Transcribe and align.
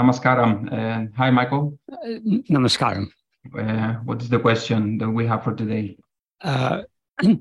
namaskaram. 0.00 0.72
Uh, 0.72 1.10
hi, 1.16 1.30
Michael. 1.30 1.78
Uh, 1.92 1.96
namaskaram. 2.50 3.08
Uh, 3.58 3.94
what 4.04 4.22
is 4.22 4.28
the 4.28 4.38
question 4.38 4.98
that 4.98 5.10
we 5.10 5.26
have 5.26 5.44
for 5.44 5.54
today? 5.54 5.96
Uh, 6.40 6.82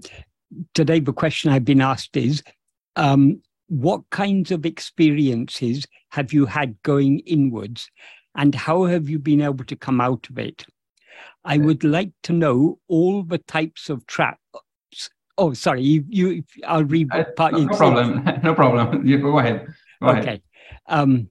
today, 0.73 0.99
the 0.99 1.13
question 1.13 1.51
I've 1.51 1.65
been 1.65 1.81
asked 1.81 2.17
is 2.17 2.43
um, 2.95 3.41
what 3.67 4.09
kinds 4.09 4.51
of 4.51 4.65
experiences 4.65 5.85
have 6.09 6.33
you 6.33 6.45
had 6.45 6.81
going 6.83 7.19
inwards, 7.19 7.89
and 8.35 8.55
how 8.55 8.85
have 8.85 9.09
you 9.09 9.19
been 9.19 9.41
able 9.41 9.65
to 9.65 9.75
come 9.75 10.01
out 10.01 10.29
of 10.29 10.37
it? 10.37 10.65
I 11.43 11.57
would 11.57 11.83
like 11.83 12.11
to 12.23 12.33
know 12.33 12.79
all 12.87 13.23
the 13.23 13.37
types 13.37 13.89
of 13.89 14.05
traps. 14.07 14.39
Oh, 15.37 15.53
sorry, 15.53 15.81
you. 15.81 16.05
you 16.09 16.43
I'll 16.67 16.83
read 16.83 17.09
part. 17.35 17.53
No 17.53 17.67
problem. 17.67 18.23
no 18.43 18.53
problem. 18.53 19.05
You 19.07 19.19
go 19.19 19.39
ahead. 19.39 19.67
Go 20.01 20.09
okay. 20.09 20.19
Ahead. 20.19 20.41
Um, 20.87 21.29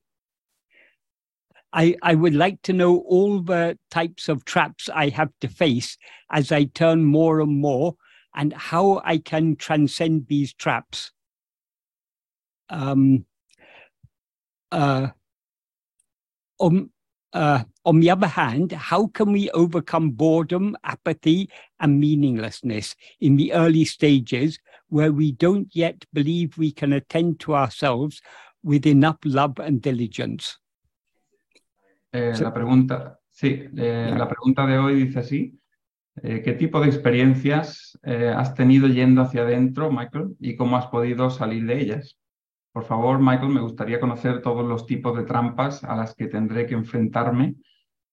I, 1.72 1.96
I 2.02 2.14
would 2.14 2.34
like 2.34 2.62
to 2.62 2.72
know 2.72 2.98
all 3.00 3.40
the 3.40 3.78
types 3.90 4.28
of 4.28 4.44
traps 4.44 4.88
I 4.88 5.08
have 5.10 5.30
to 5.40 5.48
face 5.48 5.98
as 6.30 6.50
I 6.50 6.64
turn 6.64 7.04
more 7.04 7.40
and 7.40 7.60
more 7.60 7.96
and 8.34 8.52
how 8.52 9.02
I 9.04 9.18
can 9.18 9.56
transcend 9.56 10.26
these 10.28 10.54
traps. 10.54 11.12
Um, 12.70 13.26
uh, 14.72 15.08
um, 16.60 16.90
uh, 17.32 17.64
on 17.84 18.00
the 18.00 18.10
other 18.10 18.26
hand, 18.26 18.72
how 18.72 19.08
can 19.08 19.32
we 19.32 19.50
overcome 19.50 20.10
boredom, 20.12 20.76
apathy, 20.84 21.50
and 21.80 22.00
meaninglessness 22.00 22.94
in 23.20 23.36
the 23.36 23.52
early 23.52 23.84
stages 23.84 24.58
where 24.88 25.12
we 25.12 25.32
don't 25.32 25.68
yet 25.74 26.04
believe 26.12 26.56
we 26.56 26.72
can 26.72 26.92
attend 26.92 27.40
to 27.40 27.54
ourselves 27.54 28.22
with 28.62 28.86
enough 28.86 29.18
love 29.24 29.58
and 29.58 29.82
diligence? 29.82 30.58
Eh, 32.12 32.32
la 32.40 32.52
pregunta, 32.52 33.18
sí, 33.28 33.64
eh, 33.76 34.14
la 34.16 34.28
pregunta 34.28 34.66
de 34.66 34.78
hoy 34.78 35.04
dice 35.04 35.18
así. 35.20 35.60
Eh, 36.22 36.42
¿Qué 36.42 36.52
tipo 36.54 36.80
de 36.80 36.88
experiencias 36.88 37.98
has 38.02 38.54
tenido 38.54 38.88
yendo 38.88 39.22
hacia 39.22 39.42
adentro, 39.42 39.90
Michael, 39.92 40.36
y 40.40 40.56
cómo 40.56 40.76
has 40.76 40.86
podido 40.86 41.30
salir 41.30 41.64
de 41.66 41.80
ellas? 41.80 42.18
Por 42.72 42.84
favor, 42.84 43.20
Michael, 43.20 43.50
me 43.50 43.60
gustaría 43.60 44.00
conocer 44.00 44.42
todos 44.42 44.66
los 44.66 44.86
tipos 44.86 45.16
de 45.16 45.24
trampas 45.24 45.84
a 45.84 45.94
las 45.94 46.14
que 46.14 46.26
tendré 46.26 46.66
que 46.66 46.74
enfrentarme 46.74 47.54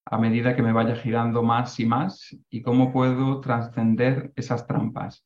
a 0.06 0.20
medida 0.20 0.56
que 0.56 0.62
me 0.62 0.72
vaya 0.72 0.96
girando 0.96 1.42
más 1.42 1.80
y 1.80 1.86
más 1.86 2.38
y 2.50 2.62
cómo 2.62 2.94
puedo 2.94 3.42
trascender 3.42 4.32
esas 4.36 4.68
trampas. 4.68 5.26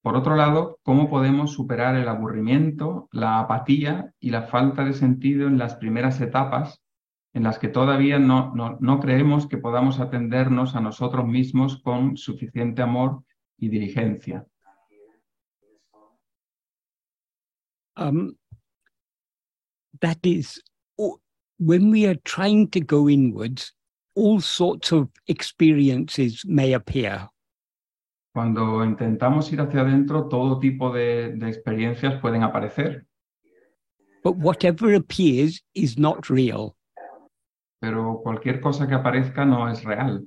Por 0.00 0.16
otro 0.16 0.36
lado, 0.36 0.78
cómo 0.82 1.10
podemos 1.10 1.52
superar 1.52 1.96
el 1.96 2.08
aburrimiento, 2.08 3.08
la 3.12 3.40
apatía 3.40 4.12
y 4.20 4.30
la 4.30 4.42
falta 4.42 4.84
de 4.84 4.94
sentido 4.94 5.48
en 5.48 5.58
las 5.58 5.74
primeras 5.74 6.20
etapas 6.20 6.80
en 7.36 7.42
las 7.42 7.58
que 7.58 7.68
todavía 7.68 8.18
no, 8.18 8.54
no, 8.54 8.78
no 8.80 8.98
creemos 8.98 9.46
que 9.46 9.58
podamos 9.58 10.00
atendernos 10.00 10.74
a 10.74 10.80
nosotros 10.80 11.26
mismos 11.28 11.82
con 11.82 12.16
suficiente 12.16 12.80
amor 12.80 13.24
y 13.58 13.68
diligencia. 13.68 14.46
Um, 17.94 18.38
that 20.00 20.16
is, 20.22 20.62
when 21.58 21.90
we 21.90 22.06
are 22.06 22.18
trying 22.24 22.68
to 22.70 22.80
go 22.80 23.06
inwards, 23.06 23.74
all 24.14 24.40
sorts 24.40 24.90
of 24.92 25.10
experiences 25.26 26.42
may 26.46 26.72
appear. 26.72 27.28
Cuando 28.32 28.82
intentamos 28.82 29.52
ir 29.52 29.60
hacia 29.60 29.82
adentro, 29.82 30.28
todo 30.28 30.58
tipo 30.58 30.90
de, 30.90 31.34
de 31.36 31.48
experiencias 31.50 32.18
pueden 32.18 32.42
aparecer. 32.42 33.04
But 34.24 34.36
whatever 34.36 34.94
appears 34.94 35.62
is 35.74 35.98
not 35.98 36.30
real. 36.30 36.75
Pero 37.80 38.20
cualquier 38.22 38.60
cosa 38.60 38.86
que 38.86 38.94
aparezca 38.94 39.44
no 39.44 39.70
es 39.70 39.84
real. 39.84 40.26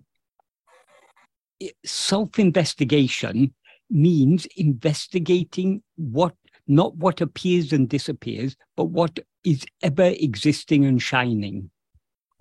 Self-investigation 1.84 3.54
means 3.90 4.48
investigating 4.56 5.84
what 5.98 6.36
not 6.68 6.96
what 6.98 7.20
appears 7.20 7.74
and 7.74 7.90
disappears, 7.90 8.56
but 8.78 8.86
what 8.86 9.20
is 9.44 9.66
ever 9.82 10.14
existing 10.20 10.86
and 10.86 11.02
shining. 11.02 11.72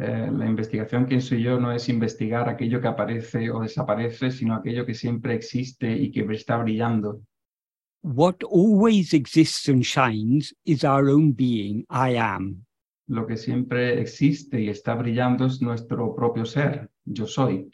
Eh, 0.00 0.30
la 0.30 0.46
investigación, 0.46 1.06
quién 1.06 1.20
soy 1.20 1.42
yo, 1.42 1.58
no 1.58 1.72
es 1.72 1.88
investigar 1.88 2.48
aquello 2.48 2.80
que 2.80 2.86
aparece 2.86 3.50
o 3.50 3.60
desaparece, 3.60 4.30
sino 4.30 4.54
aquello 4.54 4.86
que 4.86 4.94
siempre 4.94 5.34
existe 5.34 5.90
y 5.90 6.12
que 6.12 6.20
está 6.32 6.56
brillando. 6.58 7.22
What 8.02 8.44
always 8.44 9.12
exists 9.12 9.68
and 9.68 9.82
shines 9.82 10.54
is 10.64 10.84
our 10.84 11.08
own 11.08 11.32
being, 11.32 11.84
I 11.90 12.14
am. 12.14 12.64
Lo 13.08 13.26
que 13.26 13.36
siempre 13.36 14.00
existe 14.00 14.60
y 14.60 14.68
está 14.68 14.94
brillando 14.94 15.46
es 15.46 15.60
nuestro 15.60 16.14
propio 16.14 16.44
ser, 16.44 16.90
yo 17.04 17.26
soy. 17.26 17.70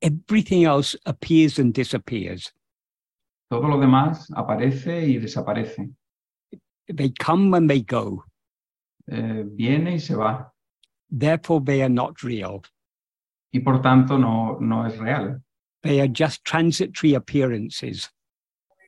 Everything 0.00 0.64
else 0.64 0.98
appears 1.04 1.58
and 1.58 1.72
disappears. 1.74 2.54
Todo 3.48 3.68
lo 3.68 3.78
demás 3.78 4.28
aparece 4.34 5.06
y 5.06 5.18
desaparece. 5.18 5.90
They 6.86 7.12
come 7.12 7.56
and 7.56 7.68
they 7.68 7.82
go. 7.82 8.24
Eh, 9.06 9.44
viene 9.46 9.94
y 9.94 10.00
se 10.00 10.14
va. 10.14 10.52
Therefore 11.10 11.62
they 11.64 11.82
are 11.82 11.92
not 11.92 12.22
real. 12.22 12.62
Y 13.52 13.60
por 13.60 13.82
tanto 13.82 14.18
no, 14.18 14.58
no 14.60 14.86
es 14.86 14.98
real. 14.98 15.42
They 15.82 16.00
are 16.00 16.08
just 16.08 16.44
transitory 16.44 17.14
appearances. 17.14 18.10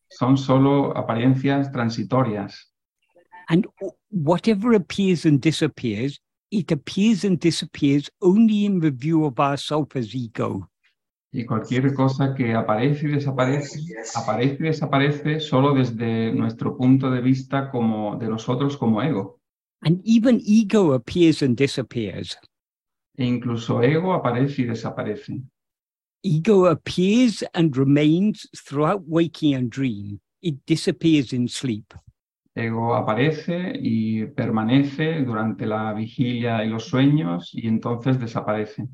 Son 0.08 0.36
solo 0.36 0.96
apariencias 0.96 1.70
transitorias. 1.72 2.73
And 3.48 3.66
whatever 4.10 4.72
appears 4.72 5.24
and 5.24 5.40
disappears, 5.40 6.18
it 6.50 6.70
appears 6.70 7.24
and 7.24 7.38
disappears 7.38 8.08
only 8.22 8.64
in 8.64 8.80
the 8.80 8.90
view 8.90 9.24
of 9.24 9.38
ourself 9.40 9.96
as 9.96 10.14
ego. 10.14 10.68
Y 11.32 11.44
cualquier 11.44 11.92
cosa 11.94 12.32
que 12.32 12.54
aparece 12.54 13.06
y 13.06 13.10
desaparece, 13.10 13.80
aparece 14.14 14.54
y 14.60 14.66
desaparece 14.66 15.40
solo 15.40 15.74
desde 15.74 16.32
nuestro 16.32 16.76
punto 16.76 17.10
de 17.10 17.20
vista 17.20 17.72
como 17.72 18.16
de 18.16 18.28
nosotros 18.28 18.76
como 18.76 19.02
ego. 19.02 19.40
And 19.82 20.00
even 20.04 20.40
ego 20.46 20.92
appears 20.92 21.42
and 21.42 21.56
disappears. 21.56 22.38
E 23.16 23.24
incluso 23.24 23.82
ego 23.82 24.12
aparece 24.12 24.62
y 24.62 24.64
desaparece. 24.66 25.42
Ego 26.22 26.66
appears 26.66 27.42
and 27.52 27.76
remains 27.76 28.48
throughout 28.56 29.02
waking 29.06 29.54
and 29.54 29.70
dream. 29.70 30.20
It 30.40 30.64
disappears 30.66 31.32
in 31.32 31.48
sleep. 31.48 31.92
Ego 32.54 32.94
aparece 32.94 33.72
y 33.80 34.26
permanece 34.26 35.22
durante 35.22 35.66
la 35.66 35.92
vigilia 35.92 36.64
y 36.64 36.68
los 36.68 36.84
sueños 36.86 37.50
y 37.52 37.66
entonces 37.66 38.18
desaparece. 38.18 38.88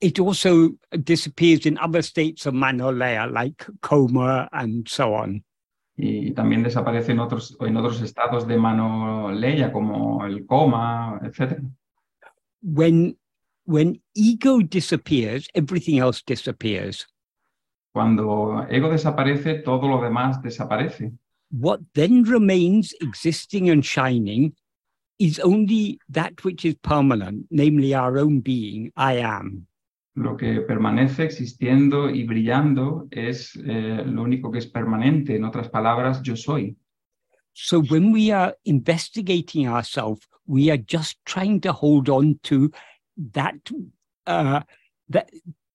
It 0.00 0.20
also 0.20 0.76
disappears 0.92 1.66
in 1.66 1.76
other 1.78 2.02
states 2.02 2.46
of 2.46 2.54
manolea, 2.54 3.26
like 3.26 3.64
coma 3.80 4.48
and 4.52 4.86
so 4.86 5.14
on. 5.14 5.44
Y 5.96 6.30
también 6.32 6.62
desaparece 6.62 7.10
en 7.12 7.18
otros, 7.18 7.56
en 7.60 7.76
otros 7.76 8.00
estados 8.02 8.46
de 8.46 8.56
manolea, 8.56 9.72
como 9.72 10.24
el 10.24 10.46
coma, 10.46 11.20
etc. 11.24 11.60
When, 12.62 13.18
when 13.64 14.00
ego 14.14 14.60
disappears, 14.60 15.48
everything 15.54 15.98
else 15.98 16.22
disappears. 16.24 17.08
Cuando 17.92 18.64
ego 18.70 18.90
desaparece, 18.90 19.54
todo 19.54 19.88
lo 19.88 20.00
demás 20.00 20.40
desaparece. 20.40 21.14
What 21.50 21.80
then 21.94 22.24
remains 22.24 22.94
existing 23.00 23.70
and 23.70 23.84
shining 23.84 24.54
is 25.18 25.38
only 25.40 25.98
that 26.08 26.44
which 26.44 26.64
is 26.64 26.74
permanent, 26.82 27.46
namely 27.50 27.94
our 27.94 28.18
own 28.18 28.40
being, 28.40 28.92
I 28.96 29.14
am. 29.14 29.66
Lo 30.14 30.36
que 30.36 30.62
permanece 30.62 31.24
existiendo 31.24 32.10
y 32.10 32.24
brillando 32.24 33.08
es 33.10 33.54
eh, 33.56 34.02
lo 34.04 34.22
único 34.22 34.50
que 34.50 34.58
es 34.58 34.66
permanente, 34.66 35.36
en 35.36 35.44
otras 35.44 35.68
palabras, 35.68 36.22
yo 36.22 36.34
soy. 36.34 36.76
So 37.52 37.82
when 37.82 38.12
we 38.12 38.30
are 38.30 38.54
investigating 38.64 39.68
ourselves, 39.68 40.26
we 40.46 40.70
are 40.70 40.76
just 40.76 41.18
trying 41.24 41.60
to 41.62 41.72
hold 41.72 42.08
on 42.08 42.38
to 42.44 42.70
that, 43.32 43.56
uh, 44.26 44.60
that 45.08 45.30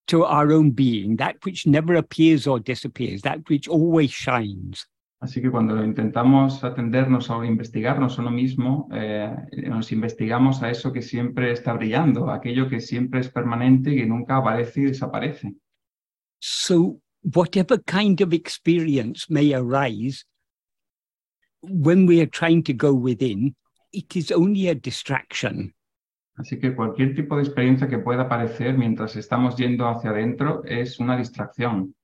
to 0.07 0.23
our 0.23 0.51
own 0.51 0.71
being, 0.71 1.17
that 1.17 1.37
which 1.43 1.67
never 1.67 1.95
appears 1.95 2.47
or 2.47 2.59
disappears, 2.59 3.21
that 3.23 3.49
which 3.49 3.67
always 3.67 4.11
shines. 4.11 4.85
Así 5.23 5.41
que 5.41 5.49
cuando 5.49 5.81
intentamos 5.85 6.65
atendernos 6.65 7.29
o 7.29 7.45
investigarnos 7.45 8.19
a 8.19 8.21
uno 8.23 8.31
mismo, 8.31 8.89
eh, 8.91 9.33
nos 9.69 9.89
investigamos 9.93 10.61
a 10.61 10.69
eso 10.69 10.91
que 10.91 11.01
siempre 11.01 11.53
está 11.53 11.71
brillando, 11.71 12.29
aquello 12.29 12.67
que 12.67 12.81
siempre 12.81 13.21
es 13.21 13.29
permanente 13.29 13.91
y 13.91 13.99
que 13.99 14.05
nunca 14.05 14.35
aparece 14.35 14.81
y 14.81 14.83
desaparece. 14.87 15.55
So, 16.41 16.99
whatever 17.23 17.81
kind 17.85 18.21
of 18.21 18.33
experience 18.33 19.27
may 19.29 19.53
arise 19.53 20.25
when 21.61 22.05
we 22.05 22.19
are 22.19 22.29
trying 22.29 22.61
to 22.63 22.73
go 22.73 22.93
within, 22.93 23.55
it 23.93 24.17
is 24.17 24.29
only 24.29 24.67
a 24.67 24.75
distraction. 24.75 25.73
Así 26.35 26.59
que 26.59 26.75
cualquier 26.75 27.15
tipo 27.15 27.37
de 27.37 27.43
experiencia 27.43 27.87
que 27.87 27.99
pueda 27.99 28.23
aparecer 28.23 28.77
mientras 28.77 29.15
estamos 29.15 29.55
yendo 29.55 29.87
hacia 29.87 30.09
adentro 30.09 30.65
es 30.65 30.99
una 30.99 31.15
distracción. 31.15 31.95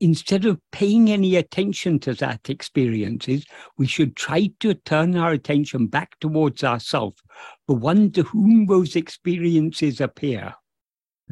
Instead 0.00 0.46
of 0.46 0.58
paying 0.72 1.10
any 1.10 1.36
attention 1.36 1.98
to 2.00 2.14
that 2.14 2.48
experiences, 2.48 3.44
we 3.78 3.86
should 3.86 4.16
try 4.16 4.50
to 4.60 4.74
turn 4.74 5.16
our 5.16 5.32
attention 5.32 5.86
back 5.86 6.18
towards 6.20 6.64
ourselves, 6.64 7.22
the 7.68 7.74
one 7.74 8.10
to 8.12 8.22
whom 8.22 8.66
those 8.66 8.96
experiences 8.96 10.00
appear. 10.00 10.54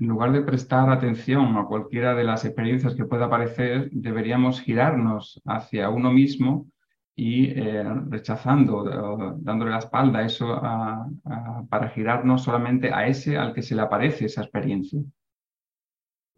En 0.00 0.06
lugar 0.06 0.32
de 0.32 0.42
prestar 0.42 0.90
atención 0.90 1.56
a 1.56 1.66
cualquiera 1.66 2.14
de 2.14 2.22
las 2.22 2.44
experiencias 2.44 2.94
que 2.94 3.04
pueda 3.04 3.24
aparecer, 3.24 3.90
deberíamos 3.90 4.60
girarnos 4.60 5.40
hacia 5.44 5.88
uno 5.90 6.12
mismo 6.12 6.68
y 7.16 7.46
eh, 7.46 7.84
rechazando, 8.08 8.84
uh, 8.84 9.38
dándole 9.40 9.72
la 9.72 9.78
espalda 9.78 10.20
a 10.20 10.26
eso 10.26 10.52
a, 10.52 11.04
a, 11.24 11.64
para 11.68 11.88
girarnos 11.88 12.44
solamente 12.44 12.92
a 12.92 13.08
ese 13.08 13.36
al 13.36 13.52
que 13.52 13.62
se 13.62 13.74
le 13.74 13.82
aparece 13.82 14.26
esa 14.26 14.42
experiencia. 14.42 15.00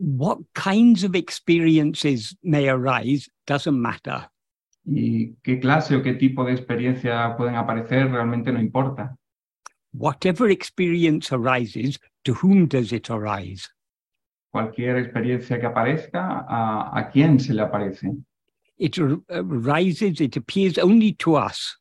What 0.03 0.39
kinds 0.55 1.05
of 1.05 1.15
experiences 1.15 2.35
may 2.43 2.71
arise 2.71 3.29
doesn't 3.47 3.79
matter. 3.79 4.31
Y 4.87 5.37
qué 5.43 5.61
clase 5.61 5.95
o 5.95 6.03
qué 6.03 6.15
tipo 6.15 6.43
de 6.45 6.53
experiencia 6.53 7.37
pueden 7.37 7.57
aparecer 7.57 8.11
realmente 8.11 8.51
no 8.51 8.61
importa. 8.61 9.15
Whatever 9.93 10.51
experience 10.51 11.31
arises, 11.33 11.99
to 12.25 12.33
whom 12.33 12.67
does 12.67 12.93
it 12.93 13.11
arise? 13.11 13.69
Cualquier 14.51 14.97
experiencia 14.97 15.61
que 15.61 15.67
aparezca, 15.67 16.47
¿a, 16.49 16.99
a 16.99 17.11
quién 17.11 17.39
se 17.39 17.53
le 17.53 17.63
aparece? 17.63 18.11
It 18.79 18.99
arises, 19.29 20.21
it 20.23 20.37
appears 20.39 20.79
only 20.79 21.13
to 21.17 21.37
us. 21.37 21.79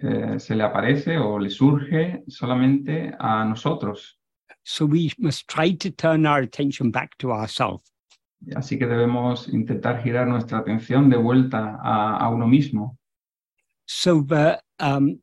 Eh, 0.00 0.38
se 0.38 0.54
le 0.54 0.62
aparece 0.62 1.18
o 1.18 1.38
le 1.38 1.50
surge 1.50 2.22
solamente 2.28 3.12
a 3.18 3.44
nosotros. 3.44 4.15
So 4.68 4.84
we 4.84 5.12
must 5.16 5.46
try 5.46 5.70
to 5.70 5.90
turn 5.92 6.26
our 6.26 6.40
attention 6.40 6.90
back 6.90 7.16
to 7.18 7.30
ourselves. 7.30 7.84
Así 8.56 8.76
que 8.76 8.86
debemos 8.86 9.48
intentar 9.48 10.02
girar 10.02 10.26
nuestra 10.26 10.58
atención 10.58 11.08
de 11.08 11.16
vuelta 11.16 11.78
a, 11.80 12.18
a 12.18 12.28
uno 12.30 12.46
mismo. 12.46 12.96
So 13.86 14.22
the 14.22 14.60
um, 14.80 15.20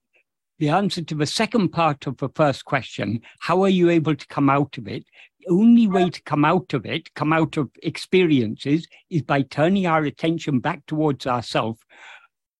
the 0.59 0.69
answer 0.69 1.01
to 1.03 1.15
the 1.15 1.25
second 1.25 1.69
part 1.73 2.07
of 2.07 2.15
the 2.17 2.29
first 2.29 2.63
question, 2.63 3.19
how 3.39 3.61
are 3.63 3.69
you 3.69 3.89
able 3.89 4.15
to 4.15 4.27
come 4.27 4.49
out 4.49 4.77
of 4.77 4.87
it? 4.87 5.03
The 5.41 5.53
only 5.53 5.87
way 5.87 6.09
to 6.09 6.21
come 6.23 6.45
out 6.45 6.73
of 6.73 6.85
it, 6.85 7.13
come 7.13 7.33
out 7.33 7.57
of 7.57 7.69
experiences, 7.83 8.87
is 9.09 9.23
by 9.23 9.41
turning 9.41 9.87
our 9.87 10.03
attention 10.03 10.59
back 10.59 10.85
towards 10.85 11.27
ourselves, 11.27 11.81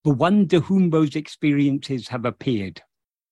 the 0.04 0.10
one 0.10 0.50
to 0.50 0.60
whom 0.60 0.90
those 0.90 1.16
experiences 1.16 2.10
have 2.10 2.26
appeared. 2.26 2.82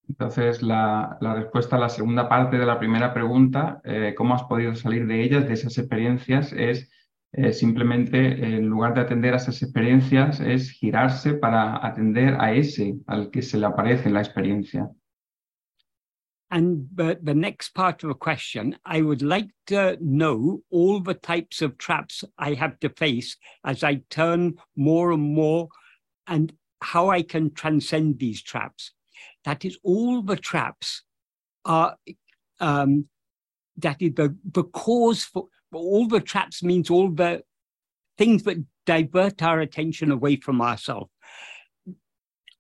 Entonces, 0.08 0.62
la, 0.62 1.18
respuesta 1.22 1.78
a 1.78 1.80
la 1.80 1.90
segunda 1.90 2.28
parte 2.28 2.58
de 2.58 2.66
la 2.66 2.80
primera 2.80 3.14
pregunta, 3.14 3.82
eh, 3.84 4.14
¿cómo 4.16 4.36
has 4.36 4.44
podido 4.44 4.76
salir 4.76 5.08
de 5.08 5.24
ellas, 5.24 5.48
de 5.48 5.54
esas 5.54 5.78
experiencias? 5.78 6.52
Es 6.54 6.92
eh, 7.34 7.54
simplemente, 7.54 8.18
en 8.18 8.68
lugar 8.68 8.94
de 8.94 9.02
atender 9.02 9.34
a 9.34 9.38
esas 9.38 9.62
experiencias, 9.62 10.42
es 10.42 10.72
girarse 10.72 11.36
para 11.36 11.86
atender 11.86 12.36
a 12.40 12.54
ese 12.54 12.96
al 13.08 13.32
que 13.32 13.42
se 13.42 13.58
le 13.58 13.68
aparece 13.68 14.10
la 14.10 14.20
experiencia. 14.20 14.90
And 16.50 16.90
the, 16.94 17.18
the 17.24 17.34
next 17.34 17.70
part 17.70 18.04
of 18.04 18.10
the 18.10 18.16
question, 18.16 18.78
I 18.86 19.02
would 19.02 19.22
like 19.22 19.48
to 19.68 19.98
know 20.02 20.62
all 20.70 21.00
the 21.00 21.14
types 21.14 21.62
of 21.62 21.78
traps 21.78 22.26
I 22.38 22.56
have 22.56 22.78
to 22.82 22.90
face 22.90 23.38
as 23.64 23.86
I 23.86 24.02
turn 24.10 24.56
more 24.76 25.14
and 25.14 25.34
more 25.34 25.70
and 26.28 26.52
how 26.82 27.10
I 27.10 27.22
can 27.22 27.54
transcend 27.54 28.20
these 28.20 28.42
traps. 28.42 28.92
That 29.46 29.66
is, 29.66 29.78
all 29.84 30.22
the 30.22 30.36
traps 30.36 31.04
are, 31.66 31.96
um, 32.60 33.08
that 33.78 34.02
is 34.02 34.14
the, 34.16 34.36
the 34.52 34.64
cause 34.64 35.24
for, 35.24 35.48
all 35.74 36.08
the 36.08 36.20
traps 36.20 36.64
means 36.64 36.90
all 36.90 37.10
the 37.10 37.44
things 38.18 38.44
that 38.44 38.64
divert 38.86 39.42
our 39.42 39.60
attention 39.60 40.12
away 40.12 40.36
from 40.36 40.62
ourselves. 40.62 41.10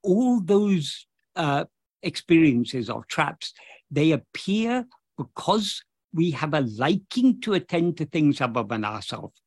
All 0.03 0.41
those 0.41 1.05
uh, 1.35 1.65
experiences 2.01 2.89
of 2.89 3.07
traps, 3.07 3.53
they 3.89 4.11
appear 4.11 4.85
because 5.17 5.83
we 6.13 6.31
have 6.31 6.53
a 6.53 6.61
liking 6.61 7.41
to 7.41 7.53
attend 7.53 7.97
to 7.97 8.05
things 8.05 8.41
other 8.41 8.63
than 8.63 8.83
ourselves. 8.83 9.40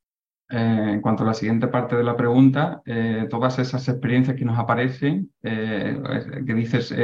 Eh, 0.57 0.91
en 0.93 1.01
cuanto 1.01 1.25
a 1.25 1.27
la 1.27 1.35
siguiente 1.35 1.67
parte 1.67 1.97
de 1.97 2.05
la 2.05 2.17
pregunta, 2.17 2.81
eh, 2.87 3.27
todas 3.29 3.59
esas 3.59 3.89
experiencias 3.89 4.37
que 4.37 4.45
nos 4.45 4.57
aparecen, 4.57 5.33
eh, 5.43 6.01
que 6.47 6.55
dices, 6.55 6.95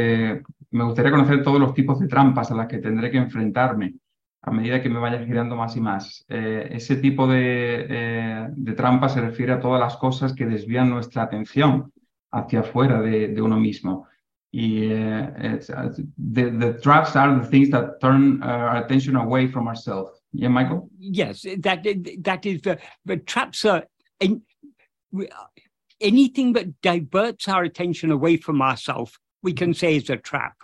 me 0.70 0.84
gustaría 0.84 1.10
conocer 1.10 1.42
todos 1.42 1.58
los 1.58 1.74
tipos 1.74 1.98
de 1.98 2.06
trampas 2.06 2.52
a 2.52 2.54
las 2.54 2.68
que 2.68 2.78
tendré 2.78 3.10
que 3.10 3.18
enfrentarme 3.18 3.96
a 4.42 4.52
medida 4.52 4.80
que 4.80 4.88
me 4.88 5.00
vaya 5.00 5.24
girando 5.26 5.56
más 5.56 5.76
y 5.76 5.80
más. 5.80 6.24
Ese 6.28 6.96
tipo 6.96 7.26
de, 7.26 8.48
de, 8.56 8.72
trampa 8.74 9.08
se 9.08 9.20
refiere 9.20 9.52
a 9.52 9.60
todas 9.60 9.80
las 9.80 9.96
cosas 9.96 10.32
que 10.32 10.46
desvían 10.46 10.88
nuestra 10.88 11.24
atención 11.24 11.92
hacia 12.30 12.60
afuera 12.60 13.00
de, 13.00 13.42
uno 13.42 13.58
mismo. 13.58 14.06
Y 14.52 14.88
the 14.88 16.78
traps 16.82 17.16
are 17.16 17.40
the 17.40 17.48
things 17.48 17.70
that 17.70 17.98
turn 18.00 18.40
our 18.44 18.76
attention 18.76 19.16
away 19.16 19.48
from 19.48 19.66
ourselves. 19.66 20.19
Yeah, 20.32 20.48
Michael? 20.48 20.88
Yes, 20.98 21.44
that, 21.58 21.84
that 22.22 22.46
is 22.46 22.62
the, 22.62 22.78
the 23.04 23.16
traps 23.16 23.64
are 23.64 23.84
in, 24.20 24.42
anything 26.00 26.52
that 26.52 26.80
diverts 26.82 27.48
our 27.48 27.64
attention 27.64 28.10
away 28.10 28.36
from 28.36 28.62
ourselves, 28.62 29.18
we 29.42 29.52
can 29.52 29.74
say 29.74 29.96
is 29.96 30.10
a 30.10 30.16
trap. 30.16 30.56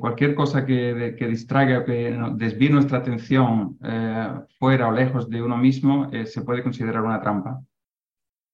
Cualquier 0.00 0.34
cosa 0.34 0.64
que, 0.64 1.14
que 1.18 1.28
distraiga, 1.28 1.84
que 1.84 2.10
desvíe 2.38 2.70
nuestra 2.70 2.98
atención 2.98 3.76
eh, 3.84 4.40
fuera 4.58 4.88
o 4.88 4.92
lejos 4.92 5.28
de 5.28 5.42
uno 5.42 5.58
mismo, 5.58 6.08
eh, 6.10 6.24
se 6.24 6.40
puede 6.40 6.62
considerar 6.62 7.04
una 7.04 7.20
trampa. 7.20 7.62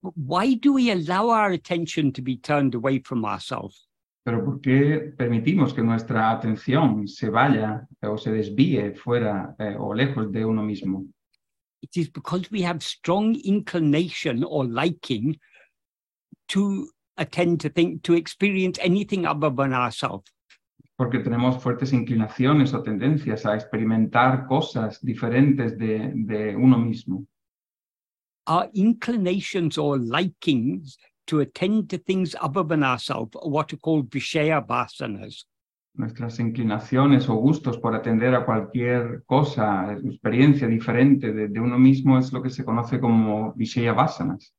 Why 0.02 0.54
do 0.54 0.72
we 0.72 0.90
allow 0.90 1.28
our 1.28 1.52
attention 1.52 2.10
to 2.12 2.22
be 2.22 2.36
turned 2.36 2.74
away 2.74 2.98
from 2.98 3.24
ourselves? 3.24 3.86
Pero 4.30 4.44
¿por 4.44 4.60
qué 4.60 5.12
permitimos 5.18 5.74
que 5.74 5.82
nuestra 5.82 6.30
atención 6.30 7.08
se 7.08 7.30
vaya 7.30 7.88
o 8.00 8.16
se 8.16 8.30
desvíe 8.30 8.94
fuera 8.94 9.56
eh, 9.58 9.74
o 9.76 9.92
lejos 9.92 10.30
de 10.30 10.44
uno 10.44 10.62
mismo? 10.62 11.04
It 11.82 11.96
is 11.96 12.08
because 12.12 12.48
we 12.52 12.62
have 12.62 12.80
strong 12.80 13.34
inclination 13.42 14.44
or 14.44 14.64
liking 14.64 15.36
to 16.46 16.86
attend 17.16 17.60
to 17.62 17.70
think, 17.70 18.04
to 18.04 18.14
experience 18.14 18.78
anything 18.80 19.26
other 19.26 19.50
than 19.50 19.72
ourselves. 19.72 20.32
Porque 20.96 21.18
tenemos 21.18 21.60
fuertes 21.60 21.92
inclinaciones 21.92 22.72
o 22.72 22.84
tendencias 22.84 23.44
a 23.46 23.56
experimentar 23.56 24.46
cosas 24.46 25.00
diferentes 25.04 25.76
de, 25.76 26.12
de 26.14 26.54
uno 26.54 26.78
mismo. 26.78 27.26
Our 28.46 28.70
inclinations 28.74 29.76
or 29.76 29.98
likings 29.98 30.96
to 31.30 31.38
attend 31.38 31.88
to 31.88 31.96
things 31.96 32.34
other 32.40 32.64
than 32.64 32.82
ourselves, 32.82 33.36
what 33.42 33.72
are 33.72 33.76
called 33.76 34.10
Vishaya 34.10 34.60
Vasanas. 34.66 35.46
Nuestras 35.94 36.40
inclinaciones 36.40 37.28
o 37.28 37.36
gustos 37.36 37.78
por 37.78 37.94
atender 37.94 38.34
a 38.34 38.44
cualquier 38.44 39.22
cosa, 39.26 39.92
experiencia 39.92 40.66
diferente 40.66 41.32
de, 41.32 41.46
de 41.48 41.60
uno 41.60 41.78
mismo 41.78 42.18
es 42.18 42.32
lo 42.32 42.42
que 42.42 42.50
se 42.50 42.64
conoce 42.64 42.98
como 42.98 43.52
Vishaya 43.54 43.92
Vasanas. 43.92 44.52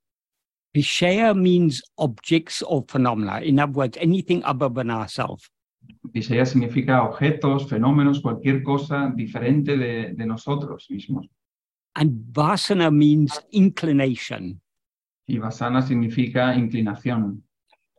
Vishaya 0.74 1.34
means 1.34 1.84
objects 1.98 2.64
or 2.66 2.86
phenomena. 2.88 3.42
In 3.42 3.60
other 3.60 3.74
words, 3.74 3.98
anything 4.00 4.42
other 4.46 4.70
than 4.70 4.90
ourselves. 4.90 5.52
Vishaya 6.14 6.46
significa 6.46 7.04
objetos, 7.04 7.68
fenómenos, 7.68 8.22
cualquier 8.22 8.64
cosa 8.64 9.12
diferente 9.14 9.76
de, 9.76 10.14
de 10.14 10.26
nosotros 10.26 10.88
mismos. 10.90 11.28
And 11.96 12.32
vasana 12.32 12.90
means 12.90 13.42
inclination. 13.52 14.62
Y 15.28 15.38
vasana 15.38 15.82
significa 15.82 16.56
inclinación. 16.56 17.44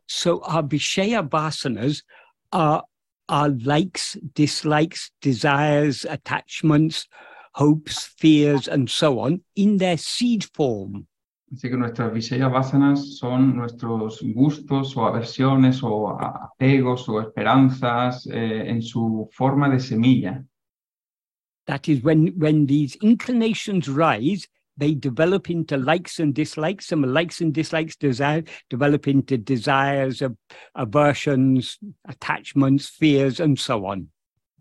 So 0.07 0.41
our 0.43 0.63
Vishaya 0.63 1.27
vasanas 1.27 2.03
are 2.51 2.83
our 3.29 3.49
likes, 3.49 4.17
dislikes, 4.33 5.11
desires, 5.21 6.05
attachments, 6.05 7.07
hopes, 7.53 8.05
fears, 8.17 8.67
and 8.67 8.89
so 8.89 9.19
on 9.19 9.41
in 9.55 9.77
their 9.77 9.97
seed 9.97 10.45
form. 10.53 11.07
Así 11.53 11.69
que 11.69 11.77
nuestras 11.77 12.11
Vishaya 12.11 12.49
vasanas 12.49 13.17
son 13.17 13.55
nuestros 13.55 14.21
gustos 14.21 14.97
o 14.97 15.05
aversiones 15.05 15.83
o 15.83 16.09
apegos 16.09 17.07
o 17.07 17.21
esperanzas 17.21 18.25
eh, 18.27 18.69
en 18.69 18.81
su 18.81 19.29
forma 19.31 19.69
de 19.69 19.79
semilla. 19.79 20.43
That 21.67 21.87
is 21.87 22.03
when, 22.03 22.33
when 22.37 22.65
these 22.65 22.95
inclinations 22.95 23.87
rise, 23.87 24.47
they 24.77 24.95
develop 24.95 25.49
into 25.49 25.77
likes 25.77 26.19
and 26.19 26.33
dislikes. 26.33 26.87
Some 26.87 27.03
likes 27.03 27.41
and 27.41 27.53
dislikes 27.53 27.95
desire 27.95 28.43
develop 28.69 29.07
into 29.07 29.37
desires, 29.37 30.21
aversions, 30.75 31.77
attachments, 32.07 32.89
fears, 32.89 33.39
and 33.39 33.57
so 33.57 33.85
on. 33.85 34.09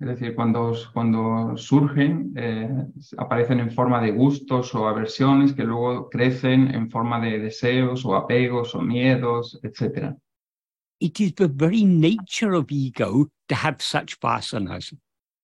Es 0.01 0.09
decir, 0.09 0.35
cuando, 0.35 0.75
cuando 0.93 1.57
surgen, 1.57 2.33
eh, 2.37 2.69
aparecen 3.19 3.61
en 3.61 3.71
forma 3.71 4.01
de 4.01 4.11
gustos 4.11 4.75
o 4.75 4.89
aversiones 4.89 5.53
que 5.53 5.63
luego 5.63 6.11
crecen 6.11 6.75
en 6.75 6.91
forma 6.91 7.21
de 7.21 7.39
deseos 7.39 8.05
o 8.05 8.17
apegos 8.17 8.75
o 8.75 8.81
miedos, 8.81 9.61
etc. 9.63 10.17
It 10.99 11.21
is 11.21 11.35
the 11.35 11.47
very 11.47 11.85
nature 11.85 12.55
of 12.55 12.73
ego 12.73 13.29
to 13.49 13.55
have 13.55 13.81
such 13.81 14.19
vasanas. 14.19 14.93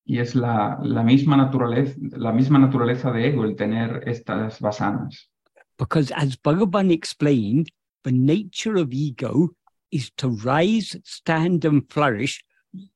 Y 0.09 0.21
es 0.21 0.35
la, 0.35 0.79
la, 0.83 1.03
misma 1.03 1.37
naturaleza, 1.37 1.95
la 2.17 2.33
misma 2.33 2.59
naturaleza 2.59 3.13
de 3.13 3.29
ego 3.29 3.45
el 3.45 3.57
tener 3.57 4.03
estas 4.07 4.59
vasanas. 4.59 5.31
Because 5.79 6.11
as 6.17 6.35
Bhagavan 6.37 6.91
explained, 6.91 7.69
the 8.05 8.13
nature 8.13 8.81
of 8.81 8.89
ego 8.91 9.51
is 9.91 10.11
to 10.17 10.31
rise, 10.31 10.99
stand, 11.05 11.67
and 11.67 11.83
flourish 11.93 12.43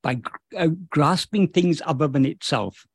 by 0.01 0.19
uh, 0.57 0.69
grasping 0.89 1.47
things 1.49 1.83
other 1.85 2.07
than 2.07 2.25
itself. 2.25 2.87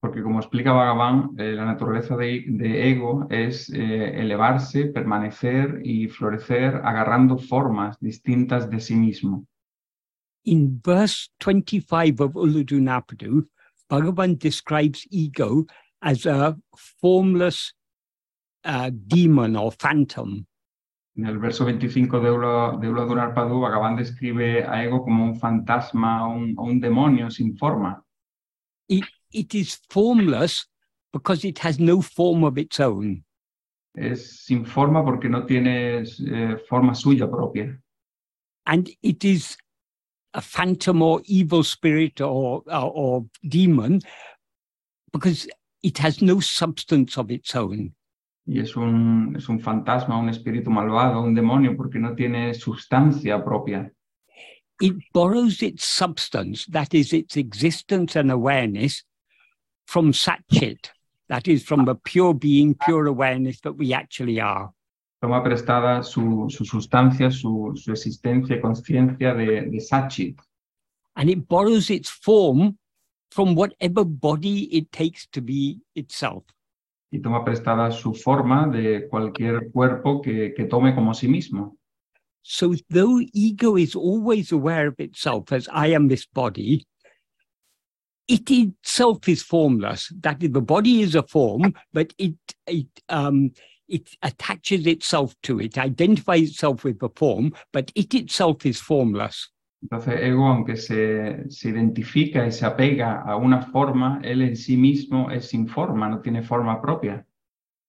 Porque 0.00 0.22
como 0.22 0.40
explica 0.40 0.72
Bhagavan, 0.72 1.30
eh, 1.38 1.54
la 1.54 1.64
naturaleza 1.64 2.14
de, 2.18 2.44
de 2.46 2.90
ego 2.90 3.26
es 3.30 3.70
eh, 3.70 4.20
elevarse, 4.20 4.88
permanecer 4.92 5.80
y 5.82 6.08
florecer 6.08 6.82
agarrando 6.84 7.38
formas 7.38 7.98
distintas 7.98 8.68
de 8.68 8.80
sí 8.80 8.94
mismo. 8.94 9.46
In 10.44 10.80
verse 10.84 11.30
25 11.40 12.20
of 12.20 12.32
Uludu 12.32 12.78
Napadu, 12.80 13.46
Bhagavan 13.90 14.38
describes 14.38 15.06
ego 15.10 15.64
as 16.02 16.26
a 16.26 16.56
formless 17.00 17.72
uh, 18.64 18.90
demon 19.06 19.56
or 19.56 19.72
phantom. 19.72 20.46
En 21.16 21.26
el 21.26 21.38
verso 21.38 21.64
25 21.64 22.20
de 22.20 22.30
Ula, 22.30 22.78
de 22.80 22.88
Ula 22.88 23.06
Dunarpadu, 23.06 23.60
Bhagavan 23.60 23.96
describe 23.96 24.64
a 24.64 24.84
ego 24.84 25.04
como 25.04 25.24
un 25.24 25.36
fantasma 25.36 26.26
o 26.26 26.34
un, 26.34 26.54
un, 26.58 26.80
demonio 26.80 27.30
sin 27.30 27.56
forma. 27.56 28.02
It, 28.88 29.04
it 29.32 29.54
is 29.54 29.78
formless 29.88 30.66
because 31.12 31.44
it 31.44 31.58
has 31.60 31.78
no 31.78 32.02
form 32.02 32.44
of 32.44 32.58
its 32.58 32.80
own. 32.80 33.24
Es 33.96 34.44
sin 34.44 34.66
forma 34.66 35.04
porque 35.04 35.28
no 35.28 35.46
tiene 35.46 36.02
eh, 36.02 36.56
forma 36.68 36.94
suya 36.94 37.30
propia. 37.30 37.78
And 38.66 38.90
it 39.02 39.24
is 39.24 39.56
a 40.34 40.40
phantom 40.40 41.00
or 41.00 41.22
evil 41.24 41.62
spirit 41.62 42.20
or, 42.20 42.62
or, 42.66 42.92
or 42.94 43.26
demon 43.48 44.00
because 45.12 45.48
it 45.82 45.98
has 45.98 46.20
no 46.20 46.40
substance 46.40 47.16
of 47.16 47.30
its 47.30 47.54
own. 47.54 47.94
y 48.46 48.58
es 48.60 48.76
un, 48.76 49.34
es 49.36 49.48
un 49.48 49.58
fantasma, 49.58 50.18
un 50.18 50.28
espíritu 50.28 50.70
malvado, 50.70 51.22
un 51.22 51.34
demonio, 51.34 51.76
porque 51.76 51.98
no 51.98 52.14
tiene 52.14 52.52
sustancia 52.54 53.42
propia. 53.42 53.90
It 54.80 54.96
borrows 55.12 55.62
its 55.62 55.84
substance, 55.84 56.66
that 56.66 56.94
is 56.94 57.12
its 57.12 57.36
existence 57.36 58.16
and 58.16 58.30
awareness, 58.30 59.04
from 59.86 60.12
Satchit, 60.12 60.90
that 61.28 61.48
is 61.48 61.62
from 61.62 61.84
the 61.84 61.94
pure 61.94 62.34
being, 62.34 62.74
pure 62.74 63.06
awareness 63.06 63.60
that 63.60 63.74
we 63.74 63.94
actually 63.94 64.40
are. 64.40 64.73
Toma 65.24 65.42
prestada 65.42 66.02
su, 66.02 66.50
su 66.50 66.66
sustancia, 66.66 67.30
su, 67.30 67.72
su 67.76 67.92
existencia 67.92 68.56
y 68.56 68.60
conciencia 68.60 69.32
de, 69.32 69.62
de 69.62 69.80
Satchit. 69.80 70.38
And 71.16 71.30
it 71.30 71.48
borrows 71.48 71.88
its 71.88 72.10
form 72.10 72.76
from 73.30 73.54
whatever 73.54 74.04
body 74.04 74.68
it 74.70 74.92
takes 74.92 75.26
to 75.28 75.40
be 75.40 75.80
itself. 75.94 76.44
y 77.10 77.20
toma 77.20 77.42
prestada 77.42 77.90
su 77.90 78.12
forma 78.12 78.66
de 78.66 79.08
cualquier 79.08 79.70
cuerpo 79.72 80.20
que, 80.20 80.52
que 80.52 80.66
tome 80.66 80.94
como 80.94 81.14
sí 81.14 81.26
mismo. 81.26 81.78
So 82.42 82.74
though 82.90 83.18
ego 83.32 83.78
is 83.78 83.96
always 83.96 84.52
aware 84.52 84.88
of 84.88 84.96
itself 84.98 85.52
as 85.52 85.66
I 85.72 85.94
am 85.94 86.08
this 86.08 86.26
body, 86.26 86.84
it 88.28 88.50
itself 88.50 89.26
is 89.26 89.42
formless. 89.42 90.12
That 90.20 90.42
is, 90.42 90.50
the 90.50 90.60
body 90.60 91.00
is 91.00 91.14
a 91.14 91.22
form, 91.22 91.72
but 91.94 92.12
it 92.18 92.36
it 92.66 92.88
um 93.08 93.52
it 93.88 94.16
attaches 94.22 94.86
itself 94.86 95.34
to 95.42 95.60
it, 95.60 95.78
identifies 95.78 96.50
itself 96.50 96.84
with 96.84 96.98
the 97.00 97.08
form, 97.16 97.52
but 97.72 97.92
it 97.94 98.14
itself 98.14 98.64
is 98.66 98.80
formless. 98.80 99.50
Entonces, 99.82 100.22
ego, 100.22 100.46
aunque 100.46 100.76
se, 100.76 101.50
se, 101.50 101.68
identifica 101.68 102.46
y 102.46 102.52
se 102.52 102.64
apega 102.64 103.20
a 103.20 103.36
una 103.36 103.60
forma, 103.60 104.18
él 104.24 104.40
en 104.40 104.56
sí 104.56 104.78
mismo 104.78 105.30
es 105.30 105.50
sin 105.50 105.68
forma, 105.68 106.08
no 106.08 106.20
tiene 106.20 106.42
forma 106.42 106.80
propia. 106.80 107.26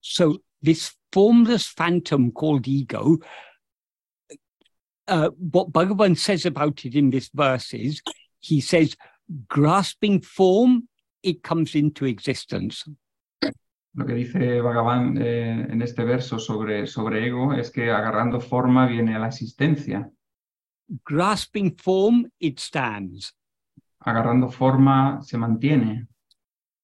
So, 0.01 0.41
this 0.61 0.93
formless 1.13 1.67
phantom 1.67 2.31
called 2.31 2.67
ego, 2.67 3.19
uh, 5.07 5.29
what 5.37 5.71
Bhagavan 5.71 6.17
says 6.17 6.45
about 6.45 6.83
it 6.83 6.95
in 6.95 7.11
this 7.11 7.29
verse 7.33 7.73
is, 7.73 8.01
he 8.41 8.59
says, 8.59 8.97
grasping 9.47 10.19
form, 10.19 10.89
it 11.23 11.43
comes 11.43 11.75
into 11.75 12.05
existence. 12.05 12.83
Lo 13.95 14.05
que 14.05 14.13
dice 14.13 14.61
Bhagavan 14.61 15.17
eh, 15.17 15.67
en 15.69 15.81
este 15.81 16.03
verso 16.03 16.37
sobre, 16.37 16.85
sobre 16.85 17.27
ego 17.27 17.53
es 17.53 17.71
que 17.71 17.91
agarrando 17.91 18.41
forma 18.41 18.87
viene 18.87 19.15
a 19.15 19.19
la 19.19 19.27
existencia. 19.27 20.11
grasping 21.03 21.75
form, 21.77 22.29
it 22.39 22.59
stands. 22.59 23.33
Agarrando 23.99 24.49
forma, 24.49 25.21
se 25.21 25.37
mantiene. 25.37 26.07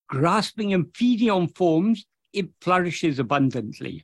Grasping 0.10 0.74
and 0.74 0.88
feeding 0.96 1.30
on 1.30 1.48
forms, 1.50 2.08
it 2.34 2.52
flourishes 2.60 3.20
abundantly. 3.20 4.04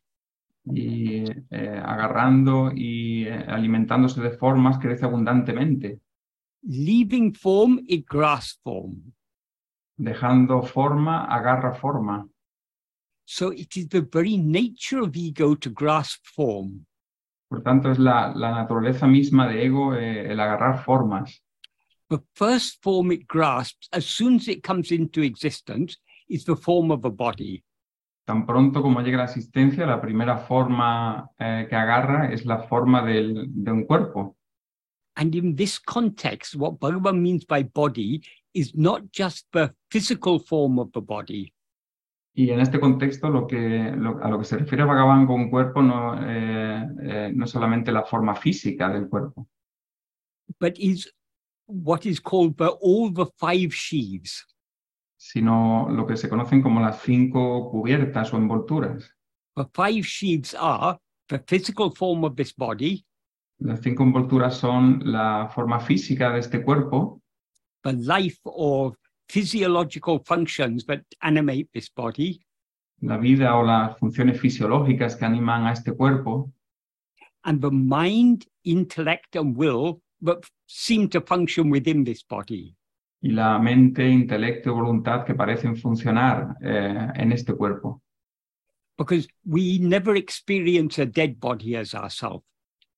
Y 0.66 1.24
eh, 1.50 1.82
agarrando 1.84 2.72
y 2.76 3.26
eh, 3.26 3.46
alimentándose 3.48 4.22
de 4.22 4.32
formas, 4.32 4.78
crece 4.78 5.06
abundantemente. 5.06 6.00
Leaving 6.64 7.34
form, 7.34 7.80
it 7.88 8.06
grasps 8.08 8.60
form. 8.64 9.14
Dejando 9.98 10.62
forma, 10.62 11.26
agarra 11.26 11.74
forma. 11.74 12.28
So 13.30 13.52
it 13.52 13.76
is 13.76 13.90
the 13.90 14.08
very 14.10 14.38
nature 14.38 15.00
of 15.00 15.14
ego 15.18 15.54
to 15.54 15.70
grasp 15.70 16.26
form. 16.26 16.86
Por 17.50 17.62
tanto, 17.62 17.92
es 17.92 18.00
la, 18.00 18.32
la 18.34 18.52
naturaleza 18.52 19.06
misma 19.06 19.50
de 19.50 19.66
ego 19.66 19.94
eh, 19.96 20.32
el 20.32 20.40
agarrar 20.40 20.86
formas. 20.86 21.42
The 22.10 22.20
first 22.36 22.82
form 22.82 23.12
it 23.12 23.28
grasps, 23.28 23.90
as 23.92 24.06
soon 24.06 24.36
as 24.36 24.48
it 24.48 24.64
comes 24.64 24.92
into 24.92 25.22
existence, 25.22 25.98
is 26.30 26.46
the 26.46 26.56
form 26.56 26.90
of 26.90 27.04
a 27.04 27.10
body. 27.10 27.62
Tan 28.26 28.46
pronto 28.46 28.82
como 28.82 29.02
llega 29.02 29.18
la 29.18 29.26
existencia, 29.26 29.86
la 29.86 30.00
primera 30.00 30.38
forma 30.38 31.30
eh, 31.38 31.68
que 31.70 31.76
agarra 31.76 32.32
es 32.32 32.46
la 32.46 32.60
forma 32.60 33.06
del, 33.06 33.48
de 33.50 33.72
un 33.72 33.84
cuerpo. 33.84 34.38
And 35.18 35.36
in 35.36 35.54
this 35.54 35.80
context, 35.80 36.56
what 36.56 36.80
Bhagavan 36.80 37.22
means 37.22 37.44
by 37.44 37.64
body 37.64 38.24
is 38.54 38.74
not 38.74 39.12
just 39.12 39.48
the 39.52 39.74
physical 39.92 40.40
form 40.40 40.80
of 40.80 40.94
the 40.94 41.02
body. 41.02 41.52
Y 42.40 42.52
en 42.52 42.60
este 42.60 42.80
contexto, 42.80 43.32
lo 43.32 43.48
que, 43.48 43.92
lo, 43.98 44.24
a 44.24 44.30
lo 44.30 44.38
que 44.38 44.46
se 44.46 44.60
refiere 44.60 44.86
Bhagavan 44.86 45.26
con 45.26 45.50
cuerpo 45.50 45.82
no, 45.82 46.16
eh, 46.24 46.88
eh, 47.02 47.32
no 47.34 47.46
es 47.46 47.50
solamente 47.50 47.92
la 47.92 48.04
forma 48.04 48.36
física 48.36 48.90
del 48.90 49.10
cuerpo. 49.10 49.48
But 50.60 50.78
is 50.78 51.12
what 51.66 52.02
is 52.06 52.22
called 52.22 52.56
the, 52.58 52.70
all 52.80 53.12
the 53.12 53.26
five 53.38 53.74
sheaves. 53.74 54.46
Sino 55.18 55.90
lo 55.90 56.06
que 56.06 56.16
se 56.16 56.30
conocen 56.30 56.62
como 56.62 56.80
las 56.80 57.02
cinco 57.02 57.72
cubiertas 57.72 58.32
o 58.32 58.38
envolturas. 58.38 59.12
The 59.56 59.66
five 59.74 60.04
sheaves 60.04 60.56
are 60.60 61.00
the 61.30 61.40
physical 61.40 61.90
form 61.90 62.24
of 62.24 62.36
this 62.36 62.56
body. 62.56 63.04
Las 63.58 63.82
cinco 63.82 64.04
envolturas 64.04 64.58
son 64.58 65.02
la 65.12 65.50
forma 65.56 65.80
física 65.80 66.32
de 66.34 66.42
este 66.42 66.64
cuerpo. 66.64 67.20
The 67.82 67.94
life 67.94 68.38
or 68.44 68.96
physiological 69.30 70.20
functions 70.24 70.86
that 70.86 71.04
animate 71.22 71.70
this 71.74 71.90
body. 71.90 72.40
La 73.02 73.18
vida 73.18 73.56
o 73.56 73.64
las 73.64 73.98
funciones 74.00 74.40
fisiológicas 74.40 75.16
que 75.16 75.26
animan 75.26 75.66
a 75.66 75.74
este 75.74 75.94
cuerpo. 75.94 76.52
And 77.44 77.62
the 77.62 77.72
mind, 77.72 78.46
intellect, 78.64 79.36
and 79.36 79.56
will 79.56 80.02
that 80.22 80.40
seem 80.66 81.08
to 81.10 81.22
function 81.22 81.70
within 81.72 82.04
this 82.04 82.26
body. 82.28 82.76
Y 83.22 83.32
la 83.32 83.60
mente, 83.60 84.08
intelecto 84.08 84.70
y 84.70 84.74
voluntad 84.74 85.26
que 85.26 85.34
parecen 85.34 85.76
funcionar 85.76 86.56
eh, 86.62 87.08
en 87.16 87.32
este 87.32 87.54
cuerpo. 87.54 88.02
Because 88.98 89.28
we 89.46 89.80
never 89.80 90.16
experience 90.16 91.00
a 91.00 91.06
dead 91.06 91.36
body 91.40 91.76
as 91.76 91.94
ourselves. 91.94 92.44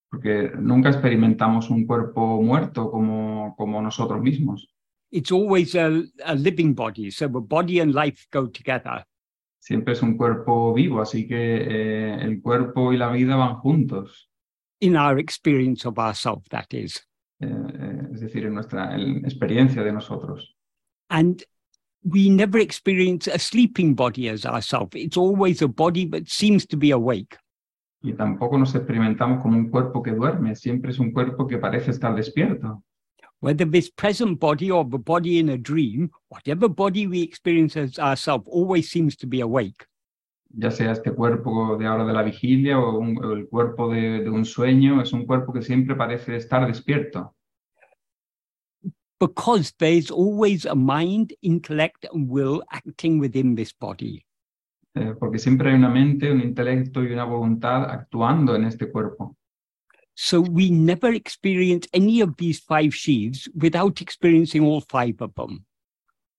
Porque 0.09 0.51
nunca 0.57 0.89
experimentamos 0.89 1.69
un 1.69 1.85
cuerpo 1.85 2.41
muerto 2.41 2.89
como, 2.89 3.53
como 3.57 3.81
nosotros 3.81 4.21
mismos. 4.21 4.69
It's 5.11 5.31
always 5.31 5.75
a, 5.75 6.03
a 6.25 6.35
living 6.35 6.73
body. 6.73 7.11
So 7.11 7.27
the 7.27 7.39
body 7.39 7.79
and 7.79 7.93
life 7.93 8.27
go 8.31 8.47
together. 8.47 9.05
Siempre 9.59 9.93
es 9.93 10.01
un 10.01 10.17
cuerpo 10.17 10.73
vivo, 10.73 11.01
así 11.01 11.27
que 11.27 11.35
eh, 11.35 12.17
el 12.21 12.41
cuerpo 12.41 12.93
y 12.93 12.97
la 12.97 13.11
vida 13.11 13.35
van 13.35 13.55
juntos. 13.55 14.29
In 14.79 14.95
our 14.95 15.19
experience 15.19 15.85
of 15.85 15.99
ourselves, 15.99 16.47
that 16.49 16.67
is. 16.71 17.05
Eh, 17.41 17.47
eh, 17.47 18.07
es 18.13 18.21
decir, 18.21 18.45
en 18.45 18.53
nuestra 18.53 18.95
en 18.95 19.25
experiencia 19.25 19.83
de 19.83 19.91
nosotros. 19.91 20.55
And 21.09 21.43
we 22.03 22.29
never 22.29 22.59
experience 22.59 23.27
a 23.27 23.37
sleeping 23.37 23.95
body 23.95 24.29
as 24.29 24.45
ourselves. 24.45 24.95
It's 24.95 25.17
always 25.17 25.61
a 25.61 25.67
body 25.67 26.05
that 26.07 26.29
seems 26.29 26.65
to 26.67 26.77
be 26.77 26.91
awake. 26.91 27.37
Y 28.01 28.13
tampoco 28.13 28.57
nos 28.57 28.73
experimentamos 28.75 29.41
como 29.41 29.57
un 29.57 29.69
cuerpo 29.69 30.01
que 30.01 30.11
duerme, 30.11 30.55
siempre 30.55 30.91
es 30.91 30.99
un 30.99 31.11
cuerpo 31.11 31.45
que 31.47 31.57
parece 31.57 31.91
estar 31.91 32.15
despierto. 32.15 32.81
Whether 33.41 33.65
this 33.65 33.89
present 33.89 34.39
body 34.39 34.69
or 34.71 34.83
the 34.85 34.97
body 34.97 35.39
in 35.39 35.49
a 35.49 35.57
dream, 35.57 36.11
whatever 36.29 36.67
body 36.67 37.07
we 37.07 37.21
experience 37.21 37.77
as 37.77 37.97
ourselves 37.99 38.47
always 38.47 38.89
seems 38.89 39.15
to 39.15 39.27
be 39.27 39.41
awake. 39.41 39.85
Ya 40.51 40.71
sea 40.71 40.91
este 40.91 41.13
cuerpo 41.13 41.77
de 41.77 41.85
ahora 41.85 42.05
de 42.05 42.13
la 42.13 42.23
vigilia 42.23 42.79
o, 42.79 42.97
un, 42.97 43.23
o 43.23 43.33
el 43.33 43.47
cuerpo 43.47 43.91
de, 43.93 44.23
de 44.23 44.29
un 44.29 44.45
sueño, 44.45 45.01
es 45.01 45.13
un 45.13 45.25
cuerpo 45.25 45.53
que 45.53 45.61
siempre 45.61 45.95
parece 45.95 46.35
estar 46.35 46.65
despierto. 46.65 47.35
Because 49.19 49.73
there 49.77 49.93
is 49.93 50.09
always 50.09 50.65
a 50.65 50.75
mind, 50.75 51.33
intellect, 51.41 52.05
and 52.13 52.29
will 52.29 52.63
acting 52.71 53.19
within 53.19 53.55
this 53.55 53.73
body. 53.73 54.25
eh, 54.95 55.15
porque 55.19 55.39
siempre 55.39 55.69
hay 55.69 55.75
una 55.75 55.89
mente, 55.89 56.31
un 56.31 56.41
intelecto 56.41 57.03
y 57.03 57.13
una 57.13 57.25
voluntad 57.25 57.89
actuando 57.89 58.55
en 58.55 58.65
este 58.65 58.91
cuerpo. 58.91 59.37
So 60.21 60.41
we 60.41 60.69
never 60.69 61.13
experience 61.13 61.87
any 61.93 62.19
of 62.19 62.35
these 62.35 62.59
five 62.59 62.93
sheaves 62.93 63.47
without 63.55 64.01
experiencing 64.01 64.65
all 64.65 64.81
five 64.81 65.15
of 65.21 65.33
them. 65.35 65.65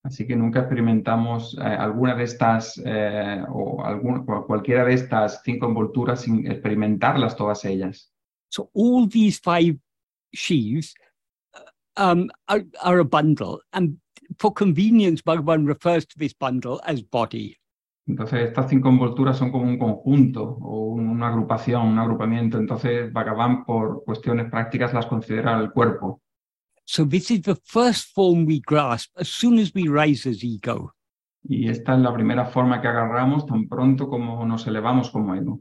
Así 0.05 0.27
que 0.27 0.37
nunca 0.37 0.61
experimentamos 0.61 1.57
eh, 1.59 1.63
alguna 1.63 2.15
de 2.15 2.25
estas 2.25 2.79
eh, 2.85 3.43
o 3.49 3.83
algún, 3.83 4.27
cual- 4.27 4.45
cualquiera 4.47 4.85
de 4.85 4.93
estas 4.93 5.41
cinco 5.43 5.67
envolturas 5.67 6.21
sin 6.21 6.47
experimentarlas 6.47 7.37
todas 7.37 7.65
ellas. 7.65 8.11
So 8.51 8.69
all 8.75 9.07
these 9.07 9.39
five 9.39 9.79
sheaves 10.35 10.95
uh, 11.55 11.61
um, 11.97 12.29
are, 12.49 12.65
are 12.83 12.99
a 12.99 13.05
bundle. 13.05 13.63
And 13.73 13.97
for 14.39 14.53
convenience, 14.53 15.23
Bhagavan 15.23 15.67
refers 15.67 16.05
to 16.05 16.19
this 16.19 16.35
bundle 16.35 16.83
as 16.85 17.01
body. 17.01 17.57
Entonces, 18.07 18.49
estas 18.49 18.69
cinco 18.69 18.89
envolturas 18.89 19.37
son 19.37 19.53
como 19.53 19.65
un 19.65 19.79
conjunto 19.79 20.43
o 20.43 20.95
un- 20.95 21.09
una 21.09 21.29
agrupación, 21.29 21.87
un 21.87 21.99
agrupamiento. 21.99 22.59
Entonces, 22.59 23.13
Bhagavan, 23.13 23.65
por 23.65 24.03
cuestiones 24.05 24.51
prácticas, 24.51 24.93
las 24.93 25.07
considera 25.07 25.59
el 25.61 25.71
cuerpo. 25.71 26.21
So 26.85 27.07
this 27.07 27.31
is 27.31 27.43
the 27.43 27.55
first 27.55 28.13
form 28.15 28.47
we 28.47 28.61
grasp 28.67 29.13
as 29.17 29.29
soon 29.29 29.59
as 29.61 29.73
we 29.75 29.85
rise 29.89 30.29
as 30.29 30.43
ego. 30.43 30.93
Y 31.49 31.69
esta 31.69 31.95
es 31.95 32.01
la 32.01 32.13
primera 32.13 32.45
forma 32.47 32.81
que 32.81 32.89
agarramos 32.89 33.47
tan 33.47 33.69
pronto 33.69 34.09
como 34.09 34.45
nos 34.45 34.67
elevamos 34.67 35.11
como 35.11 35.35
ego. 35.35 35.61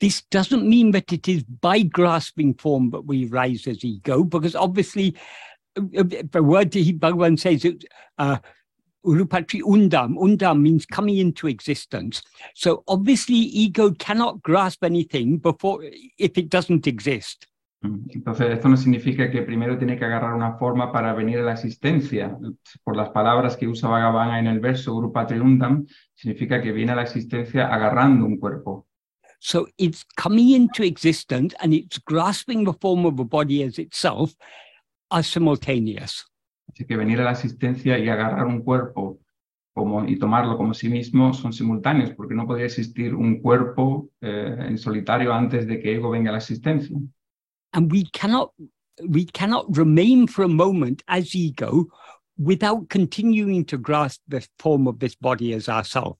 This 0.00 0.26
doesn't 0.28 0.64
mean 0.68 0.90
that 0.92 1.12
it 1.12 1.28
is 1.28 1.44
by 1.44 1.84
grasping 1.84 2.54
form 2.58 2.90
that 2.90 3.02
we 3.06 3.26
rise 3.30 3.70
as 3.70 3.84
ego, 3.84 4.24
because 4.24 4.56
obviously 4.56 5.14
uh, 5.78 6.00
uh, 6.00 6.04
the 6.32 6.42
word 6.42 6.72
Bhagavan 6.72 7.38
says, 7.38 7.64
it, 7.64 7.84
uh, 8.18 8.38
Urupatri 9.06 9.62
undam, 9.62 10.16
undam 10.18 10.60
means 10.60 10.84
coming 10.84 11.18
into 11.18 11.46
existence. 11.46 12.22
So 12.54 12.82
obviously 12.88 13.36
ego 13.36 13.92
cannot 13.92 14.42
grasp 14.42 14.82
anything 14.82 15.38
before 15.38 15.84
if 16.18 16.36
it 16.36 16.48
doesn't 16.48 16.86
exist. 16.86 17.46
Entonces, 17.82 18.50
esto 18.50 18.68
no 18.68 18.76
significa 18.76 19.30
que 19.30 19.42
primero 19.42 19.78
tiene 19.78 19.96
que 19.96 20.04
agarrar 20.04 20.34
una 20.34 20.56
forma 20.58 20.92
para 20.92 21.12
venir 21.12 21.38
a 21.38 21.42
la 21.42 21.52
existencia. 21.52 22.36
Por 22.82 22.96
las 22.96 23.10
palabras 23.10 23.56
que 23.56 23.68
usa 23.68 23.88
Bhagavan 23.88 24.38
en 24.38 24.46
el 24.48 24.60
verso 24.60 24.92
Guru 24.92 25.12
Patriundam, 25.12 25.86
significa 26.14 26.60
que 26.60 26.72
viene 26.72 26.92
a 26.92 26.96
la 26.96 27.02
existencia 27.02 27.72
agarrando 27.72 28.24
un 28.26 28.38
cuerpo. 28.38 28.86
So 29.38 29.68
it's 29.76 30.04
coming 30.16 30.50
into 30.50 30.82
existence 30.82 31.54
and 31.60 31.72
it's 31.72 31.98
grasping 31.98 32.64
the 32.64 32.72
form 32.72 33.04
of 33.04 33.20
a 33.20 33.24
body 33.24 33.62
as 33.62 33.78
itself 33.78 34.34
are 35.10 35.22
simultaneous. 35.22 36.24
Así 36.68 36.84
que 36.84 36.96
venir 36.96 37.20
a 37.20 37.24
la 37.24 37.32
existencia 37.32 37.98
y 37.98 38.08
agarrar 38.08 38.46
un 38.46 38.62
cuerpo 38.62 39.18
como, 39.74 40.04
y 40.06 40.18
tomarlo 40.18 40.56
como 40.56 40.72
sí 40.74 40.88
mismo 40.88 41.32
son 41.34 41.52
simultáneos, 41.52 42.10
porque 42.12 42.34
no 42.34 42.46
podría 42.46 42.66
existir 42.66 43.14
un 43.14 43.40
cuerpo 43.40 44.08
eh, 44.20 44.56
en 44.68 44.78
solitario 44.78 45.32
antes 45.32 45.66
de 45.66 45.80
que 45.80 45.94
ego 45.94 46.10
venga 46.10 46.30
a 46.30 46.32
la 46.32 46.38
existencia. 46.38 46.96
and 47.72 47.92
we 47.92 48.04
cannot 48.12 48.52
we 49.08 49.26
cannot 49.26 49.66
remain 49.76 50.26
for 50.26 50.44
a 50.44 50.48
moment 50.48 51.02
as 51.08 51.34
ego 51.34 51.86
without 52.38 52.88
continuing 52.88 53.64
to 53.64 53.76
grasp 53.76 54.22
the 54.28 54.40
form 54.58 54.86
of 54.86 54.98
this 54.98 55.14
body 55.14 55.52
as 55.52 55.68
ourself 55.68 56.16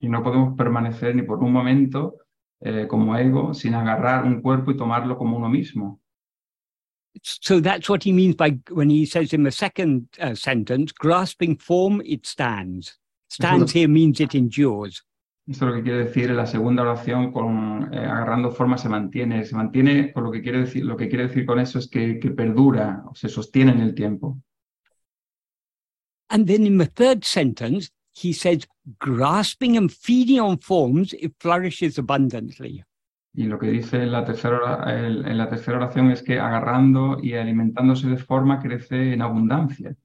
Y 0.00 0.08
no 0.08 0.22
podemos 0.22 0.54
permanecer 0.56 1.14
ni 1.16 1.22
por 1.22 1.38
un 1.42 1.52
momento 1.52 2.14
eh, 2.60 2.86
como 2.88 3.16
ego 3.16 3.54
sin 3.54 3.74
agarrar 3.74 4.24
un 4.24 4.42
cuerpo 4.42 4.70
y 4.70 4.76
tomarlo 4.76 5.16
como 5.16 5.36
uno 5.36 5.48
mismo. 5.48 6.00
So 7.22 7.60
that's 7.60 7.88
what 7.88 8.02
he 8.02 8.12
means 8.12 8.36
by 8.36 8.58
when 8.70 8.90
he 8.90 9.04
says 9.04 9.32
in 9.32 9.42
the 9.42 9.50
second 9.50 10.08
uh, 10.20 10.34
sentence 10.34 10.92
grasping 10.92 11.56
form 11.56 12.00
it 12.04 12.26
stands 12.26 12.98
stands 13.28 13.72
here 13.72 13.88
means 13.88 14.20
it 14.20 14.34
endures 14.34 15.02
Esto 15.50 15.64
es 15.64 15.70
lo 15.70 15.76
que 15.76 15.82
quiere 15.82 16.04
decir 16.04 16.28
en 16.28 16.36
la 16.36 16.44
segunda 16.44 16.82
oración 16.82 17.32
con 17.32 17.88
eh, 17.94 17.96
agarrando 17.96 18.50
forma 18.50 18.76
se 18.76 18.90
mantiene. 18.90 19.46
Se 19.46 19.56
mantiene 19.56 20.12
con 20.12 20.24
lo 20.24 20.30
que 20.30 20.42
quiere 20.42 20.60
decir, 20.60 20.84
lo 20.84 20.94
que 20.94 21.08
quiere 21.08 21.28
decir 21.28 21.46
con 21.46 21.58
eso 21.58 21.78
es 21.78 21.88
que, 21.88 22.18
que 22.20 22.32
perdura 22.32 23.02
o 23.06 23.14
se 23.14 23.30
sostiene 23.30 23.72
en 23.72 23.80
el 23.80 23.94
tiempo. 23.94 24.42
and 26.30 26.46
then 26.46 26.66
in 26.66 26.78
the 26.78 26.86
third 26.86 27.24
sentence 27.24 27.90
he 28.14 28.32
says 28.32 28.66
grasping 28.98 29.76
and 29.76 29.92
feeding 29.92 30.40
on 30.40 30.58
forms 30.58 31.14
it 31.14 31.32
flourishes 31.40 31.98
abundantly 31.98 32.84
Y 33.38 33.44
lo 33.44 33.58
que 33.58 33.70
dice 33.70 34.02
en 34.02 34.10
la 34.10 34.24
tercera, 34.24 34.82
en 34.88 35.38
la 35.38 35.48
tercera 35.48 35.76
oración 35.76 36.10
es 36.10 36.22
que 36.22 36.40
agarrando 36.40 37.18
y 37.22 37.34
alimentándose 37.34 38.08
de 38.08 38.16
forma 38.16 38.58
crece 38.60 39.12
en 39.12 39.22
abundancia. 39.22 39.96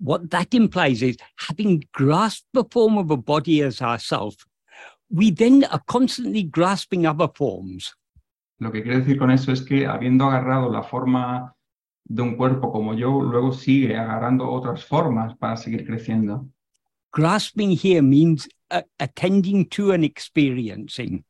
what 0.00 0.30
that 0.30 0.54
implies 0.54 1.02
is 1.02 1.16
having 1.36 1.84
grasped 1.92 2.48
the 2.54 2.64
form 2.70 2.96
of 2.98 3.10
a 3.10 3.16
body 3.16 3.62
as 3.62 3.80
ourself, 3.82 4.34
we 5.10 5.30
then 5.30 5.64
are 5.64 5.82
constantly 5.86 6.42
grasping 6.42 7.06
other 7.06 7.28
forms. 7.34 7.94
Lo 8.58 8.70
que 8.70 8.82
quiere 8.82 9.00
decir 9.00 9.18
con 9.18 9.30
eso 9.30 9.52
es 9.52 9.62
que 9.62 9.86
habiendo 9.86 10.26
agarrado 10.26 10.70
la 10.70 10.82
forma 10.82 11.54
de 12.04 12.22
un 12.22 12.36
cuerpo 12.36 12.72
como 12.72 12.94
yo, 12.94 13.20
luego 13.20 13.52
sigue 13.52 13.96
agarrando 13.96 14.50
otras 14.50 14.84
formas 14.84 15.36
para 15.36 15.56
seguir 15.56 15.86
creciendo. 15.86 16.48
Grasping 17.12 17.70
here 17.70 18.02
means 18.02 18.48
uh, 18.70 18.82
attending 18.98 19.66
to 19.68 19.92
and 19.92 20.04
experiencing. 20.04 21.24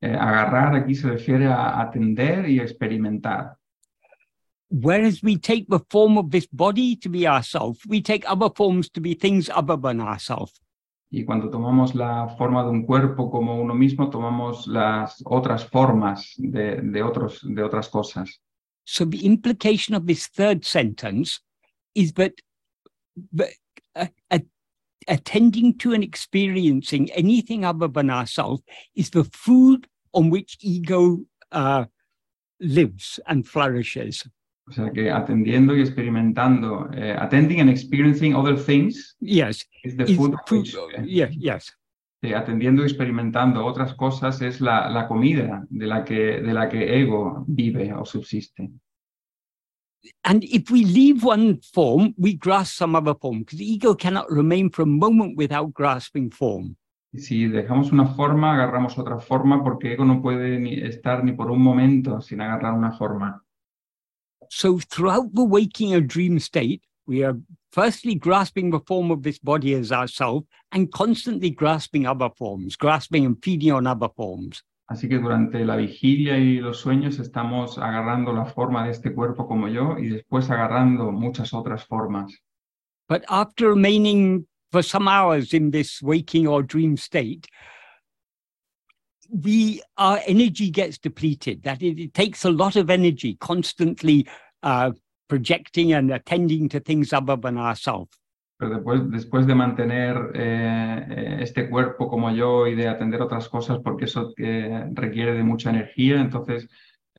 Eh, 0.00 0.14
agarrar 0.14 0.76
aquí 0.76 0.94
se 0.94 1.08
refiere 1.08 1.46
a 1.46 1.80
atender 1.80 2.48
y 2.48 2.60
experimentar. 2.60 3.56
Whereas 4.70 5.22
we 5.22 5.36
take 5.36 5.66
the 5.68 5.80
form 5.90 6.18
of 6.18 6.30
this 6.30 6.46
body 6.46 6.94
to 6.96 7.08
be 7.08 7.26
ourself, 7.26 7.78
we 7.88 8.00
take 8.00 8.24
other 8.28 8.50
forms 8.54 8.90
to 8.90 9.00
be 9.00 9.14
things 9.14 9.48
other 9.48 9.76
than 9.76 10.00
ourself. 10.00 10.52
Y 11.10 11.24
cuando 11.24 11.48
tomamos 11.48 11.94
la 11.94 12.28
forma 12.36 12.62
de 12.64 12.70
un 12.70 12.84
cuerpo 12.84 13.30
como 13.30 13.60
uno 13.60 13.74
mismo, 13.74 14.10
tomamos 14.10 14.66
las 14.66 15.22
otras 15.24 15.64
formas 15.64 16.34
de, 16.36 16.82
de 16.82 17.02
otros, 17.02 17.40
de 17.42 17.62
otras 17.62 17.88
cosas. 17.88 18.40
So 18.84 19.06
the 19.06 19.24
implication 19.24 19.94
of 19.94 20.06
this 20.06 20.28
third 20.28 20.64
sentence 20.64 21.40
is 21.94 22.12
that, 22.14 22.34
that 23.32 23.50
uh, 23.96 24.06
uh, 24.30 24.38
attending 25.08 25.76
to 25.78 25.92
and 25.92 26.04
experiencing 26.04 27.10
anything 27.12 27.64
other 27.64 27.88
than 27.88 28.10
ourselves 28.10 28.62
is 28.94 29.10
the 29.10 29.24
food 29.24 29.86
on 30.12 30.30
which 30.30 30.56
ego 30.60 31.18
uh, 31.52 31.84
lives 32.60 33.18
and 33.26 33.46
flourishes. 33.46 34.28
O 34.68 34.72
sea 34.72 34.90
que 34.92 35.10
atendiendo 35.10 35.74
y 35.74 35.80
experimentando, 35.80 36.90
eh, 36.92 37.16
attending 37.18 37.60
and 37.60 37.70
experiencing 37.70 38.34
other 38.34 38.54
things 38.56 39.16
Yes, 39.18 39.64
is 39.82 39.96
the 39.96 40.04
is 40.04 40.16
food. 40.16 40.34
food, 40.46 40.66
which, 40.66 40.76
yes, 41.06 41.30
yes. 41.34 41.72
eh, 42.22 42.34
atendiendo 42.34 42.82
y 42.82 42.86
experimentando 42.86 43.64
otras 43.64 43.94
cosas 43.94 44.42
es 44.42 44.60
la, 44.60 44.90
la 44.90 45.08
comida 45.08 45.64
de 45.70 45.86
la, 45.86 46.04
que, 46.04 46.42
de 46.42 46.52
la 46.52 46.68
que 46.68 47.00
ego 47.00 47.44
vive 47.48 47.94
o 47.94 48.04
subsiste. 48.04 48.70
And 50.24 50.44
if 50.44 50.70
we 50.70 50.84
leave 50.84 51.24
one 51.24 51.60
form, 51.60 52.14
we 52.16 52.34
grasp 52.34 52.76
some 52.76 52.94
other 52.94 53.14
form 53.14 53.40
because 53.40 53.58
the 53.58 53.70
ego 53.70 53.94
cannot 53.94 54.30
remain 54.30 54.70
for 54.70 54.82
a 54.82 54.86
moment 54.86 55.36
without 55.36 55.72
grasping 55.72 56.30
form. 56.30 56.76
Si 57.14 57.48
dejamos 57.48 57.90
una 57.90 58.14
forma, 58.14 58.52
agarramos 58.52 58.98
otra 58.98 59.18
forma 59.18 59.62
porque 59.62 59.92
ego 59.92 60.04
no 60.04 60.20
puede 60.20 60.58
ni 60.60 60.74
estar 60.74 61.24
ni 61.24 61.32
por 61.32 61.50
un 61.50 61.62
momento 61.62 62.20
sin 62.20 62.40
agarrar 62.40 62.74
una 62.74 62.92
forma. 62.92 63.42
So 64.50 64.78
throughout 64.78 65.34
the 65.34 65.44
waking 65.44 65.94
or 65.94 66.00
dream 66.00 66.38
state, 66.38 66.82
we 67.06 67.24
are 67.24 67.36
firstly 67.72 68.14
grasping 68.14 68.70
the 68.70 68.80
form 68.80 69.10
of 69.10 69.22
this 69.22 69.38
body 69.38 69.74
as 69.74 69.90
ourself 69.90 70.44
and 70.72 70.92
constantly 70.92 71.50
grasping 71.50 72.06
other 72.06 72.30
forms, 72.36 72.76
grasping 72.76 73.24
and 73.24 73.42
feeding 73.42 73.72
on 73.72 73.86
other 73.86 74.08
forms. 74.14 74.62
Así 74.88 75.06
que 75.06 75.18
durante 75.18 75.64
la 75.66 75.76
vigilia 75.76 76.38
y 76.38 76.60
los 76.60 76.80
sueños 76.80 77.18
estamos 77.18 77.76
agarrando 77.76 78.32
la 78.32 78.46
forma 78.46 78.86
de 78.86 78.92
este 78.92 79.12
cuerpo 79.12 79.46
como 79.46 79.68
yo 79.68 79.98
y 79.98 80.08
después 80.08 80.48
agarrando 80.50 81.12
muchas 81.12 81.52
otras 81.52 81.84
formas. 81.84 82.32
But 83.06 83.22
after 83.28 83.68
remaining 83.68 84.46
for 84.72 84.82
some 84.82 85.06
hours 85.06 85.52
in 85.52 85.70
this 85.70 86.02
waking 86.02 86.46
or 86.46 86.62
dream 86.62 86.96
state, 86.96 87.46
we 89.30 89.82
our 89.98 90.20
energy 90.26 90.70
gets 90.70 90.98
depleted. 90.98 91.64
That 91.64 91.82
it, 91.82 91.98
it 92.00 92.14
takes 92.14 92.46
a 92.46 92.50
lot 92.50 92.76
of 92.76 92.88
energy 92.88 93.36
constantly 93.40 94.26
uh, 94.62 94.92
projecting 95.28 95.92
and 95.92 96.10
attending 96.10 96.68
to 96.70 96.80
things 96.80 97.12
other 97.12 97.36
than 97.36 97.58
ourselves. 97.58 98.16
Pero 98.58 98.74
después, 98.74 99.10
después 99.10 99.46
de 99.46 99.54
mantener 99.54 100.32
eh, 100.34 101.38
este 101.40 101.70
cuerpo 101.70 102.08
como 102.08 102.30
yo 102.32 102.66
y 102.66 102.74
de 102.74 102.88
atender 102.88 103.22
otras 103.22 103.48
cosas, 103.48 103.78
porque 103.84 104.06
eso 104.06 104.32
eh, 104.36 104.84
requiere 104.94 105.32
de 105.32 105.44
mucha 105.44 105.70
energía, 105.70 106.20
entonces 106.20 106.68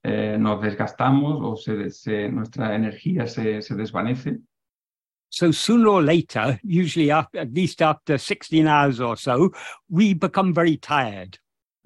eh, 0.04 0.38
nos 0.38 0.62
desgastamos 0.62 1.40
o 1.42 1.56
se, 1.56 1.90
se- 1.92 2.30
nuestra 2.30 2.76
energía 2.76 3.26
se, 3.26 3.62
se 3.62 3.76
desvanece. 3.76 4.40
So 5.32 5.54
sooner 5.54 5.88
or 5.88 6.04
later, 6.04 6.60
usually 6.64 7.12
after 7.12 7.40
at 7.40 7.54
least 7.54 7.82
after 7.82 8.18
16 8.18 8.68
hours 8.68 9.00
or 9.00 9.16
so, 9.16 9.52
we 9.88 10.14
become 10.16 10.54
very 10.54 10.76
tired. 10.78 11.38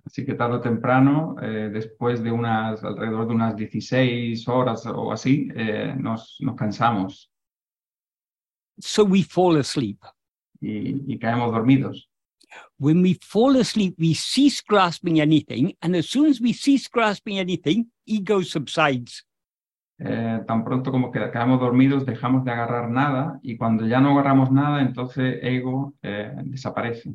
Así 0.05 0.25
que 0.25 0.33
tarde 0.33 0.55
o 0.55 0.61
temprano, 0.61 1.35
eh, 1.41 1.69
después 1.71 2.23
de 2.23 2.31
unas, 2.31 2.83
alrededor 2.83 3.27
de 3.27 3.33
unas 3.35 3.55
16 3.55 4.47
horas 4.47 4.85
o 4.85 5.11
así, 5.11 5.49
eh, 5.55 5.93
nos, 5.97 6.37
nos 6.39 6.55
cansamos 6.55 7.32
So 8.79 9.03
we 9.03 9.23
fall 9.23 9.57
asleep. 9.57 9.99
y, 10.63 11.13
y 11.13 11.19
caemos 11.19 11.51
dormidos. 11.51 12.09
When 12.77 13.01
we 13.01 13.17
fall 13.21 13.57
asleep, 13.57 13.95
we 13.97 14.13
cease 14.13 14.61
grasping 14.65 15.19
anything, 15.19 15.75
and 15.81 15.95
as 15.95 16.07
soon 16.07 16.27
as 16.27 16.39
we 16.39 16.53
cease 16.53 16.87
grasping 16.87 17.39
anything, 17.39 17.91
ego 18.05 18.41
subsides. 18.43 19.25
Eh, 19.99 20.39
tan 20.47 20.63
pronto 20.63 20.91
como 20.91 21.11
que 21.11 21.19
quedamos 21.31 21.59
dormidos, 21.59 22.05
dejamos 22.05 22.43
de 22.43 22.51
agarrar 22.51 22.89
nada 22.89 23.39
y 23.41 23.57
cuando 23.57 23.87
ya 23.87 23.99
no 24.01 24.11
agarramos 24.11 24.51
nada, 24.51 24.81
entonces 24.81 25.39
ego 25.41 25.93
eh, 26.01 26.31
desaparece. 26.43 27.13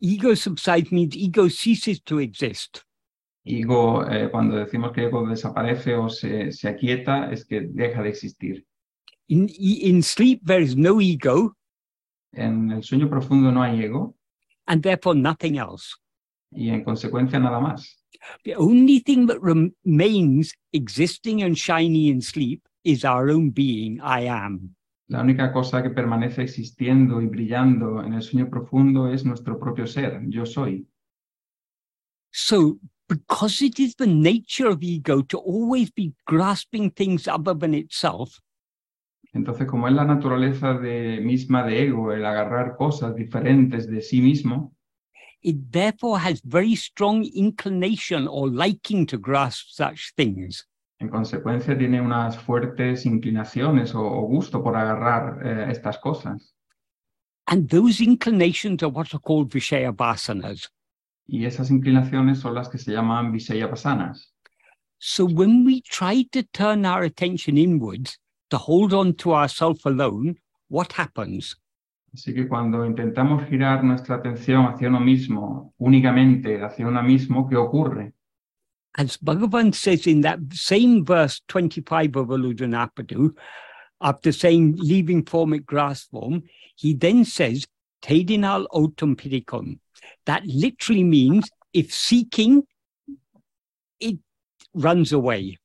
Ego 0.00 0.36
subsides 0.36 0.92
means 0.92 1.16
ego 1.16 1.48
ceases 1.48 2.02
to 2.02 2.20
exist. 2.20 2.78
Ego, 3.44 4.06
eh, 4.08 4.28
cuando 4.30 4.56
decimos 4.56 4.92
que 4.92 5.04
ego 5.04 5.26
desaparece 5.26 5.94
o 5.94 6.08
se, 6.08 6.52
se 6.52 6.68
aquieta, 6.68 7.30
es 7.30 7.44
que 7.44 7.62
deja 7.62 8.02
de 8.02 8.08
existir. 8.08 8.66
In, 9.28 9.48
in 9.48 10.02
sleep, 10.02 10.40
there 10.44 10.60
is 10.62 10.76
no 10.76 11.00
ego, 11.00 11.52
En 12.32 12.70
el 12.70 12.82
sueño 12.82 13.08
profundo 13.08 13.50
no 13.50 13.62
hay 13.62 13.82
ego 13.84 14.14
and 14.66 14.82
therefore 14.82 15.14
nothing 15.16 15.56
else. 15.58 15.94
y 16.52 16.70
en 16.70 16.84
consecuencia 16.84 17.38
nada 17.38 17.60
más. 17.60 17.98
The 18.44 18.54
only 18.56 19.00
thing 19.00 19.26
that 19.26 19.40
remains 19.40 20.52
existing 20.72 21.42
and 21.42 21.56
shiny 21.56 22.08
in 22.08 22.20
sleep 22.20 22.62
is 22.84 23.04
our 23.04 23.30
own 23.30 23.50
being, 23.50 24.00
I 24.00 24.26
am. 24.26 24.74
La 25.08 25.20
única 25.22 25.52
cosa 25.52 25.82
que 25.82 25.90
permanece 25.90 26.42
existiendo 26.42 27.20
y 27.20 27.26
brillando 27.26 28.02
en 28.02 28.14
el 28.14 28.22
sueño 28.22 28.48
profundo 28.50 29.08
es 29.12 29.24
nuestro 29.24 29.58
propio 29.58 29.86
ser, 29.86 30.20
yo 30.28 30.44
soy. 30.46 30.86
So, 32.32 32.78
because 33.08 33.62
it 33.62 33.78
is 33.78 33.94
the 33.96 34.06
nature 34.06 34.66
of 34.68 34.82
ego 34.82 35.22
to 35.22 35.38
always 35.38 35.90
be 35.90 36.12
grasping 36.26 36.90
things 36.90 37.28
other 37.28 37.54
than 37.54 37.74
itself, 37.74 38.40
Entonces, 39.36 39.66
como 39.66 39.86
es 39.86 39.94
la 39.94 40.04
naturaleza 40.04 40.74
de, 40.74 41.20
misma 41.22 41.64
de 41.64 41.84
ego, 41.84 42.12
el 42.12 42.24
agarrar 42.24 42.76
cosas 42.76 43.14
diferentes 43.14 43.88
de 43.88 44.00
sí 44.00 44.20
mismo, 44.20 44.74
it 45.42 45.56
therefore 45.70 46.18
has 46.18 46.40
very 46.42 46.74
strong 46.74 47.22
inclination 47.34 48.26
or 48.28 48.48
liking 48.50 49.06
to 49.06 49.18
grasp 49.18 49.68
such 49.68 50.14
things. 50.16 50.66
en 50.98 51.08
consecuencia 51.08 51.76
tiene 51.76 52.00
unas 52.00 52.38
fuertes 52.38 53.04
inclinaciones 53.04 53.94
o, 53.94 54.00
o 54.00 54.22
gusto 54.22 54.62
por 54.62 54.76
agarrar 54.76 55.46
eh, 55.46 55.70
estas 55.70 55.98
cosas. 55.98 56.54
And 57.46 57.68
those 57.68 58.02
inclinations 58.02 58.82
are 58.82 58.90
what 58.90 59.12
are 59.12 59.20
called 59.20 59.50
Vishaya 59.50 59.92
vasanas. 59.92 60.72
Y 61.28 61.44
esas 61.44 61.70
inclinaciones 61.70 62.38
son 62.38 62.54
las 62.54 62.68
que 62.68 62.78
se 62.78 62.92
llaman 62.92 63.32
Vishayapasanas. 63.32 64.32
So 64.98 65.26
when 65.26 65.64
we 65.64 65.82
try 65.82 66.24
to 66.32 66.42
turn 66.44 66.86
our 66.86 67.02
attention 67.02 67.58
inwards 67.58 68.18
to 68.50 68.58
hold 68.58 68.92
on 68.92 69.14
to 69.14 69.34
ourself 69.34 69.84
alone, 69.84 70.36
what 70.68 70.92
happens? 70.92 71.56
Así 72.14 72.32
que 72.32 72.48
cuando 72.48 72.84
intentamos 72.84 73.46
girar 73.48 73.84
nuestra 73.84 74.16
atención 74.16 74.66
hacia 74.66 74.88
uno 74.88 75.00
mismo, 75.00 75.74
únicamente 75.78 76.62
hacia 76.62 76.86
uno 76.86 77.02
mismo, 77.02 77.48
¿qué 77.48 77.56
ocurre? 77.56 78.12
As 78.98 79.18
Bhagavan 79.18 79.74
says 79.74 80.06
in 80.06 80.22
that 80.22 80.38
same 80.52 81.04
verse 81.04 81.42
25 81.48 82.16
of 82.16 82.28
Aludhanapadu, 82.28 83.36
after 84.00 84.32
saying 84.32 84.76
leaving 84.78 85.24
formic 85.24 85.66
grass 85.66 86.04
form, 86.04 86.44
he 86.76 86.94
then 86.94 87.24
says, 87.24 87.66
Tedinal 88.00 88.66
autum 88.72 89.16
pidicum. 89.16 89.78
That 90.24 90.46
literally 90.46 91.04
means 91.04 91.50
if 91.72 91.92
seeking, 91.92 92.62
it 94.00 94.18
runs 94.72 95.12
away. 95.12 95.58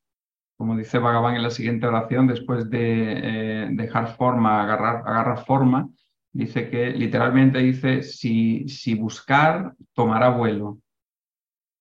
Como 0.62 0.76
dice 0.76 1.00
Bhagavan 1.00 1.34
en 1.34 1.42
la 1.42 1.50
siguiente 1.50 1.88
oración, 1.88 2.28
después 2.28 2.70
de 2.70 3.64
eh, 3.64 3.68
dejar 3.72 4.16
forma, 4.16 4.62
agarrar, 4.62 5.02
agarrar 5.04 5.44
forma, 5.44 5.88
dice 6.32 6.70
que 6.70 6.92
literalmente 6.92 7.58
dice, 7.58 8.04
si, 8.04 8.68
si 8.68 8.94
buscar, 8.94 9.74
tomará 9.92 10.28
vuelo. 10.28 10.78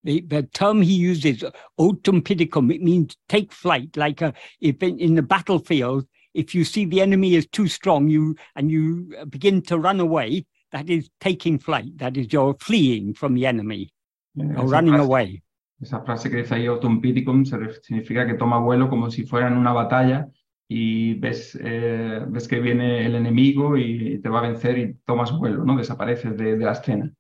The, 0.04 0.22
the 0.28 0.42
term 0.52 0.82
he 0.82 0.96
uses, 0.96 1.46
autum 1.78 2.24
pidicum, 2.24 2.72
it 2.74 2.82
means 2.82 3.16
take 3.30 3.52
flight. 3.54 3.96
Like 3.96 4.24
a, 4.24 4.34
if 4.60 4.82
in, 4.82 4.98
in 5.00 5.14
the 5.14 5.22
battlefield, 5.22 6.08
if 6.34 6.56
you 6.56 6.64
see 6.64 6.86
the 6.86 7.02
enemy 7.02 7.36
is 7.36 7.46
too 7.52 7.68
strong, 7.68 8.10
you 8.10 8.36
and 8.56 8.72
you 8.72 9.16
begin 9.30 9.62
to 9.68 9.78
run 9.78 10.00
away, 10.00 10.48
that 10.72 10.90
is 10.90 11.08
taking 11.20 11.60
flight. 11.60 12.00
That 12.00 12.18
is 12.18 12.34
you're 12.34 12.56
fleeing 12.60 13.14
from 13.14 13.36
the 13.36 13.46
enemy 13.46 13.94
Eh, 14.40 14.56
or 14.58 14.66
running 14.66 14.96
frase- 14.96 15.06
away. 15.06 15.42
Esa 15.82 16.02
frase 16.02 16.30
que 16.30 16.38
dice 16.38 16.56
ahí 16.56 16.68
autum 16.68 17.02
pidicum 17.02 17.44
se 17.44 17.58
ref- 17.58 17.82
significa 17.82 18.26
que 18.28 18.36
toma 18.36 18.60
vuelo 18.60 18.88
como 18.88 19.10
si 19.10 19.24
fuera 19.24 19.48
en 19.48 19.58
una 19.58 19.74
batalla 19.74 20.28
y 20.70 21.16
ves, 21.16 21.58
eh, 21.62 22.24
ves 22.28 22.48
que 22.48 22.60
viene 22.60 23.06
el 23.06 23.16
enemigo 23.16 23.76
y 23.78 24.20
te 24.22 24.30
va 24.30 24.40
a 24.40 24.44
vencer 24.44 24.78
y 24.78 24.94
tomas 25.06 25.32
vuelo, 25.38 25.66
¿no? 25.66 25.76
Desapareces 25.78 26.38
de, 26.38 26.56
de 26.56 26.66
la 26.66 26.74
escena. 26.74 27.12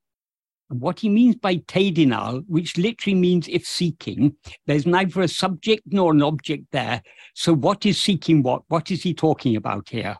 What 0.69 1.00
he 1.04 1.10
means 1.10 1.36
by 1.36 1.58
tadinal, 1.67 2.45
which 2.47 2.78
literally 2.78 3.19
means 3.19 3.50
if 3.50 3.65
seeking, 3.65 4.38
there's 4.65 4.86
neither 4.86 5.21
a 5.24 5.28
subject 5.28 5.84
nor 5.88 6.13
an 6.13 6.21
object 6.21 6.71
there. 6.71 7.02
So 7.34 7.54
what 7.54 7.86
is 7.86 8.02
seeking 8.02 8.41
what? 8.41 8.62
What 8.69 8.89
is 8.89 9.04
he 9.04 9.13
talking 9.13 9.58
about 9.58 9.89
here? 9.89 10.15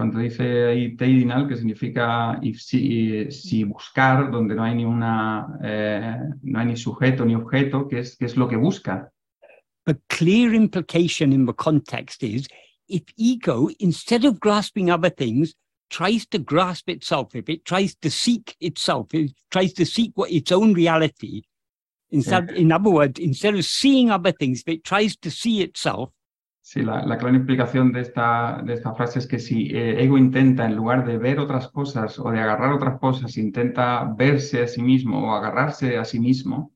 Cuando 0.00 0.18
dice 0.18 0.64
ahí 0.64 0.96
teidinal, 0.96 1.46
que 1.46 1.56
significa 1.56 2.38
if 2.40 2.58
si, 2.58 3.30
si 3.30 3.64
buscar, 3.64 4.30
donde 4.30 4.54
no 4.54 4.64
hay 4.64 4.74
ni 4.74 4.86
una, 4.86 5.58
eh, 5.62 6.16
no 6.40 6.58
hay 6.58 6.66
ni 6.68 6.76
sujeto 6.78 7.26
ni 7.26 7.34
objeto, 7.34 7.86
que 7.86 7.98
es, 7.98 8.16
que 8.16 8.24
es 8.24 8.34
lo 8.34 8.48
que 8.48 8.56
busca. 8.56 9.12
The 9.84 9.98
clear 10.08 10.54
implication 10.54 11.34
in 11.34 11.44
the 11.44 11.52
context 11.52 12.22
is 12.22 12.48
if 12.88 13.02
ego, 13.18 13.68
instead 13.78 14.24
of 14.24 14.40
grasping 14.40 14.90
other 14.90 15.10
things, 15.10 15.54
tries 15.90 16.26
to 16.28 16.38
grasp 16.38 16.88
itself, 16.88 17.34
if 17.34 17.50
it 17.50 17.66
tries 17.66 17.94
to 17.96 18.10
seek 18.10 18.56
itself, 18.58 19.12
it 19.12 19.32
tries 19.50 19.74
to 19.74 19.84
seek 19.84 20.12
what 20.14 20.30
its 20.30 20.50
own 20.50 20.72
reality, 20.72 21.42
instead, 22.10 22.50
in 22.52 22.72
other 22.72 22.88
words, 22.88 23.20
instead 23.20 23.54
of 23.54 23.66
seeing 23.66 24.10
other 24.10 24.32
things, 24.32 24.62
if 24.66 24.68
it 24.76 24.82
tries 24.82 25.14
to 25.18 25.30
see 25.30 25.60
itself, 25.60 26.08
Sí, 26.62 26.82
la, 26.82 27.04
la 27.06 27.16
clara 27.18 27.36
implicación 27.36 27.90
de 27.92 28.02
esta, 28.02 28.60
de 28.64 28.74
esta 28.74 28.94
frase 28.94 29.18
es 29.18 29.26
que 29.26 29.38
si 29.38 29.70
eh, 29.74 30.02
ego 30.04 30.18
intenta, 30.18 30.66
en 30.66 30.76
lugar 30.76 31.06
de 31.06 31.16
ver 31.18 31.38
otras 31.40 31.68
cosas 31.68 32.18
o 32.18 32.30
de 32.30 32.38
agarrar 32.38 32.72
otras 32.72 32.98
cosas, 33.00 33.36
intenta 33.38 34.04
verse 34.16 34.62
a 34.62 34.68
sí 34.68 34.82
mismo 34.82 35.26
o 35.30 35.34
agarrarse 35.34 35.96
a 35.96 36.04
sí 36.04 36.20
mismo, 36.20 36.72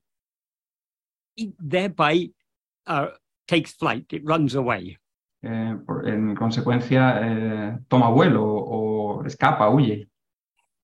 it 1.37 1.53
thereby 1.59 2.33
uh, 2.87 3.07
takes 3.47 3.73
flight, 3.73 4.11
it 4.13 4.23
runs 4.25 4.55
away. 4.55 4.97
eh, 5.43 5.75
por- 5.85 6.07
en 6.09 6.33
consecuencia 6.35 7.19
eh, 7.21 7.77
toma 7.87 8.09
vuelo 8.09 8.43
o, 8.43 9.19
o 9.19 9.25
escapa, 9.25 9.69
huye. 9.69 10.07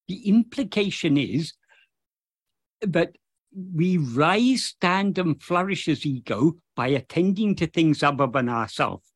The 0.07 0.29
implication 0.29 1.17
is 1.17 1.53
that 2.81 3.15
we 3.51 3.97
rise, 3.97 4.65
stand, 4.65 5.17
and 5.17 5.41
flourish 5.41 5.87
as 5.89 6.05
ego 6.05 6.57
by 6.81 6.95
attending 6.95 7.55
to 7.55 7.67
things 7.67 8.01
other 8.03 8.27
than 8.31 8.49
ourselves. 8.49 9.07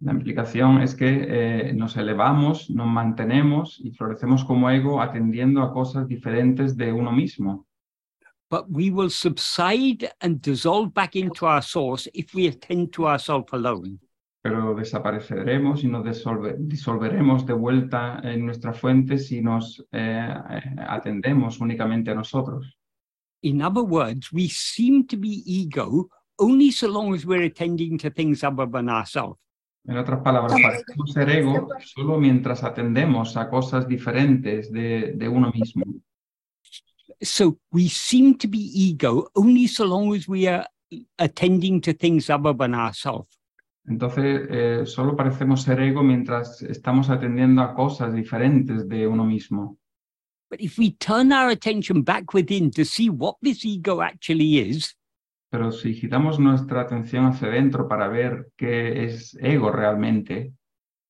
La 0.00 0.12
implicación 0.12 0.82
es 0.82 0.94
que 0.96 1.06
eh, 1.06 1.72
nos 1.74 1.96
elevamos, 1.96 2.68
nos 2.70 2.88
mantenemos 2.88 3.78
y 3.84 3.92
florecemos 3.92 4.44
como 4.44 4.68
ego 4.68 5.00
atendiendo 5.00 5.62
a 5.62 5.72
cosas 5.72 6.08
diferentes 6.08 6.76
de 6.76 6.92
uno 6.92 7.12
mismo. 7.12 7.66
But 8.50 8.66
we 8.68 8.90
will 8.90 9.10
subside 9.10 10.10
and 10.20 10.40
dissolve 10.42 10.92
back 10.92 11.14
into 11.14 11.46
our 11.46 11.62
source 11.62 12.10
if 12.12 12.34
we 12.34 12.48
attend 12.48 12.90
to 12.92 13.06
ourselves 13.06 13.52
alone. 13.52 14.00
Pero 14.42 14.74
desapareceremos 14.74 15.84
y 15.84 15.88
nos 15.88 16.04
disolve- 16.04 16.56
disolveremos 16.58 17.46
de 17.46 17.52
vuelta 17.54 18.20
en 18.24 18.44
nuestra 18.44 18.72
fuente 18.72 19.18
si 19.18 19.40
nos 19.40 19.86
eh, 19.92 20.34
atendemos 20.88 21.60
únicamente 21.60 22.10
a 22.10 22.14
nosotros. 22.16 22.76
In 23.42 23.62
other 23.62 23.84
words, 23.84 24.32
we 24.32 24.48
seem 24.48 25.06
to 25.06 25.16
be 25.16 25.42
ego 25.46 26.08
only 26.38 26.70
so 26.70 26.88
long 26.88 27.14
as 27.14 27.24
we're 27.24 27.42
attending 27.42 27.98
to 27.98 28.10
things 28.10 28.42
other 28.42 28.66
than 28.66 28.88
ourselves. 28.88 29.38
En 29.84 29.96
otras 29.96 30.20
palabras, 30.22 30.52
parecemos 30.52 31.12
ser 31.12 31.28
ego 31.30 31.68
solo 31.84 32.18
mientras 32.18 32.62
atendemos 32.62 33.36
a 33.36 33.50
cosas 33.50 33.88
diferentes 33.88 34.70
de, 34.70 35.12
de 35.16 35.28
uno 35.28 35.50
mismo. 35.52 35.84
So 37.20 37.58
we 37.72 37.88
seem 37.88 38.36
to 38.38 38.48
be 38.48 38.70
ego 38.74 39.28
only 39.34 39.66
so 39.66 39.84
long 39.84 40.14
as 40.14 40.28
we 40.28 40.46
are 40.46 40.66
attending 41.18 41.80
to 41.82 41.92
things 41.92 42.30
other 42.30 42.52
than 42.52 42.74
ourselves. 42.74 43.38
Entonces, 43.84 44.46
eh, 44.50 44.86
solo 44.86 45.16
parecemos 45.16 45.62
ser 45.62 45.80
ego 45.80 46.02
mientras 46.04 46.62
estamos 46.62 47.10
atendiendo 47.10 47.62
a 47.62 47.74
cosas 47.74 48.14
diferentes 48.14 48.88
de 48.88 49.06
uno 49.08 49.24
mismo. 49.24 49.78
But 50.48 50.60
if 50.60 50.78
we 50.78 50.92
turn 50.92 51.32
our 51.32 51.48
attention 51.48 52.02
back 52.02 52.34
within 52.34 52.70
to 52.72 52.84
see 52.84 53.08
what 53.08 53.36
this 53.40 53.64
ego 53.64 54.00
actually 54.00 54.58
is, 54.58 54.94
Pero 55.52 55.70
si 55.70 55.92
giramos 55.92 56.40
nuestra 56.40 56.80
atención 56.80 57.26
hacia 57.26 57.48
adentro 57.48 57.86
para 57.86 58.08
ver 58.08 58.48
qué 58.56 59.04
es 59.04 59.36
ego 59.38 59.70
realmente, 59.70 60.54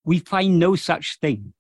we 0.05 0.19
find 0.19 0.59
no 0.59 0.77
such 0.77 1.21
thing. 1.21 1.53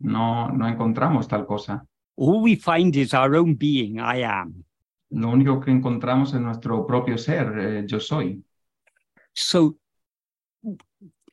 no, 0.00 0.48
no 0.50 0.66
encontramos 0.66 1.28
tal 1.28 1.46
cosa. 1.46 1.86
All 2.16 2.42
we 2.42 2.56
find 2.56 2.94
is 2.96 3.14
our 3.14 3.34
own 3.36 3.54
being, 3.54 3.98
I 4.00 4.22
am. 4.22 4.64
Lo 5.10 5.30
único 5.30 5.60
que 5.60 5.70
encontramos 5.70 6.34
es 6.34 6.40
nuestro 6.40 6.86
propio 6.86 7.16
ser, 7.16 7.58
eh, 7.58 7.84
yo 7.86 7.98
soy. 7.98 8.42
So 9.32 9.76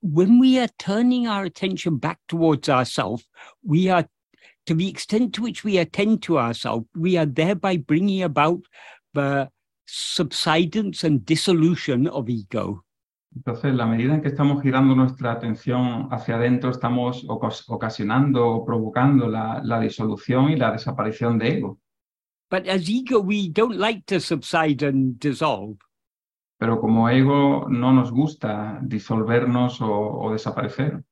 when 0.02 0.40
we 0.40 0.58
are 0.60 0.70
turning 0.80 1.28
our 1.28 1.44
attention 1.44 1.98
back 1.98 2.20
towards 2.28 2.70
ourselves, 2.70 3.28
we 3.62 3.90
are 3.90 4.08
to 4.66 4.74
the 4.74 4.88
extent 4.88 5.34
to 5.36 5.42
which 5.42 5.64
we 5.64 5.78
attend 5.78 6.22
to 6.24 6.38
ourselves, 6.38 6.88
we 6.96 7.18
are 7.18 7.26
thereby 7.26 7.78
bringing 7.78 8.24
about 8.24 8.62
the 9.14 9.50
subsidence 9.88 11.04
and 11.08 11.26
dissolution 11.26 12.08
of 12.08 12.28
ego. 12.30 12.84
Entonces, 13.36 13.74
la 13.76 13.86
medida 13.86 14.16
en 14.16 14.22
que 14.22 14.30
estamos 14.30 14.62
girando 14.64 14.96
nuestra 14.96 15.32
atención 15.34 16.08
hacia 16.12 16.36
adentro, 16.36 16.72
estamos 16.72 17.24
ocas- 17.28 17.66
ocasionando 17.68 18.48
o 18.48 18.66
provocando 18.66 19.28
la, 19.28 19.62
la 19.64 19.80
disolución 19.80 20.50
y 20.50 20.56
la 20.56 20.72
desaparición 20.72 21.38
de 21.38 21.58
ego. 21.58 21.80
But 22.50 22.68
as 22.68 22.88
ego, 22.90 23.20
we 23.20 23.50
don't 23.52 23.76
like 23.78 24.04
to 24.08 24.20
subside 24.20 24.82
and 24.84 25.20
dissolve. 25.20 25.78
Pero 26.60 26.80
como 26.80 27.10
ego 27.10 27.68
no 27.70 27.92
nos 27.94 28.12
gusta 28.12 28.80
disolvernos 28.82 29.80
o, 29.82 29.92
o 29.92 30.32
desaparecer. 30.32 31.04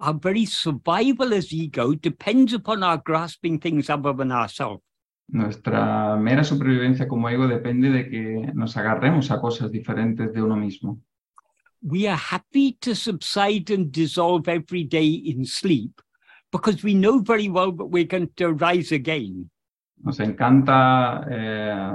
Our 0.00 0.14
very 0.14 0.46
survival 0.46 1.32
as 1.34 1.52
ego 1.52 1.94
depends 1.94 2.54
upon 2.54 2.82
our 2.82 3.00
grasping 3.04 3.60
things 3.60 3.90
other 3.90 4.12
than 4.16 4.32
ourselves. 4.32 4.82
Nuestra 5.28 6.16
mera 6.16 6.42
supervivencia 6.42 7.06
como 7.06 7.28
ego 7.28 7.46
depende 7.46 7.90
de 7.90 8.08
que 8.08 8.50
nos 8.54 8.76
agarremos 8.78 9.30
a 9.30 9.40
cosas 9.40 9.70
diferentes 9.70 10.32
de 10.32 10.42
uno 10.42 10.56
mismo. 10.56 11.00
We 11.82 12.08
are 12.08 12.16
happy 12.18 12.76
to 12.80 12.94
subside 12.94 13.72
and 13.72 13.92
dissolve 13.92 14.48
every 14.48 14.84
day 14.84 15.22
in 15.26 15.44
sleep 15.44 16.00
because 16.50 16.82
we 16.82 16.94
know 16.94 17.20
very 17.22 17.48
well 17.48 17.70
that 17.76 17.84
we're 17.84 18.06
going 18.08 18.30
to 18.36 18.52
rise 18.54 18.90
again. 18.92 19.50
Nos 20.02 20.18
encanta 20.18 21.26
eh, 21.30 21.92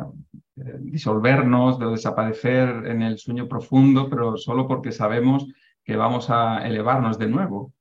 eh, 0.58 0.78
disolvernos 0.82 1.80
desaparecer 1.80 2.86
en 2.86 3.02
el 3.02 3.18
sueño 3.18 3.48
profundo, 3.48 4.10
pero 4.10 4.38
solo 4.38 4.68
porque 4.68 4.92
sabemos 4.92 5.48
que 5.84 5.96
vamos 5.96 6.30
a 6.30 6.66
elevarnos 6.68 7.18
de 7.18 7.28
nuevo. 7.30 7.74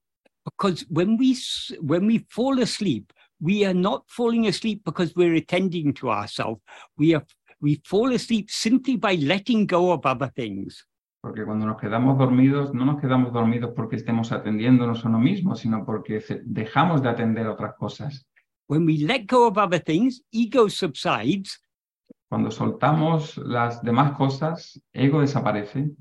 Because 0.44 0.86
when 0.88 1.16
we 1.18 1.32
s- 1.32 1.76
when 1.80 2.06
we 2.06 2.24
fall 2.30 2.58
asleep, 2.62 3.12
we 3.42 3.64
are 3.66 3.74
not 3.74 4.04
falling 4.08 4.46
asleep 4.46 4.82
because 4.84 5.14
we're 5.16 5.34
attending 5.34 5.92
to 5.94 6.10
ourselves. 6.10 6.60
We 6.96 7.14
are 7.14 7.24
we 7.60 7.80
fall 7.84 8.12
asleep 8.12 8.50
simply 8.50 8.96
by 8.96 9.16
letting 9.16 9.66
go 9.66 9.92
of 9.92 10.06
other 10.06 10.30
things. 10.34 10.86
Porque 11.20 11.44
cuando 11.44 11.66
nos 11.66 11.80
quedamos 11.80 12.18
dormidos, 12.18 12.72
no 12.74 12.84
nos 12.84 13.00
quedamos 13.00 13.32
dormidos 13.32 13.72
porque 13.76 13.96
estemos 13.96 14.32
atendiéndonos 14.32 15.04
a 15.04 15.08
uno 15.08 15.18
mismo, 15.20 15.54
sino 15.54 15.84
porque 15.84 16.20
dejamos 16.44 17.02
de 17.02 17.08
atender 17.10 17.46
otras 17.46 17.74
cosas. 17.78 18.24
When 18.68 18.86
we 18.86 18.98
let 18.98 19.26
go 19.26 19.46
of 19.46 19.58
other 19.58 19.78
things, 19.78 20.22
ego 20.32 20.68
subsides, 20.68 21.60
Cuando 22.28 22.50
soltamos 22.50 23.36
las 23.36 23.82
demás 23.82 24.16
cosas, 24.16 24.80
ego 24.94 25.20
desaparece. 25.20 25.94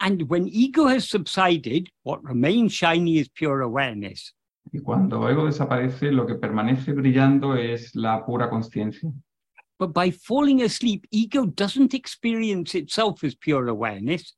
and 0.00 0.22
when 0.28 0.46
ego 0.48 0.86
has 0.86 1.08
subsided, 1.08 1.88
what 2.02 2.22
remains 2.22 2.72
shiny 2.74 3.18
is 3.18 3.28
pure 3.30 3.62
awareness. 3.62 4.32
Y 4.72 4.80
cuando 4.80 5.28
ego 5.28 5.46
desaparece, 5.46 6.10
lo 6.12 6.26
que 6.26 6.34
permanece 6.34 6.92
brillando 6.92 7.54
es 7.56 7.94
la 7.94 8.24
pura 8.24 8.50
conciencia. 8.50 9.10
But 9.78 9.92
by 9.92 10.10
falling 10.10 10.62
asleep, 10.62 11.04
ego 11.10 11.46
doesn't 11.46 11.92
experience 11.94 12.74
itself 12.76 13.22
as 13.24 13.36
pure 13.36 13.68
awareness. 13.70 14.36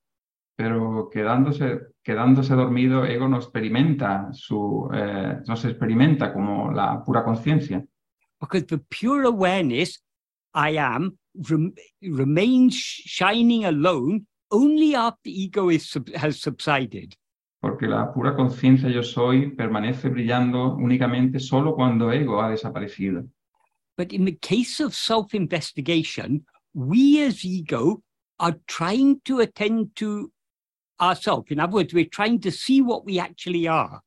Pero 0.57 1.09
quedándose, 1.13 1.81
quedándose 2.03 2.55
dormido, 2.57 3.05
ego 3.05 3.29
no 3.29 3.37
experimenta, 3.37 4.29
su, 4.33 4.89
eh, 4.93 5.39
no 5.47 5.55
se 5.57 5.69
experimenta 5.71 6.33
como 6.33 6.73
la 6.73 7.03
pura 7.05 7.25
conciencia. 7.25 7.85
because 8.41 8.67
the 8.67 8.79
pure 8.89 9.25
awareness 9.27 10.01
I 10.55 10.77
am 10.79 11.19
rem- 11.35 11.75
remains 12.01 12.75
sh- 12.75 13.03
shining 13.07 13.65
alone 13.65 14.27
only 14.51 14.95
after 14.95 15.29
ego 15.29 15.71
is 15.71 15.97
has 16.17 16.41
subsided. 16.41 17.15
Porque 17.61 17.87
la 17.87 18.13
pura 18.13 18.37
conciencia 18.37 18.89
yo 18.89 19.03
soy 19.03 19.51
permanece 19.51 20.09
brillando 20.09 20.77
únicamente 20.77 21.41
solo 21.41 21.75
cuando 21.75 22.13
ego 22.13 22.41
ha 22.41 22.51
desaparecido. 22.51 23.29
But 23.97 24.13
in 24.13 24.25
the 24.25 24.37
case 24.37 24.81
of 24.81 24.95
self 24.95 25.35
investigation, 25.35 26.47
we 26.73 27.27
as 27.27 27.45
ego 27.45 28.03
are 28.39 28.57
trying 28.69 29.21
to 29.25 29.41
attend 29.41 29.97
to 29.97 30.31
ourselves. 31.01 31.51
In 31.51 31.59
other 31.59 31.75
words, 31.75 31.93
we're 31.93 32.09
trying 32.09 32.41
to 32.41 32.53
see 32.53 32.81
what 32.81 33.05
we 33.05 33.19
actually 33.19 33.67
are. 33.67 34.03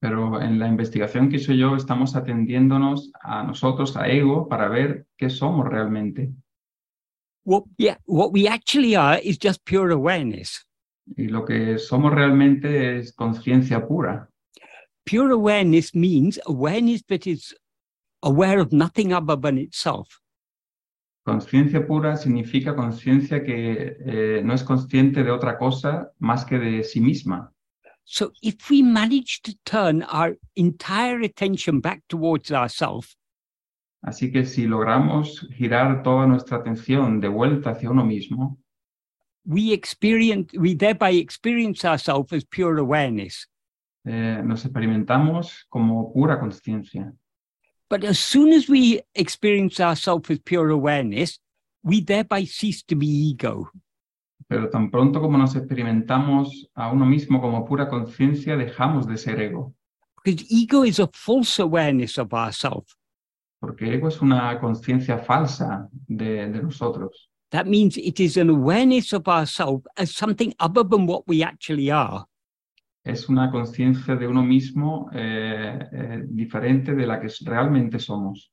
Pero 0.00 0.40
en 0.40 0.58
la 0.58 0.66
investigación 0.66 1.30
que 1.30 1.36
hice 1.36 1.56
yo 1.56 1.74
estamos 1.76 2.16
atendiéndonos 2.16 3.10
a 3.22 3.44
nosotros, 3.44 3.96
a 3.96 4.08
ego, 4.08 4.48
para 4.48 4.68
ver 4.68 5.06
qué 5.16 5.30
somos 5.30 5.66
realmente. 5.66 6.32
What, 7.44 7.64
yeah, 7.78 7.96
what 8.04 8.32
we 8.32 8.48
actually 8.48 8.96
are 8.96 9.18
is 9.18 9.38
just 9.38 9.64
pure 9.64 9.92
awareness. 9.92 10.65
Y 11.16 11.28
lo 11.28 11.44
que 11.44 11.78
somos 11.78 12.12
realmente 12.12 12.98
es 12.98 13.12
conciencia 13.12 13.86
pura. 13.86 14.28
Pure 15.04 15.32
awareness 15.32 15.94
means 15.94 16.40
awareness 16.46 17.04
that 17.06 17.26
is 17.26 17.54
aware 18.22 18.60
of 18.60 18.72
nothing 18.72 19.12
other 19.12 19.36
than 19.36 19.58
itself. 19.58 20.20
Conciencia 21.24 21.86
pura 21.86 22.16
significa 22.16 22.74
conciencia 22.74 23.42
que 23.42 23.96
eh, 24.00 24.42
no 24.44 24.54
es 24.54 24.64
consciente 24.64 25.22
de 25.22 25.30
otra 25.30 25.58
cosa 25.58 26.12
más 26.18 26.44
que 26.44 26.58
de 26.58 26.82
sí 26.82 27.00
misma. 27.00 27.52
So 28.04 28.32
if 28.40 28.70
we 28.70 28.82
manage 28.82 29.42
to 29.42 29.52
turn 29.64 30.04
our 30.04 30.36
entire 30.54 31.22
attention 31.22 31.80
back 31.80 32.02
towards 32.08 32.52
ourselves, 32.52 33.16
Así 34.06 34.30
que 34.30 34.46
si 34.46 34.68
logramos 34.68 35.48
girar 35.50 36.04
toda 36.04 36.28
nuestra 36.28 36.58
atención 36.58 37.20
de 37.20 37.26
vuelta 37.26 37.70
hacia 37.70 37.90
uno 37.90 38.04
mismo, 38.04 38.56
we 39.46 39.72
experience 39.72 40.52
we 40.58 40.74
thereby 40.74 41.10
experience 41.10 41.84
ourselves 41.84 42.32
as 42.32 42.44
pure 42.44 42.78
awareness. 42.78 43.46
eh, 44.06 44.40
nos 44.44 44.64
experimentamos 44.64 45.66
como 45.68 46.12
pura 46.12 46.38
conciencia. 46.38 47.12
But 47.88 48.04
as 48.04 48.18
soon 48.18 48.52
as 48.52 48.68
we 48.68 49.02
experience 49.14 49.80
ourselves 49.80 50.30
as 50.30 50.38
pure 50.38 50.70
awareness, 50.70 51.40
we 51.82 52.00
thereby 52.00 52.44
cease 52.46 52.82
to 52.84 52.96
be 52.96 53.30
ego. 53.30 53.70
Pero 54.48 54.70
tan 54.70 54.90
pronto 54.90 55.20
como 55.20 55.36
nos 55.38 55.56
experimentamos 55.56 56.68
a 56.74 56.92
uno 56.92 57.04
mismo 57.04 57.40
como 57.40 57.64
pura 57.64 57.88
conciencia, 57.88 58.56
dejamos 58.56 59.06
de 59.06 59.16
ser 59.16 59.40
ego. 59.40 59.74
Because 60.24 60.44
ego 60.50 60.84
is 60.84 60.98
a 61.00 61.08
false 61.12 61.60
awareness 61.60 62.18
of 62.18 62.32
ourselves. 62.32 62.96
Porque 63.60 63.94
ego 63.94 64.08
es 64.08 64.20
una 64.20 64.58
conciencia 64.60 65.18
falsa 65.18 65.88
de, 66.06 66.48
de 66.48 66.62
nosotros. 66.62 67.30
That 67.52 67.66
means 67.66 67.96
it 67.96 68.18
is 68.20 68.36
an 68.36 68.50
awareness 68.50 69.12
of 69.12 69.28
ourselves 69.28 69.86
as 69.96 70.14
something 70.14 70.52
other 70.58 70.82
than 70.82 71.06
what 71.06 71.26
we 71.28 71.42
actually 71.42 71.90
are. 71.90 72.26
Es 73.04 73.28
una 73.28 73.52
conciencia 73.52 74.16
de 74.16 74.26
uno 74.26 74.42
mismo 74.42 75.08
eh, 75.14 75.78
eh, 75.92 76.22
diferente 76.28 76.92
de 76.94 77.06
la 77.06 77.20
que 77.20 77.28
realmente 77.44 78.00
somos. 78.00 78.50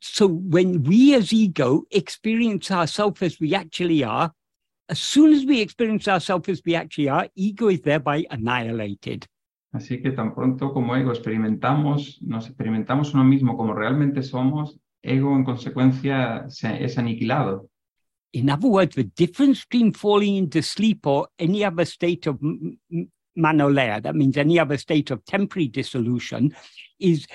So 0.00 0.28
when 0.28 0.82
we 0.82 1.14
as 1.14 1.32
ego 1.32 1.84
experience 1.90 2.70
ourselves 2.70 3.22
as 3.22 3.40
we 3.40 3.54
actually 3.54 4.04
are, 4.04 4.30
as 4.88 4.98
soon 5.00 5.32
as 5.32 5.46
we 5.46 5.60
experience 5.62 6.06
ourselves 6.06 6.48
as 6.50 6.62
we 6.64 6.74
actually 6.74 7.08
are, 7.08 7.26
ego 7.34 7.68
is 7.68 7.80
thereby 7.80 8.26
annihilated. 8.30 9.26
Así 9.72 10.00
que 10.00 10.12
tan 10.12 10.34
pronto 10.34 10.72
como 10.72 10.94
ego 10.94 11.10
experimentamos, 11.10 12.22
nos 12.22 12.46
experimentamos 12.46 13.14
uno 13.14 13.24
mismo 13.24 13.56
como 13.56 13.74
realmente 13.74 14.22
somos, 14.22 14.78
ego 15.04 15.34
en 15.36 15.44
consecuencia 15.44 16.44
se- 16.48 16.82
es 16.84 16.96
aniquilado. 16.98 17.68
In 18.32 18.50
other 18.50 18.68
words, 18.68 18.96
the 18.96 19.04
difference 19.04 19.64
between 19.64 19.92
falling 19.92 20.36
into 20.36 20.60
sleep 20.60 21.06
or 21.06 21.28
any 21.38 21.64
other 21.64 21.84
state 21.86 22.26
of 22.26 22.36
manolea, 23.36 24.00
that 24.02 24.14
means 24.14 24.36
any 24.36 24.58
other 24.58 24.76
state 24.76 25.12
of 25.12 25.24
temporary 25.24 25.68
dissolution, 25.68 26.52
is 26.98 27.26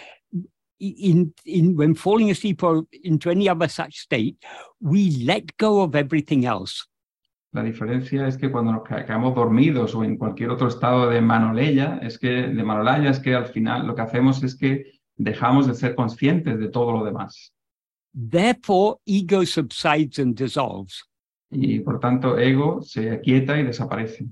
in, 0.79 1.34
in 1.45 1.75
when 1.77 1.95
falling 1.95 2.29
asleep 2.32 2.63
or 2.63 2.84
into 3.03 3.29
any 3.29 3.47
other 3.47 3.67
such 3.69 3.97
state, 3.97 4.38
we 4.82 5.12
let 5.25 5.55
go 5.58 5.82
of 5.82 5.95
everything 5.95 6.45
else. 6.45 6.86
La 7.51 7.63
diferencia 7.63 8.27
es 8.27 8.38
que 8.38 8.51
cuando 8.51 8.71
nos 8.71 8.84
quedamos 8.84 9.34
dormidos 9.34 9.95
o 9.95 10.03
en 10.03 10.17
cualquier 10.17 10.51
otro 10.51 10.67
estado 10.67 11.10
de 11.10 11.19
manoleya, 11.19 11.99
es 12.03 12.19
que 12.19 12.29
de 12.29 12.63
manolaya 12.63 13.10
es 13.10 13.19
que 13.19 13.34
al 13.34 13.47
final 13.47 13.88
lo 13.88 13.95
que 13.95 14.01
hacemos 14.03 14.43
es 14.43 14.55
que 14.55 14.99
dejamos 15.15 15.65
de 15.65 15.73
ser 15.73 15.95
conscientes 15.95 16.60
de 16.60 16.69
todo 16.69 16.91
lo 16.91 17.03
demás. 17.03 17.53
Therefore, 18.13 18.98
ego 19.06 19.43
subsides 19.45 20.19
and 20.19 20.36
dissolves. 20.36 21.04
Y 21.52 21.80
por 21.80 22.00
tanto, 22.00 22.38
ego 22.38 22.82
se 22.82 23.12
aquieta 23.12 23.58
y 23.58 23.63
desaparece. 23.63 24.28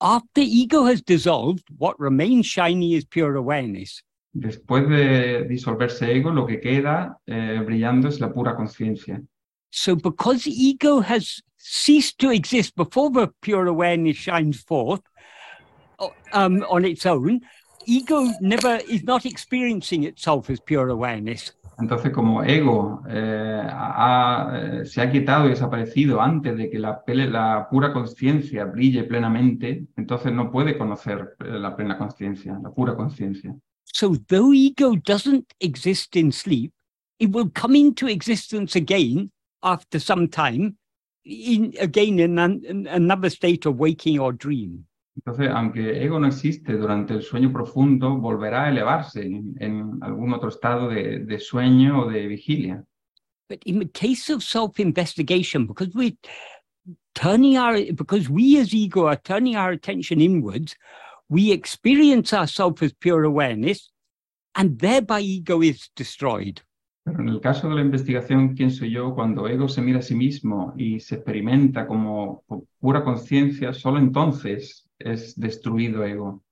After 0.00 0.42
ego 0.42 0.84
has 0.84 1.02
dissolved, 1.02 1.64
what 1.78 1.98
remains 1.98 2.46
shiny 2.46 2.94
is 2.94 3.04
pure 3.04 3.36
awareness. 3.36 4.02
Después 4.34 4.86
de 4.88 5.44
disolverse 5.48 6.14
ego, 6.14 6.30
lo 6.30 6.46
que 6.46 6.60
queda 6.60 7.16
eh, 7.26 7.62
brillando 7.64 8.08
es 8.08 8.20
la 8.20 8.30
pura 8.30 8.54
conciencia. 8.54 9.22
So, 9.70 9.96
because 9.96 10.46
ego 10.46 11.00
has 11.00 11.42
ceased 11.56 12.18
to 12.18 12.30
exist 12.30 12.76
before 12.76 13.10
the 13.10 13.28
pure 13.40 13.66
awareness 13.66 14.16
shines 14.16 14.62
forth 14.62 15.00
um, 16.32 16.64
on 16.68 16.84
its 16.84 17.06
own, 17.06 17.40
ego 17.86 18.24
never 18.40 18.80
is 18.88 19.04
not 19.04 19.24
experiencing 19.24 20.04
itself 20.04 20.50
as 20.50 20.60
pure 20.60 20.90
awareness. 20.90 21.56
Entonces, 21.78 22.10
como 22.10 22.42
ego 22.42 23.02
eh, 23.08 23.62
ha- 23.68 24.50
eh, 24.54 24.84
se 24.86 25.02
ha 25.02 25.10
quitado 25.10 25.46
y 25.46 25.50
desaparecido 25.50 26.20
antes 26.22 26.56
de 26.56 26.70
que 26.70 26.78
la, 26.78 27.02
la 27.06 27.68
pura 27.70 27.92
conciencia 27.92 28.64
brille 28.64 29.04
plenamente, 29.04 29.86
entonces 29.96 30.32
no 30.32 30.50
puede 30.50 30.78
conocer 30.78 31.36
eh, 31.40 31.50
la 31.50 31.76
plena 31.76 31.98
conciencia, 31.98 32.58
la 32.62 32.70
pura 32.70 32.96
conciencia. 32.96 33.54
So, 33.84 34.16
though 34.28 34.52
ego 34.54 34.96
doesn't 34.96 35.52
exist 35.60 36.16
in 36.16 36.32
sleep, 36.32 36.72
it 37.18 37.30
will 37.30 37.50
come 37.50 37.76
into 37.76 38.08
existence 38.08 38.74
again 38.74 39.30
after 39.62 39.98
some 40.00 40.28
time, 40.28 40.76
in, 41.24 41.74
again 41.78 42.18
in, 42.18 42.38
an, 42.38 42.62
in 42.64 42.86
another 42.86 43.28
state 43.30 43.66
of 43.66 43.78
waking 43.78 44.18
or 44.18 44.32
dream. 44.32 44.86
Entonces, 45.16 45.48
aunque 45.50 46.04
ego 46.04 46.20
no 46.20 46.26
existe 46.26 46.74
durante 46.74 47.14
el 47.14 47.22
sueño 47.22 47.52
profundo, 47.52 48.16
volverá 48.16 48.64
a 48.64 48.68
elevarse 48.68 49.22
en, 49.24 49.54
en 49.58 49.98
algún 50.02 50.32
otro 50.32 50.50
estado 50.50 50.88
de, 50.88 51.20
de 51.20 51.38
sueño 51.38 52.02
o 52.02 52.10
de 52.10 52.26
vigilia. 52.26 52.84
But 53.48 53.62
in 53.64 53.78
the 53.78 53.88
case 53.88 54.28
of 54.28 54.42
self-investigation, 54.42 55.66
because 55.66 55.94
we're 55.94 56.16
turning 57.14 57.56
our, 57.56 57.76
because 57.94 58.28
we 58.28 58.58
as 58.58 58.74
ego 58.74 59.06
are 59.06 59.16
turning 59.16 59.56
our 59.56 59.70
attention 59.70 60.20
inwards, 60.20 60.76
we 61.28 61.52
experience 61.52 62.32
ourselves 62.32 62.82
as 62.82 62.92
pure 62.92 63.24
awareness, 63.24 63.90
and 64.54 64.78
thereby 64.78 65.20
ego 65.20 65.62
is 65.62 65.90
destroyed. 65.96 66.60
Pero 67.04 67.20
en 67.20 67.28
el 67.28 67.40
caso 67.40 67.68
de 67.68 67.76
la 67.76 67.82
investigación, 67.82 68.56
¿quién 68.56 68.72
soy 68.72 68.90
yo? 68.90 69.14
Cuando 69.14 69.46
ego 69.46 69.68
se 69.68 69.80
mira 69.80 70.00
a 70.00 70.02
sí 70.02 70.16
mismo 70.16 70.74
y 70.76 70.98
se 70.98 71.14
experimenta 71.14 71.86
como 71.86 72.42
pura 72.80 73.04
conciencia, 73.04 73.72
solo 73.72 73.98
entonces 73.98 74.85
es 74.98 75.34
destruido 75.34 76.06
ego. 76.06 76.42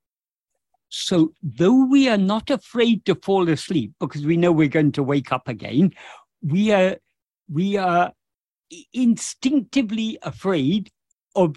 So, 0.89 1.33
though 1.43 1.87
we 1.87 2.09
are 2.09 2.19
not 2.19 2.51
afraid 2.51 3.05
to 3.07 3.17
fall 3.17 3.49
asleep 3.49 3.93
because 3.99 4.25
we 4.25 4.37
know 4.37 4.53
we're 4.53 4.69
going 4.69 4.93
to 4.93 5.03
wake 5.03 5.33
up 5.33 5.49
again, 5.49 5.93
we 6.41 6.73
are 6.73 6.99
we 7.49 7.77
are 7.77 8.13
instinctively 8.93 10.19
afraid 10.23 10.91
of 11.35 11.57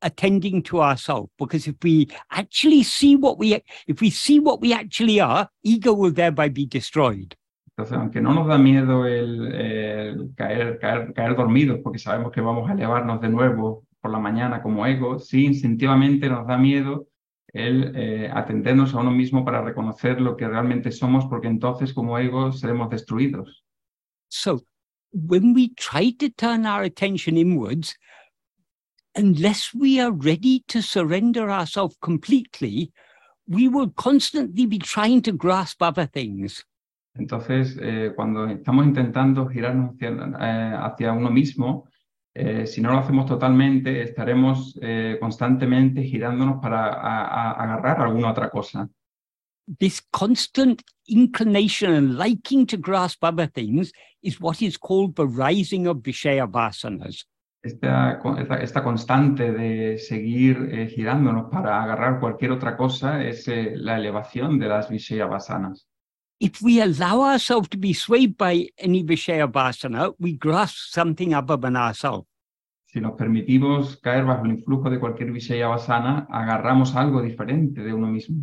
attending 0.00 0.62
to 0.62 0.80
ourselves 0.80 1.30
because 1.38 1.66
if 1.66 1.76
we 1.82 2.08
actually 2.30 2.82
see 2.82 3.14
what 3.14 3.38
we 3.38 3.62
if 3.86 4.00
we 4.00 4.10
see 4.10 4.40
what 4.40 4.60
we 4.60 4.72
actually 4.72 5.20
are, 5.20 5.48
ego 5.62 5.92
will 5.92 6.12
thereby 6.12 6.48
be 6.48 6.66
destroyed. 6.66 7.36
Entonces, 7.76 7.96
aunque 7.96 8.20
no 8.20 8.34
nos 8.34 8.48
da 8.48 8.58
miedo 8.58 9.06
el, 9.06 9.54
el 9.54 10.34
caer, 10.36 10.78
caer, 10.78 11.12
caer 11.14 11.34
dormidos, 11.34 11.80
porque 11.82 11.98
sabemos 11.98 12.30
que 12.30 12.42
vamos 12.42 12.68
a 12.68 12.74
elevarnos 12.74 13.20
de 13.20 13.30
nuevo 13.30 13.86
por 14.02 14.10
la 14.10 14.18
mañana 14.18 14.60
como 14.60 14.84
ego, 14.84 15.18
sí 15.18 15.46
instintivamente 15.46 16.28
nos 16.28 16.46
da 16.46 16.58
miedo 16.58 17.06
el 17.52 17.92
eh, 17.94 18.30
atendernos 18.32 18.94
a 18.94 18.98
uno 18.98 19.12
mismo 19.12 19.44
para 19.44 19.62
reconocer 19.62 20.20
lo 20.20 20.36
que 20.36 20.48
realmente 20.48 20.90
somos, 20.90 21.26
porque 21.26 21.46
entonces 21.46 21.92
como 21.92 22.18
ego 22.18 22.50
seremos 22.50 22.90
destruidos. 22.90 23.64
So, 24.28 24.62
when 25.12 25.54
we 25.54 25.70
try 25.74 26.12
to 26.16 26.30
turn 26.30 26.66
our 26.66 26.82
attention 26.82 27.36
inwards, 27.36 27.94
unless 29.14 29.72
we 29.74 30.00
are 30.00 30.10
ready 30.10 30.64
to 30.68 30.82
surrender 30.82 31.50
ourselves 31.50 31.96
completely, 32.00 32.92
we 33.46 33.68
will 33.68 33.90
constantly 33.90 34.66
be 34.66 34.78
trying 34.78 35.22
to 35.22 35.32
grasp 35.32 35.82
other 35.82 36.06
things. 36.06 36.64
Entonces, 37.14 37.78
eh, 37.80 38.12
cuando 38.16 38.46
estamos 38.46 38.86
intentando 38.86 39.46
girarnos 39.46 39.90
hacia, 39.94 40.08
eh, 40.08 40.76
hacia 40.80 41.12
uno 41.12 41.30
mismo, 41.30 41.86
eh, 42.34 42.66
si 42.66 42.80
no 42.80 42.92
lo 42.92 42.98
hacemos 42.98 43.26
totalmente, 43.26 44.02
estaremos 44.02 44.78
eh, 44.80 45.18
constantemente 45.20 46.02
girándonos 46.02 46.60
para 46.60 46.86
a, 46.86 47.24
a 47.24 47.50
agarrar 47.62 48.00
alguna 48.00 48.30
otra 48.30 48.48
cosa. 48.48 48.88
This 49.78 50.02
constant 50.10 50.82
inclination 51.06 51.94
and 51.94 52.18
liking 52.18 52.66
to 52.66 52.76
grasp 52.76 53.22
other 53.22 53.46
things 53.46 53.92
is 54.22 54.40
what 54.40 54.60
is 54.62 54.76
called 54.78 55.14
the 55.14 55.26
rising 55.26 55.86
of 55.86 55.98
Vishaya 55.98 56.46
Vasanas. 56.46 57.26
Esta, 57.62 58.20
esta, 58.38 58.56
esta 58.56 58.82
constante 58.82 59.52
de 59.52 59.96
seguir 59.98 60.68
eh, 60.72 60.88
girándonos 60.88 61.48
para 61.48 61.80
agarrar 61.80 62.18
cualquier 62.18 62.50
otra 62.50 62.76
cosa 62.76 63.22
es 63.22 63.46
eh, 63.46 63.74
la 63.76 63.98
elevación 63.98 64.58
de 64.58 64.68
las 64.68 64.88
Vishaya 64.88 65.26
Vasanas. 65.26 65.86
If 66.42 66.60
we 66.60 66.80
allow 66.80 67.20
ourselves 67.20 67.68
to 67.68 67.76
be 67.76 67.92
swayed 67.92 68.36
by 68.36 68.66
any 68.76 69.04
Vishaya 69.04 69.46
Vasana, 69.46 70.12
we 70.18 70.32
grasp 70.32 70.90
something 70.90 71.32
other 71.32 71.56
than 71.56 71.76
ourselves. 71.76 72.26
Si 72.86 73.00
nos 73.00 73.12
permitimos 73.12 73.96
caer 74.02 74.24
bajo 74.24 74.44
el 74.44 74.56
influjo 74.56 74.90
de 74.90 74.98
cualquier 74.98 75.30
Vishaya 75.30 75.68
Vasana, 75.68 76.26
agarramos 76.28 76.96
algo 76.96 77.22
diferente 77.22 77.84
de 77.84 77.94
uno 77.94 78.08
mismo. 78.08 78.42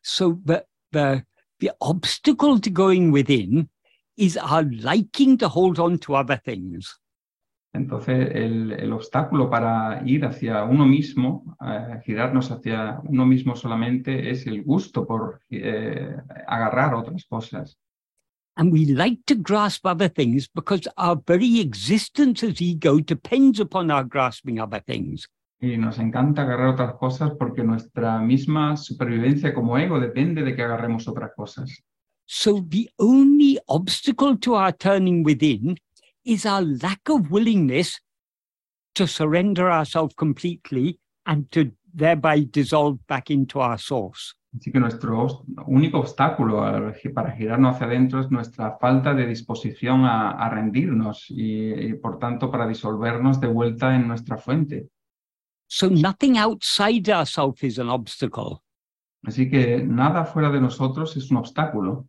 So 0.00 0.40
the, 0.42 0.64
the, 0.90 1.22
the 1.60 1.72
obstacle 1.82 2.58
to 2.60 2.70
going 2.70 3.12
within 3.12 3.68
is 4.16 4.38
our 4.38 4.62
liking 4.62 5.36
to 5.36 5.50
hold 5.50 5.78
on 5.78 5.98
to 5.98 6.14
other 6.14 6.38
things. 6.42 6.98
Entonces, 7.78 8.30
el, 8.34 8.72
el 8.72 8.92
obstáculo 8.92 9.48
para 9.48 10.02
ir 10.04 10.24
hacia 10.24 10.64
uno 10.64 10.84
mismo, 10.84 11.56
eh, 11.64 12.00
girarnos 12.04 12.50
hacia 12.50 13.00
uno 13.04 13.24
mismo 13.24 13.54
solamente, 13.54 14.30
es 14.30 14.46
el 14.48 14.64
gusto 14.64 15.06
por 15.06 15.40
eh, 15.48 16.16
agarrar 16.46 16.94
otras 16.94 17.24
cosas. 17.24 17.78
And 18.56 18.72
we 18.72 18.86
like 18.86 19.22
to 19.26 19.36
grasp 19.36 19.86
other 19.86 20.08
things 20.08 20.48
because 20.52 20.88
our 20.96 21.16
very 21.24 21.60
existence 21.60 22.42
as 22.42 22.60
ego 22.60 22.98
depends 22.98 23.60
upon 23.60 23.92
our 23.92 24.04
grasping 24.04 24.58
other 24.58 24.82
things. 24.82 25.28
Y 25.60 25.76
nos 25.76 25.98
encanta 26.00 26.42
agarrar 26.42 26.74
otras 26.74 26.94
cosas 26.94 27.32
porque 27.38 27.62
nuestra 27.62 28.18
misma 28.18 28.76
supervivencia 28.76 29.54
como 29.54 29.78
ego 29.78 30.00
depende 30.00 30.42
de 30.42 30.56
que 30.56 30.62
agarremos 30.62 31.06
otras 31.06 31.30
cosas. 31.36 31.84
So 32.26 32.60
the 32.68 32.90
only 32.98 33.58
obstacle 33.68 34.36
to 34.38 34.56
our 34.56 34.72
turning 34.72 35.24
within 35.24 35.78
is 36.28 36.44
our 36.44 36.60
lack 36.60 37.08
of 37.08 37.30
willingness 37.30 38.00
to 38.94 39.06
surrender 39.06 39.70
ourselves 39.70 40.14
completely 40.14 41.00
and 41.24 41.50
to 41.50 41.72
thereby 41.94 42.46
dissolve 42.50 42.98
back 43.06 43.30
into 43.30 43.60
our 43.60 43.78
source. 43.78 44.34
Así 44.54 44.70
que 44.72 44.80
nuestro 44.80 45.44
único 45.66 45.98
obstáculo 46.00 46.62
para 47.14 47.32
girarnos 47.32 47.74
hacia 47.74 47.86
adentro 47.86 48.20
es 48.20 48.30
nuestra 48.30 48.78
falta 48.78 49.14
de 49.14 49.26
disposición 49.26 50.04
a, 50.04 50.30
a 50.30 50.50
rendirnos 50.50 51.26
y, 51.30 51.72
y, 51.72 51.94
por 51.94 52.18
tanto 52.18 52.50
para 52.50 52.66
disolvernos 52.66 53.40
de 53.40 53.46
vuelta 53.46 53.94
en 53.94 54.08
nuestra 54.08 54.36
fuente. 54.36 54.88
So 55.66 55.88
nothing 55.90 56.38
outside 56.38 57.10
ourselves 57.10 57.62
is 57.62 57.78
an 57.78 57.88
obstacle. 57.88 58.62
Así 59.22 59.50
que 59.50 59.82
nada 59.82 60.24
fuera 60.24 60.50
de 60.50 60.60
nosotros 60.60 61.16
es 61.16 61.30
un 61.30 61.38
obstáculo. 61.38 62.08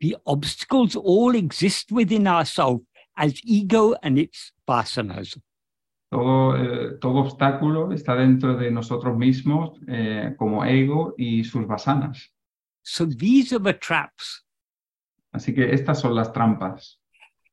The 0.00 0.16
obstacles 0.24 0.96
all 0.96 1.34
exist 1.34 1.92
within 1.92 2.26
ourselves 2.26 2.86
as 3.20 3.38
ego 3.44 3.94
and 4.02 4.18
its 4.18 4.52
vasanas. 4.66 5.38
Todo, 6.10 6.56
eh, 6.56 6.98
todo 7.00 7.18
obstáculo 7.20 7.92
está 7.92 8.16
dentro 8.16 8.56
de 8.56 8.70
nosotros 8.70 9.16
mismos 9.16 9.78
eh, 9.86 10.34
como 10.38 10.64
ego 10.64 11.14
y 11.18 11.44
sus 11.44 11.66
vasanas. 11.66 12.32
So 12.82 13.06
these 13.06 13.52
are 13.52 13.62
the 13.62 13.74
traps. 13.74 14.44
Así 15.32 15.54
que 15.54 15.72
estas 15.72 16.00
son 16.00 16.14
las 16.14 16.32
trampas. 16.32 16.98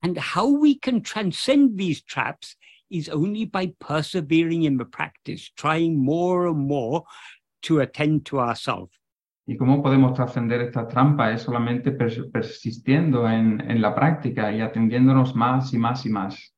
And 0.01 0.17
how 0.17 0.47
we 0.47 0.75
can 0.75 1.01
transcend 1.01 1.77
these 1.77 2.01
traps 2.01 2.55
is 2.89 3.09
only 3.09 3.45
by 3.45 3.73
persevering 3.79 4.63
in 4.63 4.77
the 4.77 4.85
practice, 4.85 5.51
trying 5.57 5.97
more 5.99 6.47
and 6.47 6.59
more 6.67 7.03
to 7.63 7.81
attend 7.81 8.25
to 8.27 8.39
ourselves. 8.39 8.93
¿Y 9.49 9.55
cómo 9.55 9.81
podemos 9.81 10.13
trascender 10.13 10.59
esta 10.59 10.87
trampa? 10.89 11.31
Es 11.31 11.43
solamente 11.43 11.91
pers 11.93 12.19
persistiendo 12.33 13.29
en, 13.29 13.61
en 13.61 13.81
la 13.81 13.95
práctica 13.95 14.51
y 14.51 14.59
atendiéndonos 14.59 15.35
más 15.35 15.73
y 15.73 15.77
más 15.77 16.05
y 16.05 16.09
más. 16.09 16.53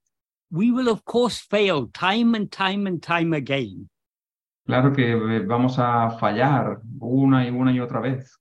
We 0.50 0.72
will 0.72 0.90
of 0.90 1.04
course 1.04 1.40
fail 1.40 1.88
time 1.94 2.36
and 2.36 2.50
time 2.50 2.90
and 2.90 3.00
time 3.00 3.36
again. 3.36 3.88
Claro 4.66 4.92
que 4.92 5.16
vamos 5.46 5.78
a 5.78 6.18
fallar 6.20 6.82
una 7.00 7.46
y 7.46 7.52
una 7.52 7.72
y 7.72 7.80
otra 7.80 8.02
vez. 8.02 8.36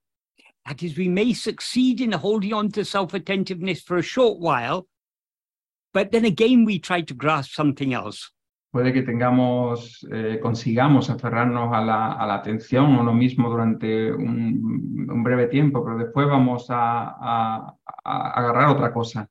That 0.64 0.82
is, 0.82 0.96
we 0.96 1.08
may 1.08 1.34
succeed 1.34 2.00
in 2.00 2.12
holding 2.12 2.54
on 2.54 2.70
to 2.72 2.84
self-attentiveness 2.84 3.82
for 3.82 3.98
a 3.98 4.02
short 4.02 4.38
while, 4.38 4.87
but 5.92 6.11
then 6.11 6.24
again 6.24 6.64
we 6.64 6.78
try 6.78 7.02
to 7.02 7.14
grasp 7.14 7.52
something 7.52 7.92
else. 7.92 8.30
Puede 8.70 8.92
que 8.92 9.02
tengamos, 9.02 10.07
eh, 10.12 10.38
consigamos 10.42 11.09
aferrarnos 11.09 11.72
a 11.72 11.81
la, 11.81 12.12
a 12.12 12.26
la 12.26 12.35
atención 12.35 12.94
a 12.94 13.00
uno 13.00 13.14
mismo 13.14 13.48
durante 13.48 14.12
un, 14.12 15.09
un 15.11 15.22
breve 15.22 15.46
tiempo, 15.46 15.83
pero 15.83 15.96
después 15.96 16.26
vamos 16.28 16.66
a, 16.68 17.16
a, 17.18 17.74
a 18.04 18.31
agarrar 18.33 18.68
otra 18.68 18.92
cosa. 18.92 19.28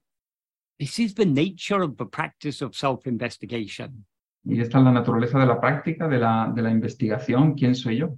This 0.79 0.99
is 0.99 1.13
the 1.13 1.25
nature 1.25 1.83
of 1.83 1.97
the 1.97 2.05
practice 2.05 2.63
of 2.63 2.75
self-investigation. 2.75 4.05
Y 4.43 4.61
esta 4.61 4.79
es 4.79 4.83
la 4.83 4.91
naturaleza 4.91 5.37
de 5.39 5.45
la 5.45 5.59
práctica, 5.59 6.07
de 6.07 6.19
la, 6.19 6.51
de 6.53 6.61
la 6.61 6.71
investigación, 6.71 7.53
¿quién 7.53 7.75
soy 7.75 7.97
yo? 7.97 8.17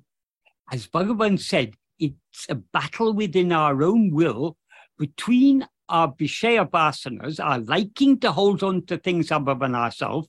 As 0.67 0.87
Bhagavan 0.87 1.37
said, 1.37 1.73
it's 1.97 2.45
a 2.49 2.55
battle 2.55 3.13
within 3.13 3.51
our 3.51 3.81
own 3.83 4.11
will 4.13 4.55
between 4.97 5.65
our 5.89 6.13
Vishaya 6.13 6.69
vasanas, 6.69 7.43
our 7.43 7.59
liking 7.59 8.19
to 8.19 8.31
hold 8.31 8.61
on 8.63 8.85
to 8.85 8.97
things 8.97 9.31
other 9.31 9.55
than 9.55 9.73
ourselves, 9.73 10.27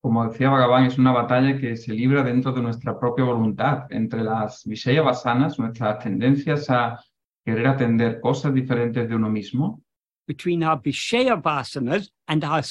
Como 0.00 0.26
decía 0.26 0.48
Bhagavan, 0.48 0.86
es 0.86 0.98
una 0.98 1.12
batalla 1.12 1.58
que 1.58 1.76
se 1.76 1.92
libra 1.92 2.22
dentro 2.22 2.52
de 2.52 2.62
nuestra 2.62 2.98
propia 2.98 3.24
voluntad, 3.24 3.84
entre 3.90 4.22
las 4.22 4.64
Vishaya 4.64 5.02
vasanas, 5.02 5.58
nuestras 5.58 5.98
tendencias 5.98 6.70
a 6.70 6.98
querer 7.44 7.66
atender 7.66 8.20
cosas 8.20 8.54
diferentes 8.54 9.08
de 9.08 9.14
uno 9.14 9.28
mismo, 9.28 9.82
between 10.26 10.62
our 10.62 10.80
Vishaya 10.80 11.36
vasanas 11.36 12.12
and 12.26 12.44
our 12.44 12.62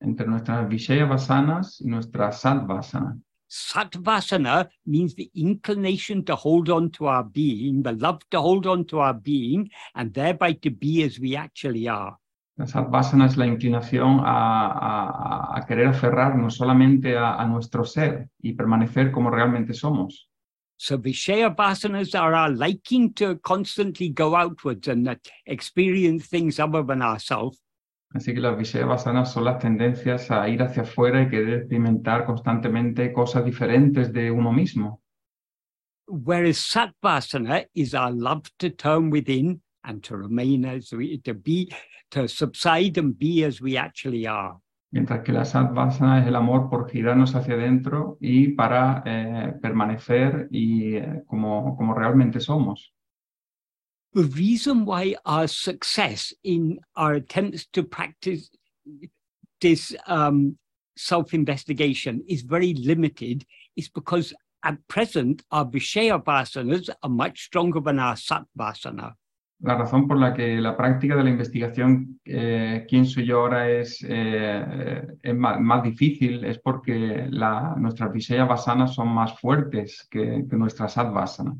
entre 0.00 0.26
nuestras 0.26 0.68
Vishaya 0.68 1.06
vasanas 1.06 1.80
y 1.80 1.88
nuestra 1.88 2.30
Sat 2.32 2.66
vasana. 2.66 3.18
Satvasana 3.48 4.68
means 4.84 5.14
the 5.14 5.30
inclination 5.34 6.24
to 6.24 6.34
hold 6.34 6.68
on 6.70 6.90
to 6.90 7.06
our 7.06 7.22
being, 7.22 7.82
the 7.82 7.92
love 7.92 8.20
to 8.30 8.40
hold 8.40 8.66
on 8.66 8.84
to 8.86 8.98
our 8.98 9.14
being, 9.14 9.70
and 9.94 10.12
thereby 10.12 10.52
to 10.54 10.70
be 10.70 11.04
as 11.04 11.20
we 11.20 11.36
actually 11.36 11.86
are. 11.86 12.18
La 12.56 12.66
sadvasana 12.66 13.26
es 13.26 13.36
la 13.36 13.46
inclinación 13.46 14.20
a, 14.20 14.66
a- 14.70 15.58
a 15.58 15.66
querer 15.66 15.88
aferrarnos 15.88 16.54
solamente 16.56 17.16
a, 17.16 17.34
a 17.34 17.46
nuestro 17.46 17.84
ser 17.84 18.28
y 18.40 18.52
permanecer 18.52 19.10
como 19.10 19.30
realmente 19.30 19.74
somos. 19.74 20.28
So 20.76 20.98
Vishaya 20.98 21.50
vasanas 21.54 22.14
are 22.14 22.34
our 22.34 22.50
liking 22.50 23.12
to 23.14 23.38
constantly 23.40 24.08
go 24.10 24.36
outwards 24.36 24.88
and 24.88 25.08
experience 25.46 26.28
things 26.28 26.58
other 26.60 26.84
than 26.84 27.02
ourselves. 27.02 27.60
Así 28.12 28.32
que 28.32 28.40
las 28.40 28.56
Vishayavasanas 28.56 29.32
son 29.32 29.44
las 29.44 29.58
tendencias 29.58 30.30
a 30.30 30.48
ir 30.48 30.62
hacia 30.62 30.82
afuera 30.82 31.22
y 31.22 31.28
querer 31.28 31.54
experimentar 31.60 32.24
constantemente 32.24 33.12
cosas 33.12 33.44
diferentes 33.44 34.12
de 34.12 34.30
uno 34.30 34.52
mismo. 34.52 35.00
Whereas 36.06 36.58
Satvasana 36.58 37.66
is 37.74 37.94
our 37.94 38.12
love 38.12 38.42
to 38.58 38.70
turn 38.70 39.10
within 39.10 39.62
and 39.84 40.02
to 40.04 40.16
remain 40.16 40.64
as 40.64 40.92
we, 40.92 41.18
to 41.18 41.34
be, 41.34 41.72
to 42.10 42.28
subside 42.28 42.98
and 42.98 43.18
be 43.18 43.44
as 43.44 43.60
we 43.60 43.76
actually 43.76 44.26
are. 44.26 44.58
Mientras 44.92 45.24
que 45.24 45.32
la 45.34 45.44
Sadvasana 45.44 46.20
es 46.20 46.28
el 46.28 46.36
amor 46.36 46.70
por 46.70 46.88
girarnos 46.88 47.34
hacia 47.34 47.54
adentro 47.54 48.16
y 48.20 48.54
para 48.54 49.02
eh, 49.04 49.52
permanecer 49.60 50.48
y 50.52 50.96
eh, 50.96 51.22
como, 51.26 51.76
como 51.76 51.94
realmente 51.94 52.38
somos. 52.38 52.92
The 54.12 54.22
reason 54.22 54.84
why 54.84 55.16
our 55.26 55.48
success 55.48 56.32
in 56.44 56.78
our 56.94 57.14
attempts 57.14 57.66
to 57.72 57.82
practice 57.82 58.50
this 59.60 59.96
um, 60.06 60.56
self 60.96 61.34
investigation 61.34 62.22
is 62.28 62.42
very 62.42 62.74
limited 62.74 63.44
is 63.76 63.88
because 63.88 64.32
at 64.62 64.76
present 64.86 65.42
our 65.50 65.64
Vishaya 65.64 66.22
vasanas 66.22 66.88
are 67.02 67.10
much 67.10 67.46
stronger 67.46 67.80
than 67.80 67.98
our 67.98 68.14
Satvasana. 68.14 69.14
La 69.60 69.76
razón 69.76 70.06
por 70.06 70.18
la 70.18 70.34
que 70.34 70.60
la 70.60 70.76
práctica 70.76 71.16
de 71.16 71.24
la 71.24 71.30
investigación, 71.30 72.20
eh, 72.24 72.84
quién 72.88 73.06
soy 73.06 73.26
yo 73.26 73.40
ahora, 73.40 73.70
es, 73.70 74.04
eh, 74.06 75.06
es 75.22 75.34
más, 75.34 75.60
más 75.60 75.82
difícil 75.82 76.44
es 76.44 76.58
porque 76.58 77.26
la, 77.30 77.74
nuestras 77.78 78.12
Vishayavasanas 78.12 78.94
son 78.94 79.08
más 79.08 79.38
fuertes 79.40 80.06
que, 80.10 80.44
que 80.48 80.56
nuestra 80.56 80.88
Sadvasana. 80.88 81.56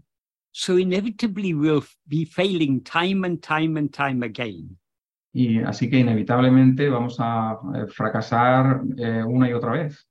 So 0.56 0.78
inevitably 0.78 1.52
we'll 1.52 1.84
be 2.06 2.24
failing 2.24 2.80
time 2.80 3.24
and 3.24 3.42
time 3.42 3.76
and 3.76 3.90
time 3.90 4.22
again. 4.22 4.78
Y 5.32 5.58
así 5.58 5.90
que 5.90 5.98
inevitablemente 5.98 6.88
vamos 6.88 7.16
a 7.18 7.58
eh, 7.74 7.86
fracasar 7.88 8.82
eh, 8.96 9.24
una 9.26 9.50
y 9.50 9.52
otra 9.52 9.72
vez. 9.72 10.06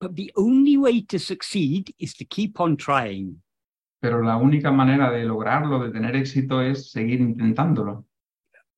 But 0.00 0.16
the 0.16 0.32
only 0.34 0.76
way 0.76 1.02
to 1.02 1.18
succeed 1.18 1.94
is 1.98 2.14
to 2.16 2.24
keep 2.24 2.58
on 2.58 2.76
trying. 2.76 3.40
Pero 4.00 4.22
la 4.22 4.36
única 4.36 4.70
manera 4.70 5.10
de 5.10 5.24
lograrlo, 5.24 5.82
de 5.82 5.90
tener 5.90 6.14
éxito, 6.14 6.62
es 6.62 6.90
seguir 6.90 7.20
intentándolo. 7.20 8.04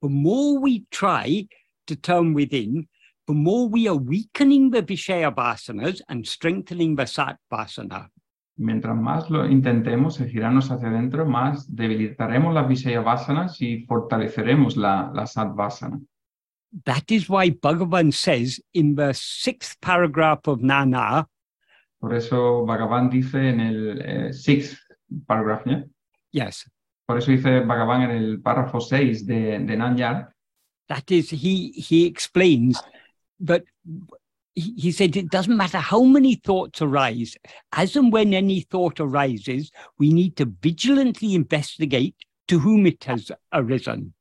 The 0.01 0.09
more 0.09 0.59
we 0.59 0.87
try 0.91 1.47
to 1.87 1.97
turn 1.97 2.35
within, 2.35 2.89
the 3.27 3.35
more 3.35 3.69
we 3.69 3.87
are 3.87 3.97
weakening 3.97 4.71
the 4.71 4.83
Vishaya 4.83 5.31
vasanas 5.35 6.01
and 6.09 6.27
strengthening 6.27 6.97
the 6.97 7.05
Satvasana. 7.05 8.11
Mientras 8.57 8.97
más 8.97 9.31
lo 9.31 9.47
intentemos, 9.47 10.21
el 10.21 10.29
girarnos 10.29 10.71
hacia 10.71 10.89
adentro, 10.89 11.27
más 11.27 11.67
debilitaremos 11.75 12.55
las 12.55 12.69
Vishayavasanas 12.69 13.61
y 13.61 13.87
fortaleceremos 13.87 14.77
la, 14.77 15.11
la. 15.15 15.27
That 16.85 17.11
is 17.11 17.29
why 17.29 17.51
Bhagavan 17.51 18.13
says 18.13 18.61
in 18.73 18.95
the 18.95 19.13
sixth 19.13 19.81
paragraph 19.81 20.47
of 20.47 20.63
Nana, 20.63 21.27
Por 22.01 22.15
eso 22.15 22.65
Bhagavan 22.65 23.11
dice 23.11 23.51
en 23.51 23.61
el 23.61 24.01
eh, 24.01 24.33
sixth 24.33 24.80
paragraph, 25.27 25.63
¿ya? 25.67 25.85
yes, 26.33 26.71
por 27.07 27.19
eso 27.19 27.31
dice 27.31 27.61
Bhagavan 27.61 28.03
en 28.03 28.11
el 28.11 28.41
párrafo 28.41 28.81
6 28.81 29.27
de, 29.27 29.59
de 29.59 29.77
Nanyar, 29.77 30.33
that 30.89 31.11
is, 31.11 31.31
he, 31.31 31.73
he 31.75 32.07
explains 32.07 32.81
that 33.41 33.63
he 34.55 34.75
he 34.77 34.93
said 34.93 35.17
it 35.17 35.31
doesn't 35.31 35.57
matter 35.57 35.79
how 35.79 36.03
many 36.03 36.35
thoughts 36.35 36.83
arise, 36.83 37.37
as 37.73 37.97
and 37.97 38.13
when 38.13 38.35
any 38.35 38.61
thought 38.61 39.01
arises, 39.01 39.71
we 39.99 40.13
need 40.13 40.37
to 40.37 40.45
vigilantly 40.61 41.35
investigate 41.35 42.17
to 42.49 42.59
whom 42.59 42.87
it 42.87 43.05
has 43.05 43.31
arisen. 43.53 44.13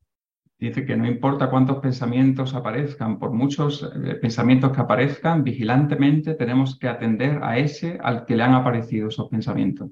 dice 0.60 0.86
que 0.86 0.98
no 0.98 1.08
importa 1.08 1.50
cuántos 1.50 1.78
pensamientos 1.78 2.54
aparezcan, 2.54 3.18
por 3.18 3.32
muchos 3.32 3.82
eh, 3.84 4.16
pensamientos 4.16 4.74
que 4.74 4.82
aparezcan, 4.82 5.44
vigilantemente 5.44 6.36
tenemos 6.36 6.78
que 6.78 6.90
atender 6.90 7.40
a 7.42 7.58
ese 7.58 7.98
al 8.04 8.26
que 8.26 8.36
le 8.36 8.44
han 8.44 8.54
aparecido 8.54 9.08
esos 9.08 9.30
pensamientos. 9.30 9.92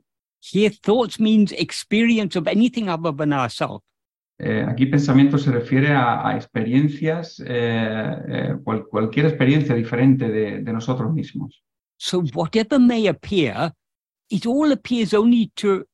Here, 0.52 0.70
thoughts 0.72 1.20
means 1.20 1.52
experience 1.52 2.36
of 2.38 2.48
anything 2.48 2.88
other 2.90 3.12
than 3.12 3.34
ourselves. 3.34 3.84
Eh, 4.40 4.64
aquí 4.68 4.86
pensamiento 4.86 5.38
se 5.40 5.52
refiere 5.52 5.90
a, 5.94 6.28
a 6.28 6.36
experiencias, 6.38 7.40
eh, 7.40 8.16
eh, 8.30 8.56
cual- 8.64 8.86
cualquier 8.88 9.26
experiencia 9.26 9.74
diferente 9.76 10.30
de, 10.30 10.62
de 10.62 10.74
nosotros 10.74 11.12
mismos. 11.12 11.64
So, 12.00 12.22
whatever 12.36 12.80
may 12.80 13.08
appear, 13.08 13.74
it 14.30 14.46
all 14.46 14.72
appears 14.72 15.14
only 15.16 15.52
to 15.56 15.86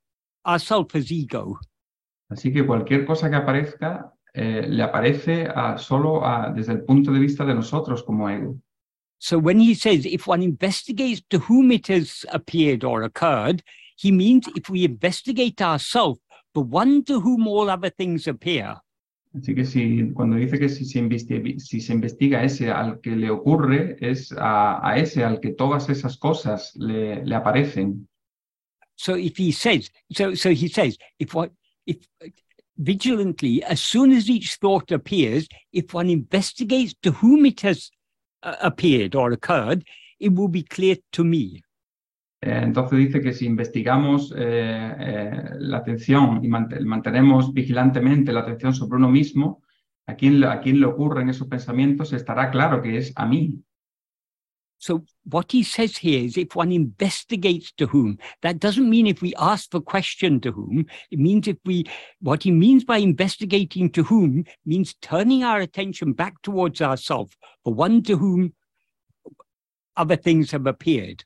ourselves 0.45 0.93
as 0.95 1.09
ego. 1.09 1.57
Así 2.29 2.51
que 2.51 2.65
cualquier 2.65 3.05
cosa 3.05 3.29
que 3.29 3.37
aparezca 3.37 4.11
eh, 4.33 4.65
le 4.67 4.83
aparece 4.83 5.47
a- 5.47 5.77
solo 5.77 6.25
a- 6.25 6.51
desde 6.53 6.73
el 6.73 6.83
punto 6.83 7.13
de 7.13 7.19
vista 7.19 7.45
de 7.45 7.53
nosotros 7.55 8.03
como 8.03 8.29
ego. 8.29 8.59
So, 9.19 9.37
when 9.39 9.61
he 9.61 9.73
says 9.73 10.05
if 10.05 10.27
one 10.27 10.43
investigates 10.43 11.23
to 11.29 11.39
whom 11.39 11.71
it 11.71 11.87
has 11.89 12.25
appeared 12.33 12.83
or 12.83 13.03
occurred, 13.03 13.63
he 14.03 14.11
means 14.11 14.47
if 14.55 14.69
we 14.69 14.83
investigate 14.83 15.61
ourselves, 15.61 16.19
the 16.53 16.61
one 16.61 17.03
to 17.05 17.19
whom 17.21 17.47
all 17.47 17.69
other 17.69 17.89
things 17.89 18.27
appear, 18.27 18.75
Así 19.35 19.55
que 19.55 19.65
si, 19.65 20.11
cuando 20.13 20.37
dice 20.37 20.59
que 20.59 20.69
si 20.69 20.85
se, 20.85 20.99
investi- 20.99 21.57
si 21.57 21.81
se 21.81 21.93
investiga 21.93 22.43
ese 22.43 22.69
al 22.69 22.99
que 22.99 23.15
le 23.15 23.31
ocurre, 23.31 23.97
es 23.99 24.31
a, 24.31 24.79
a 24.87 24.97
ese 24.97 25.23
al 25.23 25.39
que 25.39 25.53
todas 25.53 25.89
esas 25.89 26.17
cosas 26.17 26.71
le, 26.75 27.25
le 27.25 27.35
aparecen. 27.35 28.07
So 28.95 29.15
if 29.15 29.37
he 29.37 29.51
says, 29.51 29.89
so 30.11 30.35
so 30.35 30.51
he 30.51 30.67
says, 30.67 30.99
if 31.17 31.33
what 31.33 31.51
if 31.87 31.97
vigilantly, 32.77 33.63
as 33.63 33.81
soon 33.81 34.11
as 34.11 34.29
each 34.29 34.57
thought 34.61 34.91
appears, 34.91 35.47
if 35.71 35.95
one 35.95 36.11
investigates 36.11 36.93
to 37.01 37.11
whom 37.11 37.47
it 37.47 37.61
has 37.61 37.89
uh, 38.43 38.55
appeared 38.61 39.15
or 39.15 39.31
occurred, 39.31 39.83
it 40.19 40.35
will 40.35 40.47
be 40.47 40.61
clear 40.61 40.97
to 41.13 41.23
me. 41.23 41.63
Eh, 42.45 42.59
entonces 42.61 42.99
dice 42.99 43.21
que 43.21 43.31
si 43.31 43.45
investigamos 43.45 44.33
eh, 44.35 44.95
eh, 44.99 45.31
la 45.59 45.77
atención 45.77 46.43
y 46.43 46.49
mant- 46.49 46.77
mantenemos 46.83 47.53
vigilantemente 47.53 48.33
la 48.33 48.41
atención 48.41 48.73
sobre 48.73 48.97
uno 48.97 49.09
mismo, 49.09 49.63
a 50.05 50.15
quién, 50.15 50.43
a 50.43 50.59
quién 50.59 50.81
le 50.81 50.87
ocurren 50.87 51.29
esos 51.29 51.47
pensamientos, 51.47 52.11
estará 52.11 52.51
claro 52.51 52.81
que 52.81 52.97
es 52.97 53.13
a 53.15 53.25
mí. 53.25 53.63
So 54.77 55.05
what 55.23 55.53
he 55.53 55.63
says 55.63 55.95
here 55.95 56.19
is 56.19 56.37
if 56.37 56.53
one 56.53 56.73
investigates 56.73 57.71
to 57.77 57.85
whom, 57.87 58.17
that 58.41 58.59
doesn't 58.59 58.89
mean 58.89 59.07
if 59.07 59.21
we 59.21 59.33
ask 59.37 59.69
the 59.71 59.79
question 59.79 60.41
to 60.41 60.51
whom, 60.51 60.85
it 61.09 61.19
means 61.19 61.47
if 61.47 61.55
we, 61.63 61.85
what 62.19 62.43
he 62.43 62.51
means 62.51 62.83
by 62.83 62.97
investigating 62.97 63.89
to 63.91 64.03
whom 64.03 64.43
means 64.65 64.95
turning 64.95 65.45
our 65.45 65.61
attention 65.61 66.11
back 66.11 66.41
towards 66.41 66.81
ourselves, 66.81 67.37
the 67.63 67.71
one 67.71 68.03
to 68.03 68.17
whom 68.17 68.53
other 69.95 70.17
things 70.17 70.51
have 70.51 70.67
appeared. 70.67 71.23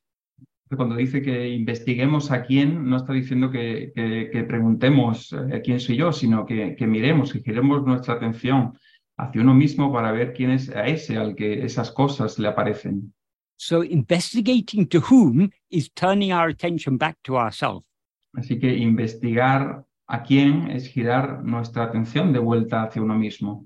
Cuando 0.76 0.96
dice 0.96 1.22
que 1.22 1.48
investiguemos 1.50 2.30
a 2.32 2.44
quién, 2.44 2.90
no 2.90 2.98
está 2.98 3.14
diciendo 3.14 3.50
que, 3.50 3.92
que- 3.96 4.30
que 4.32 4.44
preguntemos 4.44 5.34
eh, 5.34 5.62
quién 5.64 5.80
soy 5.80 5.96
yo, 5.98 6.12
sino 6.12 6.46
que, 6.46 6.76
que 6.76 6.88
miremos, 6.88 7.32
que 7.32 7.40
giremos 7.40 7.86
nuestra 7.86 8.16
atención 8.16 8.74
hacia 9.18 9.42
uno 9.42 9.54
mismo 9.54 9.92
para 9.94 10.12
ver 10.12 10.34
quién 10.34 10.52
es 10.52 10.70
a 10.70 10.86
ese 10.88 11.18
al 11.18 11.36
que 11.36 11.64
esas 11.64 11.92
cosas 11.92 12.38
le 12.38 12.48
aparecen. 12.50 13.14
So 13.60 13.84
investigating 13.84 14.86
to 14.90 15.00
whom 15.00 15.50
is 15.70 15.92
turning 15.94 16.32
our 16.34 16.50
attention 16.50 16.98
back 16.98 17.18
to 17.24 17.38
ourselves. 17.38 17.86
Así 18.34 18.60
que 18.60 18.76
investigar 18.76 19.84
a 20.08 20.22
quién 20.24 20.70
es 20.70 20.88
girar 20.88 21.44
nuestra 21.44 21.84
atención 21.86 22.32
de 22.34 22.40
vuelta 22.40 22.84
hacia 22.84 23.02
uno 23.02 23.16
mismo. 23.18 23.66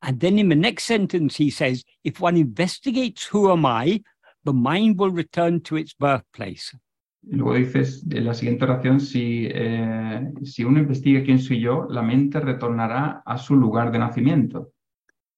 And 0.00 0.20
then 0.20 0.38
in 0.38 0.48
the 0.48 0.54
next 0.56 0.84
sentence, 0.86 1.36
he 1.36 1.50
says, 1.50 1.84
if 2.04 2.20
one 2.20 2.38
investigates 2.38 3.26
who 3.30 3.50
am 3.50 3.66
I, 3.66 4.02
the 4.48 4.54
mind 4.54 4.98
will 4.98 5.10
return 5.10 5.60
to 5.60 5.76
its 5.76 5.92
birthplace. 5.92 6.74
Luego 7.22 7.54
dices 7.54 8.04
en 8.10 8.24
la 8.24 8.32
siguiente 8.32 8.64
oración, 8.64 9.00
si, 9.00 9.48
eh, 9.50 10.32
si 10.42 10.64
uno 10.64 10.78
investiga 10.78 11.22
quién 11.22 11.38
soy 11.38 11.60
yo, 11.60 11.86
la 11.90 12.00
mente 12.00 12.40
retornará 12.40 13.22
a 13.26 13.36
su 13.36 13.54
lugar 13.54 13.92
de 13.92 13.98
nacimiento. 13.98 14.72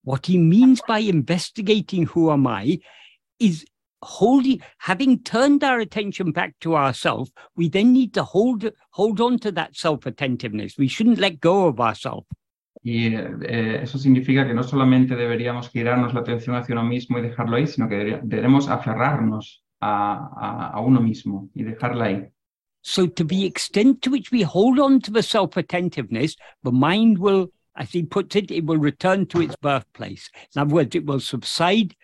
What 0.05 0.27
he 0.27 0.39
means 0.39 0.81
by 0.87 1.01
investigating 1.01 2.07
who 2.07 2.31
am 2.31 2.47
I 2.47 2.81
is 3.41 3.65
holding, 4.03 4.61
having 4.79 5.19
turned 5.25 5.65
our 5.65 5.81
attention 5.81 6.31
back 6.31 6.55
to 6.61 6.77
ourselves, 6.77 7.33
we 7.57 7.69
then 7.69 7.93
need 7.93 8.15
to 8.15 8.23
hold, 8.23 8.71
hold 8.93 9.21
on 9.21 9.39
to 9.41 9.51
that 9.53 9.75
self 9.75 10.07
attentiveness. 10.07 10.79
We 10.79 10.89
shouldn't 10.89 11.19
let 11.19 11.41
go 11.41 11.67
of 11.67 11.81
ourselves. 11.81 12.27
Y 12.83 13.15
eh, 13.15 13.81
eso 13.83 13.99
significa 13.99 14.47
que 14.47 14.55
no 14.55 14.63
solamente 14.63 15.15
deberíamos 15.15 15.69
girarnos 15.71 16.15
la 16.15 16.21
atención 16.21 16.57
hacia 16.57 16.75
uno 16.75 16.85
mismo 16.85 17.19
y 17.19 17.23
dejarlo 17.23 17.57
ahí, 17.57 17.67
sino 17.67 17.89
que 17.89 17.97
debería- 17.97 18.21
debemos 18.23 18.69
aferrarnos 18.69 19.65
a, 19.81 20.31
a, 20.37 20.69
a 20.71 20.81
uno 20.81 21.01
mismo 21.01 21.51
y 21.55 21.63
dejarla 21.63 22.05
ahí. 22.07 22.29
So, 22.83 23.07
to 23.11 23.25
the 23.25 23.45
extent 23.45 24.01
to 24.03 24.11
which 24.11 24.33
we 24.33 24.43
hold 24.43 24.79
on 24.79 25.01
to 25.01 25.13
the 25.13 25.23
self 25.23 25.59
attentiveness, 25.59 26.37
the 26.65 26.73
mind 26.73 27.19
will, 27.19 27.53
as 27.75 27.93
he 27.95 28.03
puts 28.03 28.35
it, 28.37 28.51
it 28.51 28.65
will 28.65 28.81
return 28.81 29.27
to 29.27 29.43
its 29.43 29.55
birthplace. 29.61 30.31
In 30.57 30.63
other 30.63 30.75
words, 30.75 30.95
it 30.95 31.05
will 31.05 31.21
subside 31.21 31.95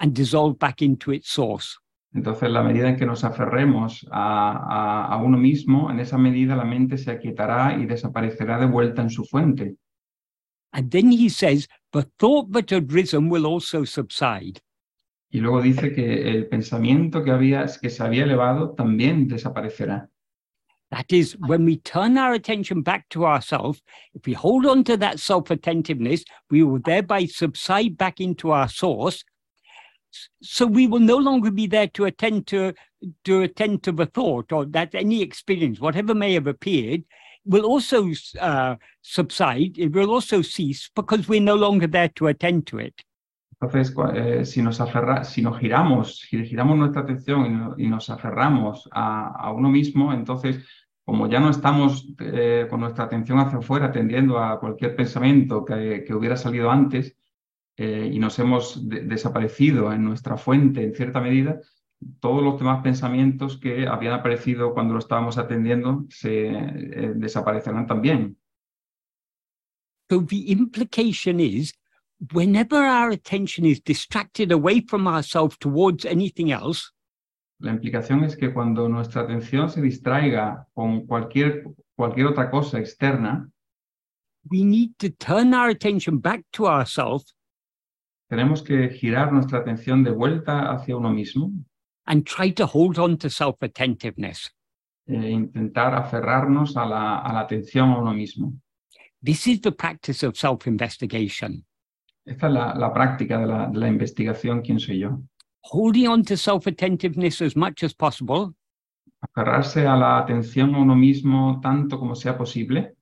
and 0.00 0.14
dissolve 0.14 0.58
back 0.58 0.80
into 0.80 1.12
its 1.12 1.28
source. 1.28 1.76
Entonces, 2.14 2.48
la 2.50 2.62
medida 2.62 2.88
en 2.88 2.96
que 2.96 3.04
nos 3.04 3.22
aferremos 3.22 4.06
a, 4.10 4.52
a, 4.52 5.12
a 5.12 5.16
uno 5.22 5.36
mismo, 5.36 5.90
en 5.90 6.00
esa 6.00 6.16
medida 6.16 6.56
la 6.56 6.64
mente 6.64 6.96
se 6.96 7.10
aquietará 7.10 7.76
y 7.78 7.84
desaparecerá 7.84 8.58
de 8.58 8.64
vuelta 8.66 9.02
en 9.02 9.10
su 9.10 9.26
fuente. 9.26 9.76
And 10.72 10.90
then 10.90 11.10
he 11.10 11.28
says, 11.28 11.66
the 11.92 12.06
thought 12.18 12.52
that 12.52 12.70
had 12.70 12.92
risen 12.92 13.28
will 13.28 13.46
also 13.46 13.84
subside. 13.84 14.60
Y 15.30 15.40
luego 15.40 15.62
dice 15.62 15.94
que 15.94 16.30
el 16.30 16.46
pensamiento 16.46 17.22
que, 17.22 17.32
había, 17.32 17.66
que 17.80 17.90
se 17.90 18.02
había 18.02 18.24
elevado 18.24 18.74
también 18.74 19.28
desaparecerá. 19.28 20.08
That 20.90 21.12
is, 21.12 21.36
when 21.38 21.66
we 21.66 21.76
turn 21.76 22.16
our 22.16 22.32
attention 22.32 22.80
back 22.80 23.10
to 23.10 23.26
ourselves, 23.26 23.82
if 24.14 24.24
we 24.26 24.32
hold 24.32 24.64
on 24.64 24.84
to 24.84 24.96
that 24.96 25.20
self 25.20 25.50
attentiveness, 25.50 26.24
we 26.50 26.62
will 26.62 26.80
thereby 26.82 27.26
subside 27.26 27.98
back 27.98 28.20
into 28.20 28.52
our 28.52 28.68
source. 28.68 29.22
So 30.42 30.66
we 30.66 30.86
will 30.86 31.00
no 31.00 31.18
longer 31.18 31.50
be 31.50 31.66
there 31.66 31.88
to 31.88 32.06
attend 32.06 32.46
to 32.46 32.72
to 33.24 33.42
attend 33.42 33.82
to 33.82 33.92
the 33.92 34.06
thought 34.06 34.50
or 34.50 34.64
that 34.64 34.94
any 34.94 35.20
experience, 35.20 35.78
whatever 35.78 36.14
may 36.14 36.32
have 36.32 36.46
appeared, 36.46 37.04
will 37.48 37.64
also 37.64 38.06
uh, 38.40 38.76
subside. 39.02 39.78
It 39.78 39.92
will 39.94 40.10
also 40.10 40.42
cease 40.42 40.90
because 40.94 41.28
we're 41.28 41.40
no 41.42 41.56
longer 41.56 41.88
there 41.88 42.10
to 42.10 42.28
attend 42.28 42.66
to 42.66 42.78
it. 42.78 42.94
Entonces, 43.60 43.92
eh, 44.14 44.44
si, 44.44 44.62
nos 44.62 44.80
aferra, 44.80 45.24
si 45.24 45.42
nos 45.42 45.58
giramos, 45.58 46.18
si 46.20 46.44
giramos 46.46 46.76
nuestra 46.78 47.02
atención 47.02 47.46
y, 47.46 47.48
no- 47.48 47.74
y 47.76 47.88
nos 47.88 48.08
aferramos 48.08 48.88
a, 48.92 49.30
a 49.46 49.52
uno 49.52 49.68
mismo, 49.68 50.12
entonces, 50.12 50.64
como 51.04 51.26
ya 51.26 51.40
no 51.40 51.50
estamos 51.50 52.06
eh, 52.20 52.66
con 52.70 52.80
nuestra 52.80 53.04
atención 53.04 53.38
hacia 53.40 53.58
afuera, 53.58 53.90
tendiendo 53.90 54.38
a 54.38 54.60
cualquier 54.60 54.94
pensamiento 54.94 55.64
que, 55.64 56.04
que 56.06 56.14
hubiera 56.14 56.36
salido 56.36 56.70
antes, 56.70 57.16
eh, 57.76 58.10
y 58.12 58.18
nos 58.20 58.38
hemos 58.38 58.88
de- 58.88 59.00
desaparecido 59.02 59.92
en 59.92 60.04
nuestra 60.04 60.36
fuente 60.36 60.84
en 60.84 60.94
cierta 60.94 61.20
medida, 61.20 61.58
todos 62.20 62.42
los 62.42 62.58
demás 62.58 62.82
pensamientos 62.82 63.58
que 63.58 63.86
habían 63.86 64.14
aparecido 64.14 64.72
cuando 64.72 64.94
lo 64.94 65.00
estábamos 65.00 65.38
atendiendo 65.38 66.06
se 66.08 66.48
eh, 66.48 67.12
desaparecerán 67.14 67.86
también. 67.86 68.36
So 70.10 70.24
the 70.24 70.50
implication 70.50 71.40
is 71.40 71.74
whenever 72.32 72.78
our 72.78 73.10
attention 73.10 73.66
is 73.66 73.82
distracted 73.82 74.52
away 74.52 74.80
from 74.80 75.06
ourselves 75.06 75.58
towards 75.58 76.04
anything 76.04 76.50
else, 76.50 76.92
La 77.60 77.72
implicación 77.72 78.22
es 78.22 78.36
que 78.36 78.52
cuando 78.52 78.88
nuestra 78.88 79.22
atención 79.22 79.68
se 79.68 79.82
distraiga 79.82 80.68
con 80.74 81.06
cualquier, 81.06 81.64
cualquier 81.96 82.28
otra 82.28 82.50
cosa 82.50 82.78
externa, 82.78 83.50
we 84.48 84.62
need 84.62 84.92
to 84.96 85.10
turn 85.10 85.52
our 85.52 85.68
attention 85.68 86.20
back 86.20 86.44
to 86.52 86.68
ourselves 86.68 87.34
tenemos 88.28 88.62
que 88.62 88.90
girar 88.90 89.32
nuestra 89.32 89.58
atención 89.58 90.04
de 90.04 90.10
vuelta 90.10 90.70
hacia 90.70 90.96
uno 90.96 91.10
mismo 91.10 91.50
and 92.08 92.26
try 92.26 92.50
to 92.50 92.66
hold 92.66 92.98
on 92.98 93.16
to 93.18 93.30
self 93.30 93.62
attentiveness. 93.62 94.50
e 95.06 95.30
intentar 95.30 95.94
aferrarnos 95.94 96.76
a 96.76 96.84
la, 96.84 97.18
a 97.20 97.32
la 97.32 97.40
atención 97.40 97.92
a 97.92 97.98
uno 97.98 98.12
mismo. 98.12 98.52
This 99.22 99.46
is 99.46 99.60
the 99.60 99.72
practice 99.72 100.22
of 100.26 100.36
self 100.36 100.66
investigation. 100.66 101.64
Esta 102.26 102.48
es 102.48 102.52
la, 102.52 102.74
la 102.74 102.92
práctica 102.92 103.38
de 103.38 103.46
la, 103.46 103.68
de 103.68 103.78
la 103.78 103.88
investigación, 103.88 104.62
quién 104.62 104.80
soy 104.80 104.98
yo. 104.98 105.22
Holding 105.62 106.08
on 106.08 106.24
to 106.24 106.36
self 106.36 106.66
attentiveness 106.66 107.40
as 107.40 107.54
much 107.56 107.84
as 107.84 107.94
possible, 107.94 108.54
Aferrarse 109.20 109.86
a 109.86 109.96
la 109.96 110.18
atención 110.18 110.74
a 110.74 110.78
uno 110.78 110.94
mismo 110.94 111.60
tanto 111.60 111.98
como 111.98 112.14
sea 112.14 112.36
posible 112.36 112.94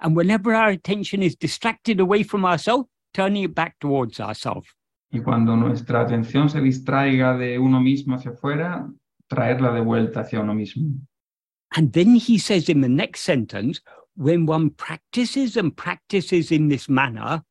and 0.00 0.14
whenever 0.14 0.54
our 0.54 0.68
attention 0.68 1.22
is 1.22 1.34
distracted 1.34 1.98
away 1.98 2.22
from 2.22 2.44
ourselves, 2.44 2.88
turning 3.14 3.44
it 3.44 3.54
back 3.54 3.78
towards 3.80 4.20
ourselves. 4.20 4.68
Y 5.14 5.20
cuando 5.20 5.56
nuestra 5.56 6.00
atención 6.00 6.50
se 6.50 6.60
distraiga 6.60 7.36
de 7.38 7.56
uno 7.56 7.80
mismo 7.80 8.16
hacia 8.16 8.32
afuera, 8.32 8.90
traerla 9.28 9.72
de 9.72 9.80
vuelta 9.80 10.20
hacia 10.20 10.40
uno 10.40 10.54
mismo. 10.54 10.90
And 11.70 11.92
then 11.92 12.16
he 12.16 12.36
says 12.36 12.68
in 12.68 12.80
the 12.80 12.88
next 12.88 13.22
sentence, 13.22 13.80
when 14.16 14.44
one 14.48 14.70
practices 14.70 15.56
and 15.56 15.72
practices 15.72 16.50
in 16.50 16.68
this 16.68 16.88
manner, 16.88 17.44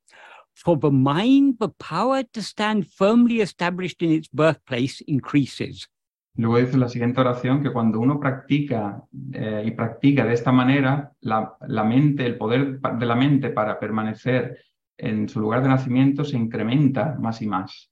for 0.54 0.78
the 0.78 0.92
mind, 0.92 1.58
the 1.60 1.70
power 1.80 2.24
to 2.34 2.42
stand 2.42 2.86
firmly 2.86 3.40
established 3.40 4.02
in 4.02 4.12
its 4.12 4.28
birthplace 4.28 5.02
increases. 5.08 5.88
Luego 6.36 6.58
dice 6.58 6.78
la 6.78 6.90
siguiente 6.90 7.22
oración 7.22 7.64
que 7.64 7.72
cuando 7.72 8.00
uno 8.00 8.20
practica 8.20 9.04
eh, 9.32 9.64
y 9.66 9.72
practica 9.72 10.26
de 10.26 10.34
esta 10.34 10.52
manera, 10.52 11.14
la, 11.22 11.56
la 11.68 11.84
mente, 11.86 12.26
el 12.26 12.38
poder 12.38 12.82
de 12.82 13.06
la 13.06 13.16
mente 13.16 13.52
para 13.52 13.80
permanecer 13.80 14.58
en 14.98 15.28
su 15.28 15.40
lugar 15.40 15.64
de 15.64 15.70
nacimiento 15.70 16.24
se 16.24 16.38
incrementa 16.38 17.18
más 17.20 17.42
y 17.42 17.48
más. 17.48 17.90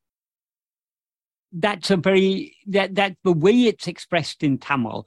That's 1.52 1.92
a 1.92 1.98
very, 1.98 2.56
that, 2.68 2.96
that's 2.96 3.18
the 3.24 3.34
way 3.34 3.68
it's 3.68 3.88
expressed 3.88 4.44
in 4.44 4.58
Tamil. 4.58 5.06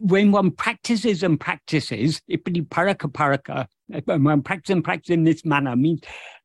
When 0.00 0.32
one 0.32 0.50
practices 0.50 1.22
and 1.22 1.38
practices, 1.38 2.20
ipidi 2.30 2.66
paraka 2.66 3.10
paraka, 3.10 3.66
when 4.04 4.24
one 4.24 4.42
practices 4.42 4.74
and 4.74 4.84
practices 4.84 5.14
in 5.14 5.24
this 5.24 5.44
manner 5.44 5.76
means 5.76 6.00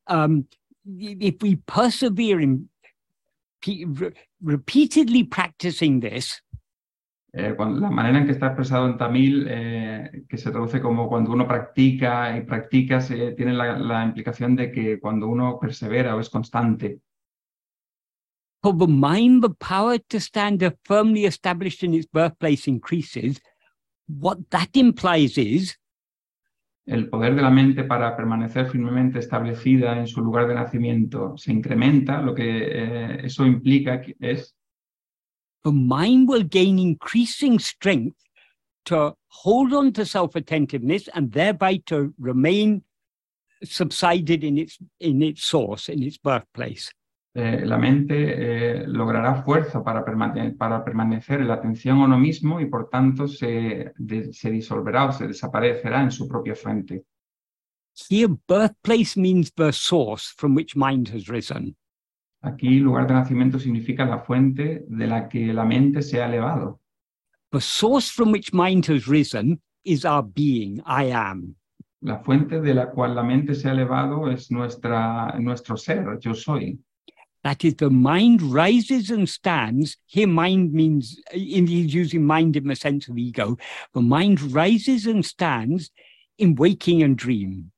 um, 0.08 0.46
if 0.86 1.42
we 1.42 1.56
persevere 1.56 2.40
in 2.40 2.70
pe- 3.62 3.86
re- 3.86 4.14
repeatedly 4.42 5.24
practicing 5.24 6.00
this, 6.00 6.42
Eh, 7.34 7.54
cuando- 7.56 7.80
la 7.80 7.90
manera 7.90 8.20
en 8.20 8.26
que 8.26 8.32
está 8.34 8.48
expresado 8.48 8.88
en 8.88 8.98
tamil, 8.98 9.48
eh, 9.50 10.24
que 10.28 10.38
se 10.38 10.52
traduce 10.52 10.82
como 10.82 11.08
cuando 11.08 11.32
uno 11.32 11.48
practica 11.48 12.36
y 12.38 12.42
practica, 12.42 13.00
se- 13.00 13.32
tiene 13.34 13.54
la, 13.54 13.78
la 13.80 14.04
implicación 14.04 14.56
de 14.56 14.70
que 14.72 15.00
cuando 15.00 15.28
uno 15.28 15.58
persevera 15.60 16.16
o 16.16 16.20
es 16.20 16.30
constante, 16.30 17.00
for 18.62 18.78
the 18.78 18.86
mind, 18.88 19.42
the 19.42 19.50
power 19.50 19.98
to 20.08 20.20
stand 20.20 20.62
up 20.62 20.76
firmly 20.86 21.26
established 21.26 21.84
in 21.84 21.94
its 21.94 22.08
birthplace 22.12 22.68
increases. 22.70 23.42
What 24.08 24.40
that 24.50 24.70
implies 24.76 25.38
is 25.38 25.78
el 26.86 27.10
poder 27.10 27.36
de 27.36 27.42
la 27.44 27.50
mente 27.50 27.84
para 27.86 28.16
permanecer 28.18 28.68
firmemente 28.70 29.20
establecida 29.20 29.98
en 29.98 30.08
su 30.08 30.22
lugar 30.22 30.48
de 30.48 30.56
nacimiento 30.56 31.38
se 31.38 31.54
incrementa, 31.54 32.22
lo 32.22 32.36
que 32.36 32.44
eh, 32.44 33.26
eso 33.26 33.46
implica 33.46 34.02
es 34.20 34.56
the 35.64 35.72
mind 35.72 36.28
will 36.28 36.44
gain 36.44 36.80
increasing 36.80 37.60
strength 37.60 38.18
to 38.86 39.14
hold 39.28 39.74
on 39.74 39.94
to 39.94 40.06
self-attentiveness 40.06 41.08
and 41.14 41.32
thereby 41.32 41.78
to 41.86 42.14
remain 42.20 42.84
subsided 43.64 44.44
in 44.44 44.58
its 44.58 44.80
in 45.00 45.22
its 45.22 45.44
source, 45.44 45.88
in 45.90 46.02
its 46.04 46.18
birthplace. 46.18 46.92
eh, 47.34 47.64
la 47.66 47.78
mente 47.78 48.14
eh, 48.16 48.88
logrará 48.88 49.42
fuerza 49.44 49.82
para, 49.82 50.04
permane- 50.04 50.58
para 50.58 50.84
permanecer 50.84 51.40
en 51.40 51.48
la 51.48 51.54
atención 51.56 52.00
a 52.02 52.06
uno 52.06 52.18
mismo 52.20 52.60
y 52.60 52.66
por 52.66 52.90
tanto 52.90 53.28
se, 53.28 53.94
se 54.32 54.52
disolverá 54.52 55.06
o 55.06 55.12
se 55.14 55.28
desaparecerá 55.28 56.02
en 56.02 56.12
su 56.12 56.28
propia 56.28 56.56
fuente. 56.56 57.06
Here, 58.10 58.28
birthplace 58.48 59.16
means 59.18 59.52
the 59.56 59.72
source 59.72 60.34
from 60.36 60.56
which 60.56 60.76
mind 60.76 61.10
has 61.10 61.30
risen. 61.30 61.76
Aquí 62.44 62.80
lugar 62.80 63.08
de 63.08 63.14
nacimiento 63.14 63.60
significa 63.60 64.06
la 64.06 64.20
fuente 64.20 64.84
de 64.88 65.08
la 65.08 65.30
que 65.30 65.54
la 65.54 65.64
mente 65.64 66.02
se 66.02 66.22
ha 66.22 66.26
elevado. 66.26 66.80
The 67.52 67.62
source 67.62 68.10
from 68.10 68.32
which 68.32 68.54
mind 68.54 68.86
has 68.88 69.08
risen 69.08 69.62
is 69.84 70.06
our 70.06 70.24
being, 70.24 70.82
I 70.86 71.12
am. 71.12 71.56
La 72.02 72.18
fuente 72.24 72.60
de 72.62 72.74
la 72.74 72.88
cual 72.88 73.14
la 73.14 73.24
mente 73.24 73.54
se 73.54 73.68
ha 73.68 73.74
elevado 73.74 74.32
es 74.32 74.50
nuestra, 74.50 75.38
nuestro 75.40 75.78
ser, 75.78 76.18
yo 76.20 76.34
soy. 76.34 76.80
That 77.44 77.64
is, 77.64 77.76
the 77.76 77.90
mind 77.90 78.42
rises 78.42 79.10
and 79.10 79.28
stands. 79.28 79.98
Here, 80.06 80.28
mind 80.28 80.74
means, 80.74 81.20
in, 81.34 81.66
he's 81.68 81.94
using 81.94 82.26
mind 82.26 82.56
in 82.56 82.68
the 82.68 82.76
sense 82.76 83.08
of 83.08 83.18
ego. 83.18 83.58
The 83.94 84.02
mind 84.02 84.42
rises 84.54 85.08
and 85.08 85.26
stands 85.26 85.90
in 86.38 86.56
waking 86.56 87.02
and 87.02 87.18
dream. 87.18 87.71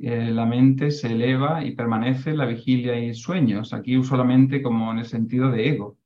Eh, 0.00 0.30
la 0.30 0.44
mente 0.44 0.90
se 0.90 1.06
eleva 1.08 1.64
y 1.64 1.74
permanece 1.74 2.30
en 2.30 2.38
la 2.38 2.46
vigilia 2.46 2.98
y 2.98 3.14
sueños. 3.14 3.72
Aquí 3.72 3.96
uso 3.96 4.16
la 4.16 4.24
mente 4.24 4.60
como 4.62 4.90
en 4.92 4.98
el 4.98 5.06
sentido 5.06 5.50
de 5.50 5.68
ego. 5.68 5.96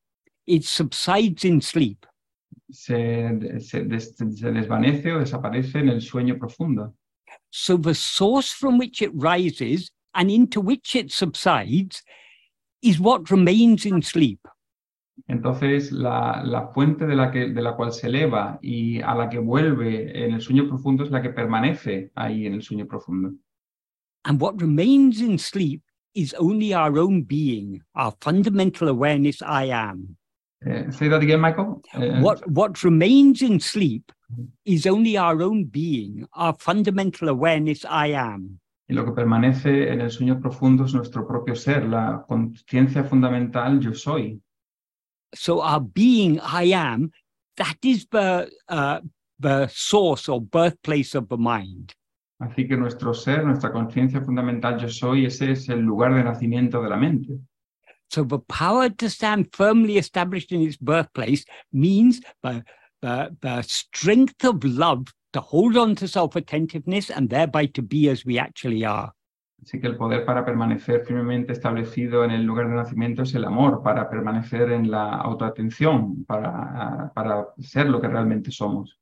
It 0.46 0.62
subsides 0.62 1.44
in 1.44 1.60
sleep. 1.60 2.04
Se, 2.70 3.60
se 3.60 3.84
des- 3.84 4.14
se 4.16 4.50
desvanece 4.52 5.12
o 5.12 5.18
desaparece 5.18 5.80
en 5.80 5.88
el 5.88 6.00
sueño 6.00 6.38
profundo. 6.38 6.94
So 7.50 7.78
the 7.78 7.94
source 7.94 8.54
from 8.54 8.78
which 8.78 9.02
it 9.02 9.10
rises 9.14 9.92
and 10.14 10.30
into 10.30 10.60
which 10.60 10.94
it 10.94 11.10
subsides 11.10 12.02
is 12.82 12.98
what 13.00 13.30
remains 13.30 13.84
in 13.86 14.02
sleep. 14.02 14.40
Entonces, 15.28 15.92
la, 15.92 16.42
la 16.44 16.68
fuente 16.68 17.06
de 17.06 17.14
la, 17.14 17.30
que, 17.30 17.50
de 17.50 17.62
la 17.62 17.76
cual 17.76 17.92
se 17.92 18.06
eleva 18.06 18.58
y 18.62 19.00
a 19.02 19.14
la 19.14 19.28
que 19.28 19.38
vuelve 19.38 20.24
en 20.24 20.32
el 20.32 20.40
sueño 20.40 20.66
profundo 20.66 21.04
es 21.04 21.10
la 21.10 21.20
que 21.20 21.30
permanece 21.30 22.10
ahí 22.14 22.46
en 22.46 22.54
el 22.54 22.62
sueño 22.62 22.86
profundo. 22.86 23.32
And 24.24 24.40
what 24.40 24.60
remains 24.60 25.20
in 25.20 25.38
sleep 25.38 25.82
is 26.14 26.34
only 26.34 26.72
our 26.74 26.98
own 26.98 27.22
being, 27.22 27.82
our 27.94 28.12
fundamental 28.20 28.88
awareness, 28.88 29.42
I 29.42 29.64
am. 29.64 30.16
Eh, 30.64 30.90
say 30.90 31.08
that 31.08 31.22
again, 31.22 31.40
Michael. 31.40 31.82
Eh, 31.94 32.20
What 32.20 32.46
what 32.48 32.84
remains 32.84 33.42
in 33.42 33.58
sleep 33.58 34.12
is 34.64 34.86
only 34.86 35.16
our 35.16 35.42
own 35.42 35.64
being, 35.64 36.26
our 36.34 36.54
fundamental 36.54 37.28
awareness 37.28 37.84
I 37.84 38.08
am. 38.12 38.60
Y 38.88 38.94
lo 38.94 39.04
que 39.04 39.12
permanece 39.12 39.90
en 39.90 40.00
el 40.00 40.10
sueño 40.10 40.40
profundo 40.40 40.84
es 40.84 40.94
nuestro 40.94 41.26
propio 41.26 41.54
ser, 41.56 41.84
la 41.88 42.24
conciencia 42.28 43.04
fundamental 43.04 43.80
yo 43.80 43.92
soy. 43.94 44.40
So 45.34 45.60
our 45.62 45.80
being 45.80 46.38
I 46.40 46.72
am, 46.72 47.10
that 47.56 47.78
is 47.82 48.06
the 48.10 48.50
uh, 48.68 49.00
the 49.40 49.66
source 49.68 50.28
or 50.28 50.40
birthplace 50.40 51.14
of 51.14 51.28
the 51.28 51.38
mind. 51.38 51.94
Así 52.42 52.66
que 52.66 52.76
nuestro 52.76 53.14
ser, 53.14 53.44
nuestra 53.44 53.70
conciencia 53.70 54.20
fundamental 54.20 54.76
yo 54.76 54.88
soy, 54.88 55.26
ese 55.26 55.52
es 55.52 55.68
el 55.68 55.80
lugar 55.80 56.12
de 56.12 56.24
nacimiento 56.24 56.82
de 56.82 56.90
la 56.90 56.96
mente. 56.96 57.38
So 58.08 58.24
the 58.24 58.40
power 58.40 58.90
to 58.90 59.08
stand 59.08 59.46
firmly 59.52 59.96
established 59.96 60.50
in 60.50 60.60
its 60.60 60.76
birthplace 60.76 61.44
means 61.72 62.20
the, 62.42 62.64
the, 63.00 63.34
the 63.40 63.62
strength 63.62 64.44
of 64.44 64.64
love 64.64 65.06
to 65.32 65.40
hold 65.40 65.76
on 65.76 65.94
to 65.94 66.08
self-attentiveness 66.08 67.10
and 67.10 67.30
thereby 67.30 67.66
to 67.66 67.80
be 67.80 68.10
as 68.10 68.26
we 68.26 68.40
actually 68.40 68.84
are. 68.84 69.12
Así 69.62 69.80
que 69.80 69.86
el 69.86 69.96
poder 69.96 70.24
para 70.24 70.44
permanecer 70.44 71.04
firmemente 71.06 71.52
establecido 71.52 72.24
en 72.24 72.32
el 72.32 72.42
lugar 72.42 72.68
de 72.68 72.74
nacimiento 72.74 73.22
es 73.22 73.36
el 73.36 73.44
amor, 73.44 73.84
para 73.84 74.10
permanecer 74.10 74.72
en 74.72 74.90
la 74.90 75.14
autoatención, 75.14 76.24
para, 76.24 77.12
para 77.14 77.46
ser 77.60 77.88
lo 77.88 78.00
que 78.00 78.08
realmente 78.08 78.50
somos. 78.50 78.98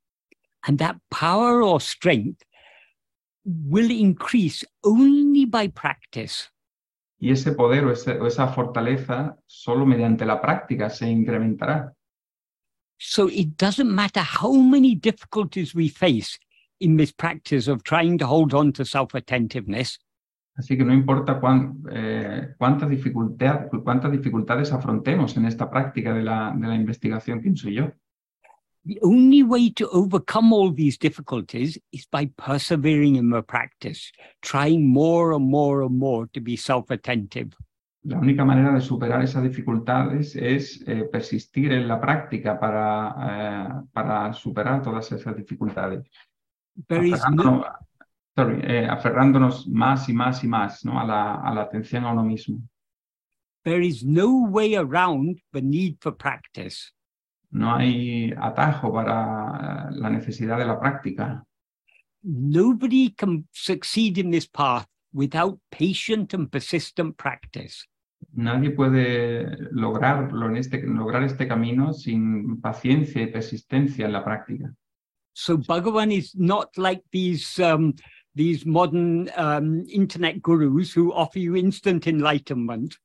And 0.61 0.77
that 0.77 0.97
power 1.09 1.63
or 1.63 1.81
strength 1.81 2.43
will 3.43 3.89
increase 3.91 4.65
only 4.83 5.45
by 5.45 5.67
practice. 5.69 6.49
Y 7.19 7.31
ese 7.31 7.51
poder 7.53 7.85
o, 7.85 7.91
ese- 7.91 8.19
o 8.19 8.27
esa 8.27 8.47
fortaleza 8.47 9.37
solo 9.45 9.85
mediante 9.85 10.25
la 10.25 10.41
práctica 10.41 10.89
se 10.89 11.07
incrementará. 11.09 11.93
So 12.99 13.27
it 13.29 13.57
doesn't 13.57 13.89
matter 13.89 14.23
how 14.23 14.53
many 14.53 14.95
difficulties 14.95 15.73
we 15.75 15.89
face 15.89 16.37
in 16.79 16.97
this 16.97 17.11
practice 17.13 17.67
of 17.67 17.83
trying 17.83 18.17
to 18.19 18.27
hold 18.27 18.53
on 18.53 18.71
to 18.73 18.85
self-attentiveness, 18.85 19.99
Así 20.53 20.75
que 20.77 20.83
no 20.83 20.93
importa 20.93 21.39
cuán- 21.39 21.81
eh, 21.91 22.53
cuántas, 22.57 22.89
dificultad- 22.89 23.69
cuántas 23.83 24.11
dificultades 24.11 24.71
afrontemos 24.73 25.37
en 25.37 25.45
esta 25.45 25.69
práctica 25.69 26.13
de 26.13 26.23
la, 26.23 26.53
de 26.55 26.67
la 26.67 26.75
investigación, 26.75 27.39
quién 27.39 27.55
soy 27.55 27.75
yo. 27.75 27.91
The 28.85 28.99
only 29.03 29.43
way 29.43 29.69
to 29.69 29.87
overcome 29.89 30.53
all 30.53 30.71
these 30.71 30.97
difficulties 30.97 31.77
is 31.91 32.05
by 32.05 32.25
persevering 32.37 33.15
in 33.15 33.29
the 33.29 33.41
practice, 33.41 34.11
trying 34.41 34.87
more 34.87 35.33
and 35.33 35.45
more 35.45 35.83
and 35.83 35.97
more 35.97 36.27
to 36.33 36.41
be 36.41 36.55
self-attentive. 36.55 37.55
La 38.03 38.17
única 38.17 38.43
manera 38.43 38.73
de 38.73 38.81
superar 38.81 39.21
esas 39.21 39.43
dificultades 39.43 40.35
es 40.35 40.83
eh, 40.87 41.03
persistir 41.11 41.71
en 41.71 41.87
la 41.87 42.01
práctica 42.01 42.59
para, 42.59 43.15
eh, 43.19 43.83
para 43.93 44.33
superar 44.33 44.81
todas 44.81 45.11
esas 45.11 45.35
dificultades. 45.35 46.09
Is 46.89 47.21
no, 47.31 47.63
sorry, 48.35 48.59
eh, 48.63 48.87
aferrándonos 48.89 49.67
más 49.67 50.09
y 50.09 50.13
más 50.13 50.43
y 50.43 50.47
más 50.47 50.83
¿no? 50.83 50.99
a, 50.99 51.05
la, 51.05 51.35
a 51.35 51.53
la 51.53 51.61
atención 51.61 52.05
a 52.05 52.13
uno 52.13 52.23
mismo. 52.23 52.59
there 53.63 53.81
is 53.81 54.03
no 54.03 54.43
way 54.43 54.75
around 54.75 55.39
the 55.53 55.61
need 55.61 55.97
for 56.01 56.11
practice. 56.11 56.91
No 57.51 57.75
hay 57.75 58.33
atajo 58.37 58.93
para 58.93 59.91
la 59.91 60.09
necesidad 60.09 60.57
de 60.57 60.65
la 60.65 60.79
práctica. 60.79 61.43
Nobody 62.23 63.11
can 63.11 63.47
succeed 63.51 64.17
in 64.17 64.31
this 64.31 64.47
path 64.47 64.87
without 65.13 65.59
patient 65.71 66.33
and 66.33 66.49
persistent 66.49 67.17
practice. 67.17 67.85
Nadie 68.33 68.69
puede 68.71 69.57
lograrlo 69.71 70.47
en 70.47 70.57
este, 70.57 70.83
lograr 70.83 71.23
este 71.23 71.47
camino 71.47 71.93
sin 71.93 72.61
paciencia 72.61 73.21
y 73.21 73.27
persistencia 73.27 74.05
en 74.05 74.13
la 74.13 74.23
práctica. 74.23 74.73
So 75.33 75.57
Bhagavan 75.57 76.11
is 76.11 76.35
not 76.35 76.77
like 76.77 77.03
these 77.11 77.59
um, 77.59 77.95
these 78.35 78.65
modern 78.65 79.29
um, 79.35 79.85
internet 79.89 80.41
gurus 80.41 80.93
who 80.93 81.13
offer 81.13 81.39
you 81.39 81.55
instant 81.55 82.07
enlightenment. 82.07 82.97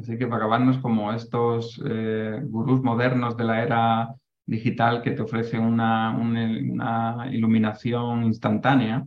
Así 0.00 0.16
que 0.16 0.24
Bhagavan 0.26 0.66
no 0.66 0.72
es 0.72 0.78
como 0.78 1.12
estos 1.12 1.80
eh, 1.84 2.40
gurús 2.44 2.82
modernos 2.82 3.36
de 3.36 3.44
la 3.44 3.62
era 3.62 4.14
digital 4.46 5.02
que 5.02 5.10
te 5.12 5.22
ofrecen 5.22 5.60
una, 5.62 6.10
un- 6.16 6.36
una 6.72 7.28
iluminación 7.30 8.24
instantánea. 8.24 9.06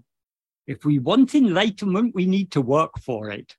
If 0.67 0.85
we 0.85 0.99
want 0.99 1.33
enlightenment, 1.35 2.13
we 2.15 2.25
need 2.25 2.49
to 2.49 2.61
work 2.61 2.99
for 2.99 3.33
it. 3.33 3.51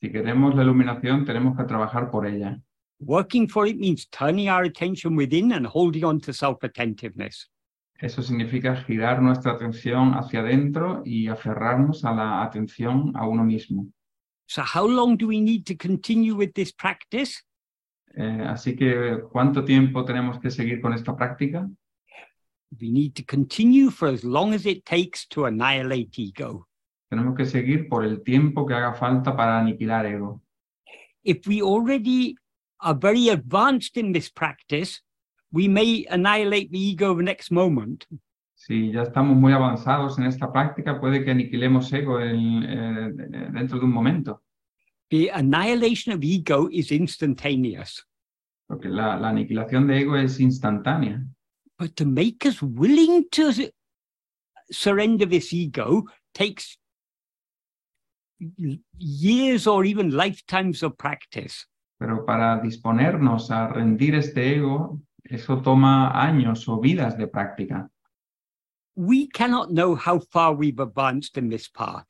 Si 0.00 0.10
queremos 0.10 0.54
la 0.54 0.62
iluminación, 0.62 1.24
tenemos 1.24 1.56
que 1.56 1.64
trabajar 1.64 2.10
por 2.10 2.26
ella. 2.26 2.60
Working 3.00 3.48
for 3.48 3.66
it 3.66 3.78
means 3.78 4.08
turning 4.10 4.48
our 4.48 4.64
attention 4.64 5.16
within 5.16 5.52
and 5.52 5.66
holding 5.66 6.04
on 6.04 6.20
to 6.20 6.32
self-attentiveness. 6.32 7.50
Eso 7.98 8.22
significa 8.22 8.76
girar 8.76 9.22
nuestra 9.22 9.52
atención 9.52 10.14
hacia 10.14 10.40
adentro 10.40 11.02
y 11.04 11.28
aferrarnos 11.28 12.04
a 12.04 12.12
la 12.12 12.42
atención 12.42 13.12
a 13.16 13.26
uno 13.26 13.44
mismo. 13.44 13.86
So 14.52 14.60
how 14.60 14.84
long 14.84 15.16
do 15.16 15.28
we 15.28 15.40
need 15.40 15.64
to 15.68 15.74
continue 15.74 16.34
with 16.34 16.52
this 16.52 16.72
practice? 16.72 17.42
Eh, 18.14 18.44
así 18.46 18.76
que, 18.76 19.22
¿cuánto 19.32 19.64
tiempo 19.64 20.04
tenemos 20.04 20.38
que 20.40 20.50
seguir 20.50 20.82
con 20.82 20.92
esta 20.92 21.16
práctica? 21.16 21.66
We 22.78 22.90
need 22.90 23.14
to 23.14 23.24
continue 23.24 23.88
for 23.88 24.08
as 24.08 24.24
long 24.24 24.52
as 24.52 24.66
it 24.66 24.84
takes 24.84 25.26
to 25.28 25.46
annihilate 25.46 26.18
ego. 26.18 26.66
Tenemos 27.10 27.34
que 27.34 27.46
seguir 27.46 27.88
por 27.88 28.04
el 28.04 28.22
tiempo 28.22 28.66
que 28.66 28.74
haga 28.74 28.92
falta 28.92 29.34
para 29.34 29.58
aniquilar 29.58 30.04
ego. 30.04 30.42
If 31.24 31.46
we 31.46 31.62
already 31.62 32.36
are 32.80 32.94
very 32.94 33.30
advanced 33.30 33.96
in 33.96 34.12
this 34.12 34.28
practice, 34.28 35.00
we 35.50 35.66
may 35.66 36.04
annihilate 36.10 36.70
the 36.70 36.78
ego 36.78 37.14
the 37.14 37.22
next 37.22 37.50
moment. 37.50 38.06
Si 38.64 38.92
ya 38.92 39.02
estamos 39.02 39.36
muy 39.36 39.52
avanzados 39.52 40.18
en 40.20 40.24
esta 40.26 40.52
práctica, 40.52 41.00
puede 41.00 41.24
que 41.24 41.32
aniquilemos 41.32 41.92
ego 41.92 42.20
en- 42.20 42.62
eh, 42.62 43.10
dentro 43.52 43.80
de 43.80 43.84
un 43.84 43.90
momento, 43.92 44.42
The 45.10 45.30
annihilation 45.32 46.14
of 46.16 46.22
ego 46.22 46.68
is 46.70 46.92
instantaneous. 46.92 48.06
porque 48.68 48.88
la, 48.88 49.16
la 49.18 49.30
aniquilación 49.30 49.86
de 49.88 49.98
ego 50.02 50.16
es 50.16 50.38
instantánea. 50.38 51.26
But 51.76 51.94
to 51.96 52.06
make 52.06 52.46
us 52.48 52.62
willing 52.62 53.28
to 53.32 53.50
surrender 54.70 55.28
this 55.28 55.52
ego 55.52 56.04
takes 56.32 56.78
years 58.96 59.66
or 59.66 59.84
even 59.84 60.16
lifetimes 60.16 60.82
of 60.84 60.96
practice. 60.96 61.66
Pero 61.98 62.24
para 62.24 62.60
disponernos 62.60 63.50
a 63.50 63.68
rendir 63.68 64.14
este 64.14 64.54
ego, 64.56 65.00
eso 65.24 65.60
toma 65.60 66.12
años 66.22 66.66
o 66.68 66.80
vidas 66.80 67.18
de 67.18 67.26
práctica. 67.26 67.90
We 68.94 69.26
cannot 69.28 69.70
know 69.70 69.94
how 69.94 70.18
far 70.20 70.54
we've 70.54 70.78
advanced 70.80 71.36
in 71.38 71.48
this 71.48 71.68
path. 71.68 72.06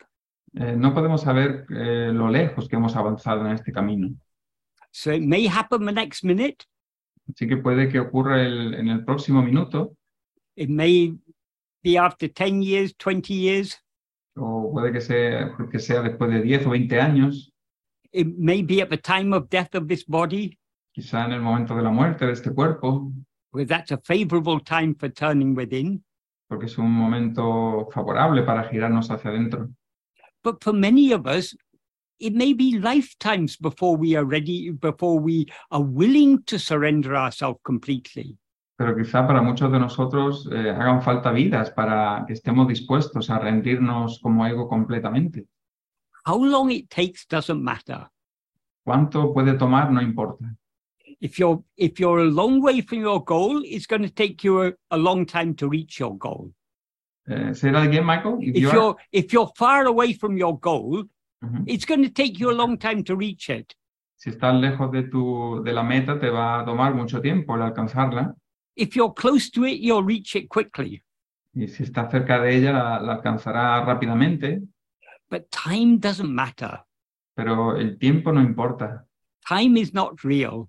Eh, 0.55 0.75
no 0.77 0.93
podemos 0.93 1.23
saber 1.23 1.65
eh, 1.71 2.11
lo 2.13 2.29
lejos 2.29 2.69
que 2.69 2.77
hemos 2.77 2.95
avanzado 2.97 3.47
en 3.47 3.53
este 3.53 3.73
camino. 3.73 4.09
So 4.91 5.13
it 5.13 5.23
may 5.23 5.47
happen 5.47 5.87
the 5.87 5.93
next 5.93 6.25
minute, 6.25 6.67
Así 7.31 7.47
que 7.49 7.57
puede 7.57 7.89
que 7.89 8.01
ocurra 8.01 8.43
el- 8.43 8.75
en 8.75 8.89
el 8.89 9.05
próximo 9.05 9.43
minuto, 9.43 9.97
it 10.57 10.69
may 10.69 11.17
be 11.83 11.97
after 11.97 12.29
10 12.29 12.61
years, 12.63 12.95
20 12.99 13.33
years, 13.33 13.79
o 14.37 14.71
puede 14.73 14.93
que 14.93 15.01
sea, 15.01 15.57
que 15.71 15.79
sea 15.79 16.03
después 16.03 16.31
de 16.31 16.43
10 16.43 16.67
o 16.67 16.71
20 16.71 17.01
años, 17.01 17.53
it 18.13 18.27
may 18.37 18.61
be 18.63 18.83
at 18.83 18.91
the 18.91 18.99
time 18.99 19.33
of 19.35 19.49
death 19.49 19.75
of 19.75 19.87
this 19.87 20.05
body, 20.07 20.59
quizá 20.93 21.25
en 21.25 21.33
el 21.33 21.41
momento 21.41 21.75
de 21.77 21.83
la 21.83 21.91
muerte 21.91 22.27
de 22.27 22.33
este 22.33 22.53
cuerpo, 22.53 23.11
because 23.53 23.69
that's 23.69 23.93
a 23.93 23.99
favorable 23.99 24.61
time 24.61 24.95
for 24.95 25.09
turning 25.09 25.55
within. 25.55 26.03
Porque 26.53 26.67
es 26.67 26.77
un 26.77 26.91
momento 26.91 27.89
favorable 27.95 28.43
para 28.43 28.65
girarnos 28.65 29.11
hacia 29.11 29.31
adentro. 29.31 29.71
But 30.45 30.63
for 30.63 30.75
many 30.75 31.15
of 31.15 31.27
us, 31.27 31.57
it 32.19 32.35
may 32.35 32.53
be 32.53 32.79
lifetimes 32.79 33.57
before 33.57 33.97
we 33.97 34.15
are 34.17 34.27
ready, 34.27 34.71
before 34.71 35.19
we 35.19 35.47
are 35.71 35.83
willing 35.83 36.43
to 36.45 36.59
surrender 36.59 37.17
ourselves 37.17 37.59
completely. 37.63 38.37
Pero 38.77 38.95
quizá 38.95 39.27
para 39.27 39.41
muchos 39.41 39.73
de 39.73 39.79
nosotros 39.79 40.47
eh, 40.53 40.69
hagan 40.69 41.01
falta 41.01 41.33
vidas 41.33 41.71
para 41.71 42.23
que 42.27 42.35
estemos 42.35 42.69
dispuestos 42.69 43.31
a 43.31 43.39
rendirnos 43.39 44.21
como 44.21 44.47
ego 44.47 44.69
completamente. 44.69 45.47
How 46.27 46.37
long 46.45 46.71
it 46.71 46.91
takes 46.91 47.25
doesn't 47.27 47.63
matter. 47.63 48.11
¿Cuánto 48.85 49.33
puede 49.33 49.55
tomar? 49.55 49.91
No 49.91 50.03
importa. 50.03 50.55
If 51.23 51.39
you're 51.39 51.63
if 51.77 52.01
you're 52.01 52.19
a 52.19 52.31
long 52.41 52.61
way 52.61 52.81
from 52.81 53.01
your 53.01 53.23
goal, 53.25 53.63
it's 53.65 53.87
going 53.87 54.03
to 54.03 54.11
take 54.11 54.43
you 54.43 54.63
a, 54.67 54.73
a 54.91 54.97
long 54.99 55.25
time 55.25 55.55
to 55.61 55.69
reach 55.69 56.01
your 56.01 56.17
goal. 56.19 56.51
Eh, 57.29 57.55
¿Say 57.55 57.71
that 57.71 57.87
again, 57.87 58.05
Michael? 58.05 58.39
If 58.41 58.57
If 58.57 58.63
you 58.63 58.69
are- 58.71 58.75
you're 58.75 58.97
if 59.13 59.33
you're 59.33 59.53
far 59.57 59.87
away 59.87 60.15
from 60.15 60.37
your 60.37 60.59
goal, 60.59 61.05
Ujú. 61.45 61.65
it's 61.69 61.85
going 61.85 62.03
to 62.03 62.11
take 62.11 62.41
you 62.41 62.51
a 62.51 62.57
long 62.63 62.77
time 62.77 63.05
to 63.05 63.15
reach 63.15 63.49
it. 63.51 63.73
Si 64.17 64.31
estás 64.31 64.55
lejos 64.61 64.91
de, 64.93 65.03
tu, 65.05 65.63
de 65.65 65.73
la 65.73 65.83
meta, 65.85 66.19
te 66.19 66.29
va 66.29 66.61
a 66.61 66.65
tomar 66.65 66.93
mucho 66.95 67.21
tiempo 67.21 67.55
el 67.55 67.63
alcanzarla. 67.63 68.35
If 68.77 68.97
you're 68.97 69.13
close 69.15 69.49
to 69.51 69.65
it, 69.65 69.81
you'll 69.81 70.05
reach 70.05 70.35
it 70.35 70.49
quickly. 70.49 71.03
Y 71.55 71.69
si 71.69 71.85
estás 71.85 72.11
cerca 72.11 72.41
de 72.41 72.57
ella, 72.57 72.73
la, 72.73 73.01
la 73.01 73.13
alcanzará 73.15 73.85
rápidamente. 73.85 74.61
But 75.31 75.51
time 75.51 75.99
doesn't 75.99 76.31
matter. 76.33 76.81
Pero 77.37 77.77
el 77.77 77.97
tiempo 77.99 78.33
no 78.33 78.41
importa. 78.41 79.05
Time 79.49 79.77
is 79.81 79.93
not 79.95 80.23
real. 80.25 80.69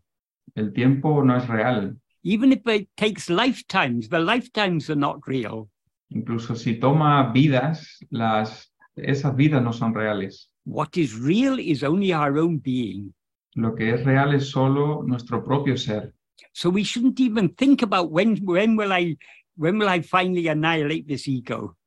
El 0.56 0.74
tiempo 0.74 1.24
no 1.24 1.36
es 1.38 1.48
real. 1.48 1.98
Even 2.24 2.52
if 2.52 2.66
it 2.68 2.90
takes 2.96 3.30
lifetimes, 3.30 4.08
the 4.10 4.20
lifetimes 4.20 4.90
are 4.90 5.00
not 5.00 5.20
real. 5.28 5.70
Incluso 6.10 6.56
si 6.56 6.76
toma 6.76 7.32
vidas, 7.34 7.98
las, 8.12 8.72
esas 8.96 9.36
vidas 9.36 9.62
no 9.62 9.74
son 9.74 9.94
reales. 9.94 10.50
What 10.66 10.96
is 10.96 11.20
real 11.20 11.60
is 11.60 11.84
only 11.84 12.14
our 12.14 12.38
own 12.38 12.60
being. 12.60 13.14
Lo 13.56 13.76
que 13.76 13.94
es 13.94 14.06
real 14.06 14.34
es 14.34 14.50
solo 14.50 15.04
nuestro 15.04 15.44
propio 15.44 15.76
ser. 15.76 16.14
So 16.54 16.70
we 16.70 16.84
shouldn't 16.84 17.20
even 17.20 17.50
think 17.50 17.82
about 17.82 18.12
when 18.12 18.38
when 18.44 18.76
will 18.76 18.94
I 18.94 19.18
when 19.56 19.78
will 19.78 19.90
I 19.90 20.02
finally 20.02 20.48
annihilate 20.48 21.08
this 21.08 21.28
ego? 21.28 21.78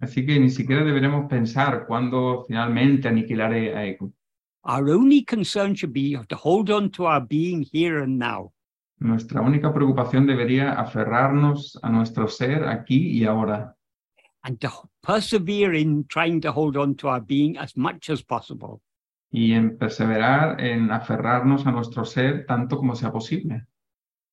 Así 0.00 0.26
que 0.26 0.38
ni 0.38 0.50
siquiera 0.50 0.84
deberemos 0.84 1.28
pensar 1.28 1.86
cuándo 1.86 2.44
finalmente 2.46 3.08
aniquilaré 3.08 3.74
a 3.74 3.86
ego. 3.86 4.12
Our 4.66 4.90
only 4.90 5.22
concern 5.22 5.74
should 5.74 5.92
be 5.92 6.18
to 6.28 6.36
hold 6.36 6.70
on 6.70 6.90
to 6.90 7.06
our 7.06 7.20
being 7.20 7.62
here 7.62 8.02
and 8.02 8.18
now. 8.18 8.52
Nuestra 8.98 9.40
única 9.40 9.72
preocupación 9.72 10.26
debería 10.26 10.72
aferrarnos 10.72 11.78
a 11.82 11.90
nuestro 11.90 12.28
ser 12.28 12.66
aquí 12.66 13.20
y 13.20 13.24
ahora 13.24 13.76
and 14.46 14.60
to 14.60 14.70
persevere 15.02 15.74
in 15.74 16.04
trying 16.08 16.40
to 16.40 16.52
hold 16.52 16.76
on 16.76 16.94
to 16.94 17.08
our 17.08 17.20
being 17.20 17.58
as 17.58 17.76
much 17.76 18.10
as 18.10 18.22
possible. 18.22 18.80
y 19.30 19.52
en 19.52 19.76
perseverar 19.76 20.60
en 20.60 20.90
aferrarnos 20.90 21.66
a 21.66 21.72
nuestro 21.72 22.04
ser 22.04 22.46
tanto 22.46 22.76
como 22.76 22.94
sea 22.94 23.10
posible, 23.12 23.66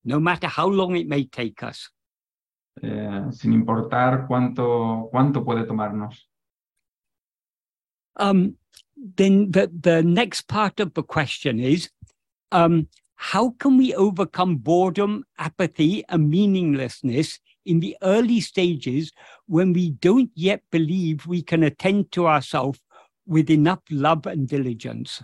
no 0.04 0.20
matter 0.20 0.48
how 0.48 0.68
long 0.70 0.96
it 0.96 1.08
may 1.08 1.26
take 1.26 1.62
us. 1.66 1.92
eh, 2.80 3.26
sin 3.32 3.52
importar 3.52 4.26
cuánto, 4.26 5.08
cuánto 5.10 5.44
puede 5.44 5.64
tomarnos. 5.64 6.28
Um, 8.16 8.56
then 9.16 9.50
the, 9.50 9.70
the 9.80 10.02
next 10.02 10.48
part 10.48 10.80
of 10.80 10.94
the 10.94 11.02
question 11.02 11.60
is 11.60 11.90
um, 12.52 12.88
how 13.16 13.50
can 13.58 13.76
we 13.76 13.94
overcome 13.94 14.56
boredom, 14.56 15.24
apathy, 15.38 16.04
and 16.08 16.28
meaninglessness 16.28 17.38
in 17.64 17.80
the 17.80 17.96
early 18.02 18.40
stages 18.40 19.12
when 19.46 19.72
we 19.72 19.90
don't 19.90 20.30
yet 20.34 20.62
believe 20.70 21.26
we 21.26 21.42
can 21.42 21.62
attend 21.62 22.10
to 22.12 22.26
ourselves 22.26 22.80
with 23.26 23.50
enough 23.50 23.80
love 23.90 24.26
and 24.26 24.48
diligence? 24.48 25.22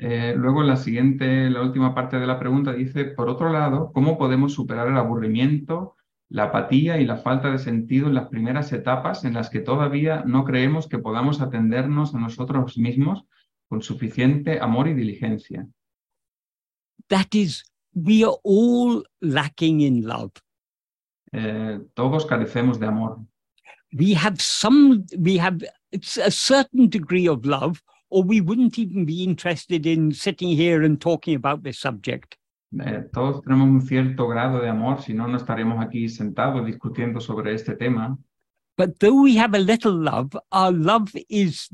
Eh, 0.00 0.34
luego, 0.36 0.62
la 0.62 0.76
siguiente, 0.76 1.50
la 1.50 1.62
última 1.62 1.92
parte 1.92 2.20
de 2.20 2.26
la 2.26 2.38
pregunta 2.38 2.72
dice, 2.72 3.06
por 3.06 3.28
otro 3.28 3.52
lado, 3.52 3.90
¿cómo 3.92 4.16
podemos 4.16 4.52
superar 4.52 4.86
el 4.86 4.96
aburrimiento, 4.96 5.96
la 6.30 6.44
apatía 6.44 6.98
y 6.98 7.06
la 7.06 7.16
falta 7.16 7.50
de 7.50 7.58
sentido 7.58 8.08
en 8.08 8.14
las 8.14 8.28
primeras 8.28 8.72
etapas 8.72 9.24
en 9.24 9.34
las 9.34 9.48
que 9.50 9.60
todavía 9.60 10.22
no 10.26 10.44
creemos 10.44 10.86
que 10.86 10.98
podamos 10.98 11.40
atendernos 11.40 12.14
a 12.14 12.18
nosotros 12.18 12.76
mismos 12.76 13.24
con 13.68 13.82
suficiente 13.82 14.60
amor 14.60 14.88
y 14.88 14.94
diligencia? 14.94 15.66
That 17.08 17.28
is, 17.32 17.64
we 17.94 18.24
are 18.24 18.36
all 18.42 19.04
lacking 19.20 19.80
in 19.80 20.06
love. 20.06 20.32
Eh, 21.32 21.78
todos 21.94 22.26
carecemos 22.26 22.78
de 22.78 22.86
amor. 22.86 23.18
We 23.92 24.14
have 24.14 24.40
some, 24.40 25.04
we 25.18 25.38
have 25.38 25.62
a 25.92 26.30
certain 26.30 26.88
degree 26.88 27.26
of 27.26 27.46
love, 27.46 27.82
or 28.10 28.22
we 28.22 28.40
wouldn't 28.42 28.78
even 28.78 29.06
be 29.06 29.24
interested 29.24 29.86
in 29.86 30.12
sitting 30.12 30.50
here 30.50 30.82
and 30.82 31.00
talking 31.00 31.34
about 31.34 31.62
this 31.62 31.78
subject. 31.78 32.36
Eh, 32.72 33.08
todos 33.12 33.42
tenemos 33.42 33.68
un 33.68 33.82
cierto 33.82 34.28
grado 34.28 34.60
de 34.60 34.68
amor, 34.68 35.00
si 35.00 35.14
no, 35.14 35.26
no 35.26 35.36
estaremos 35.36 35.82
aquí 35.84 36.08
sentados 36.08 36.66
discutiendo 36.66 37.20
sobre 37.20 37.54
este 37.54 37.76
tema. 37.76 38.18
But 38.76 38.98
though 38.98 39.22
we 39.22 39.38
have 39.38 39.56
a 39.56 39.60
little 39.60 39.92
love, 39.92 40.30
our 40.52 40.72
love 40.72 41.10
is 41.28 41.68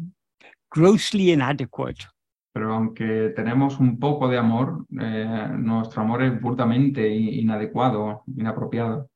grossly 0.70 1.32
inadequate. 1.32 2.06
Pero 2.52 2.72
aunque 2.72 3.32
tenemos 3.34 3.80
un 3.80 3.98
poco 3.98 4.28
de 4.28 4.38
amor, 4.38 4.86
eh, 5.00 5.48
nuestro 5.58 6.02
amor 6.02 6.22
es 6.22 6.40
burdamente 6.40 7.08
inadecuado, 7.08 8.22
inapropiado. 8.36 9.10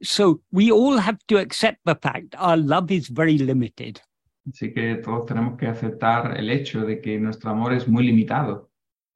So 0.00 0.40
we 0.50 0.70
all 0.70 0.98
have 0.98 1.18
to 1.26 1.38
accept 1.38 1.80
the 1.84 1.96
fact 1.96 2.34
our 2.38 2.56
love 2.56 2.90
is 2.90 3.10
very 3.10 3.36
limited. 3.36 3.98
Así 4.48 4.72
que 4.72 4.96
todos 4.96 5.26
tenemos 5.26 5.58
que 5.58 5.66
aceptar 5.66 6.38
el 6.38 6.48
hecho 6.48 6.80
de 6.86 7.00
que 7.00 7.18
nuestro 7.18 7.50
amor 7.50 7.74
es 7.74 7.86
muy 7.86 8.04
limitado. 8.04 8.67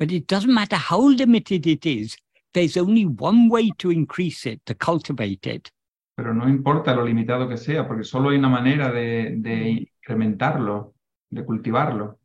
But 0.02 0.10
it 0.10 0.26
doesn't 0.26 0.52
matter 0.52 0.74
how 0.74 1.00
limited 1.00 1.64
it 1.64 1.86
is, 1.86 2.16
there's 2.54 2.76
only 2.76 3.06
one 3.06 3.48
way 3.48 3.70
to 3.78 3.92
increase 3.92 4.46
it, 4.46 4.60
to 4.66 4.74
cultivate 4.74 5.46
it. 5.46 5.70
Pero 6.16 6.34
no 6.34 6.48
importa 6.48 6.92
lo 6.92 7.04
limitado 7.04 7.48
que 7.48 7.56
sea, 7.56 7.86
porque 7.86 8.02
solo 8.02 8.30
hay 8.30 8.36
una 8.36 8.48
manera 8.48 8.90
de, 8.90 9.36
de 9.36 9.54
mm. 9.54 9.86
incrementarlo, 10.02 10.94
de 11.30 11.44
cultivarlo. 11.44 12.18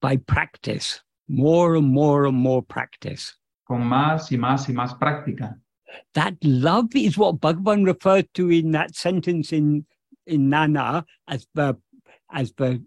By 0.00 0.18
practice, 0.18 1.00
more 1.26 1.74
and 1.74 1.88
more 1.88 2.26
and 2.26 2.38
more 2.38 2.62
practice. 2.62 3.34
Con 3.66 3.82
más 3.82 4.30
y 4.30 4.36
más 4.36 4.68
y 4.68 4.72
más 4.72 4.94
práctica. 4.94 5.58
That 6.14 6.36
love 6.44 6.94
is 6.94 7.18
what 7.18 7.40
Bhagavan 7.40 7.84
referred 7.84 8.28
to 8.34 8.48
in 8.48 8.70
that 8.70 8.94
sentence 8.94 9.52
in, 9.52 9.86
in 10.24 10.48
Nana 10.48 11.04
as 11.26 11.48
the, 11.52 11.76
as 12.32 12.52
the, 12.52 12.80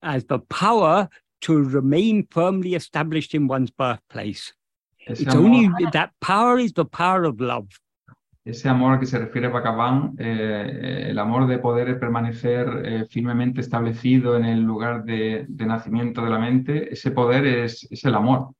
as 0.00 0.24
the 0.26 0.38
power 0.38 1.08
to 1.40 1.62
remain 1.62 2.26
firmly 2.30 2.74
established 2.74 3.34
in 3.34 3.46
one's 3.48 3.70
birthplace. 3.70 4.52
Ese 5.06 5.22
It's 5.22 5.34
amor, 5.34 5.46
only 5.46 5.68
that 5.92 6.10
power 6.20 6.58
is 6.58 6.72
the 6.72 6.84
power 6.84 7.24
of 7.24 7.40
love. 7.40 7.68
ese 8.44 8.68
amor 8.68 9.00
que 9.00 9.06
se 9.06 9.18
refiere 9.18 9.48
Bhagavan, 9.48 10.14
eh, 10.18 11.08
el 11.10 11.18
amor 11.18 11.48
de 11.48 11.58
poder 11.58 11.98
permanecer 11.98 12.68
eh, 12.84 13.04
firmemente 13.10 13.60
establecido 13.60 14.36
en 14.36 14.44
el 14.44 14.60
lugar 14.62 15.02
de, 15.04 15.46
de 15.48 15.66
nacimiento 15.66 16.22
de 16.22 16.30
la 16.30 16.38
mente, 16.38 16.92
ese 16.92 17.10
poder 17.10 17.44
es, 17.44 17.88
es 17.90 18.04
el 18.04 18.14
amor. 18.14 18.52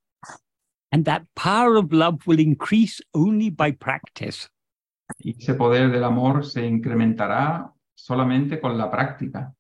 And 0.91 1.05
that 1.05 1.23
power 1.37 1.77
of 1.77 1.93
love 1.93 2.19
will 2.27 2.41
increase 2.41 3.01
only 3.13 3.49
by 3.51 3.73
practice. 3.73 4.49
Y 5.19 5.37
ese 5.39 5.55
poder 5.55 5.93
del 5.93 6.03
amor 6.03 6.45
se 6.45 6.67
incrementará 6.67 7.73
solamente 7.95 8.61
con 8.61 8.77
la 8.77 8.91
práctica. 8.91 9.55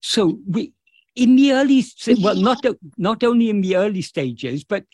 So 0.00 0.38
we, 0.46 0.72
in 1.18 1.36
the 1.36 1.52
early, 1.52 1.84
well, 2.22 2.36
not 2.36 2.64
not 2.96 3.24
only 3.24 3.50
in 3.50 3.60
the 3.60 3.76
early 3.76 4.02
stages, 4.02 4.64
but 4.64 4.84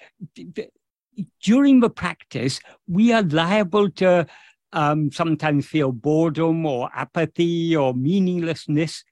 during 1.44 1.80
the 1.80 1.90
practice, 1.90 2.60
we 2.88 3.12
are 3.12 3.22
liable 3.22 3.90
to 3.90 4.26
um, 4.72 5.10
sometimes 5.12 5.66
feel 5.66 5.92
boredom 5.92 6.66
or 6.66 6.90
apathy 6.94 7.76
or 7.76 7.94
meaninglessness. 7.94 9.04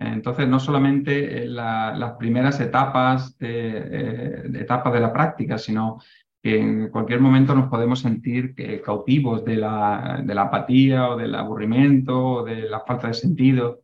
Entonces, 0.00 0.48
no 0.48 0.58
solamente 0.58 1.44
en 1.44 1.54
la- 1.54 1.94
las 1.96 2.12
primeras 2.18 2.60
etapas 2.60 3.38
de, 3.38 3.78
eh, 3.78 4.42
de 4.48 4.60
etapas 4.60 4.92
de 4.92 5.00
la 5.00 5.12
práctica, 5.12 5.56
sino 5.56 6.00
que 6.42 6.58
en 6.60 6.90
cualquier 6.90 7.20
momento 7.20 7.54
nos 7.54 7.70
podemos 7.70 8.00
sentir 8.00 8.54
que 8.54 8.82
cautivos 8.82 9.44
de 9.44 9.56
la, 9.56 10.20
de 10.22 10.34
la 10.34 10.42
apatía 10.42 11.08
o 11.08 11.16
del 11.16 11.34
aburrimiento 11.34 12.22
o 12.22 12.44
de 12.44 12.68
la 12.68 12.80
falta 12.80 13.06
de 13.08 13.14
sentido. 13.14 13.83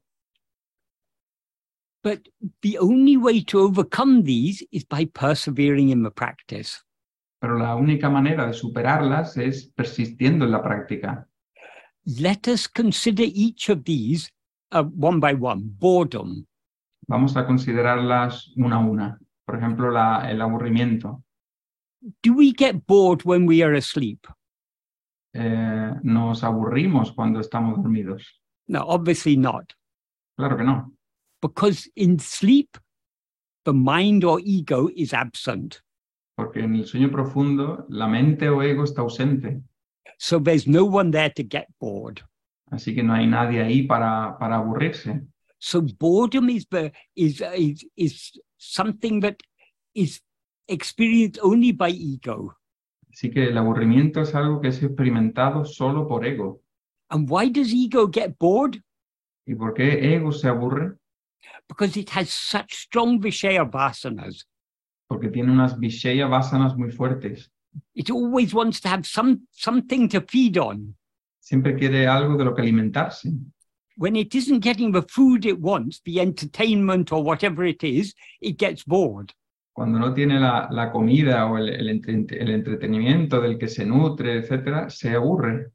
But 2.03 2.29
the 2.63 2.79
only 2.79 3.17
way 3.17 3.43
to 3.45 3.61
overcome 3.61 4.23
these 4.23 4.65
is 4.73 4.85
by 4.85 5.05
persevering 5.07 5.91
in 5.91 6.03
the 6.03 6.11
practice. 6.11 6.83
Pero 7.41 7.59
la 7.59 7.75
única 7.75 8.09
manera 8.11 8.47
de 8.47 8.53
superarlas 8.53 9.37
es 9.37 9.71
persistiendo 9.75 10.45
en 10.45 10.53
la 10.53 10.63
práctica. 10.63 11.27
Let 12.07 12.49
us 12.49 12.67
consider 12.69 13.25
each 13.25 13.69
of 13.71 13.85
these 13.85 14.31
uh, 14.73 14.83
one 14.85 15.21
by 15.21 15.35
one. 15.35 15.63
Boredom. 15.79 16.47
Vamos 17.09 17.37
a 17.37 17.45
considerarlas 17.47 18.53
una 18.57 18.77
a 18.77 18.79
una. 18.81 19.19
Por 19.47 19.57
ejemplo, 19.59 19.91
la- 19.91 20.31
el 20.31 20.41
aburrimiento. 20.41 21.23
Do 22.23 22.33
we 22.35 22.53
get 22.57 22.87
bored 22.87 23.23
when 23.25 23.47
we 23.47 23.63
are 23.63 23.75
asleep? 23.77 24.27
Eh, 25.35 25.93
nos 26.03 26.43
aburrimos 26.45 27.13
cuando 27.13 27.41
estamos 27.41 27.77
dormidos. 27.83 28.41
No, 28.69 28.83
obviously 28.87 29.37
not. 29.37 29.73
Claro 30.37 30.57
que 30.57 30.65
no. 30.65 30.93
Because 31.41 31.89
in 31.97 32.19
sleep, 32.19 32.77
the 33.65 33.73
mind 33.73 34.25
or 34.25 34.41
ego 34.43 34.89
is 34.95 35.13
absent. 35.13 35.83
Porque 36.37 36.61
en 36.61 36.77
el 36.77 36.87
sueño 36.87 37.11
profundo 37.11 37.87
la 37.89 38.07
mente 38.07 38.49
o 38.49 38.63
ego 38.63 38.85
está 38.85 39.03
ausente. 39.03 39.63
So 40.19 40.39
there's 40.39 40.67
no 40.67 40.85
one 40.85 41.11
there 41.11 41.31
to 41.31 41.43
get 41.43 41.69
bored. 41.79 42.23
Así 42.71 42.95
que 42.95 43.03
no 43.03 43.15
hay 43.15 43.27
nadie 43.27 43.63
ahí 43.63 43.87
para, 43.87 44.37
para 44.39 44.57
aburrirse. 44.57 45.27
So 45.59 45.83
boredom 45.83 46.49
is 46.51 46.67
the 46.69 46.93
is 47.15 47.43
is 47.57 47.87
is 47.97 48.41
something 48.57 49.21
that 49.21 49.37
is 49.95 50.21
experienced 50.69 51.39
only 51.43 51.73
by 51.73 51.91
ego. 51.91 52.57
Así 53.13 53.31
que 53.31 53.49
el 53.49 53.59
aburrimiento 53.59 54.23
es 54.23 54.35
algo 54.35 54.61
que 54.61 54.69
es 54.69 54.83
experimentado 54.83 55.65
solo 55.65 56.07
por 56.07 56.25
ego. 56.25 56.63
And 57.11 57.29
why 57.29 57.51
does 57.51 57.73
ego 57.73 58.09
get 58.09 58.39
bored? 58.39 58.83
¿Y 59.47 59.55
por 59.55 59.75
qué 59.75 60.15
ego 60.15 60.33
se 60.33 60.49
aburre? 60.49 60.97
Because 61.71 61.97
it 61.97 62.11
has 62.11 62.31
such 62.31 62.75
strong 62.75 63.21
Vishaya 63.23 63.65
vasanas. 63.65 64.45
Porque 65.09 65.31
tiene 65.31 65.53
unas 65.53 65.79
Vishaya 65.79 66.27
vasanas 66.27 66.77
muy 66.77 66.91
fuertes. 66.91 67.49
It 67.95 68.11
always 68.11 68.53
wants 68.53 68.81
to 68.81 68.89
have 68.89 69.07
some 69.07 69.47
something 69.53 70.09
to 70.09 70.21
feed 70.21 70.59
on. 70.59 70.97
Siempre 71.39 71.77
quiere 71.77 72.09
algo 72.09 72.37
de 72.37 72.45
lo 72.45 72.55
que 72.55 72.63
alimentarse. 72.63 73.33
When 73.97 74.17
it 74.17 74.35
isn't 74.35 74.61
getting 74.65 74.91
the 74.93 75.03
food 75.03 75.47
it 75.47 75.61
wants, 75.61 76.01
the 76.05 76.21
entertainment 76.21 77.13
or 77.13 77.23
whatever 77.23 77.65
it 77.65 77.85
is, 77.85 78.15
it 78.41 78.59
gets 78.59 78.83
bored. 78.85 79.33
cuando 79.73 79.99
no 79.99 80.13
tiene 80.13 80.39
la, 80.39 80.69
la 80.71 80.91
comida 80.91 81.47
o 81.47 81.57
el, 81.57 81.69
el, 81.71 81.89
entre- 81.89 82.43
el 82.43 82.51
entretenimiento 82.51 83.41
del 83.41 83.57
que 83.57 83.69
se 83.69 83.87
nutre, 83.87 84.39
etcétera, 84.39 84.91
se 84.91 85.15
aburre. 85.15 85.71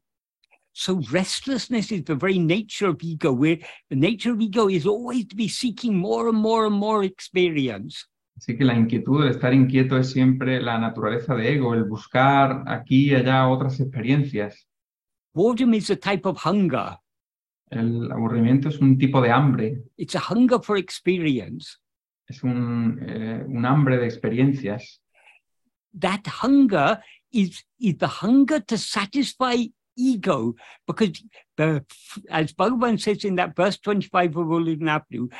So 0.78 1.00
restlessness 1.10 1.90
is 1.90 2.04
the 2.04 2.14
very 2.14 2.38
nature 2.38 2.88
of 2.88 3.02
ego, 3.02 3.32
where 3.32 3.56
the 3.88 3.96
nature 3.96 4.32
of 4.32 4.42
ego 4.42 4.68
is 4.68 4.84
always 4.84 5.26
to 5.28 5.34
be 5.34 5.48
seeking 5.48 5.96
more 5.96 6.28
and 6.28 6.36
more 6.36 6.66
and 6.66 6.74
more 6.74 7.02
experience. 7.02 8.04
Así 8.38 8.58
que 8.58 8.66
la 8.66 8.74
inquietud, 8.74 9.22
el 9.22 9.30
estar 9.30 9.54
inquieto 9.54 9.96
es 9.96 10.10
siempre 10.10 10.60
la 10.60 10.78
naturaleza 10.78 11.34
de 11.34 11.54
ego, 11.54 11.72
el 11.72 11.84
buscar 11.84 12.62
aquí 12.66 13.10
y 13.10 13.14
allá 13.14 13.48
otras 13.48 13.80
experiencias. 13.80 14.66
Boredom 15.34 15.72
is 15.72 15.88
a 15.88 15.96
type 15.96 16.26
of 16.28 16.36
hunger. 16.44 16.98
El 17.70 18.12
aburrimiento 18.12 18.68
es 18.68 18.78
un 18.78 18.98
tipo 18.98 19.22
de 19.22 19.30
hambre, 19.30 19.82
It's 19.96 20.14
a 20.14 20.20
hunger 20.20 20.60
for 20.62 20.76
experience. 20.76 21.78
es 22.28 22.42
un, 22.42 22.98
eh, 23.00 23.42
un 23.48 23.64
hambre 23.64 23.96
de 23.96 24.04
experiencias. 24.04 25.00
That 25.98 26.26
hunger 26.42 27.00
is, 27.32 27.64
is 27.80 27.96
the 27.96 28.08
hunger 28.08 28.60
to 28.60 28.76
satisfy 28.76 29.68
ego, 29.96 30.54
because 30.86 31.22
the, 31.56 31.84
as 32.30 32.52
Bhagavan 32.52 33.00
says 33.00 33.24
in 33.24 33.36
that 33.36 33.56
verse 33.56 33.78
25 33.78 34.36
of 34.36 34.46
Ulunaplu, 34.46 35.30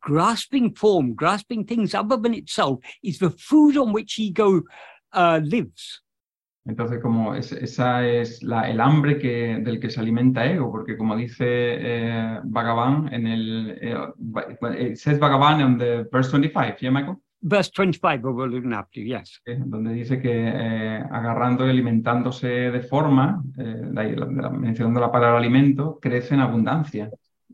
grasping 0.00 0.74
form, 0.74 1.14
grasping 1.14 1.64
things 1.64 1.94
other 1.94 2.16
than 2.16 2.34
itself 2.34 2.78
is 3.02 3.18
the 3.18 3.30
food 3.30 3.76
on 3.76 3.92
which 3.92 4.18
ego 4.18 4.62
uh, 5.12 5.40
lives. 5.42 6.02
Entonces, 6.64 7.00
como 7.02 7.34
es- 7.34 7.50
esa 7.50 8.06
es 8.06 8.40
la, 8.44 8.70
el 8.70 8.80
hambre 8.80 9.18
que, 9.18 9.58
del 9.64 9.80
que 9.80 9.90
se 9.90 9.98
alimenta 10.00 10.44
ego, 10.46 10.70
porque 10.70 10.96
como 10.96 11.16
dice 11.16 11.44
eh, 11.44 12.40
Bhagavan 12.44 13.12
en 13.12 13.26
el, 13.26 13.78
eh, 13.82 14.90
it 14.90 14.96
says 14.96 15.18
Bhagavan 15.18 15.60
in 15.60 15.76
the 15.78 16.08
verse 16.12 16.30
25, 16.30 16.78
¿yeah, 16.80 16.90
Michael? 16.92 17.16
Verse 17.44 17.70
25 17.72 18.24
of 18.24 18.36
Ulunaplu, 18.36 19.02
yes. 19.04 19.40
Eh, 19.44 19.58
donde 19.66 19.92
dice 19.94 20.20
que 20.20 20.30
eh, 20.32 21.02
agarrando 21.10 21.66
y 21.66 21.70
alimentándose 21.70 22.46
de 22.46 22.80
forma, 22.82 23.42
eh, 23.58 23.82
la- 23.92 24.04
la- 24.04 24.50
mencionando 24.50 25.00
la 25.00 25.10
palabra 25.10 25.38
alimento, 25.38 25.98
crece 26.00 26.34
en 26.34 26.40
abundancia. 26.40 27.10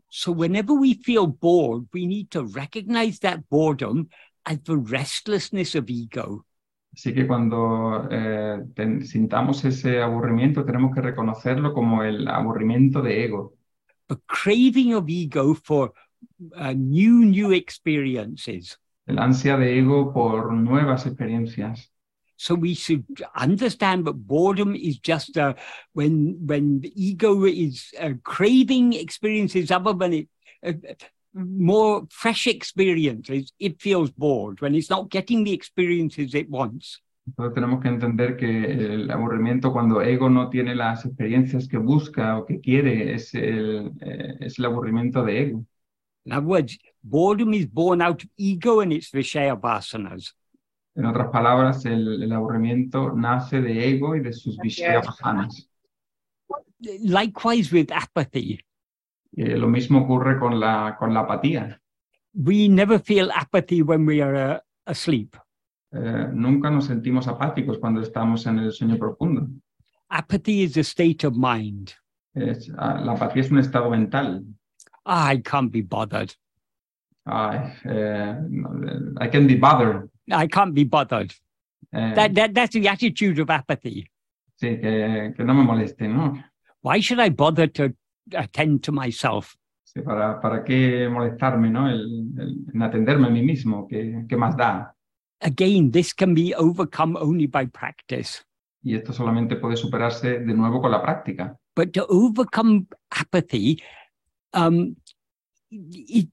So 0.07 0.31
whenever 0.31 0.73
we 0.75 0.93
feel 0.93 1.25
bored, 1.27 1.87
we 1.93 2.05
need 2.05 2.27
to 2.29 2.45
recognize 2.45 3.19
that 3.21 3.39
boredom 3.49 4.09
as 4.45 4.61
the 4.63 4.75
restlessness 4.77 5.75
of 5.75 5.85
ego. 5.89 6.45
Así 6.93 7.13
que 7.13 7.25
cuando 7.25 8.07
eh, 8.11 8.63
ten- 8.75 9.05
sintamos 9.05 9.63
ese 9.65 10.01
aburrimiento, 10.01 10.65
tenemos 10.65 10.93
que 10.93 11.01
reconocerlo 11.01 11.73
como 11.73 12.03
el 12.03 12.27
aburrimiento 12.27 13.01
de 13.01 13.25
ego, 13.25 13.55
the 14.07 14.17
craving 14.27 14.93
of 14.95 15.05
ego 15.07 15.53
for 15.55 15.93
uh, 16.55 16.73
new, 16.75 17.25
new 17.25 17.53
experiences. 17.53 18.79
El 19.09 19.19
ansia 19.19 19.57
de 19.57 19.79
ego 19.79 20.13
por 20.13 20.53
nuevas 20.53 21.05
experiencias. 21.05 21.91
So 22.37 22.55
we 22.55 22.73
should 22.73 23.05
understand 23.35 24.05
that 24.05 24.13
boredom 24.13 24.73
is 24.73 24.97
just 24.99 25.37
uh, 25.37 25.55
when 25.93 26.37
when 26.39 26.79
the 26.79 26.93
ego 26.95 27.43
is 27.43 27.91
uh, 27.99 28.13
craving 28.23 28.93
experiences 28.93 29.71
other 29.71 29.93
than 29.93 30.13
it, 30.13 30.29
uh, 30.65 30.73
more 31.33 32.07
fresh 32.09 32.47
experiences. 32.47 33.51
It 33.59 33.81
feels 33.81 34.11
bored 34.11 34.61
when 34.61 34.73
it's 34.73 34.89
not 34.89 35.09
getting 35.09 35.43
the 35.43 35.51
experiences 35.51 36.33
it 36.33 36.49
wants. 36.49 37.01
Entonces 37.27 37.53
tenemos 37.53 37.81
que 37.81 37.89
entender 37.89 38.37
que 38.37 38.95
el 38.95 39.11
aburrimiento 39.11 39.71
cuando 39.71 40.01
ego 40.01 40.29
no 40.29 40.49
tiene 40.49 40.75
las 40.75 41.05
experiencias 41.05 41.67
que 41.67 41.77
busca 41.77 42.37
o 42.37 42.45
que 42.45 42.59
quiere 42.59 43.13
es 43.13 43.33
el, 43.35 43.91
eh, 44.01 44.35
es 44.39 44.57
el 44.57 44.65
aburrimiento 44.65 45.23
de 45.23 45.41
ego. 45.41 45.65
In 46.25 46.33
other 46.33 46.47
words, 46.47 46.77
boredom 47.03 47.53
is 47.53 47.65
born 47.65 48.01
out 48.01 48.23
of 48.23 48.29
ego 48.37 48.81
and 48.81 48.93
its 48.93 49.09
vishaya 49.11 49.55
vasanas. 49.59 50.33
En 50.95 51.05
otras 51.05 51.29
palabras, 51.31 51.85
el, 51.85 52.23
el 52.23 52.31
aburrimiento 52.31 53.13
nace 53.15 53.61
de 53.61 53.89
ego 53.89 54.15
y 54.15 54.19
de 54.19 54.33
sus 54.33 54.57
vishayavasanas. 54.57 55.69
Likewise 57.01 57.71
with 57.71 57.91
apathy. 57.91 58.59
Eh, 59.35 59.57
lo 59.57 59.67
mismo 59.67 59.99
ocurre 60.01 60.39
con 60.39 60.59
la, 60.59 60.95
con 60.97 61.13
la 61.13 61.21
apatía. 61.21 61.79
We 62.33 62.67
never 62.67 62.99
feel 62.99 63.31
apathy 63.31 63.81
when 63.81 64.05
we 64.05 64.21
are 64.21 64.55
uh, 64.55 64.59
asleep. 64.85 65.35
Eh, 65.91 66.27
nunca 66.33 66.69
nos 66.69 66.85
sentimos 66.85 67.27
apáticos 67.27 67.79
cuando 67.79 68.01
estamos 68.01 68.45
en 68.45 68.59
el 68.59 68.71
sueño 68.71 68.97
profundo. 68.97 69.47
Apathy 70.09 70.63
is 70.63 70.77
a 70.77 70.83
state 70.83 71.25
of 71.25 71.35
mind. 71.35 71.93
Es- 72.33 72.71
ah, 72.77 72.99
la 73.03 73.13
apatía 73.13 73.41
es 73.43 73.51
un 73.51 73.59
estado 73.59 73.89
mental. 73.89 74.43
I 75.05 75.41
can't 75.43 75.71
be 75.71 75.81
bothered. 75.81 76.33
Eh, 77.85 78.35
I 79.21 79.27
can 79.29 79.47
be 79.47 79.55
bothered. 79.55 80.09
I 80.31 80.47
can't 80.47 80.73
be 80.73 80.83
bothered. 80.83 81.31
Eh, 81.93 82.13
That, 82.15 82.33
that, 82.35 82.53
that's 82.53 82.73
the 82.73 82.87
attitude 82.87 83.39
of 83.39 83.49
apathy. 83.49 84.05
sí, 84.55 84.77
que, 84.81 85.33
que 85.35 85.43
no 85.43 85.53
me 85.53 85.63
moleste, 85.63 86.07
¿no? 86.07 86.33
Why 86.81 87.01
should 87.01 87.19
I 87.19 87.29
bother 87.29 87.67
to 87.73 87.93
attend 88.35 88.83
to 88.83 88.91
myself? 88.91 89.55
Sí, 89.85 90.01
para, 90.01 90.39
¿Para 90.39 90.63
qué 90.63 91.09
molestarme, 91.09 91.69
¿no? 91.69 91.89
El, 91.89 92.01
el- 92.37 92.57
en 92.73 92.81
atenderme 92.83 93.27
a 93.27 93.29
mí 93.31 93.41
mismo, 93.41 93.87
¿qué, 93.87 94.25
qué 94.29 94.35
más 94.37 94.55
da? 94.55 94.93
Again, 95.41 95.91
this 95.91 96.13
can 96.13 96.33
be 96.35 96.53
overcome 96.55 97.15
only 97.17 97.47
by 97.47 97.65
practice. 97.67 98.43
Y 98.83 98.95
esto 98.95 99.13
solamente 99.13 99.55
puede 99.55 99.75
superarse 99.77 100.39
de 100.39 100.53
nuevo 100.53 100.81
con 100.81 100.91
la 100.91 101.01
práctica. 101.01 101.57
But 101.75 101.91
to 101.93 102.05
overcome 102.09 102.87
apathy, 103.11 103.81
um, 104.53 104.95
it, 105.71 106.29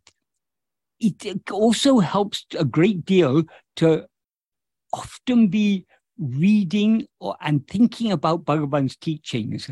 it 1.01 1.51
also 1.51 1.99
helps 1.99 2.47
a 2.59 2.65
great 2.65 3.05
deal 3.05 3.43
to 3.77 4.07
often 4.93 5.49
be 5.49 5.87
reading 6.19 7.07
or, 7.21 7.37
and 7.41 7.67
thinking 7.67 8.13
about 8.13 8.45
Bhagavan's 8.45 8.97
teachings. 8.97 9.71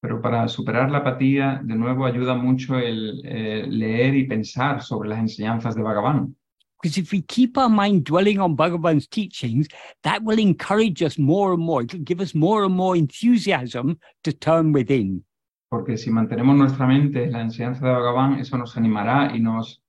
Pero 0.00 0.20
para 0.20 0.48
superar 0.48 0.90
la 0.90 0.98
apatía, 0.98 1.62
de 1.64 1.74
nuevo 1.76 2.04
ayuda 2.04 2.34
mucho 2.34 2.78
el 2.78 3.22
eh, 3.24 3.66
leer 3.66 4.14
y 4.14 4.26
pensar 4.26 4.82
sobre 4.82 5.08
las 5.08 5.18
enseñanzas 5.18 5.74
de 5.74 5.82
Bhagavan. 5.82 6.34
Because 6.82 6.98
if 6.98 7.12
we 7.12 7.22
keep 7.22 7.56
our 7.56 7.70
mind 7.70 8.04
dwelling 8.04 8.38
on 8.38 8.54
Bhagavan's 8.54 9.06
teachings, 9.06 9.66
that 10.02 10.22
will 10.22 10.38
encourage 10.38 11.02
us 11.02 11.18
more 11.18 11.54
and 11.54 11.62
more. 11.62 11.82
It'll 11.82 12.00
give 12.00 12.20
us 12.20 12.34
more 12.34 12.64
and 12.64 12.74
more 12.74 12.94
enthusiasm 12.94 13.98
to 14.24 14.32
turn 14.34 14.72
within. 14.72 15.24
Porque 15.70 15.96
si 15.96 16.10
mantenemos 16.10 16.54
nuestra 16.54 16.86
mente 16.86 17.24
en 17.24 17.32
la 17.32 17.40
enseñanza 17.40 17.86
de 17.86 17.90
Bhagavan, 17.90 18.38
eso 18.38 18.58
nos 18.58 18.76
animará 18.76 19.34
y 19.34 19.40
nos, 19.40 19.82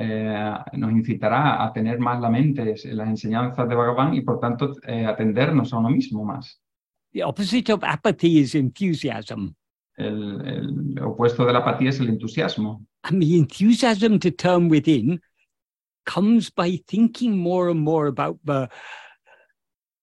eh, 0.00 0.54
nos 0.74 0.92
incitará 0.92 1.64
a 1.64 1.72
tener 1.72 1.98
más 1.98 2.20
la 2.20 2.30
mente 2.30 2.76
en 2.84 2.96
las 2.96 3.08
enseñanzas 3.08 3.68
de 3.68 3.74
Bhagavan 3.74 4.14
y 4.14 4.20
por 4.20 4.38
tanto 4.38 4.72
eh, 4.86 5.04
atendernos 5.04 5.72
a 5.72 5.78
uno 5.78 5.90
mismo 5.90 6.24
más. 6.24 6.60
The 7.12 7.24
opposite 7.24 7.72
of 7.72 7.82
apathy 7.82 8.38
is 8.38 8.54
enthusiasm. 8.54 9.54
El, 9.96 10.46
el 10.46 10.98
opuesto 11.02 11.44
de 11.44 11.52
la 11.52 11.58
apatía 11.60 11.90
es 11.90 11.98
el 11.98 12.10
entusiasmo. 12.10 12.86
And 13.02 13.20
the 13.20 13.36
enthusiasm 13.36 14.20
to 14.20 14.30
turn 14.30 14.68
within 14.68 15.20
comes 16.06 16.48
by 16.50 16.80
thinking 16.86 17.36
more 17.36 17.68
and 17.68 17.80
more 17.80 18.06
about 18.06 18.38
the, 18.44 18.68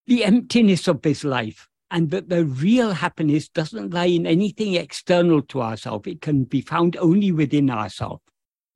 the 0.07 0.25
emptiness 0.25 0.89
of 0.89 1.01
this 1.03 1.23
life 1.23 1.69
and 1.89 2.11
that 2.11 2.27
the 2.27 2.43
real 2.43 2.91
happiness 2.91 3.47
doesn't 3.47 3.93
lie 3.93 4.07
in 4.07 4.27
anything 4.27 4.73
external 4.73 5.41
to 5.43 5.61
ourselves. 5.61 6.05
It 6.07 6.19
can 6.19 6.43
be 6.43 6.59
found 6.59 6.97
only 6.97 7.31
within 7.31 7.69
ourselves. 7.69 8.23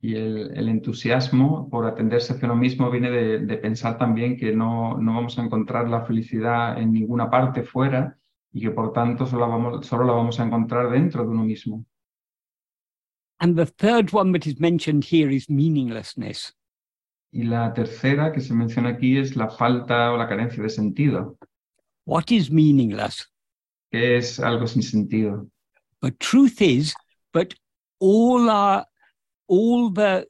Y 0.02 0.14
el, 0.16 0.56
el 0.56 0.68
entusiasmo 0.68 1.68
por 1.68 1.86
atenderse 1.86 2.32
hacia 2.32 2.46
uno 2.46 2.56
mismo 2.56 2.90
viene 2.90 3.10
de, 3.10 3.38
de 3.40 3.56
pensar 3.58 3.98
también 3.98 4.36
que 4.36 4.52
no, 4.52 4.96
no 4.98 5.14
vamos 5.14 5.38
a 5.38 5.42
encontrar 5.42 5.88
la 5.88 6.06
felicidad 6.06 6.78
en 6.80 6.92
ninguna 6.92 7.28
parte 7.28 7.62
fuera 7.62 8.16
y 8.52 8.62
que 8.62 8.70
por 8.70 8.92
tanto 8.92 9.26
solo 9.26 9.46
la 9.46 9.52
vamos, 9.52 9.86
solo 9.86 10.04
la 10.04 10.12
vamos 10.14 10.40
a 10.40 10.44
encontrar 10.44 10.90
dentro 10.90 11.22
de 11.22 11.28
uno 11.28 11.44
mismo. 11.44 11.84
And 13.38 13.56
the 13.56 13.66
third 13.66 14.12
one 14.12 14.32
that 14.32 14.46
is 14.46 14.58
mentioned 14.58 15.04
here 15.04 15.30
is 15.34 15.48
meaninglessness. 15.48 16.56
Y 17.32 17.44
la 17.44 17.72
tercera 17.72 18.32
que 18.32 18.40
se 18.40 18.54
menciona 18.54 18.90
aquí 18.90 19.16
es 19.18 19.36
la 19.36 19.48
falta 19.48 20.12
o 20.12 20.16
la 20.16 20.28
carencia 20.28 20.62
de 20.62 20.68
sentido, 20.68 21.38
What 22.06 22.24
is 22.30 22.50
meaningless? 22.50 23.30
que 23.90 24.16
es 24.16 24.40
algo 24.40 24.66
sin 24.66 24.82
sentido. 24.82 25.46
But 26.00 26.18
truth 26.18 26.60
is 26.60 26.94
that 27.32 27.54
all 27.98 28.48
our 28.48 28.84
all 29.50 29.90
the 29.90 30.26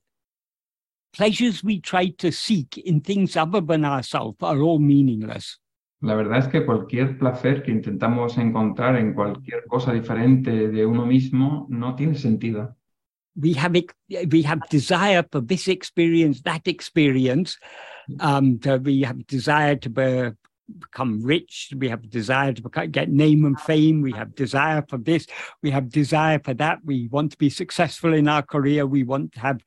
pleasures 1.12 1.62
we 1.62 1.81
try 1.81 2.09
to 2.09 2.31
seek 2.33 2.79
in 2.79 3.01
things 3.01 3.37
other 3.37 3.61
than 3.61 3.85
ourselves 3.85 4.39
are 4.43 4.61
all 4.62 4.79
meaningless. 4.79 5.59
La 6.03 6.14
verdad 6.14 6.39
es 6.39 6.49
que 6.49 6.64
cualquier 6.64 7.18
placer 7.18 7.62
que 7.62 7.71
intentamos 7.71 8.39
encontrar 8.39 8.97
en 8.97 9.12
cualquier 9.12 9.66
cosa 9.68 9.93
diferente 9.93 10.68
de 10.68 10.87
uno 10.87 11.05
mismo 11.05 11.66
no 11.68 11.95
tiene 11.95 12.14
sentido. 12.14 12.75
We 13.37 13.53
have 13.55 13.75
we 14.31 14.43
have 14.43 14.61
desire 14.71 15.23
for 15.31 15.41
this 15.43 15.68
experience, 15.68 16.43
that 16.43 16.66
experience. 16.66 17.59
Um, 18.18 18.59
to- 18.61 18.79
we 18.79 19.03
have 19.03 19.25
desire 19.27 19.77
to 19.77 19.91
be, 19.91 20.33
become 20.79 21.23
rich. 21.23 21.73
We 21.77 21.89
have 21.89 22.09
desire 22.09 22.53
to 22.53 22.62
become, 22.62 22.91
get 22.91 23.11
name 23.11 23.45
and 23.45 23.61
fame. 23.61 24.03
We 24.03 24.12
have 24.12 24.35
desire 24.35 24.85
for 24.89 24.99
this. 24.99 25.27
We 25.62 25.71
have 25.71 25.91
desire 25.91 26.39
for 26.39 26.55
that. 26.55 26.79
We 26.85 27.09
want 27.09 27.33
to 27.33 27.39
be 27.39 27.51
successful 27.51 28.14
in 28.14 28.29
our 28.29 28.43
career. 28.43 28.87
We 28.87 29.05
want 29.05 29.33
to 29.33 29.41
have 29.41 29.61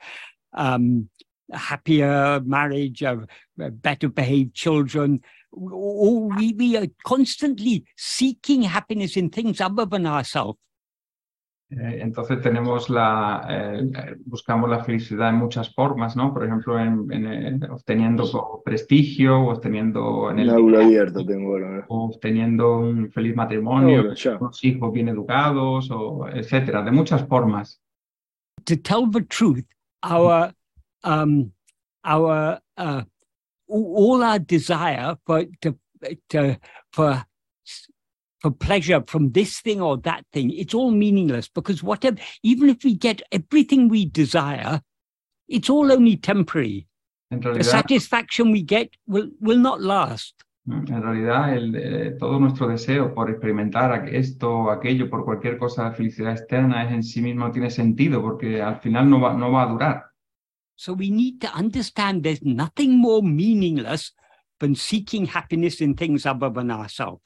um, 0.54 1.10
a 1.52 1.58
happier 1.58 2.42
marriage, 2.46 3.02
a, 3.02 3.26
a 3.60 3.72
better 3.72 4.10
behaved 4.10 4.54
children. 4.54 5.22
Or 5.52 6.30
we, 6.30 6.54
we 6.54 6.78
are 6.78 6.88
constantly 7.06 7.86
seeking 7.96 8.64
happiness 8.64 9.16
in 9.18 9.30
things 9.30 9.62
other 9.62 9.86
than 9.86 10.06
ourselves. 10.06 10.58
Eh, 11.70 12.00
entonces 12.02 12.42
tenemos 12.42 12.90
la, 12.90 13.46
eh, 13.50 13.90
eh, 13.96 14.16
buscamos 14.26 14.70
la 14.70 14.84
felicidad 14.84 15.30
en 15.30 15.36
muchas 15.36 15.74
formas, 15.74 16.16
¿no? 16.16 16.34
Por 16.34 16.46
ejemplo, 16.46 16.80
en, 16.80 17.12
en, 17.12 17.26
en 17.26 17.72
obteniendo 17.72 18.62
prestigio, 18.64 19.40
obteniendo 19.48 20.30
en 20.30 20.40
el 20.40 20.50
aula 20.50 20.84
abierta 20.84 21.26
tengo 21.26 21.54
ahora. 21.54 21.86
o 21.88 22.06
obteniendo 22.06 22.78
un 22.78 23.12
feliz 23.12 23.36
matrimonio, 23.36 24.14
unos 24.40 24.64
hijos 24.64 24.92
bien 24.92 25.08
educados, 25.08 25.90
o 25.92 26.28
etcétera, 26.28 26.84
de 26.84 26.92
muchas 26.92 27.26
formas. 27.28 27.82
To 28.66 28.76
tell 28.78 29.10
the 29.10 29.22
truth, 29.22 29.66
our 30.04 30.54
um, 31.04 31.52
our 32.04 32.62
uh, 32.78 33.04
all 33.68 34.24
our 34.24 34.40
desire 34.40 35.16
for 35.26 35.46
to, 35.62 35.78
to 36.30 36.60
for 36.92 37.26
for 38.44 38.52
pleasure 38.52 39.02
from 39.08 39.32
this 39.32 39.62
thing 39.62 39.82
or 39.82 39.98
that 40.02 40.26
thing, 40.34 40.52
it's 40.52 40.74
all 40.74 40.92
meaningless 40.92 41.48
because 41.48 41.82
whatever, 41.82 42.18
even 42.44 42.70
if 42.70 42.84
we 42.84 42.94
get 42.94 43.22
everything 43.32 43.88
we 43.88 44.06
desire, 44.06 44.82
it's 45.48 45.70
all 45.70 45.92
only 45.92 46.18
temporary. 46.18 46.86
En 47.32 47.40
The 47.40 47.64
satisfaction 47.64 48.52
we 48.52 48.62
get 48.62 48.90
will 49.08 49.30
will 49.40 49.58
not 49.58 49.82
last. 49.82 50.36
en 50.66 50.86
realidad 50.86 51.58
el, 51.58 51.76
eh, 51.76 52.16
todo 52.18 52.40
nuestro 52.40 52.68
deseo 52.70 53.14
por 53.14 53.30
experimentar 53.30 54.08
esto 54.10 54.70
aquello, 54.72 55.10
por 55.10 55.26
cualquier 55.26 55.58
cosa 55.58 55.90
de 55.90 55.96
felicidad 55.96 56.34
externa, 56.34 56.86
es 56.86 56.92
en 56.94 57.04
sí 57.04 57.22
mismo 57.22 57.52
tiene 57.52 57.70
sentido, 57.70 58.22
porque 58.22 58.62
al 58.62 58.80
final 58.80 59.10
no 59.10 59.20
va, 59.20 59.34
no 59.34 59.52
va 59.52 59.64
a 59.64 59.68
durar. 59.68 60.04
So 60.76 60.94
we 60.94 61.10
need 61.10 61.40
to 61.42 61.48
understand 61.56 62.24
there's 62.24 62.44
nothing 62.44 62.98
more 62.98 63.22
meaningless 63.22 64.14
than 64.60 64.76
seeking 64.76 65.26
happiness 65.26 65.82
in 65.82 65.96
things 65.96 66.26
other 66.26 66.50
than 66.50 66.72
ourselves. 66.72 67.22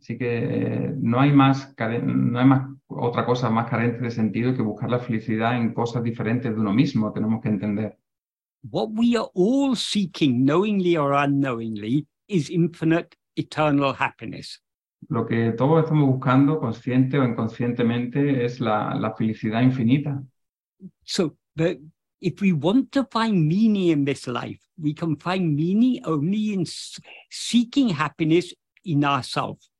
Así 0.00 0.16
que 0.16 0.38
eh, 0.38 0.94
no 0.96 1.20
hay 1.20 1.32
más, 1.32 1.74
no 1.76 2.38
hay 2.38 2.46
más 2.46 2.68
otra 2.86 3.26
cosa 3.26 3.50
más 3.50 3.68
carente 3.68 4.00
de 4.00 4.10
sentido 4.10 4.54
que 4.54 4.62
buscar 4.62 4.90
la 4.90 4.98
felicidad 4.98 5.56
en 5.56 5.74
cosas 5.74 6.02
diferentes 6.02 6.54
de 6.54 6.60
uno 6.60 6.72
mismo, 6.72 7.12
tenemos 7.12 7.42
que 7.42 7.48
entender. 7.48 7.98
What 8.62 8.90
we 8.92 9.16
are 9.16 9.28
all 9.34 9.76
seeking, 9.76 10.44
knowingly 10.44 10.96
or 10.96 11.12
unknowingly, 11.12 12.06
is 12.28 12.50
infinite, 12.50 13.16
eternal 13.36 13.94
happiness. 13.98 14.62
Lo 15.08 15.26
que 15.26 15.52
todos 15.52 15.84
estamos 15.84 16.08
buscando, 16.08 16.58
consciente 16.58 17.18
o 17.18 17.24
inconscientemente, 17.24 18.44
es 18.44 18.60
la, 18.60 18.94
la 18.94 19.14
felicidad 19.14 19.62
infinita. 19.62 20.22
So 21.04 21.36
the, 21.56 21.80
if 22.20 22.40
we 22.40 22.52
want 22.52 22.92
to 22.92 23.04
find 23.10 23.46
meaning 23.46 23.88
in 23.88 24.04
this 24.04 24.26
life, 24.26 24.60
we 24.76 24.92
can 24.92 25.16
find 25.16 25.54
meaning 25.54 26.00
only 26.04 26.52
in 26.52 26.64
seeking 27.30 27.90
happiness 27.90 28.54
in 28.84 29.04
ourselves. 29.04 29.70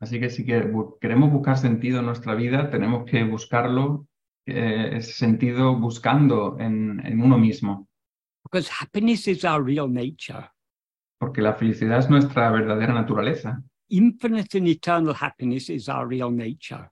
Así 0.00 0.20
que 0.20 0.28
si 0.30 0.44
queremos 0.44 1.32
buscar 1.32 1.56
sentido 1.58 2.00
en 2.00 2.06
nuestra 2.06 2.34
vida, 2.34 2.70
tenemos 2.70 3.04
que 3.10 3.24
buscarlo, 3.24 4.06
eh, 4.44 4.90
ese 4.92 5.12
sentido 5.12 5.74
buscando 5.76 6.56
en, 6.58 7.00
en 7.04 7.20
uno 7.20 7.38
mismo, 7.38 7.88
Because 8.44 8.70
happiness 8.70 9.26
is 9.26 9.44
our 9.44 9.62
real 9.64 9.88
nature. 9.92 10.50
porque 11.18 11.40
la 11.42 11.54
felicidad 11.54 11.98
es 11.98 12.10
nuestra 12.10 12.50
verdadera 12.50 12.92
naturaleza. 12.92 13.62
Infinite 13.88 14.58
and 14.58 14.68
eternal 14.68 15.14
happiness 15.18 15.70
is 15.70 15.88
our 15.88 16.06
real 16.06 16.30
nature. 16.30 16.90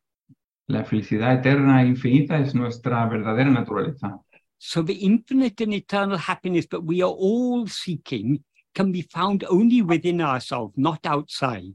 La 0.66 0.82
felicidad 0.84 1.34
eterna 1.34 1.82
e 1.82 1.88
infinita 1.88 2.38
es 2.38 2.54
nuestra 2.54 3.06
verdadera 3.06 3.50
naturaleza. 3.50 4.18
So 4.58 4.82
the 4.82 4.94
infinite 4.94 5.62
and 5.62 5.74
eternal 5.74 6.16
happiness 6.16 6.66
that 6.70 6.80
we 6.82 7.02
are 7.02 7.12
all 7.12 7.68
seeking 7.68 8.42
can 8.74 8.90
be 8.90 9.02
found 9.02 9.44
only 9.50 9.82
within 9.82 10.20
ourselves, 10.22 10.72
not 10.76 11.04
outside. 11.06 11.74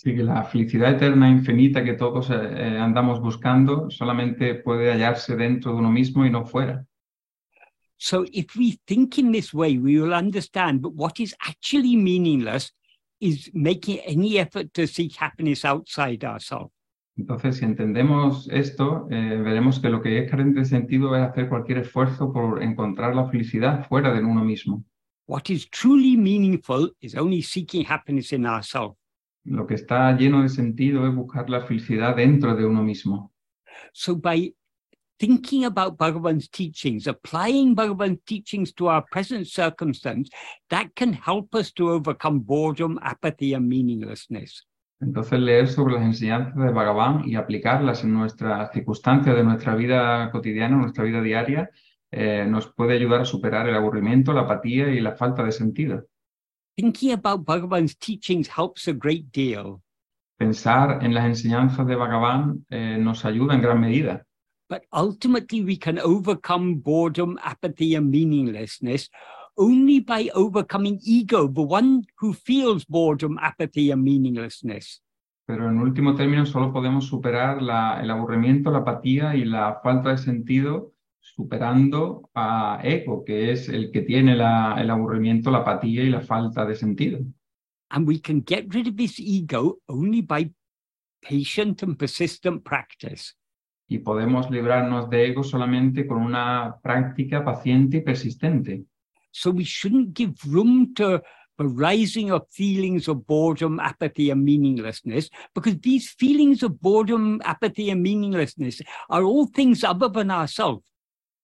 Así 0.00 0.16
que 0.16 0.22
la 0.22 0.44
felicidad 0.44 0.92
eterna 0.92 1.28
e 1.28 1.32
infinita 1.32 1.84
que 1.84 1.92
todos 1.92 2.30
eh, 2.30 2.78
andamos 2.78 3.20
buscando 3.20 3.90
solamente 3.90 4.54
puede 4.54 4.90
hallarse 4.90 5.36
dentro 5.36 5.72
de 5.72 5.78
uno 5.78 5.90
mismo 5.90 6.24
y 6.24 6.30
no 6.30 6.46
fuera. 6.46 6.86
So 7.98 8.24
if 8.32 8.56
we 8.56 8.78
think 8.86 9.18
in 9.18 9.30
this 9.30 9.52
way, 9.52 9.76
we 9.76 10.00
will 10.00 10.14
understand 10.14 10.82
that 10.84 10.92
what 10.94 11.20
is 11.20 11.36
actually 11.46 11.96
meaningless 11.96 12.74
is 13.20 13.50
making 13.52 13.98
any 14.06 14.38
effort 14.38 14.72
to 14.72 14.86
seek 14.86 15.16
happiness 15.20 15.66
outside 15.66 16.24
ourselves. 16.24 16.72
Entonces, 17.18 17.58
si 17.58 17.66
entendemos 17.66 18.48
esto, 18.50 19.06
eh, 19.10 19.36
veremos 19.36 19.80
que 19.80 19.90
lo 19.90 20.00
que 20.00 20.20
es 20.20 20.30
carente 20.30 20.60
de 20.60 20.64
sentido 20.64 21.14
es 21.14 21.28
hacer 21.28 21.50
cualquier 21.50 21.76
esfuerzo 21.76 22.32
por 22.32 22.62
encontrar 22.62 23.14
la 23.14 23.28
felicidad 23.28 23.86
fuera 23.86 24.14
de 24.14 24.24
uno 24.24 24.42
mismo. 24.46 24.82
What 25.26 25.50
is 25.50 25.68
truly 25.68 26.16
meaningful 26.16 26.96
is 27.02 27.14
only 27.14 27.42
seeking 27.42 27.84
happiness 27.86 28.32
in 28.32 28.46
ourselves. 28.46 28.99
Lo 29.44 29.66
que 29.66 29.74
está 29.74 30.16
lleno 30.16 30.42
de 30.42 30.48
sentido 30.48 31.06
es 31.06 31.14
buscar 31.14 31.48
la 31.48 31.62
felicidad 31.62 32.16
dentro 32.16 32.54
de 32.54 32.64
uno 32.64 32.82
mismo. 32.82 33.32
So 33.92 34.16
by 34.16 34.54
thinking 35.18 35.64
about 35.64 35.98
Bhagavan's 35.98 36.48
teachings, 36.48 37.06
applying 37.06 37.74
Bhagavan's 37.74 38.20
teachings 38.26 38.72
to 38.74 38.88
our 38.88 39.04
present 39.10 39.46
circumstance, 39.46 40.30
that 40.70 40.94
can 40.94 41.12
help 41.12 41.54
us 41.54 41.72
to 41.74 41.90
overcome 41.90 42.40
boredom, 42.40 42.98
apathy, 43.02 43.54
and 43.54 43.68
meaninglessness. 43.68 44.66
Entonces, 45.02 45.40
leer 45.40 45.68
sobre 45.68 45.94
las 45.94 46.02
enseñanzas 46.02 46.54
de 46.56 46.72
Bhagavan 46.72 47.26
y 47.26 47.36
aplicarlas 47.36 48.04
en 48.04 48.12
nuestras 48.12 48.70
circunstancias 48.72 49.34
de 49.34 49.44
nuestra 49.44 49.74
vida 49.74 50.30
cotidiana, 50.30 50.76
nuestra 50.76 51.04
vida 51.04 51.22
diaria, 51.22 51.70
eh, 52.10 52.44
nos 52.46 52.72
puede 52.74 52.94
ayudar 52.94 53.22
a 53.22 53.24
superar 53.24 53.68
el 53.68 53.74
aburrimiento, 53.74 54.32
la 54.32 54.42
apatía 54.42 54.90
y 54.90 55.00
la 55.00 55.12
falta 55.12 55.42
de 55.42 55.52
sentido. 55.52 56.06
Thinking 56.80 57.12
about 57.12 57.44
Bhagavan's 57.44 57.94
teachings 57.94 58.48
helps 58.48 58.88
a 58.88 58.94
great 58.94 59.30
deal. 59.32 59.82
Pensar 60.38 61.04
en 61.04 61.12
las 61.12 61.26
enseñanzas 61.26 61.86
de 61.86 61.94
Bhagavan 61.94 62.64
eh, 62.70 62.96
nos 62.98 63.24
ayuda 63.26 63.54
en 63.54 63.60
gran 63.60 63.78
medida, 63.80 64.24
But 64.70 64.82
ultimately, 64.92 65.62
we 65.64 65.76
can 65.76 65.98
overcome 65.98 66.76
boredom, 66.76 67.38
apathy, 67.42 67.96
and 67.96 68.10
meaninglessness 68.10 69.10
only 69.58 70.00
by 70.00 70.30
overcoming 70.34 70.98
ego, 71.04 71.48
the 71.48 71.60
one 71.60 72.04
who 72.18 72.32
feels 72.32 72.84
boredom, 72.86 73.36
apathy, 73.42 73.90
and 73.90 74.02
meaninglessness. 74.02 75.02
pero 75.46 75.68
en 75.68 75.80
último 75.80 76.14
término 76.14 76.46
solo 76.46 76.72
podemos 76.72 77.04
superar 77.06 77.60
la- 77.60 78.00
el 78.00 78.10
aburrimiento, 78.10 78.70
la 78.70 78.78
apatía 78.78 79.34
y 79.36 79.44
la 79.44 79.80
falta 79.82 80.10
de 80.10 80.18
sentido 80.18 80.92
superando 81.40 82.28
a 82.34 82.80
ego, 82.84 83.24
que 83.24 83.52
es 83.52 83.68
el 83.68 83.90
que 83.90 84.02
tiene 84.02 84.36
la- 84.36 84.76
el 84.78 84.90
aburrimiento, 84.90 85.50
la 85.50 85.58
apatía 85.58 86.02
y 86.02 86.10
la 86.10 86.20
falta 86.20 86.66
de 86.66 86.74
sentido. 86.74 87.18
And 87.90 88.06
we 88.06 88.20
can 88.20 88.44
get 88.46 88.66
rid 88.74 88.86
of 88.86 88.96
this 88.96 89.18
ego 89.18 89.78
only 89.88 90.20
by 90.20 90.52
patient 91.22 91.82
and 91.82 91.96
persistent 91.96 92.62
practice. 92.62 93.34
Y 93.88 93.98
podemos 93.98 94.50
librarnos 94.50 95.08
de 95.10 95.28
ego 95.28 95.42
solamente 95.42 96.06
con 96.06 96.18
una 96.18 96.76
práctica 96.82 97.42
paciente 97.44 97.96
y 97.96 98.00
persistente. 98.02 98.84
So 99.32 99.50
we 99.50 99.64
shouldn't 99.64 100.14
give 100.14 100.34
room 100.46 100.92
to 100.94 101.22
the 101.56 101.66
rising 101.66 102.30
of 102.30 102.42
feelings 102.50 103.08
of 103.08 103.26
boredom, 103.26 103.80
apathy, 103.80 104.30
and 104.30 104.44
meaninglessness, 104.44 105.28
because 105.54 105.78
these 105.80 106.14
feelings 106.18 106.62
of 106.62 106.80
boredom, 106.80 107.40
apathy, 107.44 107.90
and 107.90 108.02
meaninglessness 108.02 108.80
are 109.08 109.24
all 109.24 109.46
things 109.46 109.84
other 109.84 110.08
than 110.08 110.30
ourselves. 110.30 110.89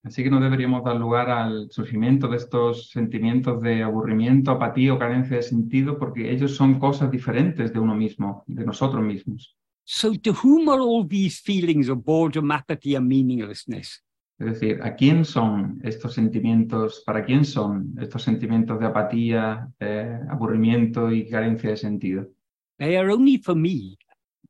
Así 0.06 0.22
que 0.22 0.30
no 0.30 0.38
deberíamos 0.38 0.84
dar 0.84 0.94
lugar 0.94 1.28
al 1.28 1.68
surgimiento 1.72 2.28
de 2.28 2.36
estos 2.36 2.90
sentimientos 2.90 3.60
de 3.60 3.82
aburrimiento, 3.82 4.52
apatía 4.52 4.94
o 4.94 4.98
carencia 5.00 5.38
de 5.38 5.42
sentido, 5.42 5.98
porque 5.98 6.30
ellos 6.30 6.54
son 6.54 6.78
cosas 6.78 7.10
diferentes 7.10 7.72
de 7.72 7.80
uno 7.80 7.96
mismo, 7.96 8.44
de 8.46 8.64
nosotros 8.64 9.02
mismos. 9.02 9.56
So, 9.82 10.12
to 10.14 10.32
whom 10.32 10.68
are 10.68 10.80
all 10.80 11.04
these 11.04 11.42
feelings 11.42 11.88
of 11.88 12.04
boredom, 12.04 12.52
apathy, 12.52 12.94
and 12.94 13.08
meaninglessness? 13.08 14.04
Es 14.38 14.46
decir, 14.46 14.80
¿a 14.80 14.94
quién 14.94 15.24
son 15.24 15.80
estos 15.82 16.14
sentimientos? 16.14 17.02
¿Para 17.04 17.24
quién 17.24 17.44
son 17.44 17.92
estos 18.00 18.22
sentimientos 18.22 18.78
de 18.78 18.86
apatía, 18.86 19.68
eh, 19.80 20.20
aburrimiento 20.30 21.10
y 21.10 21.28
carencia 21.28 21.70
de 21.70 21.76
sentido? 21.76 22.28
They 22.78 22.94
are 22.94 23.12
only 23.12 23.38
for 23.38 23.56
me. 23.56 23.96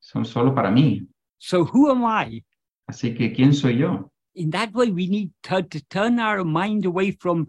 Son 0.00 0.26
solo 0.26 0.54
para 0.54 0.70
mí. 0.70 1.08
So, 1.38 1.62
who 1.64 1.90
am 1.90 2.04
I? 2.04 2.44
Así 2.86 3.14
que, 3.14 3.32
¿quién 3.32 3.54
soy 3.54 3.78
yo? 3.78 4.12
In 4.36 4.50
that 4.50 4.72
way, 4.74 4.90
we 4.90 5.06
need 5.08 5.30
to, 5.44 5.62
to 5.62 5.80
turn 5.88 6.20
our 6.20 6.44
mind 6.44 6.84
away 6.84 7.10
from 7.10 7.48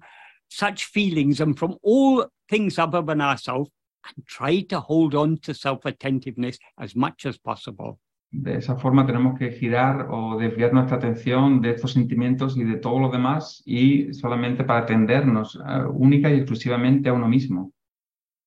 such 0.50 0.86
feelings 0.86 1.42
and 1.42 1.58
from 1.58 1.76
all 1.84 2.26
things 2.50 2.80
other 2.80 3.02
than 3.02 3.20
ourselves 3.20 3.70
and 4.16 4.26
try 4.26 4.62
to 4.62 4.80
hold 4.80 5.14
on 5.14 5.38
to 5.40 5.54
self 5.54 5.86
attentiveness 5.86 6.58
as 6.80 6.96
much 6.96 7.26
as 7.26 7.38
possible. 7.38 8.00
De 8.32 8.58
esa 8.58 8.76
forma 8.78 9.06
tenemos 9.06 9.38
que 9.38 9.52
girar 9.52 10.08
o 10.10 10.38
desviar 10.38 10.74
nuestra 10.74 10.98
atención 10.98 11.62
de 11.62 11.72
estos 11.72 11.94
sentimientos 11.94 12.58
y 12.58 12.64
de 12.64 12.78
todo 12.78 13.00
lo 13.00 13.10
demás 13.10 13.64
y 13.66 14.14
solamente 14.14 14.64
para 14.66 14.80
atendernos 14.80 15.56
eh, 15.56 15.86
única 15.94 16.30
y 16.30 16.38
exclusivamente 16.38 17.10
a 17.10 17.14
uno 17.14 17.28
mismo. 17.28 17.72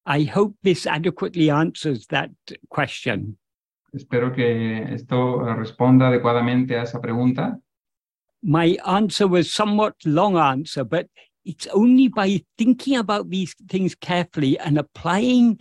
I 0.06 0.30
hope 0.34 0.56
this 0.62 0.86
adequately 0.86 1.50
answers 1.50 2.06
that 2.08 2.30
question. 2.68 3.38
Espero 3.92 4.32
que 4.32 4.94
esto 4.94 5.46
eh, 5.48 5.54
responda 5.54 6.08
adecuadamente 6.08 6.78
a 6.78 6.82
esa 6.82 7.00
pregunta. 7.00 7.58
My 8.42 8.76
answer 8.86 9.28
was 9.28 9.52
somewhat 9.52 9.94
long 10.04 10.36
answer, 10.36 10.84
but 10.84 11.06
it's 11.44 11.66
only 11.68 12.08
by 12.08 12.42
thinking 12.58 12.96
about 12.96 13.30
these 13.30 13.54
things 13.68 13.94
carefully 13.94 14.58
and 14.58 14.78
applying 14.78 15.58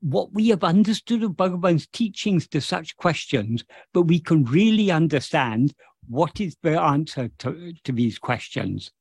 what 0.00 0.32
we 0.32 0.48
have 0.48 0.64
understood 0.64 1.22
of 1.22 1.36
Bhagavan's 1.36 1.86
teachings 1.88 2.46
to 2.48 2.60
such 2.60 2.96
questions, 2.96 3.64
but 3.92 4.02
we 4.02 4.20
can 4.20 4.44
really 4.44 4.90
understand 4.90 5.74
what 6.08 6.40
is 6.40 6.56
the 6.62 6.80
answer 6.80 7.28
to, 7.38 7.72
to 7.84 7.92
these 7.92 8.18
questions. 8.18 8.92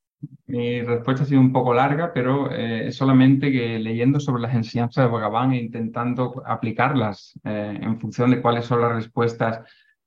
Mi 0.47 0.81
respuesta 0.81 1.23
ha 1.23 1.25
sido 1.27 1.39
un 1.39 1.51
poco 1.51 1.73
larga, 1.73 2.11
pero 2.11 2.49
eh, 2.51 2.91
solamente 2.91 3.51
que 3.51 3.77
leyendo 3.77 4.19
sobre 4.19 4.41
las 4.41 4.55
enseñanzas 4.55 5.05
de 5.05 5.11
Bhagavan 5.11 5.51
e 5.51 5.57
intentando 5.57 6.41
aplicarlas 6.45 7.39
eh, 7.43 7.77
en 7.79 7.99
función 7.99 8.31
de 8.31 8.41
cuáles 8.41 8.65
son 8.65 8.81
las 8.81 8.93
respuestas 8.93 9.59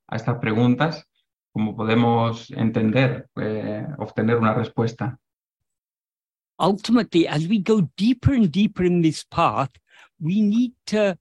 a 0.09 0.17
estas 0.17 0.39
preguntas, 0.39 1.09
como 1.53 1.75
podemos 1.77 2.51
entender, 2.51 3.29
eh, 3.37 3.87
obtener 3.99 4.37
una 4.37 4.55
respuesta. 4.55 5.19
Ultimately, 6.61 7.27
as 7.27 7.47
we 7.47 7.59
go 7.59 7.89
deeper 7.97 8.35
and 8.35 8.51
deeper 8.51 8.85
in 8.85 9.01
this 9.03 9.25
path, 9.25 9.71
we 10.21 10.41
need 10.41 10.73
to 10.87 11.17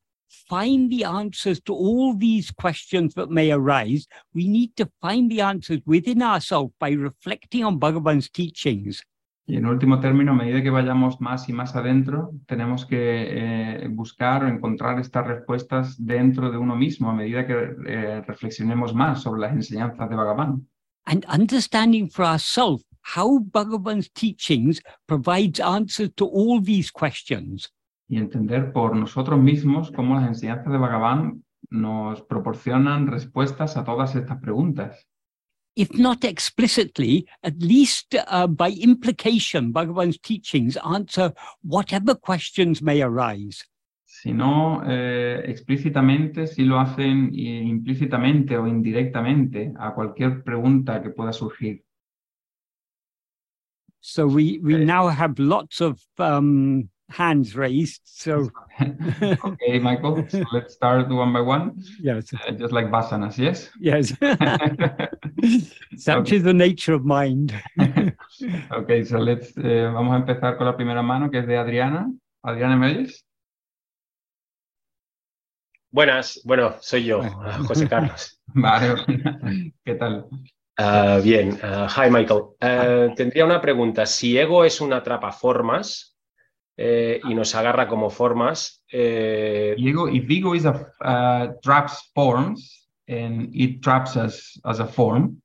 find 0.50 0.92
the 0.92 1.04
answers 1.04 1.60
to 1.62 1.74
all 1.74 2.16
these 2.16 2.52
questions 2.52 3.14
that 3.14 3.30
may 3.30 3.52
arise. 3.52 4.08
We 4.34 4.48
need 4.48 4.76
to 4.78 4.90
find 5.02 5.30
the 5.32 5.42
answers 5.42 5.82
within 5.86 6.22
ourselves 6.22 6.74
by 6.80 6.92
reflecting 6.92 7.64
on 7.64 7.80
Bhagavan's 7.80 8.30
teachings. 8.30 9.04
Y 9.50 9.56
en 9.56 9.66
último 9.66 10.00
término, 10.00 10.34
a 10.34 10.36
medida 10.36 10.62
que 10.62 10.70
vayamos 10.70 11.22
más 11.22 11.48
y 11.48 11.54
más 11.54 11.76
adentro, 11.76 12.32
tenemos 12.46 12.86
que 12.86 12.98
eh, 13.00 13.88
buscar 13.88 14.44
o 14.44 14.48
encontrar 14.48 15.00
estas 15.00 15.26
respuestas 15.26 15.96
dentro 15.98 16.52
de 16.52 16.58
uno 16.58 16.76
mismo, 16.76 17.10
a 17.10 17.14
medida 17.14 17.48
que 17.48 17.76
eh, 17.88 18.22
reflexionemos 18.28 18.94
más 18.94 19.22
sobre 19.22 19.42
las 19.42 19.54
enseñanzas 19.54 20.10
de 20.10 20.16
Bhagavan. 20.16 20.68
And 21.06 21.26
understanding 21.34 22.10
for 22.10 22.26
ourselves 22.26 22.84
how 23.16 23.40
Bhagavan's 23.40 24.12
teachings 24.12 24.82
provides 25.06 25.62
answers 25.62 26.14
to 26.16 26.26
all 26.26 26.62
these 26.62 26.92
questions. 26.92 27.72
y 28.08 28.18
entender 28.18 28.72
por 28.72 28.96
nosotros 28.96 29.40
mismos 29.40 29.92
cómo 29.92 30.16
las 30.16 30.28
enseñanzas 30.28 30.72
de 30.72 30.78
Bhagavan 30.78 31.44
nos 31.70 32.22
proporcionan 32.22 33.08
respuestas 33.08 33.76
a 33.76 33.84
todas 33.84 34.16
estas 34.16 34.40
preguntas. 34.40 35.08
If 35.78 35.94
not 35.94 36.24
explicitly, 36.24 37.28
at 37.44 37.62
least 37.62 38.16
uh, 38.16 38.48
by 38.48 38.72
implication, 38.72 39.72
Bhagavan's 39.72 40.18
teachings 40.18 40.76
answer 40.78 41.32
whatever 41.62 42.16
questions 42.16 42.82
may 42.82 43.04
arise. 43.04 43.64
Si 44.04 44.34
no 44.34 44.82
eh, 44.84 45.44
explícitamente, 45.46 46.48
si 46.48 46.66
lo 46.66 46.80
hacen 46.80 47.30
implícitamente 47.36 48.58
o 48.58 48.66
indirectamente 48.66 49.72
a 49.78 49.94
cualquier 49.94 50.44
pregunta 50.44 51.00
que 51.00 51.12
pueda 51.12 51.32
surgir. 51.32 51.84
So 54.00 54.26
we, 54.26 54.60
we 54.64 54.84
now 54.84 55.10
have 55.10 55.38
lots 55.38 55.80
of 55.80 56.02
um, 56.18 56.90
hands 57.10 57.56
raised. 57.56 58.02
So, 58.06 58.50
okay, 58.82 59.80
Michael, 59.80 60.26
so 60.30 60.44
let's 60.52 60.74
start 60.74 61.10
one 61.10 61.34
by 61.34 61.42
one. 61.42 61.82
Yes. 62.02 62.34
Uh, 62.34 62.52
just 62.52 62.74
like 62.74 62.88
Vasanas, 62.88 63.38
yes? 63.38 63.70
Yes. 63.80 64.10
Such 65.98 66.18
okay. 66.18 66.36
is 66.36 66.44
the 66.44 66.54
nature 66.54 66.94
of 66.94 67.06
mind. 67.06 67.54
okay, 68.72 69.04
so 69.04 69.18
let's, 69.18 69.58
uh, 69.58 69.92
vamos 69.94 70.14
a 70.14 70.18
empezar 70.18 70.58
con 70.58 70.66
la 70.66 70.76
primera 70.76 71.02
mano, 71.02 71.30
que 71.30 71.40
es 71.40 71.48
de 71.48 71.58
Adriana. 71.58 72.12
Adriana, 72.44 72.76
¿me 72.76 72.88
oyes? 72.88 73.24
Buenas, 75.90 76.42
bueno, 76.44 76.76
soy 76.82 77.06
yo, 77.06 77.24
José 77.68 77.88
Carlos. 77.88 78.42
Vale, 78.48 79.74
¿qué 79.86 79.96
tal? 79.96 80.28
Uh, 80.80 81.20
bien, 81.24 81.54
uh, 81.64 81.88
hi 81.88 82.12
Michael. 82.12 82.42
Uh, 82.62 83.16
tendría 83.16 83.46
una 83.46 83.60
pregunta. 83.60 84.06
Si 84.06 84.38
ego 84.38 84.64
es 84.64 84.80
una 84.80 84.98
atrapaformas, 84.98 86.17
eh, 86.78 87.20
y 87.24 87.34
nos 87.34 87.56
agarra 87.56 87.88
como 87.88 88.12
formas. 88.12 88.84
Eh, 88.92 89.76
ego, 89.78 90.08
if 90.08 90.30
ego 90.30 90.54
is 90.54 90.66
a 90.66 90.94
uh, 91.02 91.60
traps 91.62 92.12
forms 92.14 92.88
and 93.08 93.50
it 93.54 93.82
traps 93.82 94.16
us 94.16 94.60
as 94.64 94.80
a 94.80 94.86
form. 94.86 95.42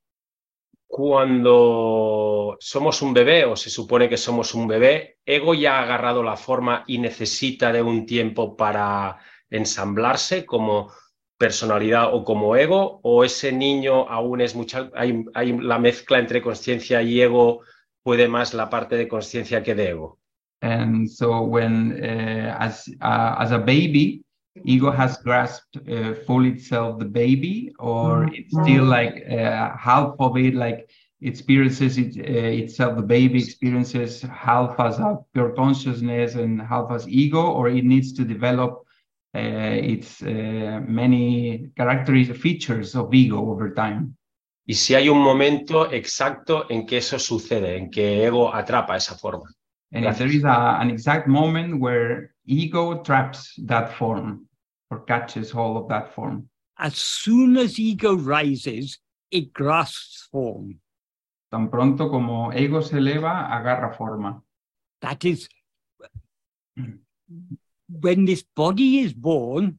Cuando 0.87 2.59
somos 2.61 3.01
un 3.01 3.15
bebé 3.15 3.47
o 3.47 3.57
se 3.57 3.71
supone 3.71 4.11
que 4.11 4.19
somos 4.19 4.55
un 4.55 4.69
bebé, 4.69 5.17
ego 5.25 5.55
ya 5.55 5.79
ha 5.79 5.83
agarrado 5.85 6.23
la 6.23 6.37
forma 6.37 6.85
y 6.87 6.99
necesita 6.99 7.73
de 7.73 7.81
un 7.81 8.05
tiempo 8.05 8.55
para 8.55 9.19
ensamblarse 9.49 10.45
como 10.45 10.93
personalidad 11.39 12.15
o 12.15 12.25
como 12.25 12.57
ego, 12.57 13.01
o 13.03 13.25
ese 13.25 13.53
niño 13.53 14.07
aún 14.09 14.43
es 14.43 14.55
mucha, 14.55 14.91
hay, 14.95 15.25
hay 15.35 15.53
la 15.59 15.79
mezcla 15.79 16.19
entre 16.19 16.43
conciencia 16.43 17.03
y 17.03 17.23
ego, 17.23 17.63
puede 18.03 18.29
más 18.29 18.53
la 18.53 18.69
parte 18.69 18.97
de 18.97 19.09
conciencia 19.09 19.63
que 19.63 19.75
de 19.75 19.89
ego. 19.89 20.22
And 20.63 21.11
so 21.11 21.43
when 21.43 22.05
uh, 22.05 22.57
as 22.61 22.89
uh, 23.01 23.35
as 23.41 23.51
a 23.51 23.59
baby, 23.59 24.23
ego 24.65 24.93
has 24.93 25.17
grasped 25.17 25.77
uh, 25.77 26.15
full 26.25 26.45
itself 26.47 27.01
the 27.01 27.05
baby, 27.05 27.75
or 27.81 28.27
mm-hmm. 28.27 28.35
it's 28.35 28.53
still 28.63 28.85
like 28.85 29.27
uh, 29.29 29.77
half 29.77 30.15
of 30.21 30.37
it, 30.37 30.55
like 30.55 30.89
experiences 31.21 31.99
it, 31.99 32.17
uh, 32.17 32.63
itself. 32.63 32.97
The 32.97 33.03
baby 33.03 33.43
experiences 33.43 34.23
half 34.23 34.79
as 34.79 35.01
a 35.01 35.19
pure 35.35 35.51
consciousness 35.51 36.37
and 36.37 36.63
half 36.63 36.93
as 36.93 37.09
ego, 37.09 37.43
or 37.43 37.69
it 37.69 37.85
needs 37.85 38.13
to 38.13 38.25
develop 38.25 38.85
uh, 39.35 39.41
its 39.41 40.23
many 40.23 41.71
characteristics 41.77 42.41
features 42.41 42.95
of 42.95 43.13
ego 43.13 43.39
over 43.51 43.75
time. 43.75 44.17
Y 44.65 44.75
si 44.75 44.95
hay 44.95 45.09
un 45.09 45.19
momento 45.19 45.91
exacto 45.91 46.71
en 46.71 46.87
que 46.87 46.99
eso 46.99 47.19
sucede, 47.19 47.77
en 47.77 47.91
que 47.91 48.25
ego 48.25 48.55
atrapa 48.55 48.95
esa 48.95 49.17
forma. 49.17 49.51
And 49.93 50.07
if 50.07 50.19
there 50.19 50.29
is 50.29 50.45
a, 50.45 50.79
an 50.81 50.91
exact 50.91 51.29
moment 51.29 51.79
where 51.79 52.35
ego 52.47 53.03
traps 53.03 53.55
that 53.65 53.93
form 53.93 54.47
or 54.91 55.01
catches 55.05 55.51
hold 55.51 55.77
of 55.77 55.89
that 55.89 56.15
form. 56.15 56.49
As 56.79 56.97
soon 56.97 57.57
as 57.57 57.79
ego 57.79 58.15
rises, 58.15 58.99
it 59.31 59.53
grasps 59.53 60.29
form. 60.31 60.81
Tan 61.51 61.69
pronto 61.69 62.09
como 62.09 62.51
ego 62.53 62.81
se 62.81 62.97
eleva, 62.97 63.51
agarra 63.51 63.95
forma. 63.95 64.43
That 65.03 65.25
is, 65.25 65.49
when 67.89 68.25
this 68.25 68.43
body 68.57 69.01
is 69.01 69.13
born, 69.13 69.79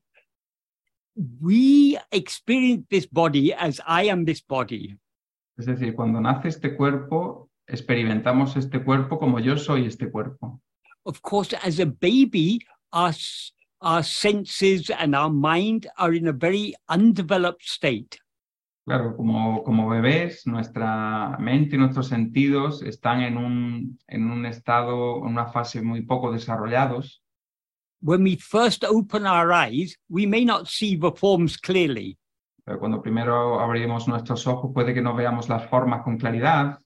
we 1.41 1.97
experience 2.11 2.85
this 2.89 3.05
body 3.05 3.53
as 3.53 3.79
I 3.85 4.03
am 4.03 4.25
this 4.25 4.41
body. 4.41 4.95
Es 5.57 5.65
decir, 5.65 5.95
cuando 5.95 6.19
nace 6.19 6.47
este 6.47 6.75
cuerpo, 6.75 7.49
experimentamos 7.67 8.55
este 8.55 8.83
cuerpo 8.83 9.19
como 9.19 9.39
yo 9.39 9.57
soy 9.57 9.85
este 9.85 10.09
cuerpo. 10.11 10.61
Of 11.05 11.21
course, 11.21 11.53
as 11.63 11.79
a 11.79 11.85
baby, 11.85 12.59
our, 12.91 13.13
our 13.81 14.03
senses 14.03 14.89
and 14.89 15.15
our 15.15 15.29
mind 15.29 15.87
are 15.97 16.15
in 16.15 16.27
a 16.27 16.33
very 16.33 16.73
undeveloped 16.89 17.63
state. 17.63 18.19
Claro, 18.85 19.15
como, 19.15 19.63
como 19.63 19.87
bebés, 19.89 20.45
nuestra 20.45 21.37
mente 21.39 21.75
y 21.75 21.79
nuestros 21.79 22.07
sentidos 22.07 22.81
están 22.83 23.21
en 23.21 23.37
un, 23.37 23.99
en 24.07 24.29
un 24.29 24.45
estado, 24.45 25.19
en 25.19 25.27
una 25.27 25.47
fase 25.47 25.81
muy 25.81 26.01
poco 26.01 26.33
desarrollados. 26.33 27.21
When 28.01 28.23
we 28.23 28.35
first 28.35 28.83
open 28.83 29.25
our 29.25 29.53
eyes, 29.53 29.97
we 30.09 30.25
may 30.25 30.43
not 30.43 30.67
see 30.67 30.97
the 30.97 31.11
forms 31.11 31.57
clearly. 31.57 32.17
Pero 32.65 32.79
cuando 32.79 33.01
primero 33.01 33.61
abrimos 33.61 34.07
nuestros 34.09 34.45
ojos, 34.47 34.71
puede 34.73 34.93
que 34.93 35.01
no 35.01 35.15
veamos 35.15 35.47
las 35.47 35.69
formas 35.69 36.03
con 36.03 36.17
claridad. 36.17 36.79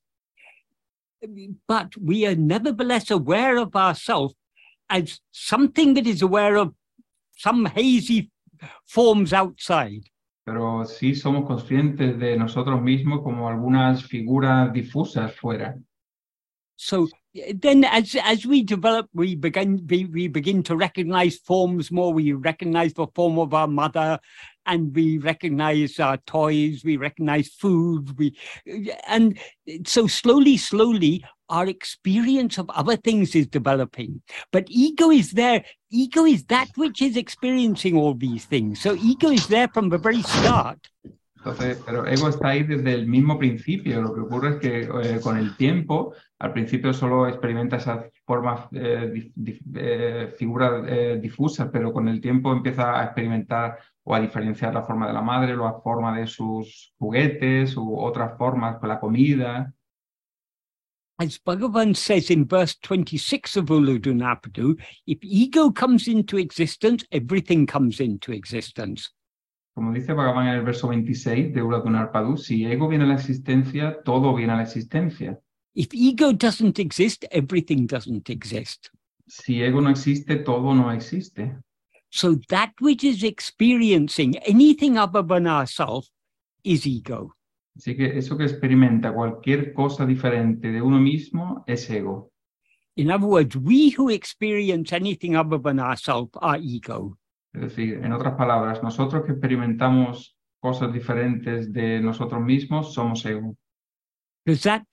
But 1.67 1.95
we 1.97 2.25
are 2.25 2.35
nevertheless 2.35 3.11
aware 3.11 3.57
of 3.57 3.75
ourselves 3.75 4.35
as 4.89 5.19
something 5.31 5.93
that 5.95 6.07
is 6.07 6.21
aware 6.21 6.55
of 6.55 6.73
some 7.37 7.65
hazy 7.65 8.31
forms 8.85 9.33
outside. 9.33 10.03
Pero 10.45 10.85
sí 10.85 11.13
somos 11.13 11.45
conscientes 11.45 12.17
de 12.17 12.37
nosotros 12.37 12.81
mismos 12.81 13.21
como 13.21 13.49
algunas 13.49 14.05
figuras 14.05 14.71
difusas 14.71 15.35
fuera. 15.35 15.75
So 16.77 17.09
then 17.55 17.83
as 17.83 18.15
as 18.23 18.45
we 18.45 18.63
develop 18.63 19.07
we 19.13 19.35
begin 19.35 19.85
we, 19.89 20.05
we 20.05 20.27
begin 20.27 20.63
to 20.63 20.75
recognize 20.75 21.37
forms 21.37 21.91
more 21.91 22.13
we 22.13 22.33
recognize 22.33 22.93
the 22.93 23.07
form 23.15 23.37
of 23.39 23.53
our 23.53 23.67
mother 23.67 24.19
and 24.67 24.93
we 24.93 25.17
recognize 25.17 25.99
our 25.99 26.17
toys, 26.17 26.83
we 26.83 26.97
recognize 26.97 27.47
food, 27.47 28.17
we, 28.19 28.37
and 29.07 29.39
so 29.85 30.05
slowly, 30.07 30.57
slowly, 30.57 31.25
our 31.49 31.67
experience 31.67 32.57
of 32.57 32.69
other 32.71 32.97
things 32.97 33.33
is 33.33 33.47
developing. 33.47 34.21
But 34.51 34.65
ego 34.67 35.09
is 35.09 35.31
there. 35.31 35.63
Ego 35.89 36.25
is 36.25 36.43
that 36.45 36.67
which 36.75 37.01
is 37.01 37.15
experiencing 37.15 37.95
all 37.95 38.13
these 38.13 38.43
things. 38.43 38.81
So 38.81 38.95
ego 38.95 39.29
is 39.29 39.47
there 39.47 39.69
from 39.69 39.87
the 39.89 39.97
very 39.97 40.21
start. 40.21 40.89
Entonces, 41.49 41.81
pero 41.85 42.05
ego 42.05 42.27
está 42.27 42.49
ahí 42.49 42.63
desde 42.63 42.93
el 42.93 43.07
mismo 43.07 43.39
principio. 43.39 44.01
Lo 44.01 44.13
que 44.13 44.21
ocurre 44.21 44.49
es 44.49 44.55
que 44.57 44.81
eh, 44.81 45.19
con 45.21 45.37
el 45.37 45.55
tiempo, 45.55 46.13
al 46.39 46.51
principio 46.51 46.93
solo 46.93 47.27
experimenta 47.27 47.77
esas 47.77 48.05
formas, 48.25 48.67
eh, 48.73 49.31
eh, 49.75 50.33
figuras 50.37 50.83
eh, 50.87 51.19
difusas, 51.21 51.69
pero 51.71 51.93
con 51.93 52.09
el 52.09 52.19
tiempo 52.19 52.51
empieza 52.51 52.99
a 52.99 53.05
experimentar 53.05 53.79
o 54.03 54.13
a 54.13 54.19
diferenciar 54.19 54.73
la 54.73 54.83
forma 54.83 55.07
de 55.07 55.13
la 55.13 55.21
madre, 55.21 55.55
la 55.55 55.79
forma 55.81 56.17
de 56.17 56.27
sus 56.27 56.93
juguetes 56.97 57.77
u 57.77 57.97
otras 57.97 58.37
formas 58.37 58.77
con 58.79 58.89
la 58.89 58.99
comida. 58.99 59.73
As 61.19 61.39
Bhagavan 61.39 61.95
says 61.95 62.29
in 62.29 62.45
verse 62.45 62.75
26 62.83 63.57
of 63.57 63.65
Uludunapadu, 63.71 64.77
if 65.07 65.17
ego 65.23 65.71
comes 65.71 66.07
into 66.07 66.37
existence, 66.37 67.03
everything 67.11 67.65
comes 67.65 67.99
into 67.99 68.31
existence. 68.31 69.09
Como 69.77 69.93
dice 69.93 70.11
Bhagavan 70.13 70.47
en 70.47 70.55
el 70.55 70.63
verso 70.63 70.87
26 70.87 71.53
de 71.53 71.61
Ulatunarpadu, 71.61 72.35
si 72.35 72.65
ego 72.65 72.87
viene 72.87 73.03
a 73.03 73.09
la 73.09 73.13
existencia, 73.13 74.01
todo 74.03 74.33
viene 74.33 74.53
a 74.53 74.55
la 74.55 74.63
existencia. 74.63 75.39
If 75.75 75.89
ego 75.93 76.33
doesn't 76.33 76.79
exist, 76.79 77.25
everything 77.29 77.85
doesn't 77.85 78.27
exist. 78.31 78.87
Si 79.27 79.61
ego 79.61 79.79
no 79.79 79.91
existe, 79.91 80.37
todo 80.37 80.73
no 80.73 80.91
existe. 80.91 81.59
So 82.09 82.39
that 82.49 82.71
which 82.81 83.03
is 83.03 83.21
experiencing 83.21 84.39
anything 84.47 84.97
other 84.97 85.21
than 85.23 85.45
ourself 85.45 86.07
is 86.63 86.87
ego. 86.87 87.35
Así 87.75 87.95
que 87.95 88.17
eso 88.17 88.35
que 88.35 88.45
experimenta 88.45 89.13
cualquier 89.13 89.73
cosa 89.73 90.07
diferente 90.07 90.71
de 90.71 90.81
uno 90.81 90.99
mismo 90.99 91.63
es 91.67 91.87
ego. 91.91 92.31
In 92.95 93.11
other 93.11 93.27
words, 93.27 93.55
we 93.55 93.93
who 93.95 94.09
experience 94.09 94.91
anything 94.91 95.35
other 95.35 95.59
than 95.59 95.79
ourselves 95.79 96.31
are 96.41 96.57
ego. 96.57 97.15
Es 97.57 97.61
decir, 97.75 97.99
en 98.03 98.13
otras 98.13 98.35
palabras, 98.35 98.83
nosotros 98.83 99.23
que 99.25 99.31
experimentamos 99.31 100.37
cosas 100.59 100.93
diferentes 100.93 101.73
de 101.73 101.99
nosotros 101.99 102.39
mismos 102.41 102.93
somos 102.93 103.25
ego. 103.25 103.55
Does 104.45 104.61
that 104.61 104.83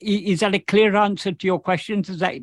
i- 0.00 0.32
is 0.32 0.40
that 0.40 0.54
a 0.54 0.60
clear 0.60 0.94
answer 0.96 1.34
to 1.36 1.46
your 1.46 1.60
question? 1.60 2.02
Does 2.02 2.18
that 2.20 2.34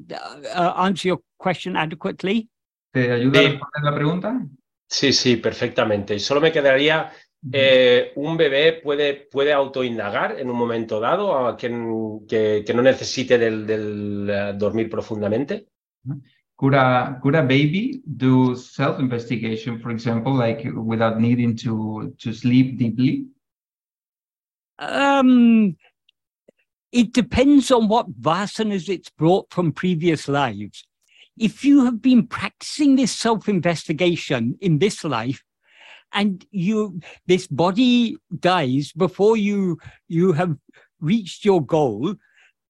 uh, 0.56 0.74
answer 0.78 1.10
your 1.10 1.22
question 1.38 1.76
adequately? 1.78 2.50
¿Te 2.92 3.12
ayuda 3.12 3.40
a 3.40 3.44
Sí. 3.44 3.48
responder 3.50 3.84
la 3.84 3.96
pregunta? 3.96 4.42
Sí, 4.88 5.14
sí, 5.14 5.38
perfectamente. 5.38 6.16
Y 6.16 6.20
solo 6.20 6.42
me 6.42 6.52
quedaría, 6.52 7.12
eh, 7.52 8.12
un 8.16 8.36
bebé 8.36 8.74
puede, 8.84 9.14
puede 9.32 9.54
autoindagar 9.54 10.38
en 10.40 10.50
un 10.50 10.58
momento 10.58 11.00
dado 11.00 11.48
a 11.48 11.56
quien 11.56 12.26
que, 12.28 12.64
que 12.66 12.74
no 12.74 12.82
necesite 12.82 13.38
del, 13.38 13.66
del, 13.66 14.30
eh, 14.30 14.54
dormir 14.58 14.90
profundamente. 14.90 15.68
Could 16.60 16.74
a, 16.74 17.18
could 17.24 17.36
a 17.36 17.44
baby 17.44 18.02
do 18.18 18.54
self-investigation, 18.54 19.80
for 19.80 19.92
example, 19.92 20.34
like 20.34 20.66
without 20.76 21.20
needing 21.20 21.56
to, 21.58 22.14
to 22.20 22.34
sleep 22.34 22.78
deeply? 22.78 23.28
Um, 24.78 25.78
it 26.92 27.14
depends 27.14 27.72
on 27.72 27.88
what 27.88 28.20
vasanas 28.20 28.90
it's 28.90 29.10
brought 29.10 29.50
from 29.54 29.72
previous 29.72 30.28
lives. 30.28 30.86
If 31.38 31.64
you 31.64 31.86
have 31.86 32.02
been 32.02 32.28
practicing 32.28 32.98
this 32.98 33.16
self-investigation 33.16 34.58
in 34.60 34.80
this 34.80 35.06
life, 35.06 35.42
and 36.12 36.46
you 36.52 37.00
this 37.28 37.48
body 37.48 38.18
dies 38.40 38.92
before 38.94 39.38
you 39.38 39.78
you 40.08 40.34
have 40.34 40.58
reached 41.00 41.46
your 41.46 41.64
goal, 41.64 42.16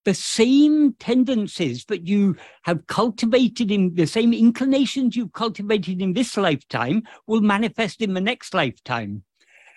the 0.04 0.14
same 0.14 0.94
tendencies 0.98 1.84
that 1.86 2.06
you 2.06 2.36
have 2.62 2.86
cultivated 2.86 3.70
in 3.70 3.94
the 3.94 4.06
same 4.06 4.32
inclinations 4.32 5.16
you've 5.16 5.32
cultivated 5.32 6.00
in 6.00 6.12
this 6.12 6.36
lifetime 6.36 7.02
will 7.26 7.42
manifest 7.42 8.00
in 8.00 8.14
the 8.14 8.20
next 8.20 8.54
lifetime. 8.54 9.22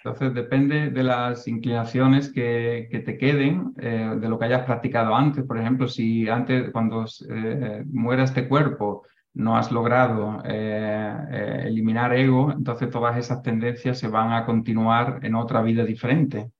Entonces 0.03 0.33
depende 0.33 0.89
de 0.89 1.03
las 1.03 1.47
inclinaciones 1.47 2.29
que, 2.29 2.89
que 2.91 2.99
te 2.99 3.17
queden, 3.17 3.73
eh, 3.79 4.15
de 4.19 4.27
lo 4.27 4.37
que 4.37 4.45
hayas 4.45 4.65
practicado 4.65 5.15
antes. 5.15 5.45
Por 5.45 5.57
ejemplo, 5.57 5.87
si 5.87 6.27
antes, 6.27 6.71
cuando 6.71 7.05
eh, 7.29 7.83
muera 7.85 8.23
este 8.23 8.49
cuerpo, 8.49 9.03
no 9.35 9.57
has 9.57 9.71
logrado 9.71 10.41
eh, 10.45 11.17
eh, 11.31 11.63
eliminar 11.65 12.13
ego, 12.13 12.51
entonces 12.51 12.89
todas 12.89 13.17
esas 13.17 13.41
tendencias 13.41 13.97
se 13.97 14.07
van 14.07 14.31
a 14.31 14.45
continuar 14.45 15.19
en 15.23 15.35
otra 15.35 15.61
vida 15.61 15.83
diferente. 15.83 16.51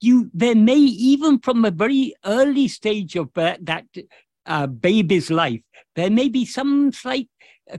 You 0.00 0.30
there 0.32 0.54
may 0.54 0.76
even 0.76 1.38
from 1.40 1.64
a 1.64 1.70
very 1.70 2.14
early 2.24 2.68
stage 2.68 3.16
of 3.16 3.28
that, 3.34 3.64
that 3.64 3.84
uh, 4.46 4.66
baby's 4.66 5.30
life 5.30 5.60
there 5.94 6.10
may 6.10 6.28
be 6.28 6.44
some 6.44 6.90
slight 6.92 7.28
uh, 7.72 7.78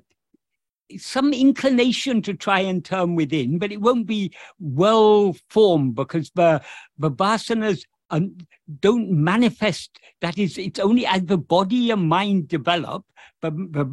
some 0.97 1.33
inclination 1.33 2.21
to 2.21 2.33
try 2.33 2.59
and 2.59 2.85
turn 2.85 3.15
within 3.15 3.57
but 3.57 3.71
it 3.71 3.81
won't 3.81 4.05
be 4.05 4.31
well 4.59 5.35
formed 5.49 5.95
because 5.95 6.31
the 6.35 6.61
vasanas 6.99 7.83
um, 8.11 8.35
don't 8.79 9.09
manifest 9.09 9.99
that 10.21 10.37
is 10.37 10.57
it's 10.57 10.79
only 10.79 11.05
as 11.05 11.23
the 11.25 11.37
body 11.37 11.91
and 11.91 12.07
mind 12.07 12.47
develop 12.47 13.03
the, 13.41 13.51
the 13.71 13.85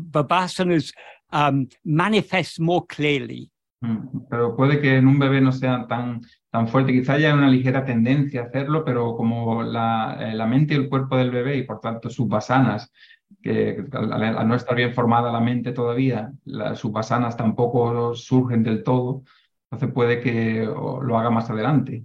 um, 1.32 1.68
manifest 1.84 2.60
more 2.60 2.84
clearly. 2.86 3.50
Mm, 3.82 4.26
Pero 4.30 4.56
puede 4.56 4.80
que 4.80 4.96
en 4.96 5.06
un 5.06 5.18
bebé 5.18 5.40
no 5.40 5.52
sea 5.52 5.86
tan, 5.88 6.22
tan 6.56 6.68
fuerte. 6.68 6.92
Quizá 6.92 7.14
haya 7.14 7.34
una 7.34 7.50
ligera 7.50 7.84
tendencia 7.84 8.40
a 8.40 8.44
hacerlo, 8.46 8.82
pero 8.82 9.14
como 9.14 9.62
la, 9.62 10.16
eh, 10.20 10.34
la 10.34 10.46
mente 10.46 10.72
y 10.72 10.78
el 10.78 10.88
cuerpo 10.88 11.16
del 11.18 11.30
bebé 11.30 11.58
y 11.58 11.64
por 11.64 11.80
tanto 11.80 12.08
sus 12.08 12.26
basanas, 12.28 12.90
que 13.42 13.84
al, 13.92 14.12
al- 14.12 14.48
no 14.48 14.54
estar 14.54 14.74
bien 14.74 14.94
formada 14.94 15.30
la 15.30 15.40
mente 15.40 15.72
todavía, 15.72 16.32
sus 16.74 16.90
basanas 16.90 17.36
tampoco 17.36 18.14
surgen 18.14 18.62
del 18.62 18.82
todo, 18.82 19.22
entonces 19.70 19.92
puede 19.94 20.20
que 20.22 20.64
lo 20.64 21.18
haga 21.18 21.28
más 21.30 21.50
adelante. 21.50 22.04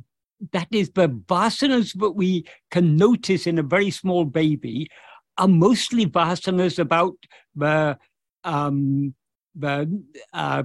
that 0.52 0.68
is 0.72 0.92
the 0.94 1.08
vasanas 1.08 1.94
that 1.94 2.14
we 2.16 2.44
can 2.70 2.98
notice 2.98 3.48
in 3.48 3.60
a 3.60 3.64
very 3.64 3.92
small 3.92 4.26
baby 4.26 4.88
are 5.38 5.48
mostly 5.48 6.06
vasanas 6.08 6.80
about 6.80 7.16
the 7.56 7.96
um 8.44 9.14
the 9.54 9.88
uh, 10.34 10.64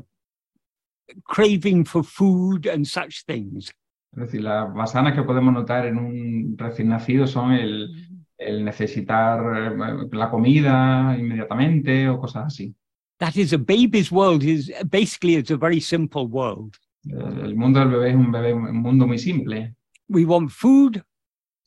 craving 1.24 1.84
for 1.84 2.02
food 2.04 2.66
and 2.66 2.86
such 2.86 3.24
things. 3.26 3.72
Es 4.12 4.20
decir, 4.20 4.42
las 4.42 4.72
basanas 4.72 5.14
que 5.14 5.22
podemos 5.22 5.52
notar 5.52 5.86
en 5.86 5.98
un 5.98 6.56
recién 6.56 6.88
nacido 6.88 7.26
son 7.26 7.52
el, 7.52 7.90
el 8.38 8.64
necesitar 8.64 9.40
eh, 9.74 10.08
la 10.12 10.30
comida 10.30 11.16
inmediatamente 11.18 12.08
o 12.08 12.18
cosas 12.18 12.46
así. 12.46 12.74
that 13.18 13.36
is 13.36 13.52
a 13.52 13.58
baby's 13.58 14.12
world 14.12 14.42
is 14.42 14.70
basically 14.88 15.36
it's 15.36 15.50
a 15.50 15.56
very 15.56 15.80
simple 15.80 16.26
world. 16.26 16.76
El 17.08 17.54
mundo 17.54 17.80
del 17.80 17.88
bebé 17.88 18.10
es 18.10 18.16
un, 18.16 18.32
bebé, 18.32 18.52
un 18.52 18.76
mundo 18.76 19.06
muy 19.06 19.18
simple. 19.18 19.74
we 20.08 20.24
want 20.24 20.50
food. 20.50 21.02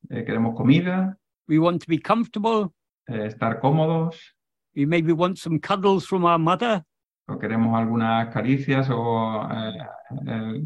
Eh, 0.10 0.24
queremos 0.26 0.56
comida, 0.56 1.18
we 1.48 1.60
want 1.60 1.82
to 1.82 1.88
be 1.88 1.98
comfortable. 1.98 2.74
Eh, 3.08 3.28
estar 3.28 3.60
cómodos, 3.60 4.16
we 4.76 4.86
maybe 4.86 5.14
want 5.14 5.38
some 5.38 5.60
cuddles 5.60 6.06
from 6.06 6.26
our 6.26 6.40
mother 6.40 6.84
o 7.30 7.38
queremos 7.38 7.78
algunas 7.78 8.34
caricias 8.34 8.90
o 8.90 9.48
eh, 9.52 9.78
eh, 10.28 10.62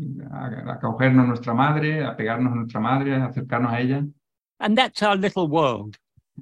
acogernos 0.68 1.26
a 1.26 1.28
nuestra 1.28 1.54
madre, 1.54 2.04
apegarnos 2.04 2.54
a 2.54 2.56
nuestra 2.56 2.80
madre, 2.80 3.16
acercarnos 3.16 3.72
a 3.72 3.80
ella. 3.82 4.06
and 4.60 4.78
that's 4.78 5.02
our 5.04 5.18
little 5.18 5.48
world 5.48 5.98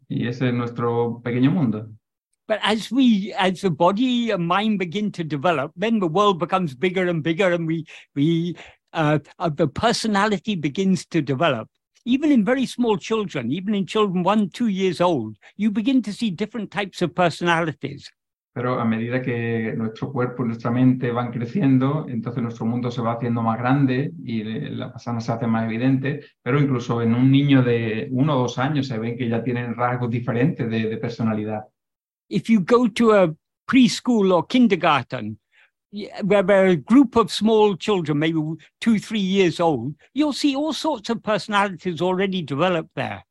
Y 0.10 0.28
ese 0.28 0.48
es 0.48 0.54
nuestro 0.54 1.22
pequeño 1.24 1.52
mundo. 1.52 1.90
But 2.48 2.60
as 2.64 2.92
we, 2.92 3.34
as 3.38 3.62
the 3.62 3.70
body 3.70 4.32
and 4.32 4.46
mind 4.46 4.80
begin 4.80 5.12
to 5.14 5.24
develop, 5.24 5.72
then 5.76 6.00
the 6.00 6.08
world 6.08 6.40
becomes 6.40 6.74
bigger 6.76 7.08
and 7.08 7.24
bigger, 7.24 7.52
and 7.52 7.66
we, 7.66 7.86
we, 8.16 8.56
uh, 8.94 9.20
uh, 9.40 9.50
the 9.50 9.68
personality 9.68 10.56
begins 10.56 11.06
to 11.08 11.22
develop. 11.22 11.70
Even 12.04 12.32
in 12.32 12.44
very 12.44 12.66
small 12.66 12.98
children, 12.98 13.52
even 13.52 13.76
in 13.76 13.86
children 13.86 14.24
one, 14.24 14.50
two 14.50 14.68
years 14.68 15.00
old, 15.00 15.38
you 15.56 15.72
begin 15.72 16.02
to 16.02 16.12
see 16.12 16.30
different 16.30 16.72
types 16.72 17.02
of 17.02 17.16
personalities. 17.16 18.12
Pero 18.54 18.80
a 18.80 18.86
medida 18.86 19.22
que 19.22 19.74
nuestro 19.78 20.12
cuerpo 20.12 20.44
y 20.44 20.48
nuestra 20.48 20.72
mente 20.72 21.12
van 21.12 21.32
creciendo, 21.32 22.06
entonces 22.10 22.44
nuestro 22.44 22.66
mundo 22.66 22.92
se 22.92 23.02
va 23.02 23.14
haciendo 23.14 23.42
más 23.42 23.58
grande 23.58 24.12
y 24.24 24.42
eh, 24.42 24.70
la 24.72 24.92
pasana 24.92 25.22
se 25.22 25.32
hace 25.32 25.48
más 25.48 25.66
evidente, 25.66 26.22
pero 26.42 26.60
incluso 26.60 27.02
en 27.02 27.16
un 27.16 27.32
niño 27.32 27.64
de 27.64 28.10
uno 28.12 28.36
o 28.36 28.42
dos 28.42 28.58
años 28.58 28.88
se 28.88 29.00
ven 29.00 29.18
que 29.18 29.30
ya 29.30 29.42
tienen 29.42 29.76
rasgos 29.76 30.10
diferentes 30.10 30.70
de, 30.70 30.90
de 30.90 30.98
personalidad. 30.98 31.62
If 32.30 32.50
you 32.50 32.62
go 32.62 32.90
to 32.90 33.14
a 33.14 33.34
preschool 33.66 34.34
or 34.34 34.46
kindergarten, 34.48 35.38
where 36.24 36.68
a 36.68 36.76
group 36.76 37.16
of 37.16 37.32
small 37.32 37.76
children, 37.76 38.20
maybe 38.20 38.42
two, 38.80 39.00
three 39.00 39.20
years 39.20 39.60
old, 39.60 39.96
you'll 40.14 40.34
see 40.34 40.56
all 40.56 40.74
sorts 40.74 41.10
of 41.10 41.22
personalities 41.22 42.02
already 42.02 42.42
developed 42.42 42.92
there. 42.96 43.24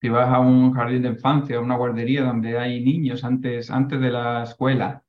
Si 0.00 0.08
vas 0.08 0.28
a 0.32 0.38
un 0.38 0.72
jardín 0.74 1.02
de 1.02 1.08
infancia, 1.08 1.56
a 1.56 1.60
una 1.60 1.76
guardería 1.76 2.22
donde 2.22 2.56
hay 2.56 2.84
niños 2.84 3.24
antes, 3.24 3.68
antes 3.70 4.00
de 4.00 4.10
la 4.10 4.44
escuela, 4.44 5.02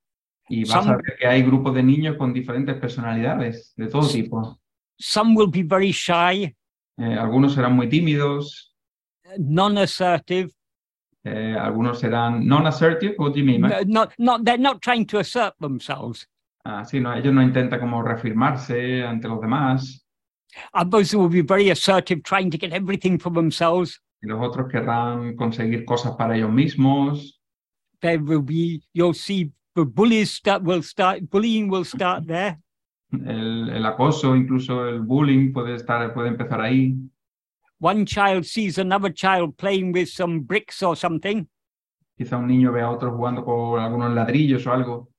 y 0.47 0.61
vas 0.63 0.77
a 0.77 0.83
Some- 0.83 0.95
ver 1.03 1.15
que 1.19 1.27
hay 1.27 1.43
grupos 1.43 1.75
de 1.75 1.83
niños 1.83 2.17
con 2.17 2.33
diferentes 2.33 2.75
personalidades 2.77 3.73
de 3.75 3.87
todo 3.87 4.07
tipo. 4.07 4.59
Some 4.97 5.35
will 5.35 5.49
be 5.51 5.63
very 5.63 5.91
shy, 5.91 6.55
Eh, 6.97 7.13
algunos 7.17 7.53
serán 7.53 7.75
muy 7.77 7.87
tímidos, 7.87 8.75
non-assertive, 9.37 10.51
eh, 11.23 11.55
algunos 11.57 11.99
serán 11.99 12.45
non-assertive, 12.45 13.15
what 13.17 13.31
do 13.31 13.39
you 13.39 13.45
mean? 13.45 13.61
no- 13.61 13.69
not, 13.85 14.11
not, 14.17 14.43
they're 14.43 14.57
not 14.61 14.81
trying 14.81 15.05
to 15.05 15.19
assert 15.19 15.53
themselves. 15.59 16.27
Ah, 16.65 16.83
sí, 16.83 16.99
no, 16.99 17.13
ellos 17.13 17.33
no 17.33 17.41
intentan 17.41 17.79
como 17.79 18.01
reafirmarse 18.01 19.03
ante 19.03 19.27
los 19.27 19.39
demás, 19.39 20.03
Others 20.73 21.13
will 21.13 21.29
be 21.29 21.43
very 21.43 21.69
assertive, 21.69 22.21
trying 22.23 22.49
to 22.49 22.57
get 22.57 22.73
everything 22.73 23.19
for 23.19 23.31
themselves. 23.31 24.01
Y 24.21 24.27
los 24.27 24.39
otros 24.41 24.69
querrán 24.69 25.35
conseguir 25.35 25.85
cosas 25.85 26.15
para 26.15 26.35
ellos 26.35 26.51
mismos. 26.51 27.39
There 28.01 28.17
will 28.17 28.41
be, 28.41 28.81
you'll 28.93 29.13
see 29.13 29.51
the 29.75 29.83
bullies 29.83 30.31
start, 30.31 30.63
will 30.63 30.83
start, 30.83 31.29
bullying 31.29 31.69
will 31.69 31.85
start 31.85 32.25
there. 32.27 32.59
El, 33.11 33.69
el 33.69 33.85
acoso, 33.85 34.35
incluso 34.35 34.87
el 34.87 35.01
bullying 35.01 35.51
puede 35.51 35.75
estar, 35.75 36.13
puede 36.13 36.29
empezar 36.29 36.61
ahí. 36.61 36.95
one 37.79 38.05
child 38.05 38.45
sees 38.45 38.77
another 38.77 39.09
child 39.09 39.57
playing 39.57 39.91
with 39.93 40.07
some 40.09 40.41
bricks 40.41 40.83
or 40.83 40.95
something, 40.95 41.47
Quizá 42.17 42.37
un 42.37 42.47
niño 42.47 42.73
ve 42.73 42.81
a 42.81 42.89
otro 42.91 43.15
jugando 43.15 43.45
con 43.45 43.79
algunos 43.79 44.13
ladrillos 44.13 44.67
o 44.67 44.73
algo 44.73 45.09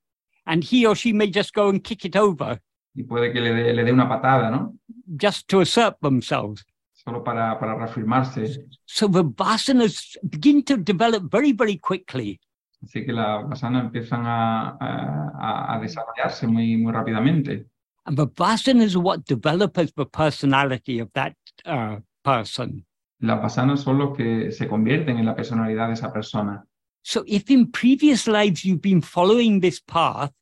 and 0.46 0.62
he 0.62 0.86
or 0.86 0.94
she 0.94 1.12
may 1.12 1.26
just 1.26 1.54
go 1.54 1.70
and 1.70 1.82
kick 1.82 2.04
it 2.04 2.16
over 2.16 2.60
y 2.94 3.04
puede 3.04 3.32
que 3.32 3.40
le 3.40 3.54
dé 3.54 3.72
le 3.72 3.84
dé 3.84 3.92
una 3.92 4.08
patada, 4.08 4.50
¿no? 4.50 4.74
just 5.20 5.48
to 5.48 5.60
assert 5.60 5.96
themselves. 6.02 6.64
Solo 7.10 7.24
para, 7.24 7.58
para 7.58 7.74
reafirmarse. 7.76 8.66
So 8.86 9.08
the 9.08 9.24
vasanas 9.24 10.16
begin 10.28 10.62
to 10.64 10.76
develop 10.76 11.24
very, 11.30 11.52
very 11.52 11.76
quickly. 11.78 12.38
Así 12.82 13.04
que 13.04 13.12
las 13.12 13.48
vasanas 13.48 13.84
empiezan 13.86 14.24
a, 14.26 14.76
a- 14.80 15.74
a 15.74 15.80
desarrollarse 15.80 16.46
muy, 16.46 16.76
muy 16.76 16.92
rápidamente. 16.92 17.66
And 18.06 18.16
the 18.16 18.26
vasanas 18.28 18.94
are 18.94 19.00
what 19.00 19.24
develop 19.26 19.76
as 19.78 19.92
the 19.94 20.06
personality 20.06 21.00
of 21.00 21.12
that 21.14 21.34
uh, 21.66 21.96
person. 22.22 22.86
Las 23.20 23.40
vasanas 23.42 23.80
son 23.82 23.98
los 23.98 24.16
que 24.16 24.50
se 24.52 24.66
convierten 24.68 25.18
en 25.18 25.26
la 25.26 25.34
personalidad 25.34 25.88
de 25.88 25.94
esa 25.94 26.10
persona. 26.12 26.64
So 27.02 27.22
if 27.26 27.50
in 27.50 27.70
previous 27.72 28.26
lives 28.28 28.64
you've 28.64 28.80
been 28.82 29.02
following 29.02 29.60
this 29.60 29.80
path, 29.80 30.32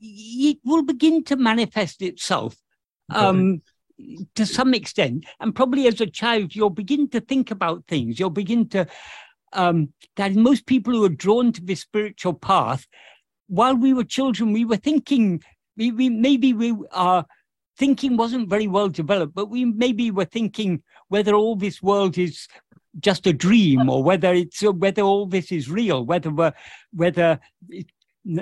it 0.00 0.58
will 0.64 0.82
begin 0.84 1.24
to 1.24 1.36
manifest 1.36 2.00
itself 2.02 2.56
um, 3.10 3.60
to 4.34 4.46
some 4.46 4.74
extent. 4.74 5.24
And 5.40 5.54
probably 5.54 5.86
as 5.86 6.00
a 6.00 6.06
child, 6.06 6.54
you'll 6.54 6.70
begin 6.70 7.08
to 7.10 7.20
think 7.20 7.50
about 7.50 7.84
things. 7.86 8.18
You'll 8.18 8.30
begin 8.30 8.68
to, 8.70 8.86
um, 9.52 9.92
that 10.16 10.34
most 10.34 10.66
people 10.66 10.92
who 10.92 11.04
are 11.04 11.10
drawn 11.10 11.52
to 11.52 11.60
this 11.60 11.80
spiritual 11.80 12.34
path, 12.34 12.86
while 13.48 13.74
we 13.74 13.92
were 13.92 14.04
children, 14.04 14.52
we 14.52 14.64
were 14.64 14.76
thinking, 14.76 15.42
we, 15.76 15.90
we 15.90 16.08
maybe 16.08 16.52
we 16.52 16.76
are 16.92 17.24
thinking 17.78 18.16
wasn't 18.16 18.50
very 18.50 18.66
well 18.66 18.88
developed, 18.88 19.34
but 19.34 19.46
we 19.46 19.64
maybe 19.64 20.10
were 20.10 20.24
thinking 20.24 20.82
whether 21.08 21.34
all 21.34 21.56
this 21.56 21.82
world 21.82 22.18
is 22.18 22.48
just 23.00 23.26
a 23.26 23.32
dream 23.32 23.88
or 23.88 24.02
whether 24.02 24.32
it's 24.32 24.62
whether 24.62 25.02
all 25.02 25.26
this 25.26 25.52
is 25.52 25.70
real 25.70 26.04
whether 26.04 26.30
we're, 26.30 26.52
whether 26.92 27.38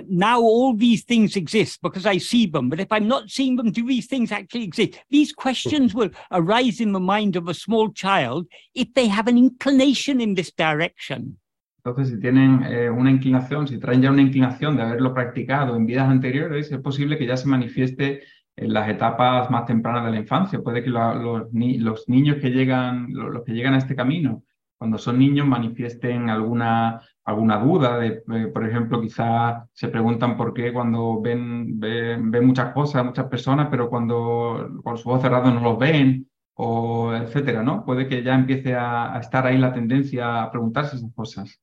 now 0.09 0.41
all 0.41 0.75
these 0.77 1.05
things 1.05 1.37
exist 1.37 1.81
because 1.81 2.07
i 2.07 2.19
see 2.19 2.47
them. 2.47 2.69
But 2.69 2.81
if 2.81 2.89
i'm 2.91 3.07
not 3.07 3.29
seeing 3.31 3.57
them 3.57 3.71
do 3.71 3.87
these 3.87 4.09
things 4.09 4.33
actually 4.33 4.65
exist? 4.65 4.99
These 5.11 5.33
questions 5.33 5.95
will 5.95 6.11
arise 6.31 6.81
in 6.81 6.93
the 6.93 7.01
mind 7.01 7.37
of 7.37 7.49
a 7.49 7.55
small 7.55 7.93
child 7.93 8.47
if 8.75 8.89
they 8.95 9.07
have 9.09 9.29
an 9.29 9.39
inclination 9.39 10.21
in 10.21 10.35
this 10.35 10.53
direction. 10.53 11.39
Entonces, 11.85 12.09
si 12.15 12.19
tienen 12.21 12.65
eh, 12.65 12.91
una 12.91 13.11
inclinación, 13.13 13.69
si 13.69 13.79
traen 13.79 14.03
ya 14.03 14.11
una 14.11 14.23
inclinación 14.23 14.77
de 14.77 14.83
haberlo 14.83 15.15
practicado 15.15 15.77
en 15.77 15.87
vidas 15.87 16.09
anteriores, 16.09 16.73
es 16.73 16.81
posible 16.81 17.17
que 17.17 17.27
ya 17.27 17.37
se 17.37 17.47
manifieste 17.47 18.23
en 18.57 18.73
las 18.73 18.89
etapas 18.89 19.49
más 19.51 19.67
tempranas 19.67 20.05
de 20.07 20.11
la 20.11 20.19
infancia. 20.19 20.61
Puede 20.61 20.83
que 20.83 20.91
la- 20.91 21.15
los, 21.15 21.53
ni- 21.53 21.79
los 21.79 22.09
niños 22.09 22.39
que 22.41 22.51
llegan, 22.51 23.07
lo- 23.11 23.31
los 23.31 23.45
que 23.45 23.53
llegan 23.53 23.75
a 23.75 23.79
este 23.79 23.95
camino, 23.95 24.43
cuando 24.78 24.98
son 24.98 25.19
niños, 25.19 25.47
manifiesten 25.47 26.31
alguna, 26.31 27.01
alguna 27.24 27.59
duda. 27.59 27.98
De, 27.98 28.23
eh, 28.32 28.47
por 28.53 28.66
ejemplo, 28.66 29.01
quizá 29.01 29.66
se 29.73 29.89
preguntan 29.89 30.36
por 30.36 30.53
qué 30.55 30.73
cuando 30.73 31.20
ven, 31.20 31.78
ven, 31.81 32.31
ven 32.31 32.47
muchas 32.47 32.73
cosas, 32.73 33.05
muchas 33.05 33.27
personas, 33.27 33.69
pero 33.70 33.89
cuando 33.89 34.81
con 34.85 34.97
su 34.98 35.09
ojos 35.09 35.23
cerrados 35.23 35.53
no 35.53 35.61
los 35.61 35.78
ven, 35.78 36.28
o 36.55 37.12
etcétera, 37.15 37.62
¿no? 37.62 37.85
Puede 37.85 38.09
que 38.09 38.23
ya 38.23 38.35
empiece 38.35 38.74
a, 38.74 39.15
a 39.15 39.20
estar 39.20 39.47
ahí 39.47 39.59
la 39.59 39.73
tendencia 39.73 40.43
a 40.43 40.51
preguntarse 40.51 40.97
esas 40.97 41.12
cosas. 41.15 41.61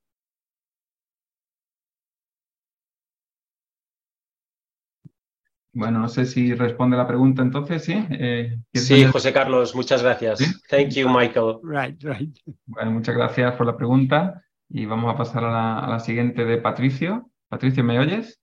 Bueno, 5.74 6.00
no 6.00 6.08
sé 6.08 6.26
si 6.26 6.54
responde 6.54 6.96
la 6.96 7.08
pregunta 7.08 7.42
entonces, 7.42 7.84
¿sí? 7.84 7.94
Eh, 8.12 8.60
¿quieres 8.72 8.88
Sí? 8.88 9.04
José 9.06 9.34
Carlos, 9.34 9.74
muchas 9.76 10.04
gracias. 10.04 10.40
Sí. 10.40 10.46
Thank 10.70 10.90
you, 10.90 11.10
Michael. 11.10 11.58
right 11.64 12.02
right 12.04 12.38
Bueno, 12.66 12.92
muchas 12.92 13.16
gracias 13.16 13.56
por 13.56 13.66
la 13.66 13.76
pregunta 13.76 14.44
y 14.70 14.86
vamos 14.86 15.14
a 15.14 15.18
pasar 15.18 15.44
a 15.44 15.52
la, 15.52 15.80
a 15.80 15.90
la 15.90 16.00
siguiente 16.00 16.46
de 16.46 16.58
Patricio. 16.58 17.30
Patricio, 17.50 17.84
¿me 17.84 18.00
oyes? 18.00 18.40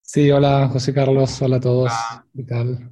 Sí, 0.00 0.30
hola 0.30 0.68
José 0.68 0.94
Carlos, 0.94 1.42
hola 1.42 1.56
a 1.56 1.60
todos. 1.60 1.92
Hola. 1.92 2.26
¿Qué 2.36 2.42
tal? 2.44 2.90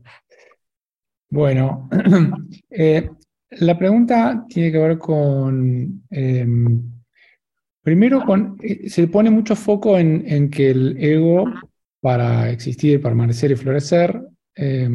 Bueno, 1.30 1.88
eh, 2.70 3.10
la 3.50 3.78
pregunta 3.78 4.44
tiene 4.48 4.72
que 4.72 4.78
ver 4.78 4.98
con, 4.98 6.02
eh, 6.10 6.46
primero 7.82 8.24
con, 8.24 8.56
eh, 8.60 8.88
se 8.88 9.06
pone 9.08 9.30
mucho 9.30 9.54
foco 9.54 9.98
en, 9.98 10.24
en 10.26 10.50
que 10.50 10.70
el 10.70 10.96
ego, 10.98 11.44
para 12.02 12.50
existir, 12.50 13.00
permanecer 13.00 13.52
y 13.52 13.54
florecer, 13.54 14.20
eh, 14.56 14.90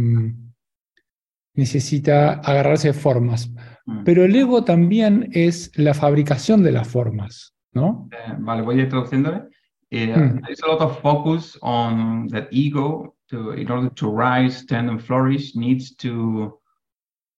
necesita 1.53 2.33
agarrarse 2.33 2.89
de 2.89 2.93
formas. 2.93 3.49
Mm. 3.85 4.03
Pero 4.03 4.25
el 4.25 4.35
ego 4.35 4.65
también 4.65 5.29
es 5.31 5.71
la 5.75 5.93
fabricación 5.93 6.61
de 6.63 6.73
las 6.73 6.87
formas, 6.87 7.55
¿no? 7.71 8.09
Eh, 8.11 8.35
vale, 8.39 8.61
voy 8.61 8.79
a 8.79 8.83
ir 8.83 8.89
traduciéndole. 8.89 9.43
Eh, 9.89 10.13
Mm. 10.13 10.41
There's 10.41 10.61
a 10.63 10.67
lot 10.67 10.81
of 10.81 10.99
focus 11.01 11.57
on 11.61 12.27
that 12.27 12.49
ego 12.51 13.15
to, 13.29 13.53
in 13.53 13.71
order 13.71 13.89
to 13.89 14.11
rise, 14.11 14.57
stand, 14.57 14.89
and 14.89 15.01
flourish, 15.01 15.55
needs 15.55 15.95
to 15.95 16.59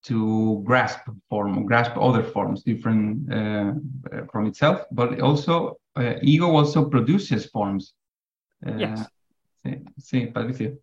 to 0.02 0.64
grasp 0.66 1.02
form, 1.30 1.66
grasp 1.66 1.92
other 1.98 2.24
forms 2.24 2.64
different 2.64 3.30
uh, 3.32 3.74
uh, 4.14 4.26
from 4.32 4.48
itself, 4.48 4.86
but 4.92 5.20
also 5.20 5.78
uh, 5.98 6.14
ego 6.24 6.48
also 6.56 6.90
produces 6.90 7.46
forms. 7.52 7.94
Uh, 8.66 8.78
Yes. 8.78 9.08
Sí, 9.64 9.84
sí, 9.98 10.26
Patricio. 10.28 10.80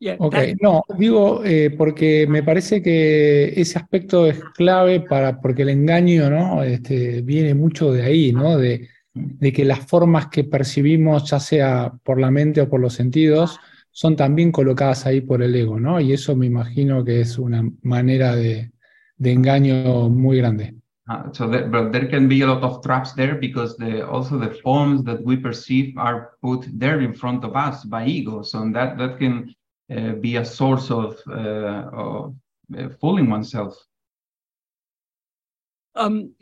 yeah 0.00 0.18
Ok, 0.22 0.36
that- 0.36 0.56
no, 0.60 0.82
digo 0.98 1.42
eh, 1.44 1.70
porque 1.76 2.26
me 2.28 2.42
parece 2.42 2.82
que 2.82 3.58
ese 3.58 3.78
aspecto 3.78 4.26
es 4.26 4.38
clave 4.54 5.00
para, 5.00 5.40
porque 5.40 5.62
el 5.62 5.70
engaño, 5.70 6.28
¿no? 6.28 6.62
Este, 6.62 7.22
viene 7.22 7.54
mucho 7.54 7.90
de 7.92 8.02
ahí, 8.02 8.30
¿no? 8.32 8.58
De, 8.58 8.88
de 9.14 9.52
que 9.52 9.64
las 9.64 9.80
formas 9.86 10.26
que 10.28 10.44
percibimos, 10.44 11.30
ya 11.30 11.40
sea 11.40 11.92
por 12.04 12.20
la 12.20 12.30
mente 12.30 12.60
o 12.60 12.68
por 12.68 12.80
los 12.80 12.92
sentidos, 12.92 13.58
son 13.92 14.14
también 14.14 14.52
colocadas 14.52 15.06
ahí 15.06 15.22
por 15.22 15.42
el 15.42 15.54
ego, 15.56 15.80
¿no? 15.80 15.98
Y 16.00 16.12
eso 16.12 16.36
me 16.36 16.46
imagino 16.46 17.02
que 17.02 17.22
es 17.22 17.38
una 17.38 17.62
manera 17.82 18.36
de, 18.36 18.72
de 19.16 19.32
engaño 19.32 20.10
muy 20.10 20.36
grande. 20.36 20.74
Uh, 21.10 21.32
so 21.32 21.48
there, 21.48 21.66
but 21.66 21.90
there 21.90 22.06
can 22.06 22.28
be 22.28 22.42
a 22.42 22.46
lot 22.46 22.62
of 22.62 22.84
traps 22.84 23.12
there 23.12 23.34
because 23.34 23.76
the 23.76 24.06
also 24.06 24.38
the 24.38 24.54
forms 24.62 25.02
that 25.02 25.20
we 25.24 25.36
perceive 25.36 25.98
are 25.98 26.34
put 26.40 26.64
there 26.78 27.00
in 27.00 27.12
front 27.12 27.44
of 27.44 27.56
us 27.56 27.84
by 27.84 28.06
ego. 28.06 28.42
So 28.42 28.60
and 28.62 28.74
that 28.76 28.96
that 28.98 29.18
can 29.18 29.52
uh, 29.90 30.12
be 30.12 30.36
a 30.36 30.44
source 30.44 30.88
of, 30.90 31.18
uh, 31.28 31.90
of 31.92 32.36
uh, 32.78 32.88
fooling 33.00 33.28
oneself. 33.28 33.74
um 35.96 36.32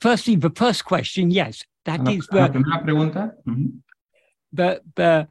firstly 0.00 0.36
the 0.36 0.50
first 0.50 0.84
question 0.84 1.30
yes 1.30 1.64
that 1.84 2.00
La, 2.04 2.12
is 2.12 2.28
la 2.30 2.46
the 2.46 2.60
ujú. 3.46 3.72
the 4.52 4.80
the 4.94 5.28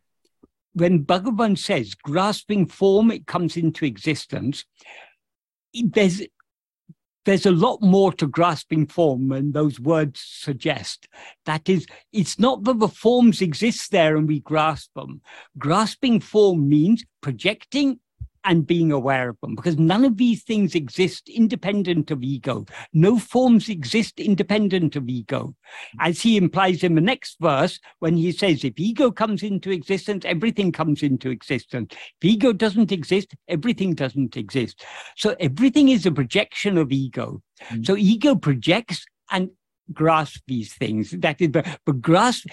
when 0.74 1.06
Bhagavan 1.06 1.58
says 1.58 1.94
grasping 1.94 2.66
form, 2.66 3.12
it 3.12 3.28
comes 3.28 3.56
into 3.56 3.86
existence. 3.86 4.66
There's 5.74 6.24
there's 7.26 7.46
a 7.46 7.52
lot 7.52 7.82
more 7.82 8.12
to 8.14 8.28
grasping 8.28 8.86
form 8.86 9.30
than 9.30 9.52
those 9.52 9.80
words 9.80 10.20
suggest. 10.20 11.08
That 11.46 11.70
is, 11.70 11.86
it's 12.12 12.38
not 12.38 12.64
that 12.64 12.80
the 12.80 12.88
forms 12.88 13.42
exist 13.42 13.92
there 13.92 14.18
and 14.18 14.28
we 14.28 14.42
grasp 14.42 14.94
them. 14.96 15.22
Grasping 15.58 16.20
form 16.20 16.68
means 16.68 17.04
projecting 17.22 18.00
and 18.46 18.68
being 18.68 18.92
aware 18.92 19.30
of 19.30 19.40
them 19.42 19.56
because 19.56 19.78
none 19.78 20.04
of 20.04 20.18
these 20.18 20.44
things 20.44 20.76
exist 20.76 21.30
independent 21.30 22.12
of 22.12 22.24
ego. 22.24 22.66
No 22.94 23.18
forms 23.20 23.70
exist 23.70 24.20
independent 24.20 24.96
of 24.96 25.08
ego. 25.08 25.56
As 26.00 26.22
he 26.22 26.38
implies 26.38 26.84
in 26.84 26.96
the 26.96 27.02
next 27.02 27.38
verse, 27.40 27.80
when 28.00 28.18
he 28.18 28.32
says, 28.32 28.64
if 28.64 28.74
ego 28.78 29.12
comes 29.12 29.44
into 29.44 29.72
existence, 29.72 30.26
everything 30.26 30.72
comes 30.72 31.04
into 31.04 31.30
existence. 31.30 31.94
If 31.94 32.26
ego 32.26 32.54
doesn't 32.54 32.92
exist, 32.92 33.34
everything 33.48 33.94
doesn't 33.94 34.36
exist. 34.38 34.84
So 35.16 35.36
everything 35.40 35.90
is 35.90 36.06
a 36.06 36.12
projection 36.12 36.78
of 36.78 36.92
ego. 36.92 37.42
Mm. 37.70 37.86
So 37.86 37.96
ego 37.96 38.36
projects 38.36 39.06
and 39.32 39.50
grasps 39.92 40.42
these 40.48 40.74
things. 40.74 41.12
That 41.12 41.42
is 41.42 41.52
the, 41.52 41.78
the 41.86 41.94
grasp, 41.94 42.48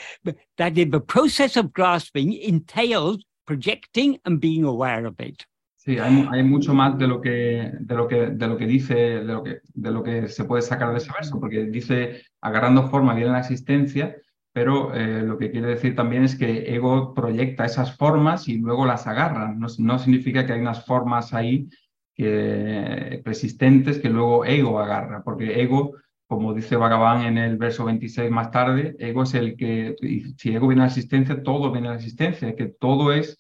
that 0.56 0.78
is 0.78 0.90
the 0.90 1.00
process 1.00 1.56
of 1.56 1.72
grasping 1.72 2.32
entails 2.32 3.24
projecting 3.46 4.18
and 4.24 4.40
being 4.40 4.64
aware 4.64 5.06
of 5.06 5.18
it. 5.18 5.44
Sí, 5.90 5.98
hay, 5.98 6.10
mu- 6.12 6.30
hay 6.30 6.42
mucho 6.44 6.72
más 6.72 6.96
de 6.98 7.08
lo 7.08 7.20
que 7.20 7.72
de 7.80 7.94
lo 7.96 8.06
que 8.06 8.26
de 8.26 8.46
lo 8.46 8.56
que 8.56 8.66
dice 8.66 8.94
de 8.94 9.24
lo 9.24 9.42
que 9.42 9.60
de 9.74 9.90
lo 9.90 10.04
que 10.04 10.28
se 10.28 10.44
puede 10.44 10.62
sacar 10.62 10.92
de 10.92 10.98
ese 10.98 11.10
verso, 11.12 11.40
porque 11.40 11.64
dice 11.64 12.22
agarrando 12.40 12.88
forma 12.90 13.12
viene 13.14 13.32
la 13.32 13.40
existencia, 13.40 14.14
pero 14.52 14.94
eh, 14.94 15.22
lo 15.22 15.36
que 15.36 15.50
quiere 15.50 15.66
decir 15.66 15.96
también 15.96 16.22
es 16.22 16.36
que 16.36 16.72
ego 16.76 17.12
proyecta 17.12 17.64
esas 17.64 17.96
formas 17.96 18.46
y 18.46 18.58
luego 18.58 18.86
las 18.86 19.08
agarra. 19.08 19.52
No, 19.52 19.66
no 19.78 19.98
significa 19.98 20.46
que 20.46 20.52
hay 20.52 20.60
unas 20.60 20.84
formas 20.86 21.34
ahí 21.34 21.68
que, 22.14 23.20
persistentes 23.24 23.98
que 23.98 24.10
luego 24.10 24.44
ego 24.44 24.78
agarra, 24.78 25.22
porque 25.24 25.60
ego, 25.60 25.96
como 26.28 26.54
dice 26.54 26.76
Bhagavan 26.76 27.22
en 27.24 27.36
el 27.38 27.56
verso 27.56 27.84
26 27.84 28.30
más 28.30 28.50
tarde, 28.52 28.94
ego 29.00 29.24
es 29.24 29.34
el 29.34 29.56
que, 29.56 29.96
si 30.36 30.54
ego 30.54 30.68
viene 30.68 30.82
a 30.82 30.84
la 30.86 30.88
existencia, 30.90 31.42
todo 31.42 31.72
viene 31.72 31.88
a 31.88 31.90
la 31.92 31.96
existencia, 31.96 32.54
que 32.54 32.66
todo 32.66 33.12
es 33.12 33.36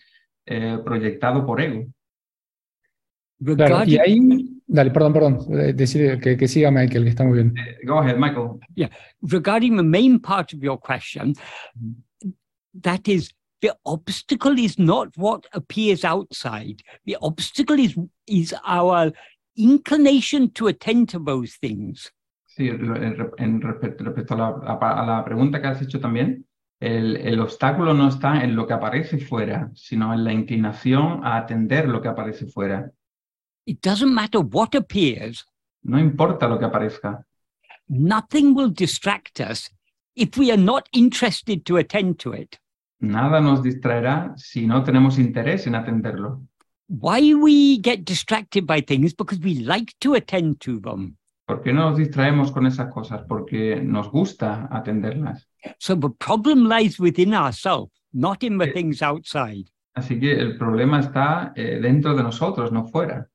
eh, 0.46 0.78
proyectado 0.84 1.46
por 1.46 1.60
ego. 1.60 1.84
Claro, 3.42 3.84
y 3.86 3.96
Regarding- 3.96 4.00
ahí, 4.32 4.46
Dale, 4.66 4.90
perdón, 4.90 5.12
perdón. 5.14 5.38
eh, 5.58 5.72
Decir 5.72 6.20
que, 6.20 6.36
que 6.36 6.46
siga 6.46 6.70
Michael, 6.70 7.04
que 7.04 7.10
está 7.10 7.24
muy 7.24 7.38
bien. 7.38 7.54
Eh, 7.56 7.78
Go 7.86 7.98
ahead, 7.98 8.16
Michael. 8.18 8.60
Regarding 9.22 9.76
the 9.76 9.82
main 9.82 10.20
part 10.20 10.52
of 10.52 10.60
your 10.62 10.78
question, 10.78 11.34
that 12.82 13.00
is, 13.06 13.34
the 13.62 13.72
obstacle 13.84 14.58
is 14.58 14.78
not 14.78 15.08
what 15.16 15.46
appears 15.52 16.04
outside. 16.04 16.82
The 17.06 17.16
obstacle 17.20 17.78
is 17.80 17.96
is 18.26 18.54
our 18.64 19.12
inclination 19.56 20.50
to 20.52 20.68
attend 20.68 21.08
to 21.10 21.18
those 21.18 21.56
things. 21.60 22.12
Sí, 22.46 22.68
en, 22.68 22.80
en 23.38 23.60
respecto, 23.60 24.04
respecto 24.04 24.34
a, 24.34 24.36
la, 24.36 24.48
a- 24.80 25.02
a 25.02 25.06
la 25.06 25.24
pregunta 25.24 25.60
que 25.60 25.66
has 25.68 25.82
hecho 25.82 25.98
también, 26.00 26.44
el, 26.80 27.16
el 27.16 27.40
obstáculo 27.40 27.92
no 27.94 28.08
está 28.08 28.42
en 28.44 28.54
lo 28.56 28.66
que 28.66 28.72
aparece 28.74 29.18
fuera, 29.18 29.70
sino 29.74 30.12
en 30.14 30.24
la 30.24 30.32
inclinación 30.32 31.24
a 31.24 31.36
atender 31.38 31.88
lo 31.88 32.00
que 32.00 32.08
aparece 32.08 32.46
fuera. 32.46 32.90
It 33.66 33.80
doesn't 33.82 34.12
matter 34.12 34.40
what 34.40 34.74
appears, 34.74 35.44
No 35.82 35.98
importa 35.98 36.46
lo 36.48 36.58
que 36.58 36.66
aparezca, 36.66 37.24
nothing 37.88 38.54
will 38.54 38.70
distract 38.70 39.40
us 39.40 39.70
if 40.14 40.36
we 40.36 40.50
are 40.50 40.60
not 40.60 40.88
interested 40.92 41.64
to 41.64 41.76
attend 41.78 42.18
to 42.18 42.32
it. 42.34 42.56
nada 43.00 43.40
nos 43.40 43.62
distraerá 43.62 44.34
si 44.36 44.66
no 44.66 44.82
tenemos 44.84 45.18
interés 45.18 45.66
en 45.66 45.74
atenderlo. 45.74 46.42
Why 46.88 47.34
we 47.34 47.78
get 47.82 48.04
distracted 48.04 48.66
by 48.66 48.82
things 48.82 49.14
because 49.14 49.40
we 49.40 49.54
like 49.60 49.94
to 50.00 50.14
attend 50.14 50.60
to 50.60 50.80
them. 50.80 51.16
¿Por 51.46 51.62
qué 51.62 51.72
no 51.72 51.90
nos 51.90 51.98
distraemos 51.98 52.52
con 52.52 52.66
esas 52.66 52.92
cosas? 52.92 53.22
Porque 53.26 53.80
nos 53.82 54.10
gusta 54.10 54.68
atenderlas. 54.70 55.46
So 55.78 55.94
the 55.96 56.10
problem 56.10 56.68
lies 56.68 56.98
within 57.00 57.32
ourselves, 57.32 57.90
not 58.12 58.42
in 58.42 58.58
the 58.58 58.66
things 58.72 59.02
outside. 59.02 59.64
Así 59.94 60.18
que 60.20 60.32
el 60.32 60.56
problema 60.58 61.00
está 61.00 61.52
eh, 61.56 61.78
dentro 61.80 62.14
de 62.14 62.22
nosotros, 62.22 62.70
no 62.70 62.84
fuera. 62.86 63.28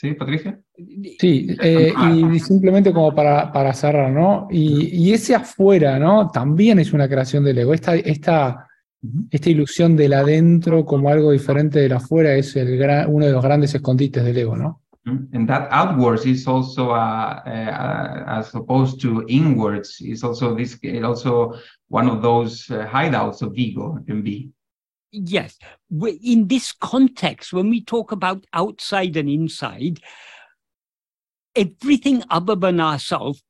¿Sí, 0.00 0.14
Patricia? 0.14 0.60
Sí, 1.18 1.56
eh, 1.60 1.92
y 2.32 2.38
simplemente 2.38 2.92
como 2.92 3.12
para, 3.12 3.52
para 3.52 3.72
cerrar, 3.72 4.12
¿no? 4.12 4.46
Y, 4.48 4.94
y 4.94 5.12
ese 5.12 5.34
afuera, 5.34 5.98
¿no? 5.98 6.30
También 6.30 6.78
es 6.78 6.92
una 6.92 7.08
creación 7.08 7.42
del 7.42 7.58
ego. 7.58 7.74
Esta, 7.74 7.96
esta, 7.96 8.68
esta 9.28 9.50
ilusión 9.50 9.96
del 9.96 10.12
adentro 10.12 10.84
como 10.84 11.08
algo 11.08 11.32
diferente 11.32 11.80
del 11.80 11.94
afuera 11.94 12.32
es 12.36 12.54
el 12.54 12.78
gran- 12.78 13.12
uno 13.12 13.26
de 13.26 13.32
los 13.32 13.42
grandes 13.42 13.74
escondites 13.74 14.22
del 14.22 14.36
ego, 14.38 14.56
¿no? 14.56 14.82
And 15.32 15.48
that 15.48 15.66
outwards 15.72 16.26
is 16.26 16.46
also, 16.46 16.90
uh, 16.90 17.40
uh, 17.44 18.24
as 18.38 18.54
opposed 18.54 19.00
to 19.00 19.24
inwards, 19.26 20.00
is 20.00 20.22
also 20.22 20.54
this, 20.54 20.78
also 21.02 21.54
one 21.88 22.08
of 22.08 22.22
those 22.22 22.70
uh, 22.70 22.86
hideouts 22.86 23.42
of 23.42 23.52
ego 23.56 23.98
can 24.06 24.22
be. 24.22 24.52
Yes, 25.10 25.58
in 25.90 26.48
this 26.48 26.72
context, 26.72 27.52
when 27.52 27.70
we 27.70 27.82
talk 27.82 28.12
about 28.12 28.44
outside 28.52 29.16
and 29.16 29.28
inside, 29.28 30.00
everything 31.56 32.22
other 32.30 32.54
than 32.54 32.80
ourselves 32.80 33.42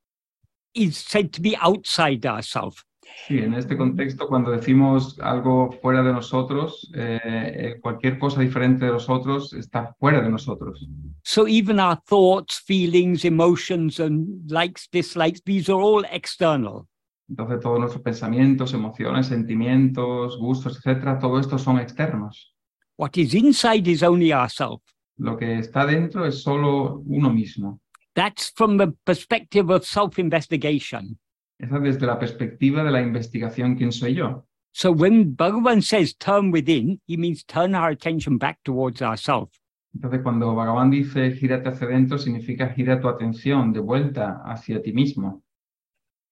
is 0.75 0.97
said 0.97 1.33
to 1.33 1.41
be 1.41 1.57
outside 1.57 2.25
ourselves. 2.25 2.85
Sí, 3.27 3.39
en 3.39 3.55
este 3.55 3.77
contexto, 3.77 4.29
cuando 4.29 4.51
decimos 4.53 5.19
algo 5.21 5.73
fuera 5.83 6.03
de 6.03 6.13
nosotros, 6.13 6.91
eh, 6.95 7.19
eh, 7.25 7.81
cualquier 7.81 8.19
cosa 8.19 8.41
diferente 8.41 8.85
de 8.85 8.93
nosotros 8.93 9.53
está 9.55 9.95
fuera 9.99 10.21
de 10.21 10.31
nosotros. 10.31 10.87
So 11.25 11.49
even 11.49 11.81
our 11.81 12.01
thoughts, 12.07 12.61
feelings, 12.61 13.25
emotions, 13.25 13.99
and 13.99 14.51
likes, 14.51 14.89
dislikes, 14.91 15.43
these 15.45 15.69
are 15.69 15.81
all 15.81 16.05
external. 16.11 16.87
Entonces, 17.29 17.61
todos 17.61 17.79
nuestros 17.79 18.03
pensamientos, 18.03 18.73
emociones, 18.73 19.27
sentimientos, 19.27 20.39
gustos, 20.39 20.79
etcétera, 20.79 21.19
todo 21.19 21.39
esto 21.39 21.59
son 21.59 21.79
externos. 21.79 22.55
What 22.97 23.11
is 23.17 23.35
inside 23.35 23.89
is 23.89 24.03
only 24.03 24.33
ourself. 24.33 24.83
Lo 25.19 25.37
que 25.37 25.59
está 25.59 25.85
dentro 25.85 26.25
es 26.25 26.43
solo 26.43 27.03
uno 27.07 27.31
mismo. 27.31 27.81
That's 28.15 28.53
from 28.55 28.79
the 28.79 28.93
perspective 29.05 29.73
of 29.73 29.85
self 29.85 30.19
investigation. 30.19 31.19
Esa 31.59 31.77
es 31.77 31.83
desde 31.83 32.07
la 32.07 32.19
perspectiva 32.19 32.83
de 32.83 32.91
la 32.91 33.03
investigación 33.03 33.77
quién 33.77 33.93
soy 33.93 34.15
yo. 34.15 34.47
So 34.73 34.93
when 34.93 35.37
Bhagavan 35.37 35.83
says 35.83 36.17
turn 36.17 36.53
within, 36.53 37.01
he 37.07 37.17
means 37.17 37.45
turn 37.45 37.75
our 37.75 37.91
attention 37.91 38.39
back 38.39 38.59
towards 38.63 39.03
ourselves. 39.03 39.61
Entonces, 39.95 40.21
cuando 40.23 40.55
Bhagavan 40.55 40.91
dice 40.91 41.33
gírate 41.33 41.69
hacia 41.69 41.89
adentro, 41.89 42.19
significa 42.19 42.69
gira 42.69 43.01
tu 43.01 43.09
atención 43.09 43.73
de 43.73 43.81
vuelta 43.81 44.43
hacia 44.45 44.81
ti 44.83 44.93
mismo. 44.93 45.43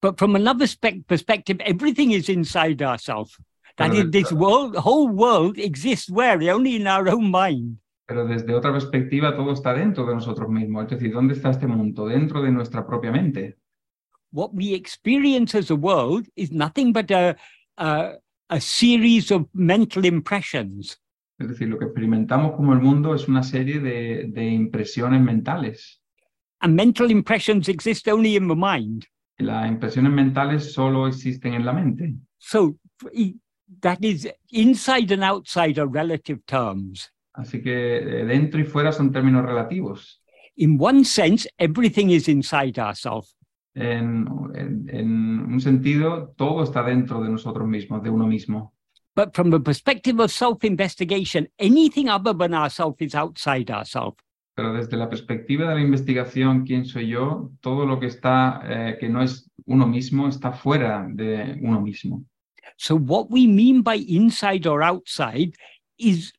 But 0.01 0.17
from 0.17 0.35
another 0.35 0.67
spec- 0.67 1.07
perspective, 1.07 1.57
everything 1.61 2.11
is 2.11 2.29
inside 2.29 2.81
ourselves. 2.81 3.35
That 3.77 3.93
is, 3.93 4.09
this 4.11 4.31
world, 4.31 4.75
whole 4.75 5.07
world 5.07 5.57
exists 5.57 6.09
where? 6.09 6.41
Only 6.51 6.77
in 6.77 6.87
our 6.87 7.07
own 7.09 7.29
mind. 7.29 7.77
Pero 8.07 8.25
desde 8.25 8.53
otra 8.53 8.71
perspectiva, 8.71 9.35
todo 9.35 9.51
está 9.51 9.73
dentro 9.73 10.05
de 10.05 10.15
nosotros 10.15 10.49
mismos. 10.49 10.85
Es 10.85 10.91
decir, 10.91 11.13
¿dónde 11.13 11.33
está 11.33 11.51
este 11.51 11.67
mundo? 11.67 12.07
Dentro 12.07 12.41
de 12.41 12.51
nuestra 12.51 12.85
propia 12.85 13.11
mente. 13.11 13.57
What 14.31 14.51
we 14.53 14.73
experience 14.73 15.55
as 15.55 15.69
a 15.69 15.75
world 15.75 16.27
is 16.35 16.51
nothing 16.51 16.91
but 16.91 17.11
a, 17.11 17.35
a, 17.77 18.13
a 18.49 18.61
series 18.61 19.31
of 19.31 19.47
mental 19.53 20.05
impressions. 20.05 20.99
Es 21.39 21.47
decir, 21.47 21.67
lo 21.67 21.77
que 21.77 21.85
experimentamos 21.85 22.55
como 22.55 22.73
el 22.73 22.79
mundo 22.81 23.13
es 23.13 23.27
una 23.27 23.43
serie 23.43 23.79
de, 23.79 24.25
de 24.29 24.45
impresiones 24.45 25.21
mentales. 25.21 26.01
And 26.61 26.75
mental 26.75 27.11
impressions 27.11 27.69
exist 27.69 28.07
only 28.07 28.35
in 28.35 28.47
the 28.47 28.55
mind. 28.55 29.05
Las 29.39 29.67
impresiones 29.69 30.11
mentales 30.11 30.73
solo 30.73 31.07
existen 31.07 31.53
en 31.53 31.65
la 31.65 31.73
mente. 31.73 32.15
So 32.39 32.75
that 33.81 33.99
is 34.01 34.27
inside 34.51 35.13
and 35.13 35.23
outside 35.23 35.77
are 35.79 35.87
relative 35.87 36.41
terms. 36.45 37.11
Así 37.33 37.61
que 37.61 37.97
eh, 37.97 38.25
dentro 38.25 38.59
y 38.59 38.63
fuera 38.63 38.91
son 38.91 39.11
términos 39.11 39.45
relativos. 39.45 40.21
In 40.55 40.77
one 40.79 41.05
sense, 41.05 41.47
everything 41.59 42.09
is 42.09 42.27
inside 42.27 42.79
ourselves. 42.79 43.35
En, 43.75 44.25
en- 44.55 44.89
en 44.91 45.07
un 45.53 45.61
sentido, 45.61 46.33
todo 46.35 46.63
está 46.63 46.81
dentro 46.81 47.21
de 47.21 47.29
nosotros 47.29 47.67
mismos, 47.67 48.01
de 48.01 48.09
uno 48.09 48.25
mismo. 48.25 48.73
But 49.15 49.35
from 49.35 49.51
the 49.51 49.59
perspective 49.59 50.19
of 50.19 50.31
self 50.31 50.63
investigation, 50.63 51.47
anything 51.59 52.07
other 52.09 52.33
than 52.35 52.55
ourselves 52.55 52.97
is 53.01 53.13
outside 53.13 53.69
ourselves. 53.71 54.17
Pero 54.57 54.73
desde 54.73 54.97
la 54.97 55.07
perspectiva 55.07 55.69
de 55.69 55.75
la 55.75 55.81
investigación, 55.81 56.65
quién 56.65 56.83
soy 56.83 57.09
yo, 57.09 57.51
todo 57.61 57.85
lo 57.85 57.99
que 57.99 58.07
está, 58.07 58.59
eh, 58.65 58.97
que 58.99 59.07
no 59.07 59.21
es 59.21 59.51
uno 59.67 59.85
mismo, 59.85 60.27
está 60.27 60.51
fuera 60.51 61.07
de 61.07 61.59
uno 61.61 61.79
mismo. 61.79 62.25
So, 62.75 62.95
what 62.95 63.27
we 63.29 63.45
mean 63.45 63.83
by 63.83 64.03
inside 64.07 64.65
or 64.65 64.81
outside 64.81 65.53
is, 65.99 66.33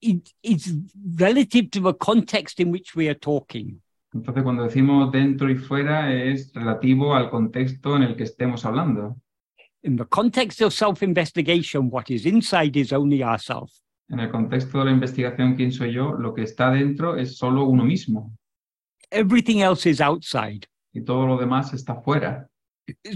it, 0.00 0.32
is 0.40 0.72
relative 1.16 1.68
to 1.72 1.80
the 1.80 1.94
context 1.94 2.60
in 2.60 2.70
which 2.70 2.94
we 2.94 3.08
are 3.08 3.18
talking. 3.18 3.82
Entonces, 4.14 4.44
cuando 4.44 4.62
decimos 4.62 5.10
dentro 5.10 5.50
y 5.50 5.56
fuera, 5.56 6.14
es 6.14 6.52
relativo 6.54 7.16
al 7.16 7.28
contexto 7.28 7.96
en 7.96 8.04
el 8.04 8.14
que 8.14 8.22
estemos 8.22 8.64
hablando. 8.64 9.16
In 9.82 9.96
the 9.96 10.06
context 10.06 10.62
of 10.62 10.72
self 10.72 11.02
investigation, 11.02 11.90
what 11.90 12.08
is 12.08 12.24
inside 12.24 12.78
is 12.78 12.92
only 12.92 13.20
ourselves. 13.20 13.82
En 14.10 14.20
el 14.20 14.30
contexto 14.30 14.78
de 14.78 14.86
la 14.86 14.90
investigación, 14.92 15.54
quién 15.54 15.70
soy 15.70 15.92
yo, 15.92 16.12
lo 16.12 16.32
que 16.32 16.42
está 16.42 16.70
dentro 16.70 17.16
es 17.16 17.36
solo 17.36 17.64
uno 17.64 17.84
mismo 17.84 18.32
Everything 19.10 19.58
else 19.62 19.88
is 19.88 20.00
outside. 20.00 20.66
y 20.92 21.02
todo 21.02 21.26
lo 21.26 21.36
demás 21.38 21.72
está 21.74 21.94
fuera. 22.02 22.48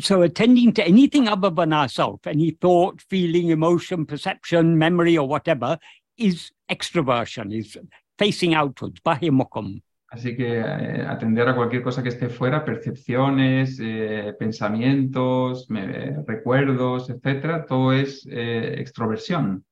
So, 0.03 0.23
attending 0.23 0.73
to 0.75 0.83
anything 0.83 1.27
other 1.29 1.51
than 1.51 1.73
ourselves, 1.73 2.21
any 2.27 2.53
thought, 2.53 3.01
feeling, 3.09 3.51
emotion, 3.51 4.05
perception, 4.05 4.77
memory, 4.77 5.17
or 5.17 5.27
whatever, 5.27 5.79
is 6.19 6.53
extroversion, 6.69 7.51
is 7.53 7.79
facing 8.19 8.55
outwards, 8.55 9.01
bahimukam. 9.03 9.83
Así 10.11 10.37
que 10.37 10.59
eh, 10.61 11.07
atender 11.09 11.49
a 11.49 11.55
cualquier 11.57 11.83
cosa 11.83 12.03
que 12.03 12.11
esté 12.11 12.29
fuera, 12.29 12.63
percepciones, 12.67 13.79
eh, 13.83 14.35
pensamientos, 14.39 15.71
me- 15.71 16.23
recuerdos, 16.27 17.09
etcétera, 17.09 17.65
todo 17.65 17.95
es 17.95 18.27
eh, 18.31 18.75
extroversión. 18.79 19.65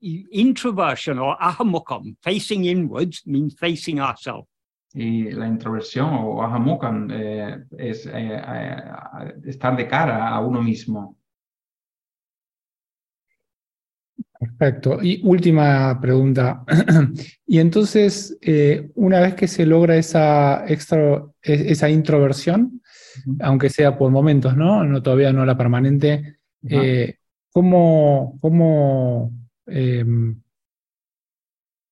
Introversion 0.00 1.18
or 1.18 1.36
ahamukam, 1.38 2.16
facing 2.22 2.64
inwards, 2.64 3.22
means 3.26 3.54
facing 3.54 4.00
ourselves. 4.00 4.48
Y 4.94 5.30
la 5.30 5.46
introversión 5.46 6.08
o 6.12 6.42
ahamukam 6.42 7.10
eh, 7.10 7.64
es 7.76 8.06
eh, 8.06 8.12
eh, 8.12 8.80
estar 9.44 9.76
de 9.76 9.86
cara 9.86 10.28
a 10.28 10.40
uno 10.40 10.62
mismo. 10.62 11.16
Perfecto. 14.38 15.02
Y 15.02 15.20
última 15.24 15.98
pregunta. 16.00 16.64
Y 17.48 17.60
entonces, 17.60 18.36
eh, 18.42 18.90
una 18.96 19.20
vez 19.20 19.34
que 19.34 19.46
se 19.46 19.64
logra 19.64 19.96
esa, 19.96 20.64
extra, 20.66 21.24
esa 21.40 21.88
introversión, 21.88 22.82
aunque 23.40 23.70
sea 23.70 23.96
por 23.96 24.10
momentos, 24.10 24.56
¿no? 24.56 24.82
no 24.84 25.00
todavía 25.00 25.32
no 25.32 25.46
la 25.46 25.56
permanente, 25.56 26.38
eh, 26.68 27.14
¿cómo, 27.52 28.36
cómo, 28.40 29.32
em, 29.66 30.40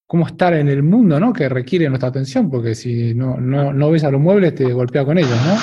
cómo 0.07 0.27
estar 0.27 0.53
en 0.53 0.67
el 0.67 0.83
mundo 0.83 1.19
¿no? 1.19 1.33
que 1.33 1.49
requiere 1.49 1.89
nuestra 1.89 2.09
atención? 2.09 2.49
Porque 2.49 2.75
si 2.75 3.13
no, 3.13 3.37
no, 3.37 3.73
no 3.73 3.91
ves 3.91 4.03
a 4.03 4.11
los 4.11 4.21
muebles, 4.21 4.55
te 4.55 4.71
golpea 4.71 5.05
con 5.05 5.17
ellos, 5.17 5.37
¿no? 5.45 5.57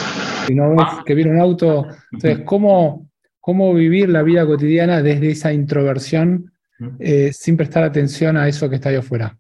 Si 0.47 0.55
no 0.55 0.71
ves 0.71 1.05
que 1.07 1.15
viene 1.15 1.31
un 1.31 1.41
auto, 1.41 1.87
entonces, 2.11 2.45
¿cómo, 2.45 3.09
cómo 3.41 3.73
vivir 3.75 4.09
la 4.09 4.23
vida 4.23 4.45
cotidiana 4.47 5.03
desde 5.03 5.31
esa 5.31 5.53
introversión 5.53 6.53
eh, 6.99 7.33
sin 7.33 7.57
prestar 7.57 7.85
atención 7.85 8.37
a 8.37 8.49
eso 8.49 8.69
que 8.69 8.77
está 8.77 8.89
ahí 8.89 8.97
afuera. 8.97 9.37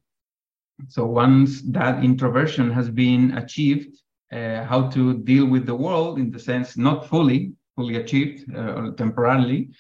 So 0.89 1.07
once 1.07 1.62
that 1.73 2.03
introversion 2.03 2.70
has 2.70 2.93
been 2.93 3.36
achieved, 3.36 3.94
uh, 4.32 4.65
how 4.69 4.89
to 4.90 5.15
deal 5.15 5.47
with 5.49 5.66
the 5.66 5.74
world 5.74 6.19
in 6.19 6.31
the 6.31 6.39
sense 6.39 6.77
not 6.77 7.07
fully, 7.07 7.53
fully 7.77 7.97
achieved 7.97 8.44
uh, 8.55 8.74
or 8.77 8.94
temporarily, 8.94 9.70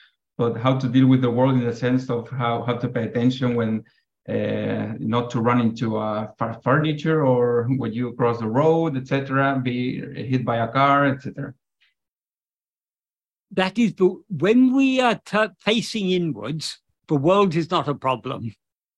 but 0.42 0.56
how 0.60 0.74
to 0.82 0.88
deal 0.88 1.06
with 1.12 1.22
the 1.22 1.30
world 1.38 1.54
in 1.54 1.64
the 1.70 1.78
sense 1.86 2.04
of 2.10 2.28
how, 2.30 2.54
how 2.66 2.76
to 2.82 2.88
pay 2.88 3.04
attention 3.10 3.48
when 3.54 3.72
uh, 4.28 4.86
not 5.14 5.30
to 5.30 5.38
run 5.48 5.60
into 5.60 5.86
a 5.98 6.32
far- 6.38 6.60
furniture 6.66 7.24
or 7.24 7.44
when 7.80 7.92
you 7.92 8.12
cross 8.18 8.38
the 8.40 8.52
road, 8.62 8.96
etc., 8.96 9.60
be 9.62 9.76
hit 10.30 10.42
by 10.44 10.56
a 10.66 10.68
car, 10.78 11.06
etc. 11.06 11.54
That 13.52 13.78
is, 13.78 13.94
the, 13.94 14.08
when 14.28 14.74
we 14.74 15.00
are 15.00 15.20
facing 15.60 16.10
inwards, 16.10 16.78
the 17.06 17.18
world 17.28 17.54
is 17.54 17.70
not 17.70 17.86
a 17.88 17.94
problem. 17.94 18.40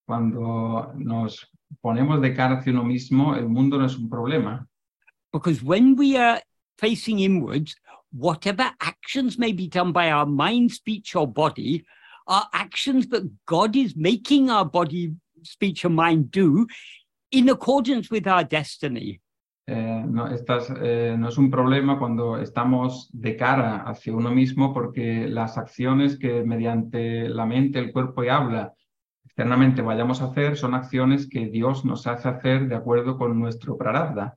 Cuando 0.07 0.93
nos 0.97 1.47
ponemos 1.85 2.23
de 2.23 2.35
cara 2.35 2.57
hacia 2.57 2.73
uno 2.73 2.85
mismo, 2.85 3.37
el 3.37 3.49
mundo 3.49 3.79
no 3.79 3.85
es 3.85 3.97
un 3.97 4.09
problema. 4.09 4.67
Because 5.33 5.63
when 5.63 5.97
we 5.97 6.17
are 6.17 6.41
facing 6.79 7.19
inwards, 7.21 7.75
whatever 8.15 8.71
actions 8.81 9.39
may 9.39 9.53
be 9.53 9.69
done 9.69 9.93
by 9.93 10.11
our 10.11 10.27
mind, 10.27 10.71
speech, 10.71 11.17
or 11.17 11.27
body 11.27 11.85
are 12.27 12.49
actions 12.53 13.09
that 13.09 13.29
God 13.45 13.77
is 13.77 13.95
making 13.97 14.51
our 14.51 14.65
body, 14.65 15.13
speech, 15.43 15.85
and 15.85 15.97
mind 15.97 16.31
do 16.31 16.67
in 17.31 17.49
accordance 17.49 18.11
with 18.11 18.27
our 18.27 18.45
destiny. 18.45 19.21
Eh, 19.67 20.05
no, 20.07 20.27
estas, 20.27 20.71
eh, 20.83 21.17
no 21.19 21.29
es 21.29 21.39
un 21.39 21.51
problema 21.51 21.99
cuando 21.99 22.37
estamos 22.37 23.09
de 23.13 23.35
cara 23.35 23.83
hacia 23.87 24.13
uno 24.13 24.31
mismo 24.31 24.75
porque 24.75 25.27
las 25.27 25.57
acciones 25.57 26.19
que 26.19 26.45
mediante 26.45 27.31
la 27.31 27.47
mente, 27.47 27.79
el 27.79 27.91
cuerpo 27.91 28.23
y 28.23 28.29
habla 28.29 28.75
externamente 29.25 29.81
vayamos 29.81 30.21
a 30.21 30.27
hacer 30.27 30.59
son 30.59 30.75
acciones 30.75 31.27
que 31.27 31.47
Dios 31.47 31.83
nos 31.87 32.07
hace 32.07 32.29
hacer 32.29 32.69
de 32.69 32.75
acuerdo 32.75 33.17
con 33.17 33.41
nuestro 33.41 33.79
prarabdha. 33.79 34.37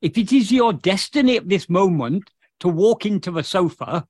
If 0.00 0.16
it 0.16 0.32
is 0.32 0.50
your 0.50 0.74
destiny 0.74 1.36
at 1.36 1.44
this 1.46 1.68
moment 1.68 2.24
to 2.64 2.70
walk 2.70 3.04
into 3.04 3.30
the 3.30 3.42
sofa, 3.42 4.06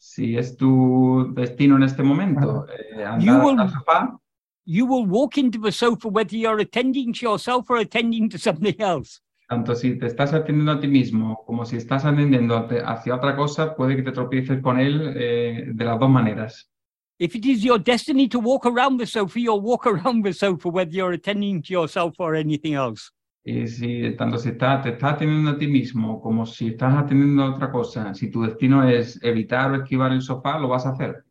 Si 0.00 0.36
es 0.36 0.56
tu 0.56 1.32
destino 1.34 1.74
en 1.76 1.82
este 1.82 2.04
momento 2.04 2.64
eh, 2.68 2.94
You 3.20 3.32
andar 3.32 3.44
will- 3.44 3.60
al 3.60 3.68
sofá, 3.70 4.18
you 4.64 4.86
will 4.86 5.06
walk 5.08 5.36
into 5.38 5.60
the 5.60 5.72
sofa 5.72 6.08
whether 6.08 6.36
you're 6.36 6.60
attending 6.62 7.12
to 7.12 7.26
yourself 7.26 7.68
or 7.68 7.78
attending 7.78 8.28
to 8.30 8.38
something 8.38 8.76
else. 8.80 9.20
tanto 9.48 9.74
si 9.74 9.98
te 9.98 10.06
estás 10.06 10.32
atendiendo 10.34 10.72
a 10.72 10.78
ti 10.80 10.86
mismo 10.86 11.42
como 11.46 11.64
si 11.64 11.76
estás 11.78 12.04
atendiendo 12.04 12.68
hacia 12.84 13.14
otra 13.16 13.34
cosa, 13.34 13.74
puede 13.74 13.96
que 13.96 14.02
te 14.02 14.12
tropieces 14.12 14.60
con 14.62 14.78
él 14.78 15.14
eh, 15.16 15.64
de 15.74 15.84
las 15.84 15.98
dos 15.98 16.10
maneras. 16.10 16.70
If 17.18 17.34
it 17.34 17.44
is 17.46 17.64
your 17.64 17.80
destiny 17.82 18.28
to 18.28 18.38
walk 18.38 18.64
around 18.66 19.00
the 19.00 19.06
sofa, 19.06 19.40
you'll 19.40 19.60
walk 19.60 19.86
around 19.88 20.22
the 20.22 20.32
sofa 20.32 20.68
whether 20.68 20.92
you're 20.92 21.14
attending 21.14 21.60
to 21.62 21.72
yourself 21.72 22.14
or 22.20 22.36
anything 22.36 22.74
else. 22.74 23.10
Y 23.50 23.66
si 23.66 24.14
tanto 24.14 24.36
si 24.36 24.50
está, 24.50 24.82
te 24.82 24.90
estás 24.90 25.14
atendiendo 25.14 25.52
a 25.52 25.56
ti 25.56 25.68
mismo 25.68 26.20
como 26.20 26.44
si 26.44 26.68
estás 26.68 26.94
atendiendo 26.94 27.44
a 27.44 27.54
otra 27.54 27.72
cosa, 27.72 28.12
si 28.12 28.30
tu 28.30 28.42
destino 28.42 28.86
es 28.86 29.18
evitar 29.22 29.70
o 29.70 29.76
esquivar 29.76 30.12
el 30.12 30.20
sofá, 30.20 30.58
lo 30.58 30.68
vas 30.68 30.84
a 30.84 30.90
hacer. 30.90 31.24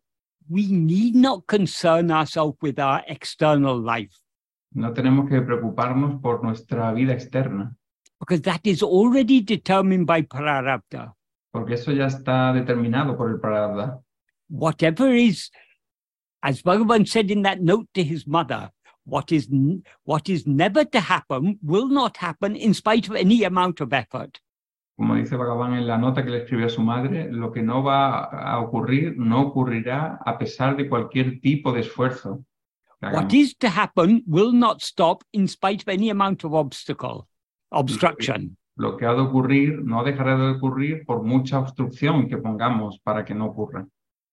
We 0.49 0.63
need 0.67 1.13
not 1.13 1.45
concern 1.45 2.09
ourselves 2.09 2.57
with 2.59 2.79
our 2.79 3.03
external 3.07 3.79
life 3.79 4.15
No 4.71 4.93
tenemos 4.93 5.29
que 5.29 5.41
preocuparnos 5.41 6.19
por 6.19 6.43
nuestra 6.43 6.91
vida 6.91 7.13
externa, 7.13 7.75
because 8.19 8.41
that 8.41 8.61
is 8.63 8.81
already 8.81 9.41
determined 9.41 10.07
by 10.07 10.23
prarabdha. 10.23 11.13
porque 11.51 11.75
eso 11.75 11.91
ya 11.91 12.07
está 12.07 12.51
determinado 12.51 13.15
por 13.15 13.29
el 13.29 13.39
prarabdha. 13.39 14.01
Whatever 14.49 15.13
is, 15.13 15.51
as 16.41 16.63
Bhagavan 16.63 17.05
said 17.07 17.29
in 17.29 17.43
that 17.43 17.61
note 17.61 17.87
to 17.93 18.03
his 18.03 18.25
mother, 18.25 18.71
what 19.07 19.31
is, 19.31 19.47
what 20.03 20.29
is 20.29 20.45
never 20.45 20.83
to 20.85 20.99
happen 20.99 21.57
will 21.63 21.87
not 21.87 22.17
happen 22.17 22.55
in 22.55 22.73
spite 22.73 23.07
of 23.09 23.15
any 23.15 23.43
amount 23.43 23.79
of 23.81 23.93
effort. 23.93 24.39
Como 24.97 25.15
dice 25.15 25.37
Bhagavan 25.37 25.77
en 25.77 25.87
la 25.87 25.97
nota 25.97 26.23
que 26.23 26.31
le 26.31 26.39
escribió 26.39 26.65
a 26.65 26.69
su 26.69 26.81
madre, 26.81 27.31
lo 27.31 27.51
que 27.51 27.61
no 27.61 27.83
va 27.83 28.23
a 28.23 28.59
ocurrir 28.59 29.15
no 29.15 29.41
ocurrirá 29.41 30.19
a 30.25 30.37
pesar 30.37 30.75
de 30.75 30.89
cualquier 30.89 31.39
tipo 31.39 31.71
de 31.71 31.81
esfuerzo. 31.81 32.43
What 32.99 33.31
is 33.31 33.55
to 33.59 33.69
happen 33.69 34.23
will 34.25 34.51
not 34.51 34.81
stop 34.81 35.23
in 35.31 35.47
spite 35.47 35.83
of 35.83 35.89
any 35.89 36.09
amount 36.09 36.43
of 36.43 36.55
obstacle, 36.55 37.27
obstruction. 37.71 38.57
Lo 38.75 38.97
que 38.97 39.05
ha 39.05 39.13
de 39.13 39.21
ocurrir 39.21 39.83
no 39.83 40.03
dejará 40.03 40.35
de 40.35 40.57
ocurrir 40.57 41.05
por 41.05 41.21
mucha 41.21 41.59
obstrucción 41.59 42.27
que 42.27 42.37
pongamos 42.37 42.99
para 43.03 43.23
que 43.23 43.35
no 43.35 43.45
ocurra. 43.45 43.87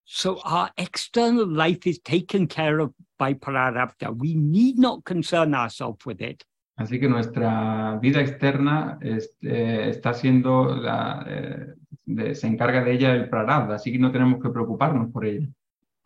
So 0.06 0.40
our 0.44 0.70
external 0.78 1.46
life 1.46 1.86
is 1.86 1.98
taken 2.00 2.46
care 2.46 2.80
of 2.80 2.94
by 3.18 3.34
prarabdha. 3.34 4.10
We 4.10 4.34
need 4.34 4.76
not 4.78 5.02
concern 5.04 5.54
ourselves 5.54 6.04
with 6.06 6.20
it. 6.20 6.42
Así 6.76 6.98
que 6.98 7.08
nuestra 7.08 7.98
vida 8.02 8.20
externa 8.20 8.98
es- 9.00 9.36
eh, 9.42 9.88
está 9.90 10.12
siendo, 10.12 10.74
la, 10.74 11.24
eh, 11.28 11.74
de- 12.04 12.34
se 12.34 12.46
encarga 12.48 12.82
de 12.82 12.92
ella 12.92 13.14
el 13.14 13.28
prarabdha, 13.28 13.76
así 13.76 13.92
que 13.92 13.98
no 13.98 14.10
tenemos 14.10 14.42
que 14.42 14.50
preocuparnos 14.50 15.12
por 15.12 15.24
ella. 15.24 15.46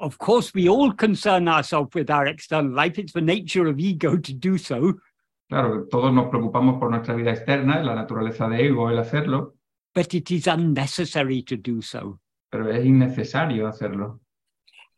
Of 0.00 0.16
course, 0.18 0.52
we 0.54 0.68
all 0.68 0.94
concern 0.94 1.48
ourselves 1.48 1.92
with 1.94 2.10
our 2.10 2.28
external 2.28 2.72
life. 2.72 3.00
It's 3.00 3.12
the 3.12 3.22
nature 3.22 3.68
of 3.68 3.78
ego 3.78 4.16
to 4.20 4.32
do 4.34 4.56
so. 4.58 4.96
Claro, 5.48 5.86
todos 5.88 6.12
nos 6.12 6.26
preocupamos 6.28 6.78
por 6.78 6.90
nuestra 6.90 7.14
vida 7.14 7.30
externa, 7.32 7.82
la 7.82 7.94
naturaleza 7.94 8.46
de 8.48 8.66
ego 8.66 8.90
el 8.90 8.98
hacerlo, 8.98 9.54
but 9.94 10.12
it 10.12 10.30
is 10.30 10.46
unnecessary 10.46 11.42
to 11.42 11.56
do 11.56 11.80
so. 11.80 12.20
pero 12.50 12.70
es 12.70 12.84
innecesario 12.84 13.66
hacerlo. 13.66 14.20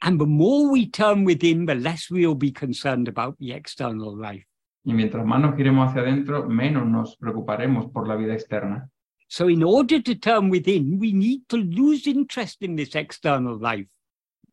And 0.02 0.18
the 0.18 0.26
more 0.26 0.70
we 0.70 0.88
turn 0.88 1.24
within, 1.24 1.66
the 1.66 1.74
less 1.74 2.10
we'll 2.10 2.34
be 2.34 2.50
concerned 2.50 3.06
about 3.06 3.36
the 3.38 3.52
external 3.52 4.16
life. 4.16 4.46
Y 4.84 4.94
mientras 4.94 5.26
más 5.26 5.40
nos 5.40 5.56
giremos 5.56 5.88
hacia 5.88 6.00
adentro, 6.00 6.48
menos 6.48 6.86
nos 6.86 7.16
preocuparemos 7.16 7.92
por 7.92 8.08
la 8.08 8.16
vida 8.16 8.32
externa. 8.32 8.88
So, 9.28 9.48
in 9.48 9.62
order 9.62 10.02
to 10.02 10.14
turn 10.14 10.50
within, 10.50 10.98
we 10.98 11.12
need 11.12 11.42
to 11.48 11.58
lose 11.58 12.06
interest 12.06 12.62
in 12.62 12.76
this 12.76 12.94
external 12.94 13.58
life. 13.58 13.88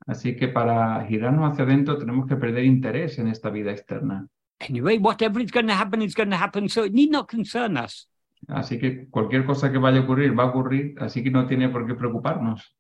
Así 0.06 0.36
que 0.36 0.50
para 0.50 1.06
girarnos 1.08 1.52
hacia 1.52 1.64
adentro 1.64 1.98
tenemos 1.98 2.28
que 2.28 2.36
perder 2.36 2.66
interés 2.66 3.18
en 3.18 3.28
esta 3.28 3.50
vida 3.50 3.72
externa. 3.72 4.28
Anyway, 4.60 4.98
whatever 4.98 5.42
is 5.42 5.52
going 5.52 5.68
to 5.68 5.74
happen 5.74 6.02
is 6.02 6.14
going 6.14 6.30
to 6.30 6.38
happen. 6.38 6.68
So, 6.68 6.84
it 6.84 6.94
need 6.94 7.10
not 7.10 7.30
concern 7.30 7.78
us. 7.78 8.10
Así 8.48 8.78
que 8.78 9.08
cualquier 9.10 9.46
cosa 9.46 9.72
que 9.72 9.78
vaya 9.78 10.00
a 10.00 10.04
ocurrir 10.04 10.38
va 10.38 10.44
a 10.44 10.48
ocurrir, 10.48 10.96
así 11.00 11.24
que 11.24 11.32
no 11.32 11.48
tiene 11.48 11.70
por 11.70 11.88
qué 11.88 11.96
preocuparnos. 11.96 12.77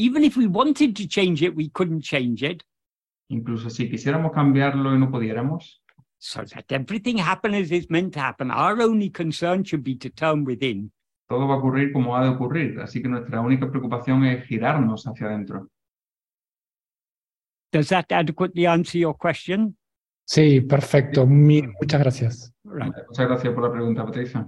Even 0.00 0.22
if 0.22 0.36
we 0.36 0.46
wanted 0.46 0.94
to 0.94 1.08
change 1.08 1.42
it, 1.42 1.56
we 1.56 1.70
couldn't 1.70 2.02
change 2.02 2.44
it. 2.44 2.62
Incluso 3.30 3.68
si 3.68 3.90
quisiéramos 3.90 4.30
cambiarlo 4.32 4.94
y 4.94 4.98
no 4.98 5.10
pudiéramos, 5.10 5.82
So 6.20 6.44
that 6.44 6.64
everything 6.70 7.16
happen 7.18 7.54
as 7.54 7.70
it's 7.70 7.88
meant 7.90 8.12
to 8.14 8.20
happen. 8.20 8.50
Our 8.50 8.80
only 8.82 9.10
concern 9.10 9.62
should 9.64 9.82
be 9.84 9.96
to 9.96 10.08
turn 10.10 10.44
within. 10.44 10.92
todo 11.28 11.46
va 11.46 11.54
a 11.54 11.58
ocurrir 11.58 11.92
como 11.92 12.16
ha 12.16 12.22
de 12.24 12.30
ocurrir. 12.30 12.80
Así 12.80 13.02
que 13.02 13.08
nuestra 13.08 13.40
única 13.40 13.68
preocupación 13.70 14.24
es 14.24 14.44
girarnos 14.46 15.04
hacia 15.06 15.26
adentro. 15.26 15.68
Does 17.72 17.88
that 17.90 18.06
adequately 18.10 18.66
answer 18.66 19.00
your 19.00 19.16
question? 19.16 19.76
Sí, 20.24 20.60
perfecto. 20.62 21.26
Mi- 21.26 21.62
muchas 21.62 22.00
gracias. 22.00 22.52
Right. 22.64 22.92
Muchas 23.08 23.26
gracias 23.28 23.52
por 23.54 23.64
la 23.64 23.72
pregunta, 23.72 24.04
Patricia. 24.06 24.46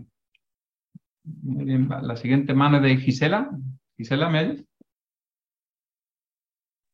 Muy 1.43 1.65
bien, 1.67 1.89
la 1.89 2.17
siguiente 2.17 2.55
mano 2.55 2.79
es 2.79 2.83
de 2.85 2.97
Gisela. 2.97 3.51
Gisela, 3.97 4.31
¿me 4.31 4.41
oyes? 4.41 4.65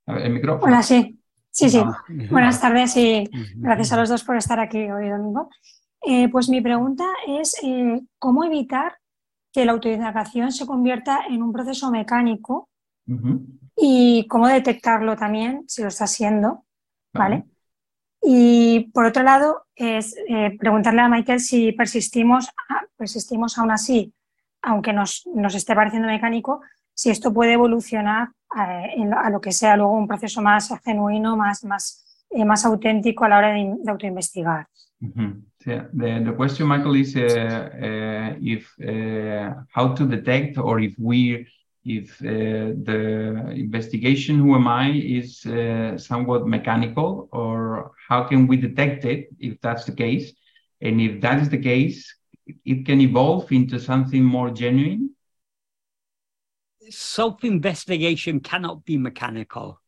A 0.06 0.14
ver, 0.14 0.26
el 0.26 0.32
micrófono. 0.32 0.66
Hola, 0.66 0.82
sí. 0.82 1.20
Sí, 1.50 1.70
sí. 1.70 1.80
Ah. 1.82 2.04
Buenas 2.30 2.60
tardes 2.60 2.96
y 2.96 3.28
gracias 3.56 3.92
a 3.92 3.96
los 3.96 4.08
dos 4.08 4.22
por 4.24 4.36
estar 4.36 4.60
aquí 4.60 4.90
hoy 4.90 5.08
domingo. 5.08 5.48
Eh, 6.02 6.28
pues 6.28 6.48
mi 6.48 6.60
pregunta 6.60 7.04
es 7.26 7.56
eh, 7.62 8.00
cómo 8.18 8.44
evitar 8.44 8.98
que 9.52 9.64
la 9.64 9.72
autoindagación 9.72 10.52
se 10.52 10.66
convierta 10.66 11.20
en 11.28 11.42
un 11.42 11.52
proceso 11.52 11.90
mecánico 11.90 12.68
y 13.74 14.26
cómo 14.28 14.48
detectarlo 14.48 15.16
también 15.16 15.64
si 15.66 15.82
lo 15.82 15.88
está 15.88 16.04
haciendo, 16.04 16.64
¿vale? 17.14 17.44
Y 18.20 18.90
por 18.92 19.06
otro 19.06 19.22
lado, 19.22 19.66
es 19.74 20.14
eh, 20.28 20.56
preguntarle 20.58 21.00
a 21.00 21.08
Michael 21.08 21.40
si 21.40 21.72
persistimos, 21.72 22.50
persistimos 22.96 23.56
aún 23.56 23.70
así, 23.70 24.12
aunque 24.60 24.92
nos, 24.92 25.26
nos 25.34 25.54
esté 25.54 25.74
pareciendo 25.74 26.08
mecánico, 26.08 26.60
si 26.92 27.10
esto 27.10 27.32
puede 27.32 27.54
evolucionar 27.54 28.28
en 28.94 29.10
lo- 29.10 29.18
a 29.18 29.30
lo 29.30 29.40
que 29.40 29.52
sea 29.52 29.76
luego 29.76 29.92
un 29.92 30.06
proceso 30.06 30.40
más 30.42 30.72
genuino, 30.84 31.36
más, 31.36 31.64
más, 31.64 32.26
eh, 32.30 32.44
más 32.44 32.64
auténtico 32.64 33.24
a 33.24 33.28
la 33.28 33.38
hora 33.38 33.52
de, 33.52 33.74
de 33.82 33.90
autoinvestigar. 33.90 34.66
Mhm. 35.00 35.44
So, 35.62 35.70
yeah, 35.72 35.88
the, 35.92 36.24
the 36.24 36.32
question, 36.32 36.68
Michael, 36.68 36.96
is 36.96 37.16
uh, 37.16 37.20
uh, 37.20 38.36
if 38.40 38.72
uh, 38.80 39.52
how 39.74 39.94
to 39.94 40.06
detect 40.06 40.58
or 40.58 40.80
if 40.80 40.94
we 40.98 41.46
if 41.84 42.18
the 42.18 43.52
investigation 43.54 44.38
who 44.38 44.54
am 44.56 44.66
I 44.66 44.90
is 44.90 45.42
somewhat 45.98 46.46
mechanical 46.46 47.28
or 47.30 47.92
how 48.08 48.24
can 48.24 48.48
we 48.48 48.56
detect 48.56 49.04
it 49.04 49.28
if 49.38 49.60
that's 49.60 49.84
the 49.84 49.92
case 49.94 50.32
and 50.80 51.00
if 51.00 51.20
that 51.20 51.40
is 51.40 51.48
the 51.48 51.58
case 51.58 52.12
it 52.64 52.84
can 52.86 53.00
evolve 53.00 53.52
into 53.52 53.78
something 53.78 54.24
more 54.24 54.50
genuine 54.50 55.10
Self 56.90 57.44
investigation 57.44 58.40
cannot 58.40 58.84
be 58.84 58.96
mechanical. 58.98 59.80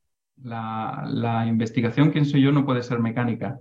La, 0.43 1.05
la 1.07 1.47
investigación, 1.47 2.11
quién 2.13 2.25
soy 2.25 2.43
yo, 2.43 2.53
no 2.53 2.65
puede 2.65 2.83
ser 2.83 3.01
mecánica, 3.01 3.59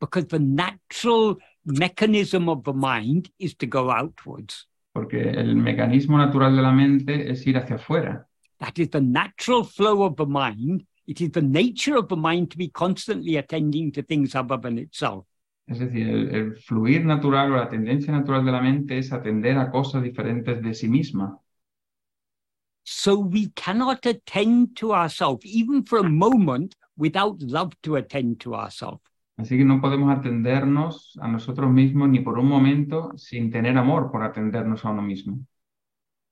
because 0.00 0.26
the 0.26 0.38
natural 0.38 1.38
mechanism 1.64 2.48
of 2.48 2.64
the 2.64 2.72
mind 2.72 3.30
is 3.38 3.54
to 3.56 3.66
go 3.66 3.90
outwards. 3.90 4.66
porque 4.92 5.20
el 5.30 5.54
mecanismo 5.56 6.18
natural 6.18 6.56
de 6.56 6.62
la 6.62 6.72
mente 6.72 7.30
es 7.30 7.46
ir 7.46 7.56
hacia 7.56 7.76
afuera. 7.76 8.26
That 8.58 8.72
is 8.76 8.90
the 8.90 9.00
natural 9.00 9.64
flow 9.64 10.02
of 10.02 10.16
the 10.16 10.26
mind. 10.26 10.84
It 11.06 11.20
is 11.20 11.30
the 11.30 11.42
nature 11.42 11.96
of 11.96 12.08
the 12.08 12.16
mind 12.16 12.50
to 12.50 12.58
be 12.58 12.70
constantly 12.70 13.36
attending 13.36 13.92
to 13.92 14.02
things 14.02 14.34
other 14.34 14.58
than 14.58 14.78
itself. 14.78 15.26
Es 15.66 15.78
decir, 15.78 16.08
el, 16.08 16.34
el 16.34 16.56
fluir 16.56 17.04
natural 17.04 17.52
o 17.52 17.56
la 17.56 17.68
tendencia 17.68 18.12
natural 18.12 18.44
de 18.44 18.52
la 18.52 18.60
mente 18.60 18.98
es 18.98 19.12
atender 19.12 19.56
a 19.56 19.70
cosas 19.70 20.02
diferentes 20.02 20.60
de 20.60 20.74
sí 20.74 20.88
misma. 20.88 21.38
So 22.92 23.16
we 23.16 23.50
cannot 23.54 24.04
attend 24.04 24.76
to 24.78 24.92
ourselves, 24.92 25.46
even 25.46 25.84
for 25.84 25.98
a 25.98 26.02
moment, 26.02 26.74
without 26.96 27.40
love 27.40 27.72
to 27.82 27.94
attend 27.94 28.40
to 28.40 28.56
ourselves. 28.56 29.00
Así 29.36 29.56
que 29.56 29.64
no 29.64 29.80
podemos 29.80 30.10
atendernos 30.10 31.16
a 31.22 31.28
nosotros 31.28 31.70
mismos 31.70 32.10
ni 32.10 32.18
por 32.18 32.36
un 32.36 32.48
momento 32.48 33.12
sin 33.16 33.48
tener 33.48 33.78
amor 33.78 34.10
por 34.10 34.24
atendernos 34.24 34.84
a 34.84 34.90
uno 34.90 35.02
mismo. 35.02 35.38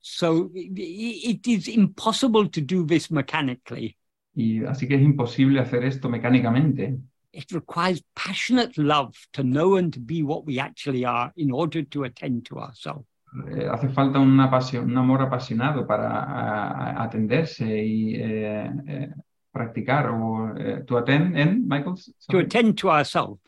So 0.01 0.51
it 0.53 1.47
is 1.47 1.69
impossible 1.69 2.49
to 2.49 2.61
do 2.61 2.85
this 2.85 3.09
mechanically. 3.13 3.97
Y 4.35 4.65
así 4.65 4.89
que 4.89 4.97
es 4.97 5.03
imposible 5.03 5.61
hacer 5.61 5.85
esto 5.85 6.09
mecánicamente. 6.09 6.99
It 7.33 7.53
requires 7.53 8.03
passionate 8.17 8.77
love 8.77 9.15
to 9.33 9.45
know 9.45 9.77
and 9.77 9.93
to 9.95 10.01
be 10.01 10.25
what 10.25 10.45
we 10.45 10.59
actually 10.59 11.05
are 11.05 11.33
in 11.37 11.53
order 11.53 11.85
to 11.85 12.03
attend 12.03 12.47
to 12.47 12.59
ourselves. 12.59 13.07
Eh, 13.49 13.69
hace 13.71 13.89
falta 13.91 14.19
una 14.19 14.51
pasión, 14.51 14.87
un 14.91 14.97
amor 14.97 15.21
apasionado 15.23 15.87
para 15.87 16.09
a- 16.23 16.71
a- 17.01 17.03
atenderse 17.05 17.65
y 17.85 18.15
eh, 18.17 18.71
eh, 18.87 19.11
practicar 19.53 20.09
o 20.11 20.55
eh, 20.57 20.83
to 20.87 20.97
attend 20.97 21.37
en 21.37 21.67
Michael 21.69 21.95
To 22.29 22.39
attend 22.39 22.75
to 22.81 22.91
ourselves. 22.91 23.41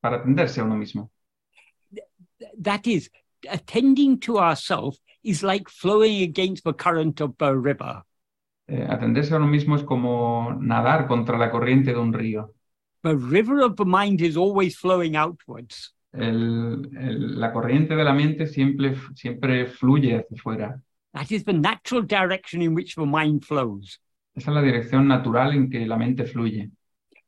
para 0.00 0.16
atenderse 0.16 0.60
a 0.60 0.64
uno 0.64 0.76
mismo. 0.76 1.10
That 2.62 2.86
is, 2.86 3.10
attending 3.50 4.18
to 4.20 4.38
ourselves 4.38 5.00
is 5.22 5.42
like 5.42 5.68
flowing 5.68 6.22
against 6.22 6.64
the 6.64 6.72
current 6.72 7.20
of 7.20 7.36
the 7.36 7.54
river. 7.54 8.02
Eh, 8.68 8.86
atenderse 8.88 9.34
a 9.34 9.36
uno 9.36 9.46
mismo 9.46 9.76
es 9.76 9.82
como 9.84 10.54
nadar 10.58 11.06
contra 11.06 11.36
la 11.36 11.50
corriente 11.50 11.92
de 11.92 11.98
un 11.98 12.12
río. 12.14 12.54
The 13.02 13.16
river 13.16 13.60
of 13.62 13.76
the 13.76 13.84
mind 13.84 14.20
is 14.22 14.36
always 14.36 14.76
flowing 14.78 15.14
outwards. 15.16 15.94
El- 16.12 16.90
el- 16.96 17.38
la 17.40 17.52
corriente 17.52 17.94
de 17.94 18.04
la 18.04 18.12
mente 18.12 18.46
siempre, 18.46 18.94
siempre 19.14 19.66
fluye 19.66 20.16
hacia 20.16 20.36
afuera. 20.36 20.80
That 21.12 21.30
is 21.30 21.44
the 21.44 21.52
natural 21.52 22.06
direction 22.06 22.62
in 22.62 22.74
which 22.74 22.94
the 22.96 23.06
mind 23.06 23.44
flows. 23.44 24.00
Esa 24.34 24.50
es 24.50 24.54
la 24.54 24.62
dirección 24.62 25.06
natural 25.06 25.54
en 25.54 25.70
que 25.70 25.86
la 25.86 25.96
mente 25.96 26.24
fluye. 26.24 26.70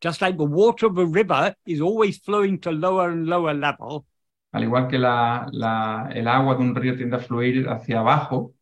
Just 0.03 0.21
like 0.21 0.37
the 0.37 0.45
water 0.45 0.87
of 0.87 0.99
a 0.99 1.07
river 1.07 1.55
is 1.65 1.81
always 1.81 2.21
flowing 2.21 2.59
to 2.59 2.73
lower 2.73 3.11
and 3.11 3.27
lower 3.27 3.55
level, 3.55 4.05
Al 4.53 4.65
igual 4.65 4.89
que 4.89 4.99
la- 4.99 5.47
la- 5.53 6.11
el 6.13 6.27
agua 6.29 6.57
de 6.57 6.63
un 6.63 6.75
río 6.75 6.97
tiende 6.97 7.17
a 7.17 7.21
fluir 7.21 7.69
hacia 7.69 8.01
abajo, 8.01 8.53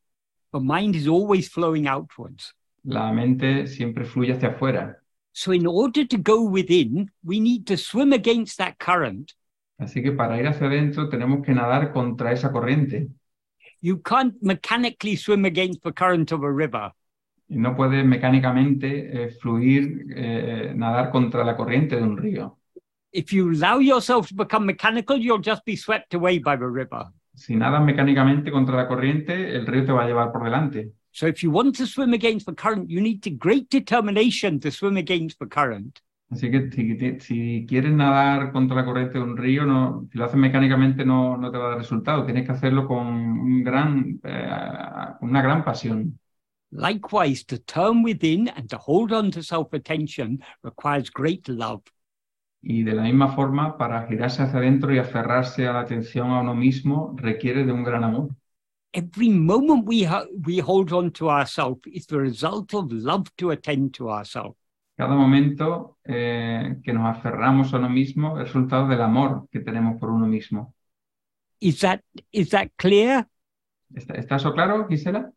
the 0.52 0.60
mind 0.60 0.94
is 0.94 1.06
always 1.08 1.50
flowing 1.50 1.86
outwards. 1.86 2.54
la 2.84 3.10
mente 3.12 3.66
siempre 3.66 4.04
fluye 4.04 4.32
hacia 4.34 4.50
afuera. 4.50 4.96
So, 5.32 5.52
in 5.52 5.66
order 5.66 6.06
to 6.08 6.16
go 6.18 6.42
within, 6.42 7.10
we 7.22 7.40
need 7.40 7.64
to 7.66 7.76
swim 7.76 8.12
against 8.12 8.58
that 8.58 8.76
current. 8.78 9.32
Así 9.80 10.02
que 10.02 10.12
para 10.12 10.38
ir 10.38 10.46
hacia 10.46 10.66
adentro 10.66 11.08
tenemos 11.08 11.44
que 11.44 11.54
nadar 11.54 11.90
contra 11.90 12.32
esa 12.32 12.52
corriente. 12.52 13.08
You 13.80 14.02
can't 14.02 14.34
mechanically 14.42 15.16
swim 15.16 15.46
against 15.46 15.82
the 15.82 15.92
current 15.92 16.30
of 16.32 16.44
a 16.44 16.52
river. 16.52 16.92
Y 17.48 17.56
no 17.56 17.74
puedes 17.74 18.04
mecánicamente 18.04 19.24
eh, 19.24 19.30
fluir, 19.30 20.06
eh, 20.14 20.72
nadar 20.76 21.10
contra 21.10 21.42
la 21.42 21.56
corriente 21.56 21.96
de 21.96 22.02
un 22.02 22.18
río. 22.18 22.58
If 23.12 23.32
you 23.32 23.50
allow 23.50 23.80
yourself 23.80 24.28
to 24.28 24.34
become 24.36 24.66
mechanical, 24.66 25.16
you'll 25.16 25.42
just 25.42 25.64
be 25.64 25.76
swept 25.76 26.14
away 26.14 26.38
by 26.38 26.56
the 26.56 26.68
river. 26.68 27.06
Si 27.34 27.56
nadas 27.56 27.82
mecánicamente 27.82 28.52
contra 28.52 28.76
la 28.76 28.86
corriente, 28.86 29.56
el 29.56 29.66
río 29.66 29.86
te 29.86 29.92
va 29.92 30.04
a 30.04 30.06
llevar 30.06 30.30
por 30.30 30.44
delante. 30.44 30.92
So, 31.10 31.26
if 31.26 31.42
you 31.42 31.50
want 31.50 31.74
to 31.78 31.86
swim 31.86 32.12
against 32.12 32.46
the 32.46 32.54
current, 32.54 32.88
you 32.88 33.00
need 33.00 33.22
to 33.22 33.30
great 33.30 33.68
determination 33.70 34.60
to 34.60 34.70
swim 34.70 34.96
against 34.98 35.38
the 35.40 35.46
current. 35.46 36.00
Así 36.30 36.48
que 36.48 36.70
si, 36.70 37.18
si 37.20 37.66
quieres 37.66 37.92
nadar 37.92 38.52
contra 38.52 38.76
la 38.76 38.84
corriente 38.84 39.18
de 39.18 39.24
un 39.24 39.36
río, 39.36 39.66
no, 39.66 40.06
si 40.12 40.16
lo 40.16 40.26
haces 40.26 40.36
mecánicamente 40.36 41.04
no, 41.04 41.36
no 41.36 41.50
te 41.50 41.58
va 41.58 41.66
a 41.66 41.68
dar 41.70 41.78
resultado. 41.78 42.24
Tienes 42.24 42.46
que 42.46 42.52
hacerlo 42.52 42.86
con 42.86 43.06
un 43.08 43.64
gran, 43.64 44.20
eh, 44.22 44.48
una 45.22 45.42
gran 45.42 45.64
pasión. 45.64 46.18
Likewise, 46.70 47.44
to 47.46 47.58
turn 47.58 48.04
within 48.04 48.48
and 48.48 48.70
to 48.70 48.78
hold 48.78 49.12
on 49.12 49.32
to 49.32 49.42
self 49.42 49.72
attention 49.72 50.40
requires 50.62 51.10
great 51.10 51.48
love. 51.48 51.82
Y 52.62 52.84
de 52.84 52.94
la 52.94 53.02
misma 53.02 53.34
forma, 53.34 53.76
para 53.76 54.06
girarse 54.06 54.42
hacia 54.42 54.60
adentro 54.60 54.94
y 54.94 54.98
aferrarse 54.98 55.66
a 55.66 55.72
la 55.72 55.80
atención 55.80 56.30
a 56.30 56.42
uno 56.42 56.54
mismo, 56.54 57.16
requiere 57.16 57.64
de 57.64 57.72
un 57.72 57.82
gran 57.82 58.04
amor. 58.04 58.28
Every 58.92 59.30
moment 59.30 59.84
we, 59.84 60.06
we 60.46 60.58
hold 60.60 60.92
on 60.92 61.10
to 61.12 61.28
ourselves 61.28 61.80
is 61.86 62.06
the 62.06 62.18
result 62.18 62.72
of 62.74 62.92
love 62.92 63.28
to 63.38 63.50
attend 63.50 63.94
to 63.94 64.10
ourselves. 64.10 64.59
Cada 65.00 65.14
momento 65.14 65.96
eh, 66.04 66.76
que 66.84 66.92
nos 66.92 67.08
aferramos 67.08 67.72
a 67.72 67.78
uno 67.78 67.88
mismo 67.88 68.38
es 68.38 68.48
resultado 68.48 68.86
del 68.86 69.00
amor 69.00 69.48
que 69.50 69.60
tenemos 69.60 69.98
por 69.98 70.10
uno 70.10 70.26
mismo. 70.26 70.74
Is 71.58 71.80
that, 71.80 72.00
is 72.30 72.50
that 72.50 72.68
clear? 72.76 73.26
¿Está, 73.94 74.12
está 74.16 74.36
eso 74.36 74.52
claro, 74.52 74.86
Gisela? 74.86 75.32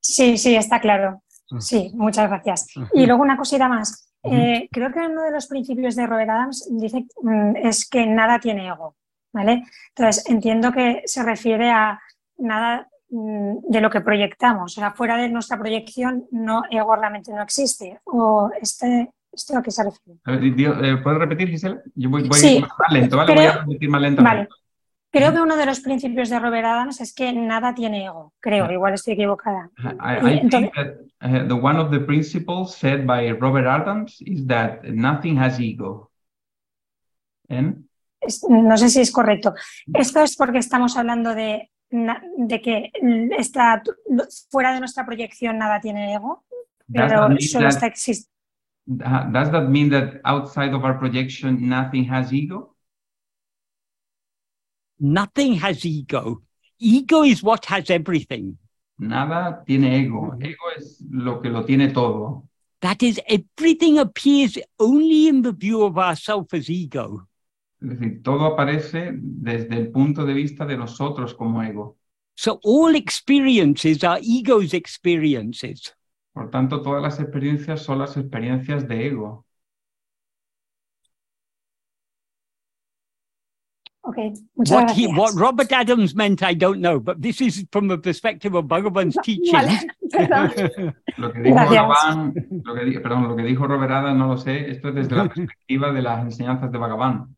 Sí, 0.00 0.36
sí, 0.36 0.56
está 0.56 0.80
claro. 0.80 1.22
Ah. 1.52 1.60
Sí, 1.60 1.92
muchas 1.94 2.28
gracias. 2.28 2.76
Ujú. 2.76 2.88
Y 2.92 3.06
luego 3.06 3.22
una 3.22 3.36
cosita 3.36 3.68
más. 3.68 4.12
Eh, 4.24 4.68
creo 4.72 4.90
que 4.92 5.06
uno 5.06 5.22
de 5.22 5.30
los 5.30 5.46
principios 5.46 5.94
de 5.94 6.08
Robert 6.08 6.30
Adams 6.30 6.68
dice 6.72 7.06
mm, 7.22 7.54
es 7.58 7.88
que 7.88 8.08
nada 8.08 8.40
tiene 8.40 8.66
ego, 8.66 8.96
¿vale? 9.32 9.62
Entonces 9.90 10.28
entiendo 10.28 10.72
que 10.72 11.02
se 11.04 11.22
refiere 11.22 11.70
a 11.70 12.00
nada 12.38 12.88
de 13.16 13.80
lo 13.80 13.90
que 13.90 14.00
proyectamos, 14.00 14.76
o 14.76 14.80
sea, 14.80 14.90
fuera 14.90 15.16
de 15.16 15.28
nuestra 15.28 15.58
proyección, 15.58 16.26
no 16.32 16.62
ego 16.70 16.96
realmente 16.96 17.32
no 17.32 17.42
existe. 17.42 18.00
O 18.04 18.50
este, 18.60 19.10
¿esto 19.32 19.56
a 19.58 19.62
qué 19.62 19.70
se 19.70 19.84
refiere? 19.84 20.18
A 20.24 20.32
ver, 20.32 20.42
eh, 20.44 20.96
¿Puedes 21.02 21.18
repetir, 21.20 21.48
Gisela? 21.48 21.80
Yo 21.94 22.10
voy, 22.10 22.28
voy 22.28 22.38
Sí. 22.38 22.60
más 22.60 22.92
lento, 22.92 23.16
¿vale? 23.16 23.34
Voy 23.34 23.44
a 23.44 23.52
Creo- 23.52 23.62
repetir 23.62 23.88
más 23.90 24.00
lentamente. 24.00 24.36
Vale. 24.36 24.48
Creo 25.12 25.32
que 25.32 25.40
uno 25.40 25.56
de 25.56 25.64
los 25.66 25.78
principios 25.78 26.28
de 26.28 26.40
Robert 26.40 26.66
Adams 26.66 27.00
es 27.00 27.14
que 27.14 27.32
nada 27.32 27.72
tiene 27.72 28.04
ego. 28.04 28.32
Creo, 28.40 28.68
igual 28.72 28.94
estoy 28.94 29.14
equivocada. 29.14 29.70
I, 29.78 30.16
I 30.26 30.48
think 30.48 30.74
that 30.74 30.96
uh, 31.22 31.46
the 31.46 31.54
one 31.54 31.78
of 31.78 31.92
the 31.92 32.00
principles 32.00 32.74
said 32.74 33.06
by 33.06 33.30
Robert 33.30 33.68
Adams 33.68 34.16
is 34.22 34.44
that 34.48 34.82
nothing 34.82 35.38
has 35.38 35.60
ego. 35.60 36.10
No 38.48 38.76
sé 38.76 38.88
si 38.88 39.00
es 39.02 39.12
correcto. 39.12 39.54
Esto 39.92 40.20
es 40.22 40.36
porque 40.36 40.58
estamos 40.58 40.96
hablando 40.96 41.34
de, 41.34 41.70
de 41.94 42.60
que 42.60 42.90
está 43.38 43.82
fuera 44.50 44.74
de 44.74 44.80
nuestra 44.80 45.06
proyección 45.06 45.58
nada 45.58 45.80
tiene 45.80 46.12
ego, 46.14 46.44
does 46.88 47.08
pero 47.08 47.20
that, 47.20 47.28
mean 47.28 47.40
solo 47.40 47.68
está 47.68 47.86
uh, 47.86 49.30
does 49.32 49.50
that 49.52 49.68
mean 49.68 49.90
that 49.90 50.20
outside 50.24 50.74
of 50.74 50.84
our 50.84 50.98
projection 50.98 51.68
nothing 51.68 52.04
has 52.10 52.32
ego? 52.32 52.74
Nothing 54.98 55.54
has 55.54 55.84
ego. 55.84 56.42
Ego 56.78 57.22
is 57.24 57.42
what 57.42 57.64
has 57.66 57.90
everything. 57.90 58.58
Nada 58.98 59.62
tiene 59.64 60.00
ego. 60.00 60.36
Ego 60.40 60.70
es 60.76 61.02
lo 61.10 61.40
que 61.40 61.50
lo 61.50 61.64
tiene 61.64 61.92
todo. 61.92 62.48
That 62.80 63.02
is, 63.02 63.20
everything 63.28 63.98
appears 63.98 64.58
only 64.78 65.28
in 65.28 65.42
the 65.42 65.52
view 65.52 65.84
of 65.84 65.96
ourself 65.96 66.52
as 66.52 66.68
ego. 66.68 67.26
Es 67.84 67.90
decir, 67.90 68.22
todo 68.22 68.46
aparece 68.46 69.10
desde 69.12 69.76
el 69.76 69.90
punto 69.90 70.24
de 70.24 70.32
vista 70.32 70.64
de 70.64 70.78
nosotros 70.78 71.34
como 71.34 71.62
ego. 71.62 71.98
So 72.34 72.58
all 72.64 72.96
experiences 72.96 74.02
are 74.02 74.20
ego's 74.22 74.72
experiences. 74.72 75.94
Por 76.32 76.50
tanto, 76.50 76.80
todas 76.80 77.02
las 77.02 77.20
experiencias 77.20 77.82
son 77.82 77.98
las 77.98 78.16
experiencias 78.16 78.88
de 78.88 79.06
ego. 79.06 79.44
Ok, 84.06 84.16
muchas 84.54 84.76
What, 84.76 84.90
he, 84.90 85.06
gracias. 85.06 85.18
what 85.18 85.34
Robert 85.36 85.72
Adams 85.72 86.14
meant, 86.14 86.42
I 86.42 86.54
don't 86.54 86.80
know, 86.80 87.00
but 87.00 87.22
this 87.22 87.40
is 87.40 87.66
from 87.70 87.88
the 87.88 87.96
perspective 87.96 88.54
of 88.54 88.66
Bhagavan's 88.66 89.16
teachings. 89.22 89.52
Vale. 89.52 90.94
Lo 91.16 91.32
que 91.32 91.40
dijo. 91.40 91.54
Bhagavan, 91.54 92.34
lo 92.64 92.74
que, 92.74 93.00
perdón, 93.00 93.28
lo 93.28 93.36
que 93.36 93.42
dijo 93.44 93.66
Robert 93.66 93.92
Adams 93.92 94.18
no 94.18 94.28
lo 94.28 94.36
sé. 94.36 94.70
Esto 94.70 94.88
es 94.88 94.94
desde 94.94 95.16
la 95.16 95.28
perspectiva 95.28 95.92
de 95.92 96.02
las 96.02 96.22
enseñanzas 96.24 96.70
de 96.72 96.78
Bhagavan. 96.78 97.34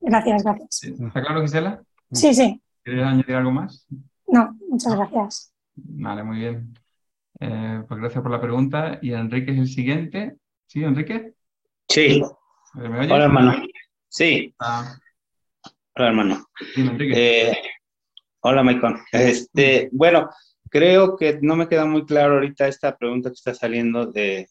Gracias, 0.00 0.42
gracias. 0.42 0.82
¿Está 0.84 1.20
claro, 1.22 1.42
Gisela? 1.42 1.82
Sí, 2.12 2.34
sí. 2.34 2.60
¿Quieres 2.82 3.04
añadir 3.06 3.34
algo 3.34 3.50
más? 3.52 3.86
No, 4.26 4.56
muchas 4.68 4.94
gracias. 4.96 5.52
Vale, 5.74 6.22
muy 6.22 6.38
bien. 6.38 6.74
Eh, 7.40 7.82
pues 7.86 8.00
gracias 8.00 8.22
por 8.22 8.32
la 8.32 8.40
pregunta. 8.40 8.98
Y 9.02 9.12
Enrique 9.12 9.52
es 9.52 9.58
el 9.58 9.68
siguiente. 9.68 10.36
¿Sí, 10.66 10.82
Enrique? 10.84 11.34
Sí, 11.88 12.22
¿Me 12.74 12.98
oyes? 13.00 13.10
hola 13.12 13.24
hermano. 13.24 13.62
Sí, 14.08 14.54
Ah, 14.58 14.96
hola 15.96 16.08
hermano. 16.08 16.46
dime, 16.76 16.90
Enrique. 16.92 17.50
Eh, 17.50 17.56
hola 18.40 18.62
Michael. 18.62 18.96
Este, 19.12 19.88
bueno, 19.92 20.28
creo 20.68 21.16
que 21.16 21.38
no 21.42 21.56
me 21.56 21.68
queda 21.68 21.84
muy 21.84 22.04
claro 22.06 22.34
ahorita 22.34 22.66
esta 22.68 22.96
pregunta 22.96 23.30
que 23.30 23.34
está 23.34 23.54
saliendo 23.54 24.06
de 24.06 24.48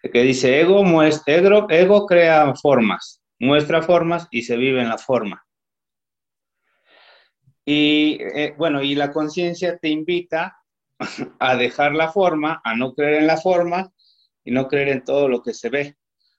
que 0.00 0.22
dice 0.22 0.60
ego, 0.60 0.84
muestra, 0.84 1.34
ego, 1.34 1.66
ego 1.68 2.06
crea 2.06 2.54
formas, 2.54 3.20
muestra 3.38 3.82
formas 3.82 4.28
y 4.30 4.42
se 4.42 4.56
vive 4.56 4.80
en 4.80 4.88
la 4.88 4.98
forma. 4.98 5.44
Y 7.64 8.18
eh, 8.20 8.54
bueno, 8.56 8.82
y 8.82 8.94
la 8.94 9.12
conciencia 9.12 9.78
te 9.78 9.88
invita 9.88 10.56
a 11.38 11.56
dejar 11.56 11.94
la 11.94 12.10
forma, 12.10 12.60
a 12.64 12.74
no 12.74 12.94
creer 12.94 13.20
en 13.20 13.26
la 13.26 13.36
forma 13.36 13.92
y 14.44 14.50
no 14.50 14.68
creer 14.68 14.88
en 14.88 15.04
todo 15.04 15.28
lo 15.28 15.42
que 15.42 15.52
se 15.52 15.68
ve. 15.68 15.96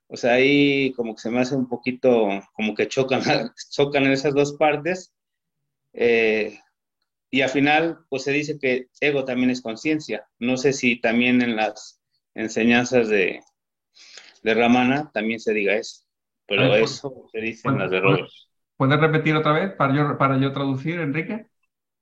O 0.07 0.17
sea, 0.17 0.34
ahí 0.34 0.91
como 0.93 1.13
que 1.15 1.21
se 1.21 1.30
me 1.30 1.39
hace 1.39 1.55
un 1.55 1.69
poquito, 1.69 2.27
como 2.53 2.73
que 2.73 2.88
chocan, 2.88 3.21
chocan 3.71 4.05
en 4.05 4.13
esas 4.13 4.34
dos 4.34 4.53
partes. 4.53 5.13
Eh, 5.93 6.59
y 7.31 7.41
al 7.41 7.49
final, 7.49 7.99
pues 8.09 8.23
se 8.23 8.31
dice 8.31 8.57
que 8.59 8.88
ego 8.99 9.23
también 9.23 9.51
es 9.51 9.61
conciencia. 9.61 10.27
No 10.39 10.57
sé 10.57 10.73
si 10.73 10.99
también 10.99 11.43
en 11.43 11.55
las 11.55 12.01
enseñanzas 12.34 13.07
de, 13.07 13.41
de 14.43 14.53
Ramana 14.53 15.11
también 15.13 15.39
se 15.39 15.53
diga 15.53 15.76
eso, 15.76 16.05
pero 16.49 16.76
eso 16.76 17.27
se 17.31 17.39
dice 17.39 17.67
en 17.67 17.77
las 17.77 17.91
de 17.91 17.99
Robert. 17.99 18.27
¿Puedes 18.76 18.99
repetir 18.99 19.35
otra 19.35 19.53
vez 19.53 19.73
para 19.73 19.93
yo, 19.93 20.17
para 20.17 20.38
yo 20.38 20.51
traducir, 20.51 20.99
Enrique? 20.99 21.45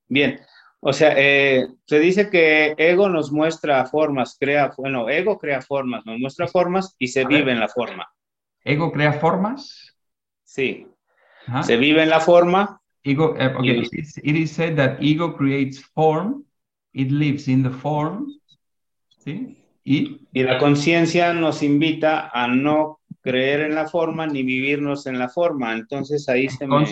Bien, 0.08 0.40
o 0.80 0.94
sea, 0.94 1.14
eh, 1.18 1.68
se 1.86 2.00
dice 2.00 2.30
que 2.30 2.76
ego 2.78 3.10
nos 3.10 3.32
muestra 3.32 3.86
formas, 3.86 4.38
crea, 4.40 4.72
bueno, 4.78 5.10
ego 5.10 5.38
crea 5.38 5.62
formas, 5.62 6.06
nos 6.06 6.20
muestra 6.20 6.48
formas 6.48 6.96
y 6.98 7.08
se 7.08 7.26
vive 7.26 7.52
en 7.52 7.60
la 7.60 7.68
forma. 7.68 8.08
¿Ego 8.64 8.92
crea 8.92 9.14
formas? 9.14 9.96
Sí. 10.44 10.88
Se 11.64 11.78
vive 11.78 12.04
en 12.04 12.10
la 12.10 12.20
forma. 12.20 12.80
Ego, 13.04 13.36
eh, 13.38 13.54
okay. 13.56 13.80
it, 13.80 13.94
is, 13.94 14.18
it 14.18 14.36
is 14.36 14.52
said 14.52 14.76
that 14.76 14.98
ego 15.02 15.36
creates 15.36 15.84
form, 15.94 16.46
it 16.94 17.10
lives 17.10 17.48
in 17.48 17.64
the 17.64 17.70
form, 17.70 18.28
¿sí? 19.20 19.64
Y, 19.84 20.28
y 20.34 20.44
la 20.44 20.58
conciencia 20.58 21.34
nos 21.34 21.64
invita 21.64 22.30
a 22.34 22.48
no 22.48 23.00
creer 23.28 23.60
en 23.60 23.76
la 23.76 23.86
forma 23.86 24.26
ni 24.26 24.42
vivirnos 24.42 25.06
en 25.06 25.20
la 25.20 25.28
forma. 25.28 25.74
Entonces 25.74 26.30
ahí 26.30 26.48
se 26.48 26.66
me... 26.66 26.86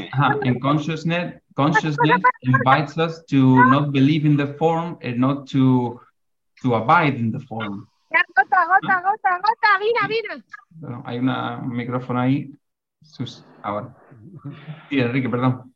En 0.44 0.60
consciousness, 0.60 1.42
consciousness 1.54 2.22
invites 2.42 2.98
us 2.98 3.26
to 3.28 3.38
not 3.70 3.94
believe 3.94 4.28
in 4.28 4.36
the 4.36 4.48
form 4.56 4.98
and 5.02 5.18
not 5.18 5.50
to, 5.50 6.02
to 6.62 6.76
abide 6.76 7.18
in 7.18 7.32
the 7.32 7.40
form. 7.40 7.88
Gota, 8.10 8.66
gota, 8.68 9.02
gota, 9.02 9.40
gota, 9.46 9.80
mira, 9.80 10.08
mira. 10.10 10.44
Bueno, 10.72 11.04
hay 11.06 11.20
una, 11.20 11.60
un 11.60 11.74
micrófono 11.74 12.20
ahí. 12.20 12.52
Sus, 13.02 13.46
ahora. 13.64 13.96
Sí, 14.90 15.00
Enrique, 15.00 15.30
perdón. 15.30 15.74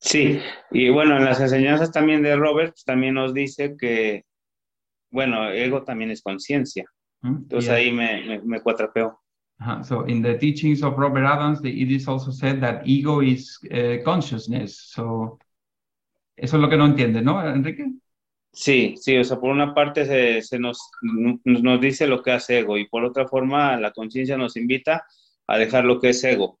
Sí, 0.00 0.40
y 0.70 0.90
bueno, 0.90 1.16
en 1.16 1.24
las 1.24 1.40
enseñanzas 1.40 1.90
también 1.90 2.22
de 2.22 2.36
Robert 2.36 2.76
también 2.86 3.14
nos 3.14 3.34
dice 3.34 3.76
que, 3.76 4.24
bueno, 5.10 5.50
ego 5.50 5.82
también 5.82 6.12
es 6.12 6.22
conciencia. 6.22 6.84
¿Mm? 7.22 7.36
Entonces 7.36 7.70
yeah. 7.70 7.78
ahí 7.78 7.90
me, 7.90 8.24
me, 8.24 8.42
me 8.42 8.60
cuatrapeó. 8.60 9.20
Uh, 9.60 9.82
so 9.82 10.02
in 10.02 10.22
the 10.22 10.38
teachings 10.38 10.82
of 10.82 10.96
Robert 10.98 11.24
Adams, 11.24 11.60
the, 11.60 11.82
it 11.82 11.90
is 11.90 12.06
also 12.06 12.30
said 12.30 12.60
that 12.60 12.86
ego 12.86 13.20
is 13.20 13.58
uh, 13.72 13.96
consciousness. 14.04 14.78
So 14.92 15.38
eso 16.36 16.56
es 16.56 16.62
lo 16.62 16.68
que 16.68 16.76
no 16.76 16.86
entiende, 16.86 17.22
¿no, 17.22 17.40
Enrique? 17.40 17.92
Sí, 18.52 18.94
sí, 18.96 19.16
o 19.16 19.24
sea, 19.24 19.38
por 19.38 19.50
una 19.50 19.74
parte 19.74 20.06
se, 20.06 20.42
se 20.42 20.58
nos, 20.58 20.90
nos 21.02 21.80
dice 21.80 22.06
lo 22.06 22.22
que 22.22 22.32
hace 22.32 22.60
ego 22.60 22.78
y 22.78 22.88
por 22.88 23.04
otra 23.04 23.26
forma 23.26 23.76
la 23.76 23.92
conciencia 23.92 24.36
nos 24.36 24.56
invita 24.56 25.04
a 25.46 25.58
dejar 25.58 25.84
lo 25.84 26.00
que 26.00 26.10
es 26.10 26.24
ego. 26.24 26.58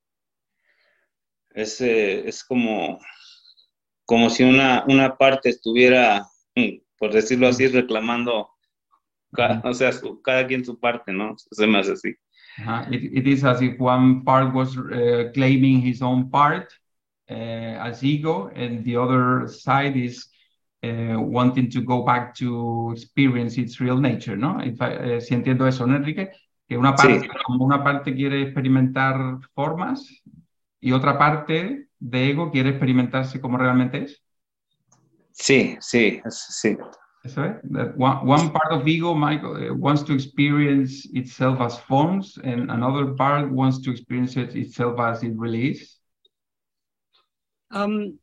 Es, 1.50 1.80
eh, 1.80 2.28
es 2.28 2.44
como, 2.44 3.00
como 4.04 4.30
si 4.30 4.44
una, 4.44 4.84
una 4.88 5.16
parte 5.16 5.48
estuviera, 5.48 6.26
por 6.98 7.12
decirlo 7.12 7.48
así, 7.48 7.68
reclamando, 7.68 8.50
cada, 9.32 9.60
o 9.68 9.74
sea, 9.74 9.92
su, 9.92 10.20
cada 10.22 10.46
quien 10.46 10.64
su 10.64 10.78
parte, 10.78 11.12
¿no? 11.12 11.36
Se 11.38 11.66
me 11.66 11.78
hace 11.78 11.92
así. 11.92 12.14
Uh, 12.66 12.84
it, 12.90 13.18
it 13.18 13.26
is 13.26 13.44
as 13.44 13.62
if 13.62 13.78
one 13.78 14.24
part 14.24 14.52
was 14.52 14.76
uh, 14.76 15.30
claiming 15.34 15.80
his 15.80 16.02
own 16.02 16.28
part 16.30 16.72
uh, 17.30 17.34
as 17.34 18.02
ego, 18.02 18.48
and 18.54 18.84
the 18.84 18.96
other 18.96 19.46
side 19.46 19.96
is 19.96 20.26
uh, 20.82 21.16
wanting 21.18 21.70
to 21.70 21.80
go 21.82 22.02
back 22.02 22.34
to 22.34 22.92
experience 22.92 23.58
its 23.58 23.80
real 23.80 23.98
nature, 23.98 24.36
¿no? 24.36 24.60
If 24.60 24.80
eh, 24.80 25.20
si 25.20 25.34
entiendo 25.34 25.66
eso, 25.66 25.86
¿no, 25.86 25.96
Enrique? 25.96 26.30
Que 26.68 26.76
una 26.76 26.94
parte, 26.94 27.20
sí. 27.20 27.28
como 27.44 27.64
una 27.64 27.82
parte 27.82 28.14
quiere 28.14 28.42
experimentar 28.42 29.38
formas 29.54 30.06
y 30.80 30.92
otra 30.92 31.18
parte 31.18 31.88
de 31.98 32.30
ego 32.30 32.50
quiere 32.50 32.70
experimentarse 32.70 33.40
como 33.40 33.58
realmente 33.58 34.04
es. 34.04 34.22
Sí, 35.32 35.76
sí, 35.80 36.20
sí. 36.28 36.76
Eso 37.28 37.42
es. 37.42 37.56
That 37.70 37.96
one, 37.96 38.26
one 38.26 38.50
part 38.50 38.72
of 38.72 38.88
ego 38.88 39.14
Michael, 39.14 39.56
uh, 39.56 39.74
wants 39.74 40.02
to 40.04 40.14
experience 40.14 41.06
itself 41.12 41.60
as 41.60 41.78
forms, 41.78 42.38
and 42.42 42.70
another 42.70 43.14
part 43.14 43.50
wants 43.50 43.78
to 43.80 43.90
experience 43.90 44.36
it 44.36 44.56
itself 44.56 44.98
as 44.98 45.22
it 45.22 45.32
really 45.36 45.72
is. 45.72 45.96
Um, 47.70 48.18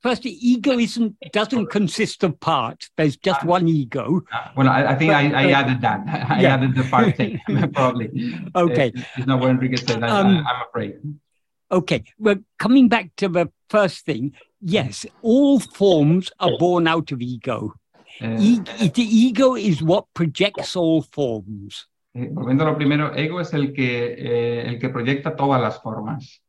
firstly, 0.00 0.30
ego 0.30 0.78
isn't 0.78 1.16
doesn't 1.32 1.66
consist 1.66 2.24
of 2.24 2.40
parts. 2.40 2.90
There's 2.96 3.18
just 3.18 3.44
one 3.44 3.68
ego. 3.68 4.22
Uh, 4.32 4.48
well, 4.56 4.68
I, 4.68 4.84
I 4.86 4.94
think 4.94 5.10
but, 5.10 5.16
I, 5.16 5.48
I 5.48 5.52
uh, 5.52 5.56
added 5.56 5.80
that. 5.82 6.00
I 6.30 6.40
yeah. 6.40 6.54
added 6.54 6.74
the 6.74 6.84
part 6.84 7.16
thing, 7.16 7.40
probably. 7.74 8.08
Okay. 8.54 8.92
It's 9.16 9.26
not 9.26 9.40
what 9.40 9.50
Enrique 9.50 9.76
said. 9.76 10.02
I, 10.02 10.08
um, 10.08 10.38
I'm 10.46 10.66
afraid. 10.68 11.00
Okay. 11.70 12.04
Well, 12.18 12.36
coming 12.58 12.88
back 12.88 13.10
to 13.16 13.28
the 13.28 13.50
first 13.68 14.06
thing, 14.06 14.32
yes, 14.60 15.04
all 15.20 15.60
forms 15.60 16.30
are 16.40 16.56
born 16.58 16.86
out 16.86 17.12
of 17.12 17.20
ego. 17.20 17.74
E 18.20 18.60
the 18.90 19.02
ego 19.02 19.56
is 19.56 19.82
what 19.82 20.06
projects 20.12 20.76
all 20.76 21.02
forms. 21.02 21.88
Eh, 22.14 22.28
volviendo 22.30 22.64
a 22.64 22.70
lo 22.70 22.76
primero, 22.76 23.14
ego 23.14 23.40
es 23.40 23.52
el 23.54 23.72
que, 23.72 24.14
eh, 24.18 24.68
el 24.68 24.78
que 24.78 24.90
proyecta 24.90 25.34
todas 25.34 25.60
las 25.60 25.80
formas. 25.80 26.42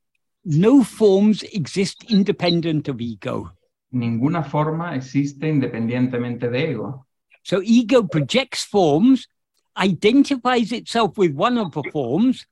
No 0.43 0.83
forms 0.83 1.43
exist 1.53 2.03
independent 2.09 2.89
of 2.89 2.99
ego. 2.99 3.53
Ninguna 3.91 4.43
forma 4.43 4.95
existe 4.95 5.47
independientemente 5.47 6.49
de 6.49 6.71
ego. 6.71 7.07
So 7.43 7.61
ego 7.63 8.07
projects 8.07 8.65
forms, 8.65 9.29
identifies 9.75 10.71
itself 10.71 11.17
with 11.17 11.33
one 11.35 11.57
of 11.57 11.71
the 11.71 11.89
forms. 11.91 12.47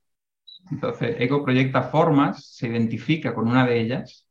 Entonces, 0.70 1.16
ego 1.18 1.44
proyecta 1.44 1.82
formas, 1.82 2.46
se 2.46 2.68
identifica 2.68 3.34
con 3.34 3.48
una 3.48 3.66
de 3.66 3.80
ellas. 3.80 4.26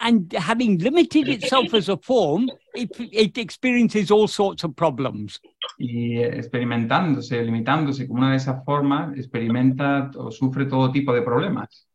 And 0.00 0.32
having 0.32 0.78
limited 0.78 1.28
itself 1.28 1.72
as 1.74 1.88
a 1.88 1.96
form, 1.96 2.50
it, 2.74 2.90
it, 2.98 3.38
experiences 3.38 4.10
all 4.10 4.28
sorts 4.28 4.64
of 4.64 4.74
problems. 4.76 5.40
Y 5.78 6.18
experimentándose, 6.18 7.42
limitándose 7.42 8.06
como 8.06 8.20
una 8.20 8.30
de 8.32 8.36
esas 8.36 8.64
formas, 8.64 9.16
experimenta 9.16 10.10
o 10.16 10.30
sufre 10.30 10.66
todo 10.66 10.92
tipo 10.92 11.14
de 11.14 11.22
problemas. 11.22 11.86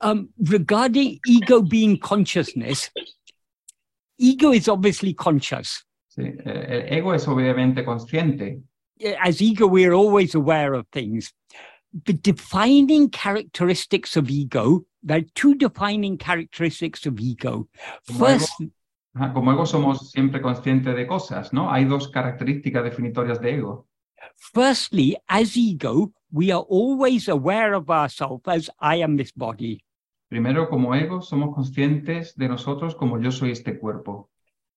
Um, 0.00 0.30
regarding 0.36 1.20
ego 1.28 1.62
being 1.62 1.96
consciousness, 1.96 2.90
ego 4.18 4.52
is 4.52 4.68
obviously 4.68 5.14
conscious. 5.14 5.86
Sí, 6.08 6.22
el 6.44 6.92
ego 6.92 7.14
es 7.14 7.26
obviamente 7.28 7.84
consciente. 7.84 8.62
As 9.20 9.40
ego, 9.40 9.66
we 9.66 9.84
are 9.84 9.94
always 9.94 10.34
aware 10.34 10.74
of 10.74 10.86
things. 10.92 11.32
The 11.92 12.14
defining 12.14 13.10
characteristics 13.10 14.16
of 14.16 14.30
ego 14.30 14.86
there 15.02 15.18
are 15.18 15.26
two 15.34 15.54
defining 15.54 16.16
characteristics 16.16 17.06
of 17.06 17.18
ego. 17.18 17.68
First, 18.04 18.52
como 19.34 19.52
ego 19.52 19.66
somos 19.66 20.10
siempre 20.10 20.40
conscientes 20.40 20.94
de 20.94 21.06
cosas, 21.06 21.52
¿no? 21.52 21.70
Hay 21.70 21.84
dos 21.84 22.08
características 22.08 22.84
definitorias 22.84 23.40
de 23.40 23.56
ego. 23.56 23.86
Firstly, 24.36 25.16
as 25.28 25.56
ego, 25.56 26.12
we 26.30 26.52
are 26.52 26.64
always 26.68 27.28
aware 27.28 27.74
of 27.74 27.90
ourselves 27.90 28.46
as 28.46 28.70
I 28.80 29.02
am 29.02 29.16
this 29.16 29.32
body. 29.32 29.84
Primero, 30.28 30.68
como 30.68 30.94
ego, 30.94 31.20
somos 31.20 31.54
conscientes 31.54 32.34
de 32.36 32.48
nosotros 32.48 32.94
como 32.94 33.18
yo 33.18 33.30
soy 33.30 33.50
este 33.50 33.78
cuerpo. 33.78 34.30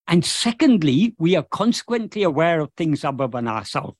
And 0.08 0.24
secondly, 0.24 1.14
we 1.18 1.36
are 1.36 1.46
consequently 1.50 2.24
aware 2.24 2.60
of 2.60 2.72
things 2.76 3.04
other 3.04 3.28
than 3.28 3.48
ourselves. 3.48 3.96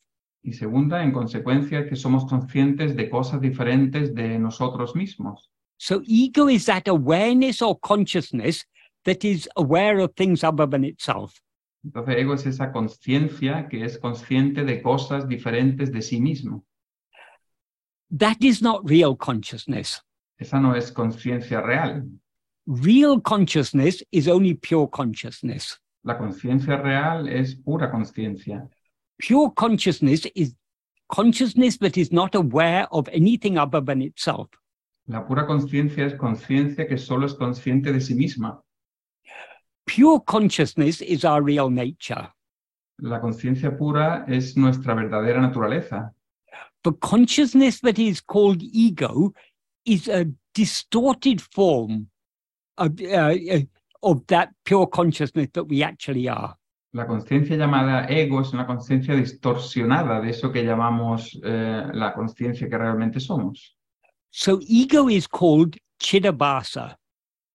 Y 0.46 0.52
segunda, 0.52 1.02
en 1.02 1.10
consecuencia, 1.10 1.88
que 1.88 1.96
somos 1.96 2.24
conscientes 2.24 2.94
de 2.94 3.10
cosas 3.10 3.40
diferentes 3.40 4.14
de 4.14 4.38
nosotros 4.38 4.94
mismos. 4.94 5.50
So 5.76 6.02
ego 6.06 6.48
is 6.48 6.66
that 6.66 6.86
awareness 6.86 7.60
or 7.60 7.76
consciousness 7.80 8.64
that 9.02 9.24
is 9.24 9.48
aware 9.56 9.98
of 9.98 10.14
things 10.14 10.44
other 10.44 10.68
than 10.68 10.84
itself. 10.84 11.34
Entonces 11.84 12.14
ego 12.16 12.34
es 12.34 12.46
esa 12.46 12.70
conciencia 12.70 13.68
que 13.68 13.84
es 13.84 13.98
consciente 13.98 14.64
de 14.64 14.80
cosas 14.82 15.26
diferentes 15.26 15.90
de 15.90 16.00
sí 16.00 16.20
mismo. 16.20 16.64
That 18.16 18.36
is 18.40 18.62
not 18.62 18.88
real 18.88 19.16
consciousness. 19.16 20.00
Esa 20.38 20.60
no 20.60 20.76
es 20.76 20.92
conciencia 20.92 21.60
real. 21.60 22.04
Real 22.66 23.20
consciousness 23.20 24.04
is 24.12 24.28
only 24.28 24.54
pure 24.54 24.88
consciousness. 24.88 25.80
La 26.04 26.16
conciencia 26.16 26.76
real 26.76 27.26
es 27.26 27.56
pura 27.56 27.90
conciencia. 27.90 28.70
Pure 29.18 29.50
consciousness 29.52 30.26
is 30.34 30.54
consciousness 31.08 31.78
that 31.78 31.96
is 31.96 32.12
not 32.12 32.34
aware 32.34 32.86
of 32.92 33.08
anything 33.12 33.58
other 33.58 33.80
than 33.80 34.02
itself. 34.02 34.48
La 35.08 35.24
pura 35.24 35.46
conciencia 35.46 36.04
es 36.04 36.14
conciencia 36.14 36.88
que 36.88 36.98
solo 36.98 37.26
es 37.26 37.34
consciente 37.34 37.92
de 37.92 38.00
sí 38.00 38.14
misma. 38.14 38.60
Pure 39.86 40.24
consciousness 40.26 41.00
is 41.00 41.24
our 41.24 41.42
real 41.42 41.70
nature. 41.70 42.28
La 42.98 43.20
conciencia 43.20 43.76
pura 43.76 44.24
es 44.26 44.56
nuestra 44.56 44.94
verdadera 44.94 45.40
naturaleza. 45.40 46.12
The 46.82 46.92
consciousness 46.94 47.80
that 47.80 47.98
is 47.98 48.20
called 48.20 48.62
ego 48.62 49.32
is 49.84 50.08
a 50.08 50.26
distorted 50.54 51.40
form 51.40 52.08
of, 52.78 53.00
uh, 53.00 53.34
uh, 53.52 53.60
of 54.02 54.26
that 54.26 54.50
pure 54.64 54.86
consciousness 54.86 55.48
that 55.52 55.64
we 55.64 55.82
actually 55.82 56.28
are. 56.28 56.56
La 56.96 57.06
conciencia 57.06 57.56
llamada 57.56 58.06
ego 58.08 58.40
es 58.40 58.54
una 58.54 58.66
conciencia 58.66 59.14
distorsionada 59.14 60.18
de 60.18 60.30
eso 60.30 60.50
que 60.50 60.64
llamamos 60.64 61.38
eh, 61.44 61.88
la 61.92 62.14
conciencia 62.14 62.70
que 62.70 62.78
realmente 62.78 63.20
somos. 63.20 63.76
So 64.30 64.60
ego 64.66 65.10
is 65.10 65.28
called 65.28 65.76
Chidabhasa. 65.98 66.98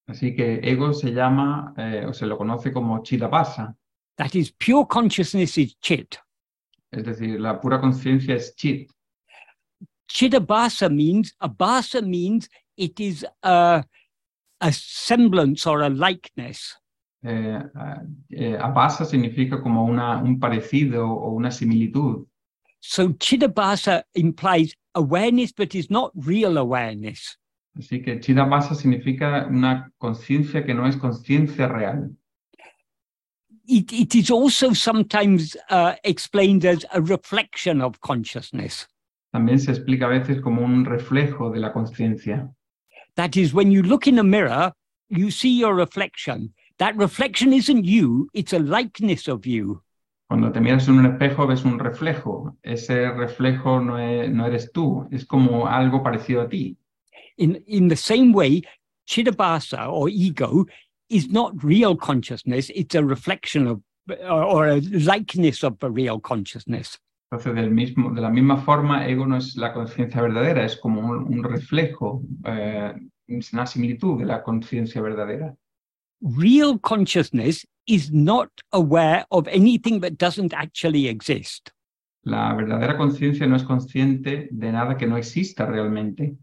Así 0.06 0.36
que 0.36 0.60
ego 0.62 0.94
se 0.94 1.12
llama 1.12 1.74
eh, 1.76 2.06
o 2.08 2.14
se 2.14 2.28
lo 2.28 2.38
conoce 2.38 2.72
como 2.72 3.02
chidabhasa, 3.02 3.76
That 4.18 4.36
is 4.36 4.52
pure 4.52 4.86
consciousness 4.88 5.58
is 5.58 5.76
chit. 5.80 6.18
es 6.92 7.04
decir, 7.04 7.40
la 7.40 7.60
pura 7.60 7.82
conciencia 7.82 8.36
es 8.36 8.56
chit. 8.56 8.92
Chidabhasa 10.08 10.88
means, 10.88 11.36
abhasa 11.40 12.00
means 12.04 12.48
it 12.78 13.00
is 13.00 13.26
a, 13.42 13.84
a 14.60 14.72
semblance 14.72 15.66
or 15.66 15.82
a 15.82 15.90
likeness. 15.90 16.78
Eh, 17.24 17.60
eh, 18.32 18.58
abhasa 18.60 19.06
significa 19.06 19.62
como 19.62 19.86
una, 19.86 20.18
un 20.18 20.40
parecido 20.40 21.08
o 21.08 21.32
una 21.32 21.52
similitud. 21.52 22.26
So 22.80 23.10
Chidabhasa 23.14 24.04
implies 24.16 24.76
awareness, 24.96 25.52
but 25.52 25.76
is 25.76 25.90
not 25.92 26.12
real 26.16 26.58
awareness. 26.58 27.38
Así 27.78 28.04
que 28.04 28.20
chidabhasa 28.20 28.76
significa 28.76 29.48
una 29.48 29.92
conciencia 29.98 30.66
que 30.66 30.74
no 30.74 30.88
es 30.88 30.98
conciencia 30.98 31.68
real. 31.68 32.10
It, 33.68 33.94
it 33.94 34.16
is 34.16 34.32
also 34.32 34.74
sometimes 34.74 35.56
uh, 35.70 35.94
explained 36.04 36.66
as 36.66 36.86
a 36.92 37.02
reflection 37.02 37.82
of 37.82 38.02
consciousness. 38.02 38.88
También 39.32 39.60
se 39.60 39.72
explica 39.72 40.08
a 40.08 40.10
veces 40.10 40.42
como 40.42 40.64
un 40.64 40.84
reflejo 40.84 41.52
de 41.52 41.60
la 41.60 41.72
conciencia. 41.72 42.52
That 43.16 43.38
is, 43.38 43.54
when 43.54 43.72
you 43.72 43.84
look 43.84 44.08
in 44.08 44.20
a 44.20 44.24
mirror, 44.24 44.74
you 45.08 45.32
see 45.32 45.58
your 45.58 45.76
reflection. 45.76 46.54
That 46.82 46.98
reflection 46.98 47.54
isn't 47.54 47.86
you, 47.86 48.28
it's 48.34 48.54
a 48.54 48.58
likeness 48.58 49.28
of 49.28 49.46
you. 49.46 49.84
Cuando 50.28 50.52
te 50.52 50.60
miras 50.60 50.88
en 50.88 50.98
un 50.98 51.06
espejo 51.06 51.46
ves 51.46 51.64
un 51.64 51.78
reflejo. 51.78 52.58
Ese 52.64 53.08
reflejo 53.12 53.80
no, 53.80 54.00
e- 54.00 54.28
no 54.28 54.48
eres 54.48 54.72
tú, 54.72 55.08
es 55.12 55.26
como 55.26 55.68
algo 55.68 56.02
parecido 56.02 56.42
a 56.42 56.50
ti. 56.50 56.76
In, 57.38 57.64
in 57.68 57.88
the 57.88 57.96
same 57.96 58.34
way, 58.34 58.64
Chidabhasa 59.08 59.92
or 59.92 60.10
ego 60.10 60.66
is 61.08 61.30
not 61.30 61.54
real 61.64 61.96
consciousness, 61.96 62.72
it's 62.74 62.96
a 62.96 63.04
reflection 63.04 63.68
of 63.68 63.82
or, 64.28 64.66
a 64.66 64.82
likeness 64.82 65.64
of 65.64 65.78
the 65.78 65.92
real 65.92 66.20
consciousness. 66.20 66.98
Entonces, 67.32 67.54
del 67.54 67.70
mismo, 67.70 68.10
de 68.10 68.22
la 68.22 68.32
misma 68.32 68.58
forma, 68.58 69.08
ego 69.08 69.28
no 69.28 69.38
es 69.38 69.56
la 69.56 69.72
conciencia 69.72 70.20
verdadera, 70.20 70.66
es 70.66 70.78
como 70.78 71.02
un, 71.02 71.32
un 71.32 71.44
reflejo, 71.44 72.24
eh, 72.44 72.92
es 73.28 73.54
una 73.54 73.68
similitud 73.68 74.18
de 74.18 74.26
la 74.26 74.42
conciencia 74.42 75.00
verdadera. 75.00 75.56
Real 76.22 76.78
consciousness 76.78 77.66
is 77.88 78.12
not 78.12 78.50
aware 78.72 79.26
of 79.32 79.48
anything 79.48 80.02
that 80.02 80.18
doesn't 80.18 80.54
actually 80.54 81.08
exist. 81.08 81.72
La 82.24 82.54
verdadera 82.54 82.96
conciencia 82.98 83.48
no 83.48 83.56
es 83.56 83.64
consciente 83.64 84.48
de 84.52 84.72
nada 84.72 84.96
que 84.96 85.08
no 85.08 85.18
exista 85.18 85.66
realmente. 85.66 86.38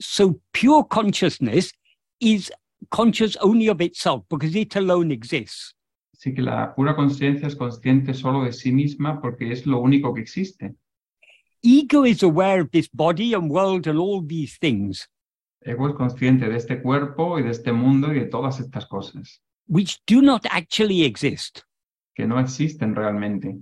So 0.00 0.40
pure 0.52 0.84
consciousness 0.84 1.72
is 2.20 2.52
conscious 2.90 3.36
only 3.40 3.68
of 3.68 3.80
itself 3.80 4.24
because 4.30 4.54
it 4.54 4.76
alone 4.76 5.10
exists. 5.10 5.74
Así 6.14 6.34
que 6.34 6.42
la 6.42 6.74
pura 6.74 6.94
conciencia 6.94 7.48
es 7.48 7.56
consciente 7.56 8.14
solo 8.14 8.44
de 8.44 8.52
sí 8.52 8.72
misma 8.72 9.20
porque 9.20 9.52
es 9.52 9.66
lo 9.66 9.80
único 9.80 10.14
que 10.14 10.20
existe. 10.20 10.74
Ego 11.62 12.04
is 12.04 12.22
aware 12.22 12.60
of 12.60 12.70
this 12.70 12.88
body 12.88 13.34
and 13.34 13.50
world 13.50 13.88
and 13.88 13.98
all 13.98 14.22
these 14.22 14.56
things, 14.58 15.08
Ego 15.60 15.88
es 15.88 15.94
consciente 15.94 16.48
de 16.48 16.56
este 16.56 16.80
cuerpo 16.80 17.38
y 17.38 17.42
de 17.42 17.50
este 17.50 17.72
mundo 17.72 18.12
y 18.12 18.20
de 18.20 18.26
todas 18.26 18.60
estas 18.60 18.86
cosas 18.86 19.42
which 19.68 20.00
do 20.06 20.20
not 20.20 20.44
actually 20.50 21.04
exist, 21.04 21.62
que 22.16 22.26
no 22.26 22.38
existen 22.38 22.96
realmente, 22.96 23.60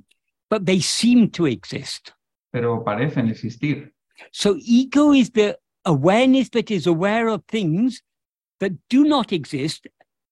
but 0.48 0.64
they 0.64 0.80
seem 0.80 1.30
to 1.30 1.46
exist. 1.46 2.12
pero 2.52 2.82
parecen 2.82 3.28
existir. 3.28 3.92
So 4.32 4.56
ego 4.58 5.12
is 5.12 5.30
the 5.32 5.58
awareness 5.84 6.48
that 6.50 6.70
is 6.70 6.86
aware 6.86 7.28
of 7.28 7.44
things 7.48 8.02
that 8.60 8.72
do 8.88 9.04
not 9.04 9.32
exist 9.32 9.86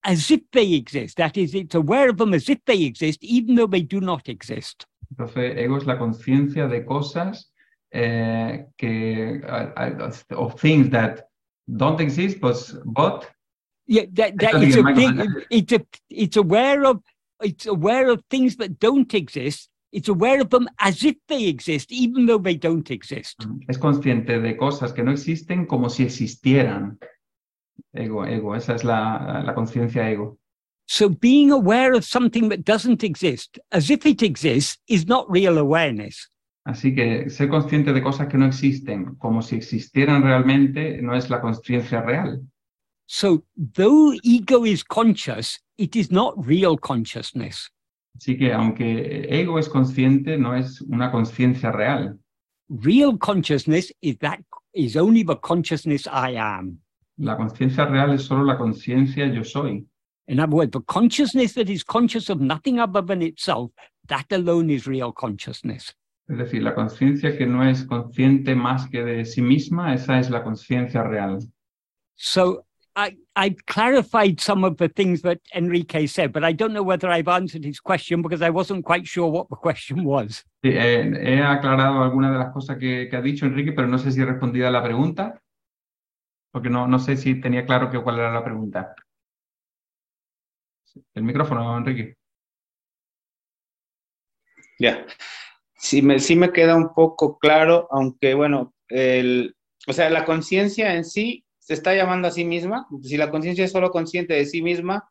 as 0.05 0.31
if 0.31 0.41
they 0.53 0.73
exist. 0.73 1.19
That 1.19 1.37
is, 1.37 1.55
it's 1.55 1.75
aware 1.75 2.09
of 2.09 2.17
them 2.17 2.33
as 2.33 2.49
if 2.49 2.59
they 2.65 2.85
exist, 2.85 3.23
even 3.23 3.57
though 3.57 3.67
they 3.67 3.83
do 3.83 4.01
not 4.01 4.29
exist. 4.29 4.87
Entonces, 5.11 5.59
ego 5.59 5.77
es 5.77 5.87
la 5.87 5.99
conciencia 5.99 6.67
de 6.67 6.85
cosas 6.85 7.53
eh, 7.93 8.65
que, 8.79 9.43
uh, 9.45 9.71
uh, 9.77 10.11
of 10.35 10.59
things 10.59 10.89
that 10.91 11.29
don't 11.67 12.01
exist, 12.01 12.41
but, 12.41 12.57
but 12.85 13.31
Yeah, 13.87 14.05
that, 14.13 14.39
that 14.39 14.63
it's, 14.63 14.77
a 14.77 14.95
thing, 14.95 15.45
it's 15.51 15.73
a 15.73 15.87
it's 16.09 16.37
aware 16.37 16.85
of 16.87 17.03
it's 17.43 17.67
aware 17.67 18.09
of 18.09 18.23
things 18.31 18.57
that 18.57 18.79
don't 18.79 19.13
exist. 19.13 19.69
It's 19.93 20.09
aware 20.09 20.41
of 20.41 20.51
them 20.51 20.69
as 20.81 21.05
if 21.05 21.17
they 21.29 21.45
exist, 21.47 21.93
even 21.93 22.27
though 22.27 22.39
they 22.39 22.57
don't 22.57 22.91
exist. 22.91 23.39
Mm-hmm. 23.39 23.71
es 23.71 23.79
consciente 23.79 24.41
de 24.41 24.57
cosas 24.57 24.93
que 24.93 25.05
no 25.05 25.13
existen 25.13 25.67
como 25.67 25.89
si 25.89 26.05
existieran. 26.05 26.99
Ego, 27.95 28.25
ego, 28.27 28.55
esa 28.55 28.75
es 28.75 28.85
la, 28.85 29.43
la 29.45 29.55
conciencia 29.55 30.11
ego. 30.11 30.39
So 30.87 31.09
being 31.09 31.53
aware 31.53 31.95
of 31.95 32.05
something 32.05 32.49
that 32.49 32.65
doesn't 32.65 33.05
exist, 33.05 33.59
as 33.71 33.91
if 33.91 34.05
it 34.05 34.23
exists, 34.23 34.79
is 34.89 35.07
not 35.07 35.31
real 35.31 35.59
awareness. 35.59 36.29
Así 36.65 36.95
que 36.95 37.29
ser 37.29 37.51
consciente 37.51 37.93
de 37.93 38.03
cosas 38.03 38.29
que 38.29 38.39
no 38.39 38.47
existen 38.47 39.17
como 39.17 39.43
si 39.43 39.57
existieran 39.57 40.23
realmente 40.23 41.03
no 41.03 41.15
es 41.15 41.29
la 41.29 41.41
conciencia 41.41 42.01
real. 42.01 42.41
So 43.07 43.45
though 43.55 44.15
ego 44.23 44.65
is 44.65 44.83
conscious, 44.83 45.61
it 45.77 45.95
is 45.95 46.11
not 46.11 46.35
real 46.39 46.79
consciousness. 46.79 47.71
Así 48.17 48.39
que 48.39 48.53
aunque 48.55 49.27
ego 49.29 49.59
es 49.59 49.69
consciente, 49.69 50.39
no 50.39 50.55
es 50.55 50.81
una 50.81 51.11
conciencia 51.11 51.71
real. 51.71 52.19
Real 52.71 53.19
consciousness 53.19 53.93
is 54.01 54.17
that 54.21 54.41
is 54.73 54.97
only 54.97 55.23
the 55.23 55.37
consciousness 55.37 56.07
I 56.07 56.37
am. 56.37 56.81
La 57.19 57.37
conciencia 57.37 57.85
real 57.85 58.15
es 58.15 58.23
solo 58.25 58.43
la 58.43 58.57
conciencia 58.57 59.27
yo 59.27 59.45
soy. 59.45 59.87
In 60.29 60.41
other 60.41 60.57
words, 60.57 60.71
the 60.71 60.81
consciousness 60.81 61.53
that 61.55 61.69
is 61.69 61.85
conscious 61.85 62.31
of 62.31 62.41
nothing 62.41 62.81
other 62.81 63.03
than 63.03 63.21
itself, 63.21 63.71
that 64.09 64.25
alone 64.33 64.71
is 64.71 64.87
real 64.87 65.13
consciousness. 65.13 65.95
Es 66.27 66.39
decir, 66.39 66.63
la 66.63 66.75
conciencia 66.75 67.37
que 67.37 67.47
no 67.47 67.69
es 67.69 67.85
consciente 67.85 68.55
más 68.55 68.89
que 68.89 69.05
de 69.05 69.25
sí 69.25 69.43
misma, 69.43 69.95
esa 69.95 70.19
es 70.19 70.31
la 70.31 70.43
conciencia 70.43 71.03
real. 71.03 71.39
So 72.17 72.65
I, 72.97 73.17
I've 73.35 73.67
clarified 73.67 74.41
some 74.41 74.65
of 74.65 74.77
the 74.77 74.89
things 74.89 75.21
that 75.23 75.41
Enrique 75.55 76.07
said, 76.07 76.33
but 76.33 76.45
I 76.45 76.53
don't 76.53 76.73
know 76.73 76.83
whether 76.83 77.09
I've 77.09 77.29
answered 77.29 77.65
his 77.65 77.81
question 77.81 78.23
because 78.23 78.41
I 78.41 78.51
wasn't 78.51 78.85
quite 78.85 79.07
sure 79.07 79.29
what 79.29 79.49
the 79.51 79.57
question 79.57 80.05
was. 80.05 80.45
Sí, 80.63 80.71
eh, 80.71 81.11
he 81.21 81.43
aclarado 81.43 82.03
algunas 82.03 82.33
de 82.33 82.39
las 82.39 82.53
cosas 82.53 82.79
que, 82.79 83.09
que 83.11 83.17
ha 83.17 83.21
dicho 83.21 83.47
Enrique, 83.47 83.73
pero 83.73 83.89
no 83.89 83.99
sé 83.99 84.13
si 84.13 84.21
he 84.21 84.25
respondido 84.25 84.69
a 84.69 84.71
la 84.71 84.83
pregunta, 84.83 85.43
porque 86.53 86.71
no, 86.71 86.87
no 86.87 86.99
sé 87.01 87.17
si 87.17 87.41
tenía 87.41 87.67
claro 87.67 87.91
que, 87.91 88.01
cuál 88.01 88.21
era 88.21 88.33
la 88.33 88.45
pregunta. 88.45 88.95
El 91.15 91.25
micrófono, 91.25 91.77
Enrique. 91.77 92.17
Ya. 94.79 95.05
Sí 95.85 96.01
me, 96.01 96.19
sí 96.19 96.35
me 96.35 96.51
queda 96.51 96.77
un 96.77 96.95
poco 96.95 97.37
claro, 97.37 97.89
aunque 97.91 98.33
bueno, 98.33 98.73
el, 98.89 99.55
o 99.87 99.93
sea, 99.93 100.09
la 100.09 100.25
conciencia 100.25 100.95
en 100.95 101.05
sí 101.05 101.45
se 101.59 101.75
está 101.75 101.95
llamando 101.95 102.27
a 102.27 102.31
sí 102.31 102.47
misma. 102.47 102.87
Si 103.03 103.19
la 103.19 103.31
conciencia 103.31 103.67
es 103.67 103.73
solo 103.73 103.91
consciente 103.91 104.33
de 104.33 104.47
sí 104.47 104.63
misma, 104.63 105.07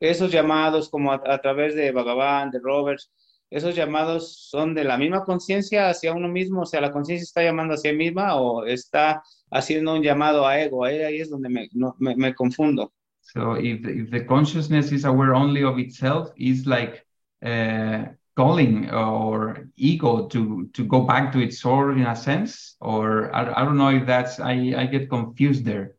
esos 0.00 0.32
llamados 0.32 0.88
como 0.88 1.12
a, 1.12 1.20
a 1.26 1.38
través 1.42 1.74
de 1.74 1.92
Bhagavan, 1.92 2.50
de 2.50 2.60
Roberts, 2.60 3.12
esos 3.50 3.76
llamados 3.76 4.48
son 4.48 4.74
de 4.74 4.84
la 4.84 4.96
misma 4.96 5.22
conciencia 5.22 5.90
hacia 5.90 6.14
uno 6.14 6.28
mismo, 6.28 6.62
o 6.62 6.66
sea, 6.66 6.80
la 6.80 6.92
conciencia 6.92 7.24
está 7.24 7.42
llamando 7.42 7.74
hacia 7.74 7.90
sí 7.90 7.96
misma 7.98 8.36
o 8.36 8.64
está 8.64 9.22
haciendo 9.50 9.96
un 9.96 10.02
llamado 10.02 10.46
a 10.46 10.58
ego, 10.58 10.82
ahí, 10.86 11.02
ahí 11.02 11.20
es 11.20 11.28
donde 11.28 11.50
me, 11.50 11.68
no, 11.74 11.94
me, 11.98 12.16
me 12.16 12.34
confundo. 12.34 12.90
So 13.20 13.58
if 13.58 13.86
if 13.86 14.10
the 14.10 14.24
consciousness 14.24 14.92
is 14.92 15.04
aware 15.04 15.34
only 15.34 15.62
of 15.62 15.78
itself, 15.78 16.30
is 16.38 16.66
like 16.66 17.04
uh, 17.44 18.06
calling 18.36 18.90
or 18.90 19.68
ego 19.76 20.28
to 20.28 20.68
to 20.74 20.84
go 20.84 21.00
back 21.02 21.32
to 21.32 21.38
its 21.38 21.58
source 21.60 21.96
in 21.96 22.06
a 22.06 22.14
sense, 22.14 22.76
or 22.80 23.34
I, 23.34 23.62
I 23.62 23.64
don't 23.64 23.78
know 23.78 23.88
if 23.90 24.06
that's 24.06 24.38
I 24.40 24.74
I 24.76 24.86
get 24.86 25.08
confused 25.08 25.64
there. 25.64 25.94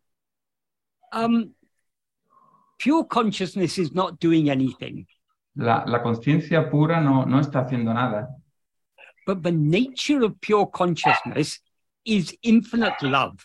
Um, 1.12 1.52
pure 2.78 3.04
consciousness 3.06 3.78
is 3.78 3.92
not 3.94 4.20
doing 4.20 4.50
anything, 4.50 5.08
La, 5.56 5.84
la 5.88 6.04
conciencia 6.04 6.70
pura 6.70 7.02
no, 7.02 7.26
no 7.26 7.40
está 7.40 7.66
haciendo 7.66 7.94
nada, 7.94 8.28
but 9.26 9.42
the 9.42 9.52
nature 9.52 10.24
of 10.24 10.40
pure 10.42 10.68
consciousness 10.68 11.60
is 12.06 12.36
infinite 12.44 13.02
love. 13.02 13.44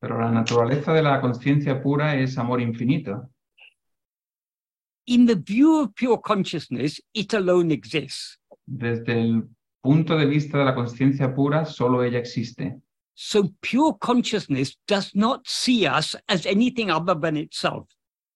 pero 0.00 0.18
la 0.20 0.30
naturaleza 0.30 0.92
de 0.92 1.02
la 1.02 1.20
conciencia 1.20 1.80
pura 1.82 2.16
es 2.16 2.36
amor 2.38 2.60
infinito. 2.60 3.30
In 5.06 5.26
the 5.26 5.36
view 5.36 5.80
of 5.80 5.94
pure 5.94 6.18
consciousness, 6.18 7.00
it 7.14 7.34
alone 7.34 7.70
exists. 7.70 8.38
Desde 8.66 9.12
el 9.12 9.48
punto 9.80 10.16
de 10.16 10.26
vista 10.26 10.58
de 10.58 10.64
la 10.64 10.74
conciencia 10.74 11.34
pura, 11.34 11.64
solo 11.64 12.02
ella 12.02 12.18
existe. 12.18 12.80
So 13.14 13.50
pure 13.62 13.96
consciousness 13.98 14.76
does 14.86 15.14
not 15.14 15.46
see 15.46 15.86
us 15.86 16.16
as 16.28 16.44
anything 16.44 16.90
other 16.90 17.14
than 17.14 17.36
itself. 17.36 17.88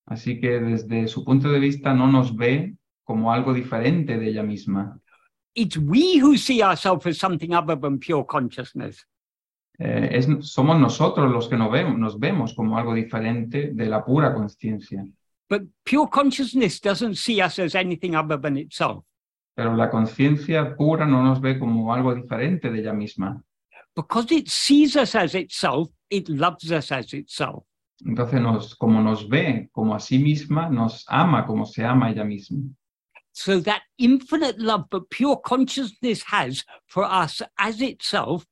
Así 0.06 0.40
que 0.40 0.60
desde 0.60 1.06
su 1.08 1.24
punto 1.24 1.50
de 1.50 1.60
vista 1.60 1.94
no 1.94 2.10
nos 2.10 2.34
ve 2.34 2.74
como 3.04 3.32
algo 3.32 3.52
diferente 3.52 4.18
de 4.18 4.28
ella 4.28 4.42
misma. 4.42 4.98
It's 5.54 5.76
we 5.76 6.18
who 6.18 6.36
see 6.36 6.62
ourselves 6.62 7.06
as 7.06 7.18
something 7.18 7.52
other 7.52 7.76
than 7.76 7.98
pure 7.98 8.24
consciousness. 8.24 9.06
Eh, 9.78 10.10
es, 10.12 10.28
somos 10.40 10.78
nosotros 10.78 11.30
los 11.30 11.48
que 11.48 11.56
nos 11.56 11.70
vemos, 11.72 11.98
nos 11.98 12.18
vemos 12.18 12.54
como 12.54 12.78
algo 12.78 12.94
diferente 12.94 13.72
de 13.72 13.86
la 13.86 14.04
pura 14.04 14.32
conciencia. 14.32 15.04
But 15.50 15.62
pure 15.84 16.06
consciousness 16.06 16.78
doesn't 16.78 17.16
see 17.16 17.40
us 17.42 17.58
as 17.58 17.74
anything 17.74 18.14
other 18.14 18.36
than 18.36 18.56
itself. 18.56 19.04
Pero 19.56 19.74
la 19.74 19.90
conciencia 19.90 20.76
pura 20.76 21.04
no 21.04 21.22
nos 21.22 21.40
ve 21.40 21.58
como 21.58 21.92
algo 21.92 22.14
diferente 22.14 22.70
de 22.70 22.78
ella 22.78 22.92
misma. 22.92 23.42
Because 23.96 24.30
it 24.30 24.48
sees 24.48 24.96
us 24.96 25.16
as 25.16 25.34
itself, 25.34 25.90
it 26.08 26.28
loves 26.28 26.70
us 26.70 26.92
as 26.92 27.12
itself. 27.12 27.64
Entonces, 28.06 28.40
nos, 28.40 28.74
como 28.76 29.02
nos 29.02 29.28
ve 29.28 29.68
como 29.72 29.94
a 29.94 29.98
sí 29.98 30.18
misma, 30.20 30.70
nos 30.70 31.04
ama 31.08 31.44
como 31.44 31.66
se 31.66 31.84
ama 31.84 32.10
ella 32.10 32.24
misma. 32.24 32.70
So 33.32 33.60
that 33.60 33.82
infinite 33.98 34.58
love 34.58 34.88
that 34.90 35.10
pure 35.10 35.36
consciousness 35.36 36.22
has 36.22 36.64
for 36.86 37.04
us 37.04 37.42
as 37.58 37.80
itself 37.80 38.46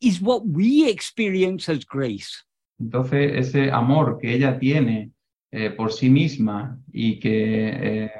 is 0.00 0.20
what 0.20 0.46
we 0.46 0.88
experience 0.88 1.68
as 1.68 1.84
grace. 1.84 2.44
Entonces, 2.80 3.32
ese 3.36 3.70
amor 3.70 4.18
que 4.18 4.34
ella 4.34 4.58
tiene 4.58 5.13
eh, 5.56 5.70
por 5.70 5.92
sí 5.92 6.10
misma 6.10 6.76
y 6.92 7.20
que, 7.20 7.68
eh, 7.68 8.10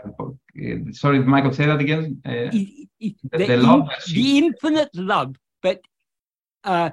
eh, 0.55 0.85
sorry, 0.93 1.19
Michael, 1.24 1.52
say 1.52 1.66
that 1.66 1.81
again. 1.81 2.20
The- 2.23 2.86
the, 3.32 3.56
love 3.56 3.89
in- 3.90 4.01
she- 4.06 4.23
the 4.23 4.39
infinite 4.47 4.90
love, 4.94 5.35
but 5.61 5.81
uh, 6.65 6.90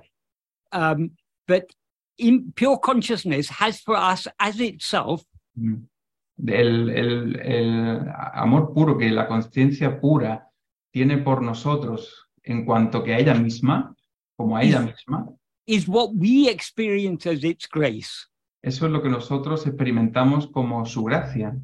um, 0.72 1.12
but 1.48 1.66
in 2.18 2.52
pure 2.54 2.80
consciousness 2.80 3.50
has 3.50 3.82
for 3.82 3.96
us 3.96 4.28
as 4.40 4.60
itself 4.60 5.24
Mm. 5.58 5.84
El, 6.48 6.90
el- 6.90 7.36
el 7.42 8.08
amor 8.34 8.74
puro 8.74 8.98
que 8.98 9.10
la 9.12 9.28
conciencia 9.28 10.00
pura 10.00 10.48
tiene 10.92 11.18
por 11.18 11.42
nosotros 11.44 12.26
en 12.44 12.66
cuanto 12.66 13.04
que 13.04 13.14
a 13.14 13.20
ella 13.20 13.36
misma, 13.36 13.94
como 14.38 14.56
a 14.58 14.64
ella 14.64 14.80
Is- 14.80 14.86
misma, 14.86 15.28
is 15.68 15.88
what 15.88 16.10
we 16.16 16.50
experience 16.50 17.28
as 17.30 17.44
its 17.44 17.68
grace. 17.68 18.28
Eso 18.62 18.86
es 18.86 18.92
lo 18.92 19.02
que 19.02 19.10
nosotros 19.10 19.66
experimentamos 19.66 20.48
como 20.48 20.86
su 20.86 21.04
gracia. 21.04 21.56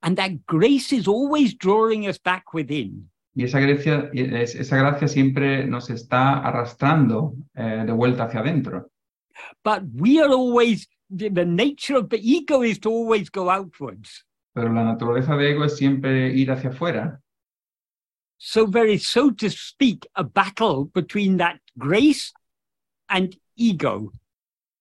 And 0.00 0.16
that 0.16 0.32
grace 0.46 0.94
is 0.94 1.08
always 1.08 1.56
drawing 1.56 2.08
us 2.08 2.18
back 2.22 2.54
within. 2.54 3.10
Y 3.34 3.44
esa 3.44 3.60
gracia, 3.60 4.10
esa 4.12 4.76
gracia 4.76 5.08
siempre 5.08 5.66
nos 5.66 5.90
está 5.90 6.38
arrastrando 6.38 7.34
eh, 7.54 7.84
de 7.86 7.92
vuelta 7.92 8.24
hacia 8.24 8.40
adentro. 8.40 8.90
But 9.62 9.82
we 9.94 10.20
are 10.20 10.32
always, 10.32 10.88
the, 11.08 11.30
the 11.30 11.44
nature 11.44 11.96
of 11.96 12.08
the 12.08 12.18
ego 12.18 12.62
is 12.62 12.80
to 12.80 12.90
always 12.90 13.30
go 13.30 13.50
outwards. 13.50 14.24
Pero 14.54 14.72
la 14.72 14.82
naturaleza 14.82 15.36
de 15.36 15.50
ego 15.50 15.64
es 15.64 15.76
siempre 15.76 16.32
ir 16.34 16.50
hacia 16.50 16.70
afuera. 16.70 17.20
So 18.38 18.66
there 18.66 18.86
is, 18.86 19.06
so 19.06 19.30
to 19.30 19.50
speak, 19.50 20.06
a 20.14 20.24
battle 20.24 20.86
between 20.94 21.36
that 21.38 21.60
grace 21.76 22.32
and 23.08 23.36
ego. 23.56 24.12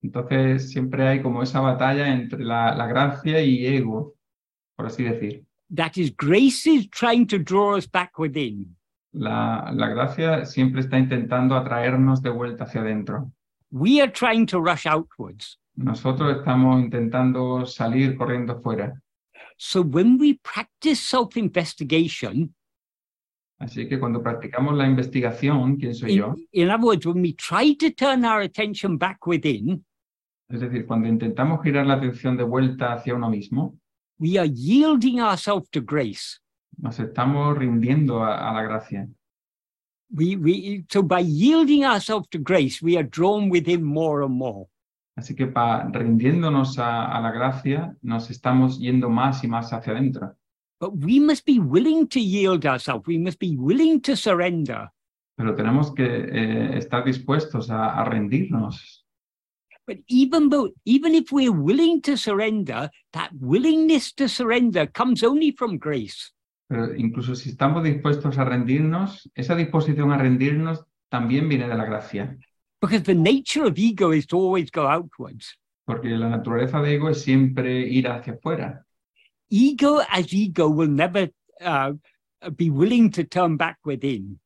Entonces 0.08 0.70
siempre 0.72 1.06
hay 1.06 1.22
como 1.22 1.44
esa 1.44 1.60
batalla 1.60 2.08
entre 2.08 2.42
la, 2.42 2.74
la 2.74 2.88
gracia 2.88 3.42
y 3.42 3.66
ego, 3.66 4.16
por 4.78 4.86
así 4.86 5.04
decir. 5.04 5.44
That 5.76 5.98
is, 5.98 6.16
grace 6.16 6.66
is 6.66 6.90
trying 6.90 7.28
to 7.28 7.38
draw 7.38 7.76
us 7.76 7.92
back 7.92 8.18
within. 8.18 8.78
La, 9.12 9.70
la 9.74 9.90
gracia 9.90 10.46
siempre 10.46 10.80
está 10.80 10.98
intentando 10.98 11.56
atraernos 11.56 12.22
de 12.22 12.30
vuelta 12.30 12.64
hacia 12.64 12.82
adentro. 12.82 13.34
We 13.70 14.00
are 14.02 14.10
trying 14.10 14.46
to 14.48 14.62
rush 14.62 14.88
outwards. 14.88 15.60
Nosotros 15.76 16.38
estamos 16.38 16.80
intentando 16.82 17.66
salir 17.66 18.16
corriendo 18.16 18.62
fuera. 18.62 18.94
So 19.58 19.82
when 19.82 20.18
we 20.18 20.40
practice 20.42 21.02
self 21.02 21.36
investigation, 21.36 22.56
Así 23.60 23.88
que 23.88 24.00
cuando 24.00 24.22
practicamos 24.22 24.76
la 24.78 24.88
investigación, 24.88 25.78
¿quién 25.78 25.96
soy 25.96 26.16
yo? 26.16 26.36
in, 26.52 26.64
in 26.64 26.70
other 26.70 26.86
words, 26.86 27.06
when 27.08 27.22
we 27.22 27.34
try 27.34 27.74
to 27.76 27.90
turn 27.90 28.24
our 28.24 28.42
attention 28.42 28.98
back 28.98 29.26
within, 29.26 29.84
Es 30.50 30.62
decir, 30.62 30.86
cuando 30.86 31.08
intentamos 31.08 31.62
girar 31.62 31.86
la 31.86 31.96
atención 31.96 32.38
de 32.38 32.44
vuelta 32.44 32.94
hacia 32.94 33.16
uno 33.16 33.30
mismo, 33.30 33.78
we 34.20 34.38
are 34.40 34.50
yielding 34.50 35.20
ourselves 35.22 35.70
to 35.72 35.82
grace. 35.82 36.40
nos 36.80 37.00
estamos 37.00 37.58
rindiendo 37.58 38.24
a, 38.24 38.50
a 38.50 38.54
la 38.54 38.62
gracia. 38.62 39.08
We, 40.10 40.36
we, 40.38 40.86
so 40.90 41.02
by 41.04 41.22
yielding 41.22 41.84
ourselves 41.84 42.30
to 42.30 42.40
grace, 42.40 42.82
we 42.82 42.96
are 42.98 43.04
drawn 43.08 43.50
within 43.50 43.84
more 43.84 44.24
and 44.24 44.34
more. 44.36 44.68
Así 45.18 45.36
que 45.36 45.48
pa- 45.48 45.90
rindiéndonos 45.92 46.78
a, 46.80 47.12
a 47.12 47.20
la 47.20 47.32
gracia, 47.32 47.96
nos 48.02 48.30
estamos 48.30 48.80
yendo 48.80 49.10
más 49.10 49.44
y 49.44 49.48
más 49.48 49.74
hacia 49.74 49.92
adentro. 49.94 50.36
But 50.80 50.94
we 51.04 51.20
must 51.20 51.46
be 51.46 51.60
willing 51.60 52.08
to 52.10 52.20
yield 52.20 52.66
ourselves. 52.66 53.08
We 53.08 53.18
must 53.18 53.40
be 53.40 53.56
willing 53.58 54.00
to 54.02 54.16
surrender. 54.16 54.90
Pero 55.36 55.56
tenemos 55.56 55.92
que 55.94 56.06
eh, 56.06 56.78
estar 56.78 57.04
dispuestos 57.04 57.70
a, 57.72 58.00
a 58.00 58.06
rendirnos. 58.06 59.07
But 59.88 60.00
even 60.10 60.50
though, 60.50 60.70
even 60.84 61.16
if 61.16 61.32
we're 61.32 61.50
willing 61.50 62.02
to 62.02 62.18
surrender, 62.18 62.90
that 63.14 63.32
willingness 63.40 64.14
to 64.16 64.28
surrender 64.28 64.86
comes 64.86 65.24
only 65.24 65.52
from 65.52 65.78
grace. 65.78 66.34
Pero 66.68 66.94
incluso 66.94 67.36
si 67.36 67.52
estamos 67.52 67.82
dispuestos 67.86 68.38
a 68.38 68.44
rendirnos, 68.44 69.30
esa 69.34 69.56
disposición 69.56 70.12
a 70.12 70.18
rendirnos 70.18 70.84
también 71.10 71.48
viene 71.48 71.70
de 71.70 71.76
la 71.76 71.86
gracia. 71.86 72.38
Because 72.82 73.04
the 73.04 73.16
nature 73.16 73.66
of 73.66 73.78
ego 73.78 74.12
is 74.12 74.28
to 74.28 74.38
always 74.38 74.70
go 74.70 74.86
outwards. 74.88 75.58
Porque 75.86 76.10
la 76.10 76.28
naturaleza 76.28 76.82
de 76.82 76.96
ego 76.96 77.10
es 77.10 77.22
siempre 77.22 77.88
ir 77.88 78.10
hacia 78.10 78.34
afuera. 78.34 78.86
Ego 79.50 80.02
as 80.12 80.34
ego 80.34 80.68
will 80.68 80.92
never 80.94 81.32
uh, 81.62 81.94
be 82.58 82.70
willing 82.70 83.10
to 83.10 83.24
turn 83.24 83.56
back 83.56 83.78
within. 83.86 84.38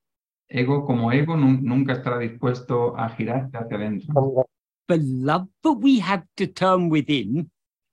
Ego 0.47 0.85
como 0.85 1.11
ego 1.11 1.35
nun- 1.35 1.63
nunca 1.63 1.93
estará 1.93 2.19
dispuesto 2.19 2.95
a 2.95 3.09
girarse 3.09 3.57
hacia 3.57 3.77
adentro. 3.77 4.45
The 4.87 4.97
love 4.97 5.47
that 5.63 5.73
we 5.73 5.99
have 5.99 6.23
to 6.37 6.47
turn 6.47 6.89
within, 6.89 7.49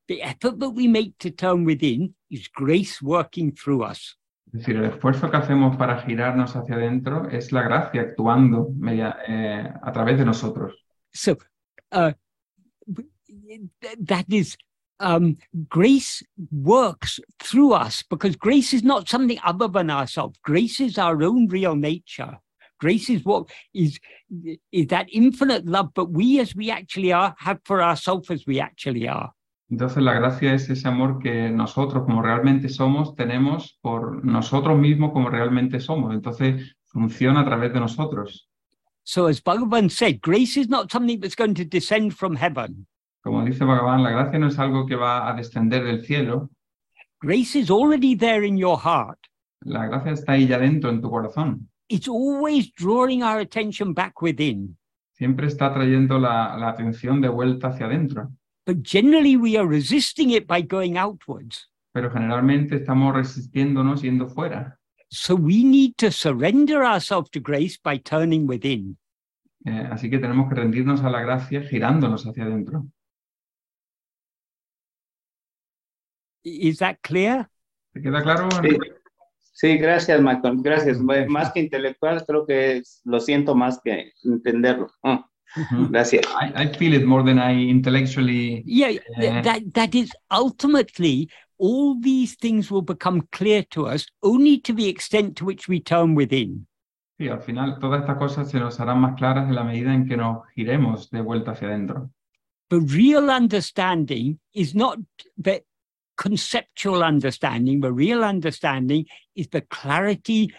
the 0.08 0.22
effort 0.22 0.58
that 0.58 0.70
we 0.70 0.88
make 0.88 1.16
to 1.18 1.30
turn 1.30 1.64
within, 1.64 2.14
is 2.30 2.48
grace 2.48 3.00
working 3.02 3.52
through 3.52 3.82
us. 3.84 4.16
Es 4.52 4.60
decir, 4.60 4.76
el 4.76 4.86
esfuerzo 4.86 5.30
que 5.30 5.36
hacemos 5.36 5.76
para 5.76 6.00
girarnos 6.02 6.56
hacia 6.56 6.76
adentro 6.76 7.28
es 7.30 7.52
la 7.52 7.62
gracia 7.62 8.00
actuando 8.00 8.70
media- 8.78 9.16
eh, 9.26 9.70
a 9.82 9.92
través 9.92 10.16
de 10.18 10.24
nosotros. 10.24 10.74
So 11.12 11.36
uh, 11.92 12.12
that 14.06 14.24
is, 14.30 14.56
um, 15.00 15.36
grace 15.68 16.22
works 16.50 17.20
through 17.38 17.74
us 17.74 18.02
because 18.08 18.36
grace 18.36 18.72
is 18.72 18.82
not 18.82 19.08
something 19.08 19.38
other 19.44 19.68
than 19.68 19.90
ourselves. 19.90 20.38
Grace 20.42 20.80
is 20.80 20.98
our 20.98 21.22
own 21.22 21.46
real 21.48 21.76
nature. 21.76 22.38
Grace 22.78 23.10
is 23.10 23.24
what 23.24 23.48
is 23.74 23.98
is 24.72 24.86
that 24.88 25.06
infinite 25.12 25.66
love, 25.66 25.92
but 25.94 26.10
we 26.10 26.40
as 26.40 26.54
we 26.54 26.70
actually 26.70 27.12
are 27.12 27.34
have 27.38 27.60
for 27.64 27.82
ourselves 27.82 28.30
as 28.30 28.46
we 28.46 28.60
actually 28.60 29.08
are. 29.08 29.32
Entonces 29.70 30.02
la 30.02 30.14
gracia 30.14 30.54
es 30.54 30.70
ese 30.70 30.88
amor 30.88 31.18
que 31.18 31.50
nosotros 31.50 32.04
como 32.04 32.22
realmente 32.22 32.68
somos 32.68 33.14
tenemos 33.14 33.78
por 33.82 34.24
nosotros 34.24 34.78
mismos 34.78 35.12
como 35.12 35.28
realmente 35.28 35.80
somos. 35.80 36.14
Entonces 36.14 36.76
funciona 36.86 37.40
a 37.40 37.44
través 37.44 37.72
de 37.72 37.80
nosotros. 37.80 38.48
So 39.02 39.26
as 39.26 39.42
Bhagavan 39.42 39.90
said, 39.90 40.20
grace 40.20 40.56
is 40.56 40.68
not 40.68 40.90
something 40.90 41.20
that's 41.20 41.34
going 41.34 41.54
to 41.54 41.64
descend 41.64 42.14
from 42.14 42.36
heaven. 42.36 42.86
Como 43.22 43.44
dice 43.44 43.64
Bhagavan, 43.64 44.02
la 44.02 44.10
gracia 44.10 44.38
no 44.38 44.48
es 44.48 44.58
algo 44.58 44.86
que 44.86 44.96
va 44.96 45.28
a 45.28 45.34
descender 45.34 45.84
del 45.84 46.04
cielo. 46.04 46.50
Grace 47.20 47.56
is 47.56 47.70
already 47.70 48.14
there 48.14 48.46
in 48.46 48.56
your 48.56 48.78
heart. 48.78 49.18
La 49.64 49.86
gracia 49.86 50.12
está 50.12 50.32
ahí 50.32 50.46
ya 50.46 50.58
dentro 50.58 50.88
en 50.88 51.00
tu 51.02 51.10
corazón. 51.10 51.68
It's 51.88 52.08
always 52.08 52.70
drawing 52.72 53.22
our 53.22 53.40
attention 53.40 53.94
back 53.94 54.20
within. 54.20 54.76
Siempre 55.12 55.46
está 55.46 55.72
trayendo 55.72 56.18
la, 56.18 56.56
la 56.56 56.68
atención 56.68 57.20
de 57.20 57.28
vuelta 57.28 57.68
hacia 57.68 57.86
adentro. 57.86 58.30
But 58.66 58.82
generally, 58.82 59.36
we 59.36 59.56
are 59.56 59.66
resisting 59.66 60.30
it 60.30 60.46
by 60.46 60.62
going 60.62 60.98
outwards. 60.98 61.70
Pero 61.92 62.10
generalmente 62.10 62.76
estamos 62.76 63.14
resistiéndonos 63.14 64.02
yendo 64.02 64.28
fuera. 64.28 64.78
So 65.10 65.34
we 65.34 65.64
need 65.64 65.94
to 65.96 66.12
surrender 66.12 66.84
ourselves 66.84 67.30
to 67.30 67.40
grace 67.40 67.78
by 67.82 67.98
turning 67.98 68.46
within. 68.46 68.98
Eh, 69.64 69.88
así 69.90 70.10
que 70.10 70.18
tenemos 70.18 70.48
que 70.48 70.54
rendirnos 70.54 71.02
a 71.02 71.10
la 71.10 71.22
gracia 71.22 71.62
girándonos 71.62 72.26
hacia 72.26 72.44
adentro. 72.44 72.86
Is 76.44 76.78
that 76.78 76.98
clear? 77.02 77.48
¿Te 77.92 78.02
queda 78.02 78.22
claro? 78.22 78.48
Sí. 78.50 78.76
Sí, 79.60 79.76
gracias, 79.76 80.20
Michael. 80.22 80.58
Gracias. 80.62 80.98
Más 81.00 81.50
que 81.52 81.58
intelectual, 81.60 82.24
creo 82.24 82.46
que 82.46 82.76
es- 82.76 83.00
lo 83.04 83.18
siento 83.18 83.56
más 83.56 83.80
que 83.82 84.12
entenderlo. 84.24 84.86
Ujú. 85.02 85.88
gracias. 85.90 86.24
I, 86.40 86.62
I 86.64 86.68
feel 86.74 86.94
it 86.94 87.04
more 87.04 87.24
than 87.24 87.38
I 87.38 87.68
intellectually. 87.68 88.62
Yeah, 88.66 88.90
Yeah. 89.18 89.42
that 89.42 89.62
that 89.72 89.94
is 89.94 90.10
ultimately 90.30 91.28
all 91.58 91.96
these 92.00 92.36
things 92.36 92.70
will 92.70 92.84
become 92.84 93.22
clear 93.32 93.64
to 93.70 93.86
us 93.86 94.06
only 94.22 94.60
to 94.60 94.72
the 94.72 94.88
extent 94.88 95.36
to 95.38 95.44
which 95.46 95.66
we 95.68 95.80
turn 95.80 96.14
within. 96.14 96.66
Sí, 97.18 97.28
al 97.28 97.40
final 97.40 97.78
todas 97.80 98.02
estas 98.02 98.16
cosas 98.18 98.48
se 98.50 98.60
nos 98.60 98.78
harán 98.78 99.00
más 99.00 99.16
claras 99.16 99.48
en 99.48 99.54
la 99.56 99.64
medida 99.64 99.92
en 99.92 100.06
que 100.06 100.16
nos 100.16 100.46
giremos 100.54 101.10
de 101.10 101.20
vuelta 101.20 101.50
hacia 101.52 101.66
adentro. 101.68 102.10
The 102.68 102.78
real 102.80 103.28
understanding 103.30 104.38
is 104.52 104.74
not 104.74 104.98
the 105.42 105.64
conceptual 106.18 107.02
understanding. 107.02 107.80
The 107.80 107.92
real 107.92 108.22
understanding 108.22 109.06
is 109.34 109.48
the 109.48 109.62
clarity 109.62 110.52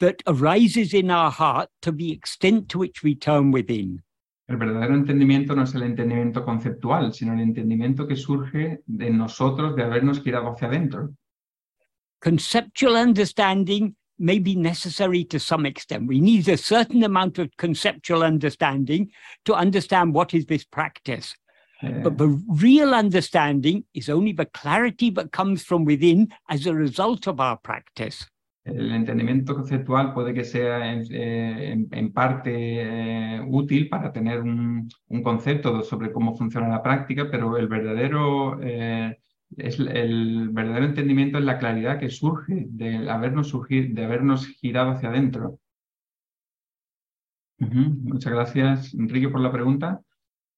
that 0.00 0.22
arises 0.26 0.92
in 0.92 1.10
our 1.10 1.30
heart 1.30 1.70
to 1.82 1.92
the 1.92 2.12
extent 2.12 2.68
to 2.70 2.78
which 2.78 3.02
we 3.02 3.14
turn 3.14 3.52
within. 3.52 4.02
El 4.46 4.58
verdadero 4.58 4.94
entendimiento 4.94 5.54
no 5.56 5.62
es 5.62 5.74
el 5.74 5.84
entendimiento 5.84 6.44
conceptual, 6.44 7.14
sino 7.14 7.32
el 7.32 7.40
entendimiento 7.40 8.06
que 8.06 8.16
surge 8.16 8.82
de 8.86 9.10
nosotros 9.10 9.74
de 9.74 9.84
habernos 9.84 10.20
girado 10.22 10.52
hacia 10.52 10.68
adentro. 10.68 11.14
Conceptual 12.20 12.96
understanding 12.96 13.94
may 14.18 14.38
be 14.38 14.54
necessary 14.54 15.24
to 15.24 15.38
some 15.38 15.64
extent. 15.66 16.06
We 16.06 16.20
need 16.20 16.48
a 16.48 16.58
certain 16.58 17.04
amount 17.04 17.38
of 17.38 17.50
conceptual 17.56 18.22
understanding 18.22 19.10
to 19.44 19.54
understand 19.54 20.12
what 20.12 20.34
is 20.34 20.44
this 20.44 20.64
practice. 20.64 21.34
But 21.82 22.14
real 22.48 22.94
understanding 22.94 23.84
is 23.92 24.08
only 24.08 24.32
the 24.32 24.46
clarity 24.46 25.10
that 25.10 25.32
comes 25.32 25.62
from 25.62 25.84
within 25.84 26.28
as 26.48 26.66
a 26.66 26.74
result 26.74 27.26
of 27.26 27.40
our 27.40 27.58
practice. 27.58 28.26
el 28.64 28.92
entendimiento 28.92 29.54
conceptual 29.54 30.14
puede 30.14 30.32
que 30.34 30.44
sea 30.44 30.92
en, 30.92 31.04
eh, 31.10 32.10
parte 32.12 33.36
eh, 33.36 33.40
útil 33.46 33.88
para 33.88 34.12
tener 34.12 34.40
un, 34.40 34.88
concepto 35.22 35.82
sobre 35.82 36.12
cómo 36.12 36.36
funciona 36.36 36.68
la 36.68 36.82
práctica, 36.82 37.28
pero 37.30 37.56
el 37.58 37.68
verdadero, 37.68 38.58
eh, 38.62 39.18
es, 39.56 39.78
el 39.78 40.48
verdadero 40.50 40.86
entendimiento 40.86 41.38
es 41.38 41.44
la 41.44 41.58
claridad 41.58 41.98
que 42.00 42.10
surge 42.10 42.66
de 42.70 43.08
habernos, 43.10 43.48
surgir, 43.48 43.94
de 43.94 44.04
habernos 44.04 44.46
girado 44.46 44.92
hacia 44.92 45.10
adentro. 45.10 45.58
Muchas 47.58 48.32
gracias, 48.32 48.94
Enrique, 48.94 49.28
por 49.28 49.40
la 49.40 49.52
pregunta. 49.52 50.00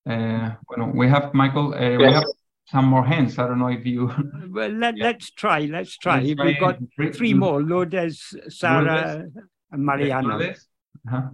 Eh, 0.07 0.57
bueno, 0.69 0.93
we 0.95 1.09
have, 1.09 1.31
Michael, 1.35 1.75
eh, 1.75 1.97
we 1.97 2.05
Yes. 2.05 2.15
have 2.15 2.25
some 2.71 2.89
more 2.89 3.05
hands. 3.05 3.39
I 3.39 3.43
don't 3.49 3.59
know 3.59 3.69
if 3.71 3.85
you... 3.85 4.09
Well, 4.51 4.71
let, 4.73 4.97
Yeah. 4.97 5.07
let's 5.07 5.33
try, 5.33 5.67
let's 5.67 5.99
try. 5.99 6.21
Let's 6.23 6.41
We've 6.45 6.61
got 6.61 6.79
three- 6.95 7.13
three 7.13 7.35
more 7.35 7.61
Lourdes, 7.63 8.37
Sarah, 8.49 9.25
and 9.71 9.83
Mariana. 9.85 10.29
Lourdes. 10.37 10.69
Ajá. 11.07 11.33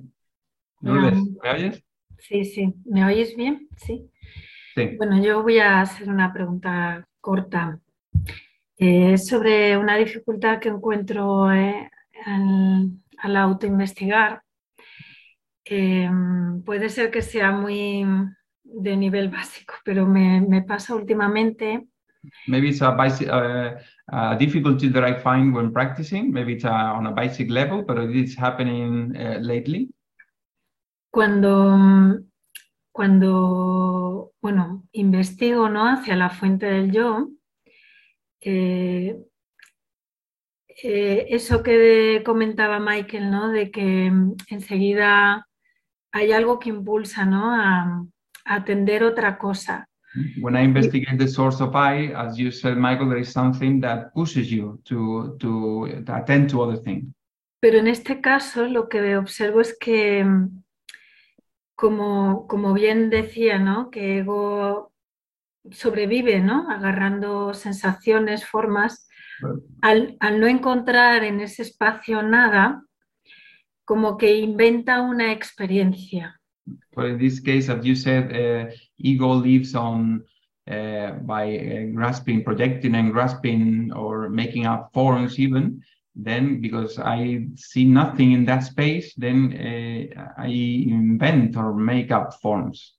Lourdes, 0.81 1.19
Um, 1.19 1.37
¿me 1.43 1.51
oyes? 1.51 1.83
Sí, 2.19 2.45
sí. 2.45 2.75
¿Me 2.87 3.05
oyes 3.05 3.37
bien? 3.37 3.69
Sí. 3.77 4.09
Sí. 4.75 4.97
Bueno, 4.97 5.23
yo 5.23 5.43
voy 5.43 5.59
a 5.59 5.81
hacer 5.83 6.09
una 6.09 6.33
pregunta 6.33 7.07
corta 7.21 7.79
eh, 8.79 9.19
sobre 9.19 9.77
una 9.77 9.97
dificultad 9.97 10.59
que 10.61 10.71
encuentro 10.71 11.53
eh, 11.53 11.91
al, 12.25 12.91
al 13.19 13.37
autoinvestigar. 13.37 14.43
Eh, 15.65 16.11
puede 16.65 16.89
ser 16.89 17.11
que 17.11 17.23
sea 17.23 17.51
muy 17.53 18.05
de 18.73 18.97
nivel 18.97 19.29
básico, 19.29 19.75
pero 19.85 20.07
me, 20.07 20.41
me 20.41 20.63
pasa 20.63 20.95
últimamente 20.95 21.87
Maybe 22.47 22.69
it's 22.69 22.81
a, 22.83 22.93
basic, 22.93 23.29
uh, 23.29 23.75
a 24.13 24.37
difficulty 24.39 24.89
that 24.91 25.03
I 25.03 25.19
find 25.19 25.53
when 25.53 25.73
practicing. 25.73 26.31
Maybe 26.31 26.53
it's 26.53 26.65
uh 26.65 26.95
on 26.95 27.07
a 27.07 27.11
basic 27.11 27.51
level, 27.51 27.83
but 27.83 27.99
it 27.99 28.15
is 28.15 28.37
happening 28.37 29.13
uh, 29.17 29.41
lately. 29.41 29.89
cuando, 31.13 32.25
cuando 32.91 34.33
bueno, 34.41 34.89
investigo 34.93 35.69
¿no? 35.69 35.87
hacia 35.87 36.17
la 36.17 36.31
fuente 36.31 36.67
del 36.67 36.91
yo, 36.91 37.29
eh, 38.41 39.23
eh, 40.83 41.27
eso 41.29 41.63
que 41.63 42.23
comentaba 42.25 42.81
Michael, 42.81 43.31
¿no? 43.31 43.51
de 43.51 43.71
que 43.71 44.11
enseguida 44.49 45.47
hay 46.13 46.33
algo 46.33 46.59
que 46.59 46.71
impulsa 46.71 47.27
¿no? 47.27 47.55
a, 47.55 47.83
a 47.83 48.07
atender 48.45 49.03
otra 49.03 49.39
cosa. 49.39 49.89
When 50.41 50.57
I 50.57 50.63
investigate 50.63 51.19
the 51.19 51.29
source 51.29 51.63
of 51.63 51.75
I, 51.75 52.13
as 52.15 52.37
you 52.37 52.51
said, 52.51 52.77
Michael, 52.77 53.09
there 53.09 53.21
is 53.21 53.33
something 53.33 53.81
that 53.81 54.13
pushes 54.13 54.51
you 54.51 54.81
to, 54.85 55.37
to, 55.41 55.89
to 56.05 56.13
attend 56.13 56.51
to 56.51 56.63
other 56.63 56.77
things. 56.77 57.07
Pero 57.61 57.79
en 57.79 57.87
este 57.87 58.21
caso 58.21 58.67
lo 58.67 58.89
que 58.89 59.17
observo 59.17 59.61
es 59.61 59.77
que, 59.79 60.25
mm, 60.25 60.63
como, 61.77 62.47
como 62.47 62.75
bien 62.75 63.09
decía, 63.09 63.59
¿no? 63.59 63.91
que 63.91 64.19
ego 64.19 64.93
sobrevive, 65.71 66.41
¿no? 66.41 66.69
agarrando 66.69 67.55
sensaciones, 67.55 68.45
formas, 68.45 69.09
al, 69.81 70.17
al 70.21 70.41
no 70.41 70.47
encontrar 70.47 71.25
en 71.25 71.41
ese 71.41 71.63
espacio 71.63 72.23
nada, 72.23 72.85
como 73.85 74.17
que 74.19 74.37
inventa 74.37 75.01
una 75.01 75.33
experiencia. 75.33 76.42
But 76.95 77.07
in 77.07 77.19
this 77.19 77.41
case, 77.41 77.69
as 77.69 77.85
you 77.85 77.95
said, 77.95 78.35
uh, 78.35 78.71
ego 78.99 79.33
lives 79.33 79.75
on 79.75 80.25
uh, 80.71 81.13
by 81.23 81.59
uh, 81.59 81.93
grasping, 81.93 82.45
projecting, 82.45 82.95
and 82.95 83.13
grasping, 83.13 83.93
or 83.93 84.29
making 84.29 84.67
up 84.67 84.91
forms. 84.95 85.39
Even 85.39 85.83
then, 86.15 86.61
because 86.61 86.99
I 86.99 87.47
see 87.57 87.85
nothing 87.85 88.33
in 88.33 88.45
that 88.45 88.63
space, 88.65 89.15
then 89.17 89.53
uh, 89.59 90.31
I 90.39 90.47
invent 90.47 91.57
or 91.57 91.75
make 91.75 92.11
up 92.13 92.35
forms. 92.41 92.97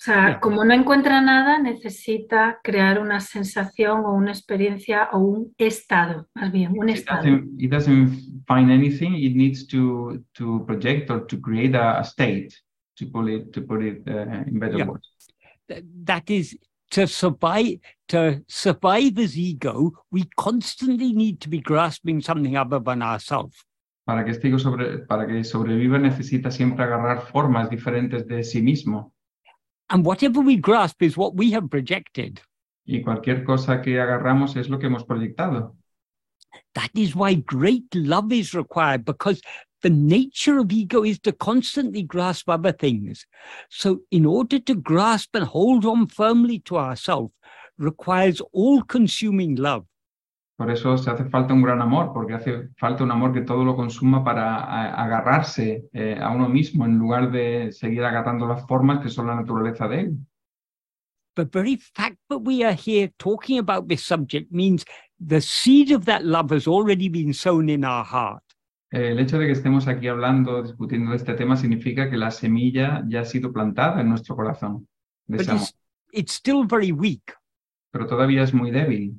O 0.00 0.04
sea, 0.04 0.30
Ya. 0.30 0.40
como 0.40 0.64
no 0.64 0.74
encuentra 0.74 1.20
nada, 1.20 1.58
necesita 1.58 2.58
crear 2.64 2.98
una 2.98 3.20
sensación 3.20 4.04
o 4.04 4.14
una 4.14 4.32
experiencia 4.32 5.08
o 5.12 5.18
un 5.18 5.54
estado, 5.58 6.26
más 6.34 6.50
bien, 6.50 6.72
un 6.76 6.88
It 6.88 7.06
doesn't, 7.06 7.62
it 7.62 7.70
doesn't 7.70 8.44
find 8.48 8.70
anything. 8.72 9.14
It 9.14 9.36
needs 9.36 9.64
to 9.68 10.24
to 10.32 10.64
project 10.66 11.08
or 11.10 11.26
to 11.26 11.40
create 11.40 11.76
a, 11.76 12.00
a 12.00 12.04
state. 12.04 12.52
To 12.98 13.06
put 13.06 13.28
it 13.28 13.52
to 13.54 13.62
put 13.62 13.82
it 13.82 14.02
uh, 14.06 14.44
in 14.46 14.58
better 14.58 14.78
Yeah. 14.78 14.86
words. 14.86 15.08
That 16.04 16.28
is 16.30 16.58
to 16.90 17.06
survive 17.06 17.80
to 18.08 18.42
survive 18.48 19.18
as 19.18 19.36
ego, 19.38 19.92
we 20.10 20.24
constantly 20.36 21.12
need 21.14 21.40
to 21.40 21.48
be 21.48 21.60
grasping 21.60 22.20
something 22.20 22.56
other 22.56 22.78
than 22.80 23.00
ourselves. 23.02 23.56
Para 24.04 24.24
que 24.24 24.32
este 24.32 24.48
ego 24.48 24.58
sobre, 24.58 24.98
para 25.06 25.26
que 25.26 25.42
sobreviva 25.44 25.98
necesita 25.98 26.50
siempre 26.50 26.84
agarrar 26.84 27.22
formas 27.22 27.70
diferentes 27.70 28.26
de 28.26 28.44
sí 28.44 28.60
mismo. 28.60 29.12
And 29.88 30.04
whatever 30.04 30.40
we 30.40 30.56
grasp 30.56 31.02
is 31.02 31.16
what 31.16 31.34
we 31.34 31.52
have 31.54 31.68
projected. 31.68 32.40
Y 32.84 33.00
cualquier 33.02 33.44
cosa 33.44 33.80
que 33.80 33.98
agarramos 34.00 34.56
es 34.56 34.68
lo 34.68 34.78
que 34.78 34.86
hemos 34.88 35.04
proyectado. 35.04 35.76
That 36.74 36.90
is 36.94 37.14
why 37.14 37.36
great 37.36 37.94
love 37.94 38.32
is 38.32 38.52
required 38.52 39.04
because 39.04 39.40
the 39.82 39.90
nature 39.90 40.58
of 40.58 40.72
ego 40.72 41.04
is 41.04 41.18
to 41.20 41.32
constantly 41.32 42.02
grasp 42.02 42.48
other 42.48 42.72
things. 42.72 43.26
So, 43.68 44.00
in 44.10 44.24
order 44.24 44.58
to 44.60 44.74
grasp 44.74 45.34
and 45.34 45.44
hold 45.44 45.84
on 45.84 46.06
firmly 46.06 46.60
to 46.60 46.78
ourselves, 46.78 47.32
requires 47.78 48.40
all 48.52 48.82
consuming 48.82 49.56
love. 49.56 49.84
Por 50.56 50.70
eso 50.70 50.96
se 50.96 51.10
hace 51.10 51.24
falta 51.24 51.54
un 51.54 51.62
gran 51.62 51.82
amor, 51.82 52.12
porque 52.12 52.34
hace 52.34 52.68
falta 52.78 53.02
un 53.02 53.10
amor 53.10 53.32
que 53.32 53.40
todo 53.40 53.64
lo 53.64 53.74
consuma 53.74 54.22
para 54.22 54.92
agarrarse 54.94 55.88
eh, 55.92 56.18
a 56.20 56.30
uno 56.30 56.48
mismo 56.48 56.84
en 56.84 56.98
lugar 56.98 57.32
de 57.32 57.72
seguir 57.72 58.04
agarrando 58.04 58.46
las 58.46 58.64
formas 58.68 59.02
que 59.02 59.08
son 59.08 59.26
la 59.26 59.34
naturaleza 59.34 59.88
de 59.88 60.00
él. 60.00 60.16
The 61.34 61.46
very 61.46 61.76
fact 61.76 62.18
that 62.28 62.42
we 62.42 62.62
are 62.62 62.74
here 62.74 63.10
talking 63.18 63.58
about 63.58 63.88
this 63.88 64.04
subject 64.04 64.52
means 64.52 64.84
the 65.18 65.40
seed 65.40 65.90
of 65.90 66.04
that 66.04 66.24
love 66.24 66.50
has 66.50 66.66
already 66.68 67.08
been 67.08 67.32
sown 67.32 67.70
in 67.70 67.84
our 67.84 68.04
heart. 68.04 68.42
Eh, 68.92 69.10
El 69.12 69.18
hecho 69.18 69.38
de 69.38 69.46
que 69.46 69.52
estemos 69.52 69.88
aquí 69.88 70.06
hablando, 70.08 70.62
discutiendo 70.62 71.10
de 71.10 71.16
este 71.16 71.34
tema, 71.34 71.56
significa 71.56 72.08
que 72.10 72.16
la 72.16 72.30
semilla 72.30 73.02
ya 73.08 73.20
ha 73.20 73.24
sido 73.24 73.52
plantada 73.52 74.00
en 74.00 74.08
nuestro 74.08 74.36
corazón. 74.36 74.86
de 75.26 75.36
But 75.38 75.40
ese 75.42 75.50
amor. 75.50 75.62
it's, 75.62 75.76
it's 76.12 76.32
still 76.34 76.66
very 76.66 76.92
weak. 76.92 77.34
pero 77.90 78.06
todavía 78.06 78.42
es 78.42 78.54
muy 78.54 78.70
débil. 78.70 79.14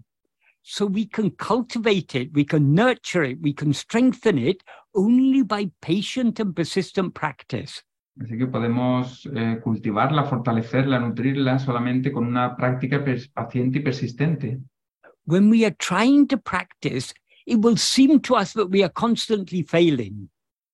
So 0.61 0.85
we 0.85 1.07
can 1.07 1.29
cultivate 1.31 2.15
it, 2.17 2.31
we 2.33 2.45
can 2.45 2.73
nurture 2.73 3.23
it, 3.29 3.37
we 3.41 3.53
can 3.53 3.73
strengthen 3.73 4.37
it 4.37 4.63
only 4.93 5.43
by 5.43 5.69
patient 5.81 6.39
and 6.39 6.55
persistent 6.55 7.13
practice. 7.13 7.81
Así 8.19 8.37
que 8.37 8.47
podemos 8.47 9.27
eh, 9.35 9.59
cultivarla, 9.63 10.23
fortalecerla, 10.23 10.99
nutrirla 10.99 11.59
solamente 11.59 12.11
con 12.11 12.25
una 12.25 12.55
práctica 12.55 13.03
paciente 13.33 13.79
y 13.79 13.81
persistente. 13.81 14.59
When 15.25 15.49
we 15.49 15.65
are 15.65 15.75
trying 15.77 16.27
to 16.27 16.37
practice, 16.37 17.13
it 17.45 17.59
will 17.59 17.77
seem 17.77 18.19
to 18.21 18.35
us 18.35 18.53
that 18.53 18.69
we 18.69 18.83
are 18.83 18.91
constantly 18.91 19.63
failing. 19.63 20.29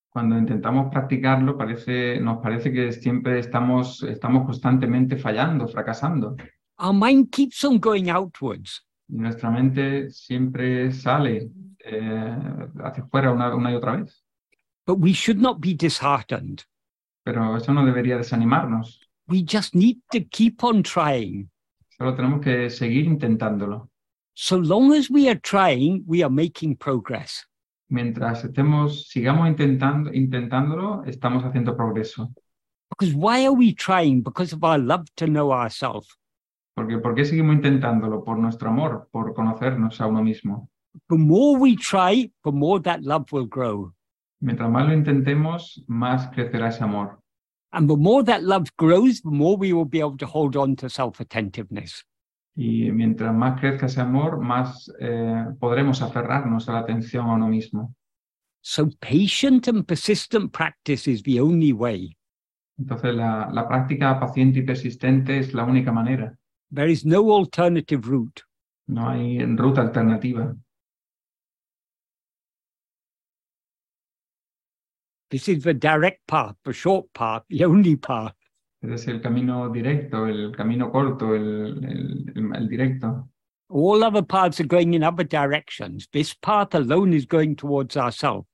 Cuando 0.10 0.38
intentamos 0.38 0.92
practicarlo, 0.92 1.56
parece, 1.58 2.20
nos 2.20 2.40
parece 2.42 2.72
que 2.72 2.92
siempre 2.92 3.40
estamos, 3.40 4.04
estamos 4.04 4.46
constantemente 4.46 5.18
fallando, 5.18 5.68
fracasando. 5.68 6.36
Our 6.80 6.94
mind 6.94 7.32
keeps 7.32 7.64
on 7.64 7.80
going 7.80 8.10
outwards. 8.10 8.86
Y 9.08 9.18
nuestra 9.18 9.50
mente 9.52 10.10
siempre 10.10 10.92
sale 10.92 11.50
eh, 11.80 12.38
hacia 12.84 13.04
afuera 13.04 13.32
una, 13.32 13.54
una 13.56 13.72
y 13.72 13.76
otra 13.76 13.98
vez. 13.98 14.24
But 14.86 15.00
we 15.00 15.14
should 15.14 15.40
not 15.40 15.60
be 15.60 15.76
disheartened. 15.76 16.64
Pero 17.24 17.58
eso 17.58 17.74
no 17.74 17.86
debería 17.86 18.18
desanimarnos. 18.18 19.00
We 19.28 19.44
just 19.44 19.76
need 19.76 19.98
to 20.12 20.22
keep 20.32 20.64
on 20.64 20.82
trying. 20.82 21.52
Solo 21.90 22.16
tenemos 22.16 22.42
que 22.42 22.70
seguir 22.70 23.06
intentándolo. 23.06 23.89
So 24.42 24.56
long 24.56 24.94
as 24.94 25.10
we 25.10 25.28
are 25.28 25.36
trying, 25.36 26.06
we 26.08 26.24
are 26.24 26.30
making 26.30 26.78
progress. 26.78 27.46
Mientras 27.90 28.46
estemos, 28.46 29.10
sigamos 29.10 29.50
intentando, 29.50 30.14
intentándolo, 30.14 31.04
estamos 31.06 31.44
haciendo 31.44 31.76
progreso. 31.76 32.32
Because 32.90 33.14
why 33.14 33.46
are 33.46 33.54
we 33.54 33.76
trying? 33.76 34.22
Because 34.22 34.54
of 34.54 34.64
our 34.64 34.80
love 34.80 35.14
to 35.18 35.28
know 35.28 35.52
ourselves. 35.52 36.08
Porque, 36.74 37.00
¿Por 37.00 37.16
qué 37.16 37.26
seguimos 37.26 37.58
intentándolo? 37.58 38.24
Por 38.24 38.38
nuestro 38.38 38.70
amor, 38.70 39.10
por 39.12 39.34
conocernos 39.34 40.00
a 40.00 40.08
uno 40.08 40.24
mismo. 40.24 40.70
The 41.10 41.18
more 41.18 41.60
we 41.60 41.76
try, 41.76 42.32
the 42.46 42.54
more 42.54 42.80
that 42.84 43.02
love 43.02 43.34
will 43.34 43.46
grow. 43.46 43.94
Mientras 44.40 44.70
más 44.70 44.88
lo 44.88 44.94
intentemos, 44.94 45.84
más 45.86 46.30
crecerá 46.30 46.70
ese 46.70 46.82
amor. 46.82 47.20
And 47.74 47.90
the 47.90 47.98
more 47.98 48.24
that 48.24 48.42
love 48.44 48.70
grows, 48.78 49.22
the 49.22 49.32
more 49.32 49.58
we 49.58 49.74
will 49.74 49.84
be 49.84 50.00
able 50.00 50.18
to 50.18 50.26
hold 50.26 50.56
on 50.56 50.78
to 50.78 50.90
self 50.90 51.20
attentiveness. 51.20 52.06
Y 52.62 52.92
mientras 52.92 53.34
más 53.34 53.58
crezca 53.58 53.86
ese 53.86 54.02
amor, 54.02 54.42
más 54.42 54.92
eh, 55.00 55.46
podremos 55.62 56.02
aferrarnos 56.02 56.68
a 56.68 56.74
la 56.74 56.80
atención 56.80 57.26
a 57.30 57.36
uno 57.36 57.48
mismo. 57.48 57.96
So, 58.60 58.90
patient 59.00 59.70
and 59.70 59.86
persistent 59.88 60.52
practice 60.52 61.10
is 61.10 61.24
the 61.24 61.40
only 61.40 61.72
way. 61.72 62.18
Entonces, 62.78 63.16
la, 63.16 63.50
la 63.54 63.66
práctica 63.66 64.20
paciente 64.20 64.60
y 64.60 64.64
persistente 64.64 65.40
es 65.40 65.54
la 65.54 65.64
única 65.64 65.94
manera. 65.94 66.38
There 66.70 66.92
is 66.92 67.06
no 67.06 67.32
alternative 67.32 68.06
route. 68.06 68.44
No 68.88 69.08
hay 69.08 69.40
ruta 69.56 69.80
alternativa. 69.80 70.54
This 75.32 75.48
is 75.48 75.64
the 75.64 75.74
direct 75.74 76.28
path, 76.28 76.58
the 76.66 76.74
short 76.74 77.06
path, 77.14 77.44
the 77.48 77.64
only 77.64 77.96
path. 77.96 78.36
Es 78.82 79.08
el 79.08 79.22
camino 79.22 79.70
directo, 79.70 80.26
el 80.28 80.56
camino 80.56 80.90
corto, 80.92 81.36
el, 81.36 81.84
el- 81.84 82.32
el- 82.36 82.56
el 82.56 82.70
directo. 82.70 83.30
All 83.72 84.04
other 84.04 84.24
paths 84.26 84.60
are 84.60 84.68
going 84.68 84.94
in 84.94 85.04
other 85.04 85.26
directions. 85.28 86.08
This 86.10 86.34
path 86.34 86.74
alone 86.74 87.14
is 87.14 87.28
going 87.28 87.56
towards 87.56 87.98
ourselves. 87.98 88.48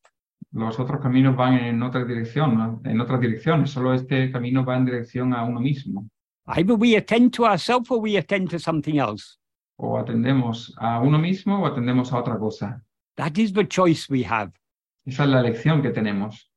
Los 0.51 0.79
otros 0.79 0.99
caminos 1.01 1.35
van 1.35 1.53
en 1.55 1.83
otra 1.83 2.03
dirección, 2.05 2.81
en 2.85 2.99
otras 3.01 3.19
direcciones. 3.21 3.69
Solo 3.71 3.93
este 3.93 4.31
camino 4.31 4.65
va 4.65 4.77
en 4.77 4.85
dirección 4.85 5.33
a 5.33 5.43
uno 5.43 5.59
mismo. 5.59 6.09
Either 6.47 6.75
we 6.75 6.95
attend 6.97 7.33
to 7.33 7.45
ourselves 7.45 7.89
or 7.91 7.99
we 7.99 8.17
attend 8.17 8.49
to 8.49 8.59
something 8.59 8.95
else. 8.97 9.37
O 9.77 9.97
atendemos 9.97 10.73
a 10.77 10.99
uno 11.01 11.17
mismo 11.19 11.61
o 11.61 11.65
atendemos 11.65 12.11
a 12.13 12.17
otra 12.19 12.37
cosa. 12.39 12.81
That 13.15 13.37
is 13.37 13.53
the 13.53 13.65
choice 13.67 14.07
we 14.09 14.23
have. 14.23 14.51
Esa 15.05 15.23
es 15.23 15.29
la 15.29 15.39
elección 15.41 15.81
que 15.81 15.91
tenemos. 15.91 16.49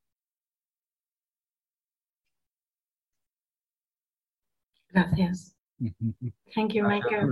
Gracias. 4.89 5.55
Thank 6.55 6.73
you, 6.73 6.83
Michael. 6.83 7.29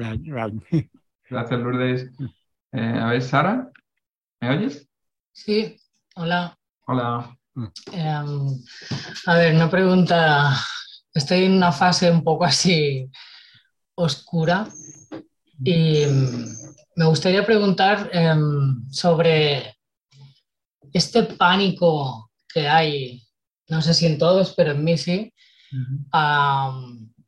Gracias, 1.29 1.59
Lourdes. 1.59 2.09
Eh, 2.71 2.99
a 2.99 3.07
ver, 3.07 3.21
Sara, 3.21 3.71
¿me 4.39 4.49
oyes? 4.49 4.87
Sí, 5.33 5.77
hola. 6.15 6.57
Hola. 6.85 7.37
Em, 7.91 8.63
a 9.25 9.33
ver, 9.35 9.55
una 9.55 9.69
pregunta. 9.69 10.55
Estoy 11.13 11.45
en 11.45 11.53
una 11.53 11.71
fase 11.71 12.11
un 12.11 12.23
poco 12.23 12.45
así 12.45 13.09
oscura 13.95 14.67
y 15.63 16.03
me 16.95 17.05
gustaría 17.05 17.45
preguntar 17.45 18.09
em, 18.13 18.87
sobre 18.91 19.75
este 20.93 21.23
pánico 21.23 22.31
que 22.47 22.67
hay, 22.67 23.23
no 23.69 23.81
sé 23.81 23.93
si 23.93 24.05
en 24.05 24.17
todos, 24.17 24.53
pero 24.55 24.71
en 24.71 24.83
mí 24.83 24.97
sí, 24.97 25.33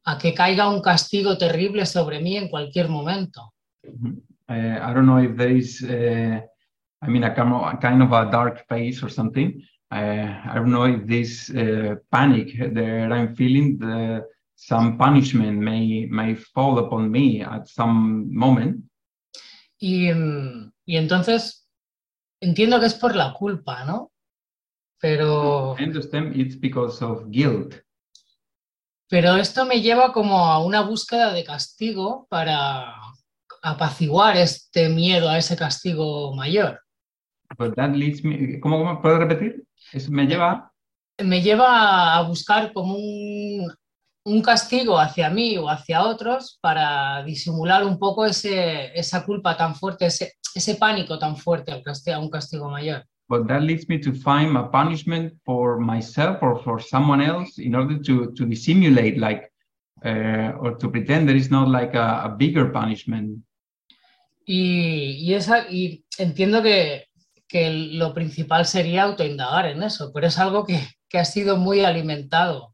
a 0.10 0.18
que 0.18 0.34
caiga 0.34 0.68
un 0.70 0.82
castigo 0.82 1.38
terrible 1.38 1.86
sobre 1.86 2.20
mí 2.20 2.36
en 2.36 2.50
cualquier 2.50 2.90
momento. 2.90 3.54
Mhm. 3.84 4.22
Uh, 4.50 4.80
I 4.82 4.94
don't 4.94 5.06
know 5.06 5.20
if 5.20 5.38
there 5.38 5.56
is, 5.56 5.84
uh, 5.84 6.42
I 7.02 7.08
mean, 7.08 7.24
a 7.24 7.36
kind 7.36 7.54
of, 7.54 7.74
a 7.74 7.78
kind 7.78 8.02
of 8.02 8.12
a 8.12 8.26
dark 8.32 8.66
phase 8.68 9.04
or 9.04 9.12
something. 9.12 9.62
Uh, 9.92 10.42
I 10.44 10.56
don't 10.56 10.72
know 10.72 10.86
if 10.86 11.06
this 11.06 11.52
uh, 11.52 11.96
panic 12.12 12.58
that 12.58 13.12
I'm 13.12 13.36
feeling, 13.36 13.78
the, 13.78 14.26
some 14.56 14.98
punishment 14.98 15.60
may 15.60 16.08
may 16.10 16.36
fall 16.36 16.80
upon 16.80 17.12
me 17.12 17.42
at 17.44 17.68
some 17.68 18.28
moment. 18.34 18.84
Y, 19.80 20.12
mm, 20.12 20.72
y 20.86 20.98
entonces 20.98 21.70
entiendo 22.42 22.80
que 22.80 22.88
es 22.88 22.96
por 22.96 23.16
la 23.16 23.34
culpa, 23.34 23.86
¿no? 23.86 24.12
Pero, 25.00 25.76
I 25.80 25.84
understand 25.84 26.36
it's 26.36 26.60
because 26.60 27.02
of 27.04 27.30
guilt, 27.30 27.76
pero 29.10 29.36
esto 29.38 29.66
me 29.66 29.82
lleva 29.82 30.14
como 30.14 30.46
a 30.46 30.64
una 30.64 30.82
búsqueda 30.82 31.34
de 31.34 31.44
castigo 31.44 32.28
para 32.30 32.94
apaciguar 33.62 34.38
este 34.38 34.90
miedo 34.90 35.30
a 35.30 35.38
ese 35.38 35.58
castigo 35.58 36.34
mayor. 36.36 36.80
but 37.58 37.76
that 37.76 37.96
leads 37.96 38.24
me. 38.24 38.60
¿Cómo, 38.60 38.78
cómo 38.78 39.02
puedo 39.02 39.18
repetir? 39.18 39.64
Es, 39.92 40.10
me 40.10 40.28
lleva. 40.28 40.72
Me 41.18 41.42
lleva 41.42 42.16
a 42.16 42.22
buscar 42.22 42.72
como 42.72 42.96
un, 42.96 43.74
un 44.24 44.42
castigo 44.42 44.98
hacia 45.00 45.30
mí 45.30 45.58
o 45.58 45.68
hacia 45.68 46.04
otros 46.04 46.58
para 46.62 47.24
disimular 47.24 47.84
un 47.84 47.98
poco 47.98 48.26
ese, 48.26 48.98
esa 48.98 49.26
culpa 49.26 49.58
tan 49.58 49.76
fuerte, 49.76 50.06
ese, 50.06 50.34
ese 50.56 50.76
pánico 50.76 51.18
tan 51.20 51.36
fuerte 51.36 51.72
al 51.72 51.84
castigo, 51.84 52.18
a 52.18 52.20
un 52.20 52.30
castigo 52.30 52.70
mayor. 52.70 53.04
But 53.30 53.48
that 53.48 53.62
leads 53.62 53.88
me 53.88 54.00
to 54.00 54.12
find 54.12 54.58
a 54.58 54.64
punishment 54.70 55.34
for 55.46 55.80
myself 55.80 56.40
or 56.42 56.60
for 56.64 56.80
someone 56.80 57.22
else 57.22 57.60
in 57.60 57.76
order 57.76 58.00
to 58.08 58.32
to 58.34 58.46
dissimulate, 58.46 59.18
like, 59.20 59.52
uh, 60.04 60.58
or 60.60 60.76
to 60.78 60.90
pretend 60.90 61.28
there 61.30 61.38
is 61.38 61.52
not 61.52 61.68
like 61.70 61.94
a, 61.94 62.24
a 62.26 62.30
bigger 62.38 62.72
punishment. 62.72 63.44
Y, 64.48 65.18
y 65.28 65.34
esa, 65.36 65.70
y 65.70 66.04
entiendo 66.18 66.64
que, 66.64 67.06
que 67.48 67.70
lo 67.72 68.14
principal 68.16 68.66
sería 68.66 69.04
autoindagar 69.04 69.68
en 69.68 69.84
eso, 69.84 70.12
pero 70.12 70.26
es 70.26 70.40
algo 70.40 70.66
que, 70.66 70.80
que 71.08 71.20
ha 71.20 71.26
sido 71.26 71.56
muy 71.58 71.82
alimentado 71.82 72.74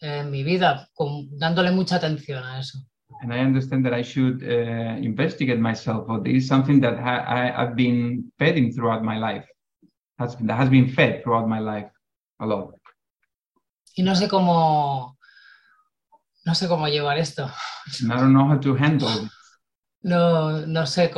en 0.00 0.30
mi 0.30 0.42
vida, 0.44 0.88
con- 0.94 1.28
dándole 1.38 1.70
mucha 1.72 1.96
atención 1.96 2.42
a 2.42 2.58
eso. 2.60 2.78
and 3.22 3.32
I 3.32 3.38
understand 3.40 3.84
that 3.86 3.94
I 3.94 4.02
should 4.02 4.42
uh, 4.42 4.96
investigate 5.00 5.58
myself. 5.58 6.06
But 6.06 6.24
this 6.24 6.42
is 6.42 6.48
something 6.48 6.80
that 6.80 6.98
ha- 6.98 7.24
I, 7.26 7.62
I've 7.62 7.76
been 7.76 8.30
feeding 8.38 8.72
throughout 8.72 9.02
my 9.02 9.18
life. 9.18 9.46
Has 10.18 10.36
that 10.38 10.56
has 10.56 10.70
been 10.70 10.88
fed 10.88 11.22
throughout 11.22 11.48
my 11.48 11.60
life 11.60 11.90
a 12.38 12.46
lot. 12.46 12.74
Y 13.96 14.02
no 14.02 14.14
sé 14.14 14.28
cómo, 14.28 15.16
no 16.44 16.54
sé 16.54 16.68
cómo 16.68 16.88
llevar 16.88 17.18
esto. 17.18 17.50
And 18.02 18.12
I 18.12 18.16
don't 18.16 18.32
know 18.32 18.48
how 18.48 18.58
to 18.58 18.76
handle 18.76 19.08
it. 19.08 19.30
No, 20.02 20.66
no 20.66 20.86
sé 20.86 21.10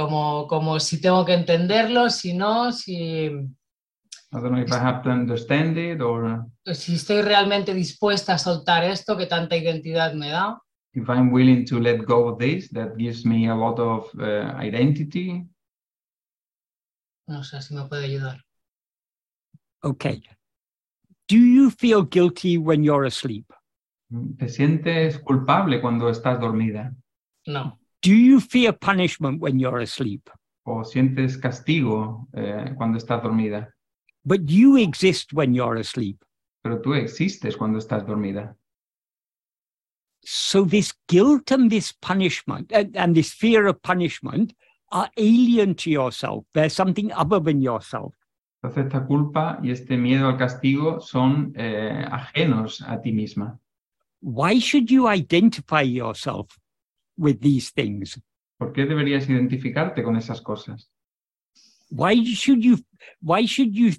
si 0.81 1.01
tengo 1.01 1.25
que 1.25 1.35
entenderlo, 1.35 2.09
si 2.09 2.35
no, 2.35 2.71
si, 2.71 3.27
I 3.27 4.41
don't 4.41 4.53
know 4.53 4.63
if 4.63 4.73
I 4.73 4.79
have 4.79 5.03
to 5.03 5.11
understand 5.11 5.77
it 5.77 6.01
or 6.01 6.47
si 6.73 6.95
estoy 6.95 7.23
realmente 7.23 7.75
dispuesta 7.75 8.35
a 8.35 8.39
soltar 8.39 8.85
esto 8.85 9.17
que 9.17 9.27
tanta 9.27 9.57
identidad 9.57 10.15
me 10.15 10.31
da. 10.31 10.61
if 10.97 11.11
I'm 11.11 11.31
willing 11.31 11.67
to 11.67 11.79
let 11.79 12.07
go 12.07 12.29
of 12.29 12.39
this. 12.39 12.69
That 12.71 12.97
gives 12.97 13.25
me 13.25 13.49
a 13.49 13.55
lot 13.55 13.79
of 13.79 14.09
uh, 14.19 14.57
identity. 14.57 15.47
No 17.29 17.43
sé 17.45 17.61
si 17.61 17.75
me 17.75 17.85
puede 17.85 18.07
ayudar. 18.07 18.46
Okay. 19.87 20.21
Do 21.29 21.39
you 21.39 21.71
feel 21.71 22.03
guilty 22.03 22.59
when 22.59 22.85
you're 22.85 23.05
asleep? 23.05 23.53
¿Te 24.39 24.49
sientes 24.49 25.19
culpable 25.19 25.81
cuando 25.81 26.09
estás 26.09 26.41
dormida? 26.41 26.95
No, 27.47 27.79
Do 28.07 28.15
you 28.15 28.41
fear 28.41 28.73
punishment 28.73 29.41
when 29.41 29.59
you're 29.59 29.81
asleep? 29.81 30.31
¿O 30.65 30.85
sientes 30.85 31.37
castigo 31.39 32.29
eh, 32.35 32.73
cuando 32.77 32.99
estás 32.99 33.21
dormida? 33.21 33.75
But 34.25 34.49
you 34.49 34.77
exist 34.77 35.33
when 35.33 35.55
you're 35.55 35.77
asleep. 35.77 36.23
Pero 36.63 36.81
tú 36.81 36.95
existes 36.95 37.57
cuando 37.57 37.79
estás 37.79 38.07
dormida. 38.07 38.57
So 40.25 40.65
this 40.65 40.93
guilt 41.09 41.51
and 41.51 41.69
this 41.69 41.93
punishment 41.93 42.73
and, 42.73 42.97
and 42.97 43.17
this 43.17 43.33
fear 43.33 43.67
of 43.67 43.83
punishment 43.83 44.55
are 44.93 45.11
alien 45.17 45.75
to 45.77 45.91
yourself. 45.91 46.45
They're 46.55 46.71
something 46.71 47.13
other 47.13 47.41
than 47.41 47.61
yourself. 47.61 48.15
Entonces 48.67 48.87
esta 48.87 49.07
culpa 49.07 49.61
y 49.63 49.71
este 49.71 49.97
miedo 49.97 50.27
al 50.27 50.37
castigo 50.37 50.99
son 50.99 51.53
eh, 51.55 52.05
ajenos 52.11 52.83
a 52.83 53.01
ti 53.01 53.13
misma. 53.13 53.61
Why 54.21 54.59
should 54.59 54.89
you 54.89 55.09
identify 55.09 55.83
yourself 55.83 56.59
with 57.17 57.39
these 57.39 57.73
things? 57.73 58.21
¿Por 58.59 58.73
qué 58.73 58.85
deberías 58.85 59.29
identificarte 59.31 60.03
con 60.03 60.17
esas 60.17 60.41
cosas? 60.41 60.91
Why 61.91 62.25
should 62.25 62.61
you 62.61 62.79
why 63.21 63.47
should 63.47 63.73
you 63.73 63.93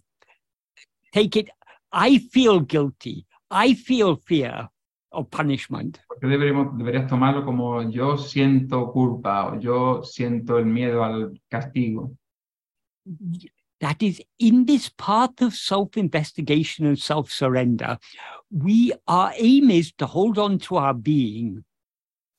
take 1.13 1.39
it 1.39 1.49
I 1.93 2.19
feel 2.19 2.59
guilty. 2.59 3.25
I 3.49 3.73
feel 3.73 4.17
fear 4.17 4.69
of 5.11 5.29
punishment. 5.29 5.99
¿Por 6.09 6.19
qué 6.19 6.27
deberíamos, 6.27 6.77
deberías 6.77 7.07
tomarlo 7.07 7.45
como 7.45 7.89
yo 7.89 8.17
siento 8.17 8.91
culpa 8.91 9.53
o 9.53 9.59
yo 9.61 10.03
siento 10.03 10.57
el 10.57 10.65
miedo 10.65 11.05
al 11.05 11.41
castigo? 11.47 12.11
That 13.79 14.01
is 14.01 14.21
in 14.39 14.65
this 14.65 14.89
path 14.89 15.41
of 15.41 15.53
self-investigation 15.53 16.85
and 16.85 16.97
self-surrender, 16.97 17.99
we 18.51 18.93
our 19.07 19.33
aim 19.35 19.69
is 19.69 19.91
to 19.99 20.05
hold 20.07 20.37
on 20.39 20.57
to 20.59 20.77
our 20.77 20.93
being 20.93 21.63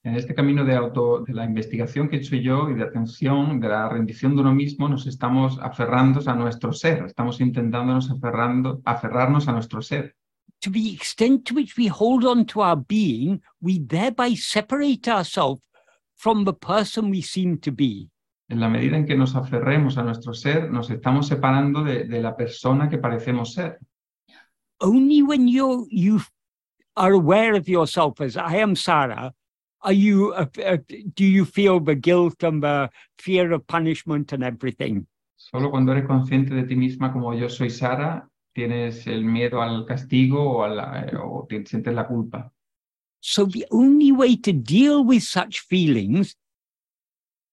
En 0.04 0.14
este 0.14 0.34
camino 0.34 0.64
de 0.64 0.74
auto, 0.74 1.24
de 1.24 1.34
la 1.34 1.44
investigación 1.44 2.08
que 2.08 2.16
he 2.16 2.20
hecho 2.20 2.36
yo 2.36 2.70
y 2.70 2.74
de 2.74 2.84
atención, 2.84 3.60
de 3.60 3.68
la 3.68 3.88
rendición 3.88 4.34
de 4.34 4.40
uno 4.40 4.54
mismo, 4.54 4.88
nos 4.88 5.06
estamos 5.06 5.58
aferrando 5.60 6.20
a 6.24 6.34
nuestro 6.34 6.72
ser, 6.72 7.04
estamos 7.04 7.40
intentándonos 7.40 8.10
aferrando, 8.10 8.80
aferrarnos 8.84 9.48
a 9.48 9.52
nuestro 9.52 9.82
ser. 9.82 10.14
To 10.60 10.70
the 10.70 10.94
extent 10.94 11.44
to 11.46 11.54
which 11.54 11.76
we 11.76 11.88
hold 11.88 12.24
on 12.24 12.46
to 12.46 12.62
our 12.62 12.76
being, 12.76 13.42
we 13.60 13.80
thereby 13.80 14.34
separate 14.34 15.08
ourselves 15.08 15.60
from 16.16 16.44
the 16.44 16.54
person 16.54 17.10
we 17.10 17.20
seem 17.20 17.58
to 17.58 17.70
be. 17.70 18.08
En 18.50 18.60
la 18.60 18.68
medida 18.68 18.96
en 18.96 19.04
que 19.06 19.14
nos 19.16 19.36
aferremos 19.36 19.98
a 19.98 20.02
nuestro 20.02 20.32
ser, 20.32 20.70
nos 20.70 20.90
estamos 20.90 21.26
separando 21.28 21.84
de, 21.84 22.04
de 22.04 22.22
la 22.22 22.34
persona 22.34 22.88
que 22.88 22.96
parecemos 22.98 23.52
ser. 23.52 23.78
Only 24.80 25.22
when 25.22 25.46
you 25.48 25.86
you 25.90 26.20
are 26.96 27.12
aware 27.12 27.54
of 27.54 27.68
yourself 27.68 28.20
as 28.20 28.36
I 28.36 28.60
am 28.62 28.74
Sarah, 28.74 29.34
are 29.82 29.92
you 29.92 30.32
uh, 30.34 30.46
uh, 30.64 30.78
do 31.14 31.24
you 31.24 31.44
feel 31.44 31.78
the 31.80 31.94
guilt 31.94 32.42
and 32.42 32.62
the 32.62 32.88
fear 33.18 33.52
of 33.52 33.66
punishment 33.66 34.32
and 34.32 34.42
everything? 34.42 35.06
Solo 35.36 35.70
cuando 35.70 35.92
eres 35.92 36.06
consciente 36.06 36.54
de 36.54 36.62
ti 36.64 36.74
misma 36.74 37.12
como 37.12 37.34
yo 37.34 37.48
soy 37.48 37.70
Sara, 37.70 38.28
tienes 38.54 39.06
el 39.06 39.24
miedo 39.24 39.60
al 39.62 39.84
castigo 39.84 40.58
o, 40.58 40.64
a 40.64 40.68
la- 40.68 41.00
eh, 41.06 41.16
o 41.16 41.46
te 41.48 41.64
sientes 41.66 41.94
la 41.94 42.06
culpa. 42.06 42.50
So 43.20 43.44
the 43.46 43.66
only 43.70 44.10
way 44.12 44.36
to 44.36 44.52
deal 44.52 45.04
with 45.04 45.22
such 45.22 45.60
feelings 45.68 46.36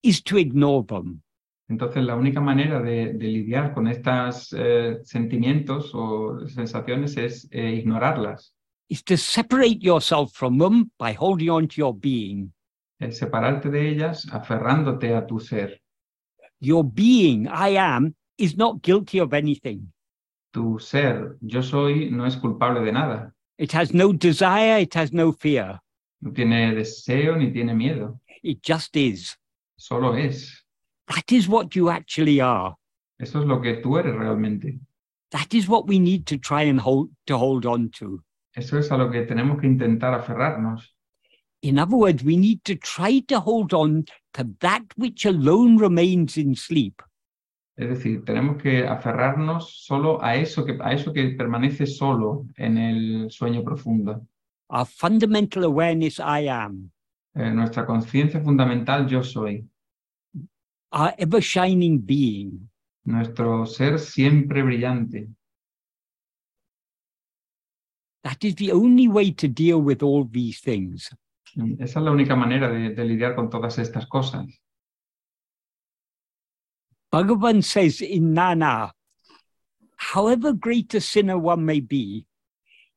is 0.07 0.21
to 0.23 0.37
ignore 0.37 0.85
them. 0.87 1.21
Entonces, 1.67 2.03
la 2.03 2.15
única 2.15 2.39
manera 2.41 2.79
de, 2.81 3.13
de 3.13 3.27
lidiar 3.27 3.73
con 3.73 3.87
estos 3.87 4.53
sentimientos 5.03 5.91
o 5.95 6.47
sensaciones 6.47 7.17
es 7.17 7.47
eh, 7.51 7.73
ignorarlas, 7.73 8.53
Is 8.87 9.03
to 9.03 9.17
separate 9.17 9.79
yourself 9.81 10.31
from 10.33 10.59
them 10.59 10.91
by 10.99 11.13
holding 11.13 11.49
on 11.49 11.67
to 11.67 11.75
your 11.77 11.93
being. 11.95 12.53
es 12.99 13.17
separarte 13.17 13.69
de 13.71 13.89
ellas 13.89 14.27
aferrándote 14.31 15.15
a 15.15 15.25
tu 15.25 15.39
ser. 15.39 15.81
Your 16.59 16.83
being, 16.83 17.47
I 17.47 17.77
am, 17.77 18.13
is 18.37 18.55
not 18.55 18.81
guilty 18.83 19.19
of 19.19 19.33
anything. 19.33 19.91
Tu 20.51 20.77
ser, 20.79 21.35
yo 21.41 21.61
soy, 21.63 22.11
no 22.11 22.25
es 22.27 22.37
culpable 22.37 22.81
de 22.81 22.91
nada. 22.91 23.33
It 23.57 23.73
has 23.73 23.91
no 23.93 24.13
desire, 24.13 24.81
it 24.81 24.95
has 24.95 25.11
no 25.11 25.31
fear. 25.33 25.79
No 26.21 26.31
tiene 26.31 26.75
deseo 26.75 27.35
ni 27.37 27.51
tiene 27.51 27.73
miedo, 27.73 28.19
It 28.43 28.61
just 28.61 28.95
is. 28.95 29.35
Solo 29.85 30.15
es. 30.15 30.65
That 31.07 31.31
is 31.31 31.47
what 31.47 31.75
you 31.75 31.89
actually 31.89 32.39
are. 32.39 32.75
Eso 33.19 33.39
es 33.39 33.45
lo 33.45 33.61
que 33.61 33.75
tú 33.81 33.97
eres 33.97 34.15
realmente. 34.15 34.79
That 35.31 35.53
is 35.53 35.67
what 35.69 35.87
we 35.87 35.99
need 35.99 36.25
to 36.25 36.37
try 36.37 36.63
and 36.63 36.79
hold 36.79 37.09
to 37.27 37.37
hold 37.37 37.65
on 37.65 37.89
to. 37.99 38.23
Eso 38.55 38.77
es 38.79 38.91
a 38.91 38.97
lo 38.97 39.11
que 39.11 39.23
tenemos 39.25 39.59
que 39.59 39.67
intentar 39.67 40.13
aferrarnos. 40.13 40.95
In 41.61 41.77
other 41.79 41.97
words, 41.97 42.23
we 42.23 42.37
need 42.37 42.61
to 42.63 42.75
try 42.75 43.19
to 43.27 43.39
hold 43.39 43.73
on 43.73 44.05
to 44.33 44.43
that 44.59 44.83
which 44.97 45.25
alone 45.25 45.77
remains 45.77 46.37
in 46.37 46.55
sleep. 46.55 47.01
Es 47.77 47.89
decir, 47.89 48.23
tenemos 48.23 48.61
que 48.61 48.87
aferrarnos 48.87 49.85
solo 49.85 50.23
a 50.23 50.35
eso 50.35 50.65
que, 50.65 50.77
a 50.81 50.93
eso 50.93 51.11
que 51.11 51.35
permanece 51.37 51.85
solo 51.85 52.45
en 52.55 52.77
el 52.77 53.31
sueño 53.31 53.63
profundo. 53.63 54.25
Our 54.69 54.85
fundamental 54.85 55.63
awareness, 55.63 56.19
I 56.19 56.47
am, 56.47 56.91
Eh, 57.35 57.51
nuestra 57.51 57.85
conciencia 57.85 58.39
fundamental, 58.39 59.07
yo 59.07 59.21
soy. 59.21 59.67
Our 60.95 61.13
ever 61.19 61.41
shining 61.41 61.99
being. 61.99 62.69
Nuestro 63.03 63.65
ser 63.65 63.99
siempre 63.99 64.63
brillante. 64.63 65.27
That 68.23 68.43
is 68.43 68.55
the 68.55 68.71
only 68.71 69.07
way 69.07 69.31
to 69.31 69.47
deal 69.47 69.79
with 69.79 70.01
all 70.01 70.23
these 70.23 70.59
things. 70.61 71.11
Esa 71.79 71.99
es 71.99 72.03
la 72.03 72.11
única 72.11 72.35
manera 72.35 72.69
de, 72.69 72.95
de 72.95 73.05
lidiar 73.05 73.35
con 73.35 73.49
todas 73.49 73.77
estas 73.77 74.07
cosas. 74.07 74.45
Bhagavan 77.13 77.63
says 77.63 78.01
in 78.01 78.33
Nana, 78.33 78.91
however 79.97 80.53
great 80.53 80.93
a 80.95 81.01
sinner 81.01 81.37
one 81.37 81.63
may 81.65 81.79
be, 81.79 82.25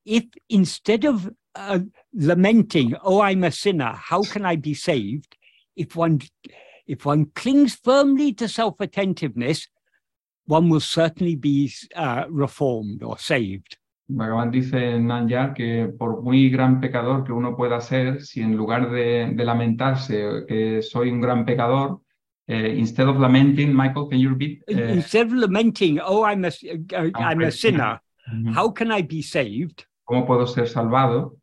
if 0.04 0.24
instead 0.48 1.04
of 1.04 1.30
uh, 1.54 1.80
lamenting, 2.14 2.96
oh, 3.02 3.20
I'm 3.20 3.44
a 3.44 3.52
sinner, 3.52 3.92
how 3.92 4.22
can 4.22 4.44
I 4.44 4.56
be 4.56 4.74
saved? 4.74 5.36
If 5.76 5.94
one, 5.94 6.20
if 6.88 7.04
one 7.04 7.26
clings 7.34 7.74
firmly 7.76 8.32
to 8.32 8.48
self 8.48 8.80
attentiveness, 8.80 9.68
one 10.46 10.68
will 10.70 10.80
certainly 10.80 11.36
be 11.36 11.70
uh, 11.94 12.24
reformed 12.28 13.02
or 13.02 13.18
saved. 13.18 13.76
Bhagavan 14.10 14.50
dice 14.50 14.94
en 14.94 15.06
Nanyar 15.06 15.52
que 15.52 15.88
por 15.98 16.22
muy 16.22 16.48
gran 16.48 16.80
pecador 16.80 17.24
que 17.24 17.32
uno 17.32 17.54
pueda 17.54 17.78
ser, 17.82 18.22
si 18.22 18.40
en 18.40 18.56
lugar 18.56 18.90
de, 18.90 19.34
de 19.34 19.44
lamentarse 19.44 20.46
que 20.48 20.80
soy 20.80 21.10
un 21.10 21.20
gran 21.20 21.44
pecador, 21.44 22.00
eh, 22.46 22.74
instead 22.78 23.06
of 23.06 23.18
lamenting, 23.18 23.74
Michael, 23.74 24.08
can 24.08 24.18
you 24.18 24.30
repeat? 24.30 24.62
Eh, 24.66 24.94
Instead 24.94 25.26
of 25.26 25.34
lamenting, 25.34 26.00
oh, 26.02 26.24
I'm 26.24 26.46
a, 26.46 26.48
uh, 26.48 27.10
I'm 27.14 27.42
a 27.42 27.50
sinner, 27.50 28.00
ujú. 28.32 28.54
how 28.54 28.70
can 28.70 28.90
I 28.90 29.02
be 29.02 29.20
saved? 29.20 29.84
¿Cómo 30.06 30.26
puedo 30.26 30.46
ser 30.46 30.66
salvado? 30.66 31.36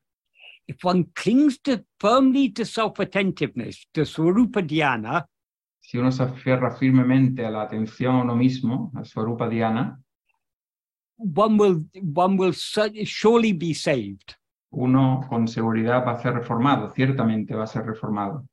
If 0.67 0.83
one 0.83 1.05
clings 1.13 1.59
to 1.59 1.85
firmly 1.99 2.49
to 2.53 2.65
self-attentiveness, 2.65 3.85
to 3.93 4.01
Swarupa 4.01 4.67
Dhyana, 4.67 5.25
Si 5.95 5.99
uno 5.99 6.11
se 6.11 6.23
aferra 6.23 6.75
firmemente 6.75 7.45
a 7.45 7.49
la 7.49 7.61
atención 7.61 8.15
a 8.15 8.23
uno 8.23 8.35
mismo, 8.35 8.91
a 8.95 9.05
Swarupa 9.05 9.47
Dhyana, 9.47 9.97
one 11.15 11.57
will 11.57 11.85
one 12.13 12.35
will 12.35 12.51
surely 12.51 13.53
be 13.53 13.73
saved. 13.73 14.35
uno 14.71 15.25
con 15.29 15.47
seguridad 15.47 16.05
va 16.05 16.11
a 16.11 16.21
ser 16.21 16.33
reformado, 16.33 16.89
ciertamente 16.89 17.55
va 17.55 17.63
a 17.63 17.67
ser 17.67 17.85
reformado. 17.85 18.45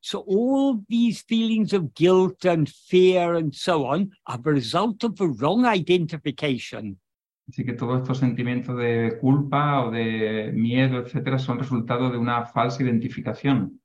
So 0.00 0.24
all 0.26 0.82
these 0.88 1.22
feelings 1.22 1.74
of 1.74 1.92
guilt 1.92 2.46
and 2.46 2.66
fear 2.66 3.34
and 3.34 3.52
so 3.52 3.84
on 3.84 4.10
are 4.24 4.40
the 4.40 4.52
result 4.52 5.04
of 5.04 5.16
the 5.16 5.26
wrong 5.26 5.66
identification. 5.66 6.98
Así 7.46 7.62
que 7.62 7.74
todos 7.74 8.00
estos 8.00 8.16
sentimientos 8.16 8.74
de 8.78 9.18
culpa 9.20 9.84
o 9.84 9.90
de 9.90 10.50
miedo, 10.54 11.00
etcétera, 11.00 11.38
son 11.38 11.58
resultado 11.58 12.10
de 12.10 12.16
una 12.16 12.46
falsa 12.46 12.82
identificación. 12.82 13.82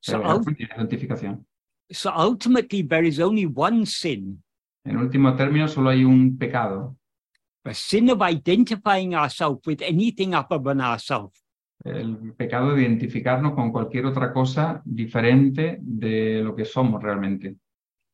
So, 0.00 0.22
identificación. 0.22 1.44
so 1.90 2.10
ultimately, 2.14 2.82
there 2.82 3.04
is 3.04 3.20
only 3.20 3.46
one 3.46 3.84
sin: 3.84 4.42
En 4.84 4.96
último 4.96 5.36
término, 5.36 5.68
solo 5.68 5.90
hay 5.90 6.04
un 6.04 6.38
pecado, 6.38 6.96
the 7.64 7.74
sin 7.74 8.08
of 8.10 8.22
identifying 8.22 9.14
ourselves 9.14 9.60
with 9.66 9.82
anything 9.82 10.34
other 10.34 10.58
than 10.58 10.80
ourselves. 10.80 11.42
el 11.84 12.34
pecado 12.34 12.74
de 12.74 12.82
identificarnos 12.82 13.54
con 13.54 13.72
cualquier 13.72 14.04
otra 14.06 14.32
cosa 14.32 14.82
diferente 14.84 15.78
de 15.80 16.42
lo 16.42 16.54
que 16.54 16.64
somos 16.64 17.02
realmente. 17.02 17.56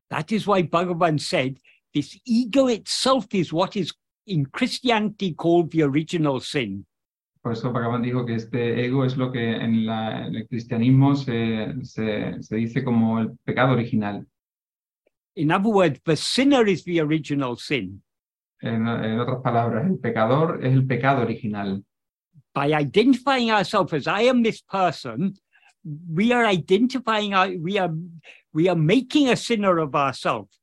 That 0.09 0.27
is 0.31 0.47
why 0.47 0.63
Bhagavan 0.63 1.19
said, 1.19 1.59
"This 1.93 2.21
ego 2.25 2.69
itself 2.69 3.27
is 3.35 3.53
what 3.53 3.77
is 3.77 3.93
in 4.27 4.47
Christianity 4.47 5.35
called 5.35 5.71
the 5.71 5.83
original 5.83 6.41
sin." 6.41 6.87
Por 7.47 7.53
eso 7.53 7.71
Bhagavan 7.73 8.03
dijo 8.03 8.27
que 8.27 8.35
este 8.35 8.85
ego 8.85 9.05
es 9.05 9.17
lo 9.17 9.31
que 9.31 9.53
en, 9.55 9.87
la- 9.87 10.27
en 10.27 10.35
el 10.35 10.49
cristianismo 10.49 11.15
se, 11.15 11.75
se- 11.85 12.43
se 12.43 12.57
dice 12.57 12.83
como 12.83 13.21
el 13.21 13.39
pecado 13.45 13.73
original. 13.75 14.27
In 15.37 15.53
other 15.53 15.69
words, 15.73 16.01
the 16.03 16.17
sinner 16.17 16.67
is 16.67 16.83
the 16.83 17.01
original 17.01 17.57
sin. 17.57 18.03
En, 18.61 18.89
en 18.89 19.21
otras 19.21 19.43
palabras, 19.45 19.87
el 19.89 19.97
pecador 20.01 20.59
es 20.61 20.73
el 20.73 20.89
pecado 20.89 21.23
original. 21.23 21.85
By 22.53 22.73
identifying 22.75 23.53
ourselves 23.53 23.93
as 23.93 24.09
I 24.09 24.23
am 24.29 24.43
this 24.43 24.61
person, 24.61 25.35
we 25.85 26.33
are 26.33 26.47
identifying 26.53 27.33
our, 27.33 27.49
we 27.63 27.79
are 27.79 27.95
we 28.53 28.69
are 28.69 28.75
making 28.75 29.29
a 29.29 29.37
sinner 29.37 29.79
of 29.79 29.95
ourselves. 29.95 30.59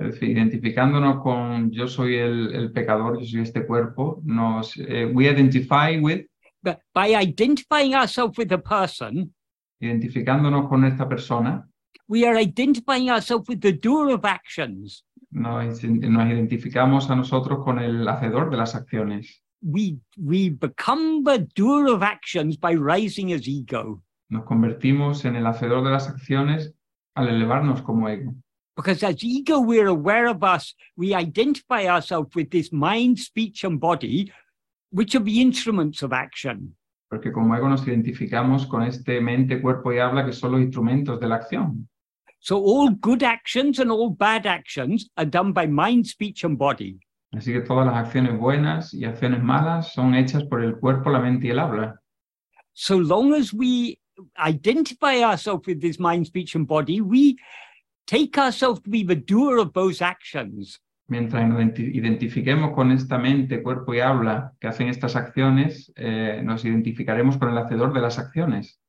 Es 0.00 0.14
decir, 0.14 0.30
identificándonos 0.30 1.22
con 1.22 1.70
yo 1.70 1.86
soy 1.86 2.16
el, 2.16 2.54
el 2.54 2.72
pecador, 2.72 3.18
yo 3.20 3.26
soy 3.26 3.40
este 3.42 3.66
cuerpo, 3.66 4.22
nos, 4.24 4.74
eh, 4.78 5.04
we 5.04 5.28
identify 5.30 5.98
with, 6.00 6.24
But 6.62 6.78
by 6.94 7.14
identifying 7.14 7.94
ourselves 7.94 8.36
with 8.38 8.52
a 8.52 8.58
person, 8.58 9.34
identificándonos 9.78 10.68
con 10.68 10.84
esta 10.84 11.06
persona, 11.06 11.68
we 12.08 12.26
are 12.26 12.40
identifying 12.40 13.10
ourselves 13.10 13.46
with 13.48 13.60
the 13.60 13.72
doer 13.72 14.14
of 14.14 14.24
actions. 14.24 15.04
nos, 15.30 15.84
nos 15.84 16.26
identificamos 16.26 17.10
a 17.10 17.16
nosotros 17.16 17.62
con 17.64 17.78
el 17.78 18.08
hacedor 18.08 18.50
de 18.50 18.56
las 18.56 18.74
acciones. 18.74 19.42
We 19.62 19.98
we 20.16 20.48
become 20.48 21.22
the 21.24 21.46
doer 21.54 21.88
of 21.94 22.02
actions 22.02 22.58
by 22.58 22.74
rising 22.74 23.32
as 23.32 23.46
ego. 23.46 24.02
Nos 24.30 24.44
convertimos 24.44 25.24
en 25.26 25.36
el 25.36 25.46
hacedor 25.46 25.84
de 25.84 25.90
las 25.90 26.08
acciones 26.08 26.74
al 27.14 27.28
elevarnos 27.28 27.82
como 27.82 28.08
ego. 28.08 28.34
Because 28.76 29.02
as 29.02 29.22
ego, 29.22 29.60
we're 29.60 29.88
aware 29.88 30.26
of 30.26 30.42
us, 30.42 30.74
we 30.96 31.14
identify 31.14 31.86
ourselves 31.86 32.34
with 32.34 32.50
this 32.50 32.72
mind, 32.72 33.18
speech, 33.18 33.64
and 33.64 33.78
body, 33.78 34.32
which 34.90 35.14
are 35.14 35.20
the 35.20 35.40
instruments 35.40 36.02
of 36.02 36.12
action. 36.12 36.76
Porque 37.10 37.32
como 37.32 37.54
ego 37.56 37.68
nos 37.68 37.86
identificamos 37.86 38.66
con 38.66 38.82
este 38.82 39.20
mente, 39.20 39.60
cuerpo 39.60 39.92
y 39.92 39.98
habla 39.98 40.24
que 40.24 40.32
son 40.32 40.52
los 40.52 40.60
instrumentos 40.60 41.18
de 41.20 41.26
la 41.26 41.36
acción. 41.36 41.88
So 42.38 42.56
all 42.56 42.90
good 42.90 43.22
actions 43.22 43.80
and 43.80 43.90
all 43.90 44.10
bad 44.10 44.46
actions 44.46 45.10
are 45.16 45.26
done 45.26 45.52
by 45.52 45.66
mind, 45.66 46.06
speech, 46.06 46.44
and 46.44 46.56
body. 46.56 46.98
Así 47.32 47.52
que 47.52 47.60
todas 47.60 47.86
las 47.86 47.96
acciones 47.96 48.38
buenas 48.38 48.94
y 48.94 49.04
acciones 49.04 49.42
malas 49.42 49.92
son 49.92 50.14
hechas 50.14 50.44
por 50.44 50.62
el 50.62 50.78
cuerpo, 50.78 51.10
la 51.10 51.20
mente 51.20 51.48
y 51.48 51.50
el 51.50 51.58
habla. 51.58 52.00
so 52.80 52.96
long 52.96 53.34
as 53.34 53.52
we 53.52 53.98
identify 54.38 55.22
ourselves 55.22 55.66
with 55.66 55.80
this 55.82 55.98
mind, 55.98 56.26
speech, 56.26 56.54
and 56.54 56.66
body, 56.66 57.00
we 57.00 57.36
take 58.10 58.36
ourselves 58.38 58.80
to 58.82 58.90
be 58.90 59.04
the 59.04 59.14
doer 59.14 59.58
of 59.58 59.72
those 59.72 60.02
actions. 60.02 60.80
Mientras 61.06 61.48
nos 61.48 61.78
identifiquemos 61.78 62.72
con 62.74 62.92
esta 62.92 63.18
mente, 63.18 63.62
cuerpo 63.62 63.94
y 63.94 64.00
habla 64.00 64.52
que 64.60 64.68
hacen 64.68 64.88
estas 64.88 65.16
acciones, 65.16 65.92
eh, 65.96 66.40
nos 66.44 66.64
identificaremos 66.64 67.36
con 67.36 67.50
el 67.50 67.58
hacedor 67.58 67.92
de 67.92 68.00
las 68.00 68.18
acciones. 68.18 68.80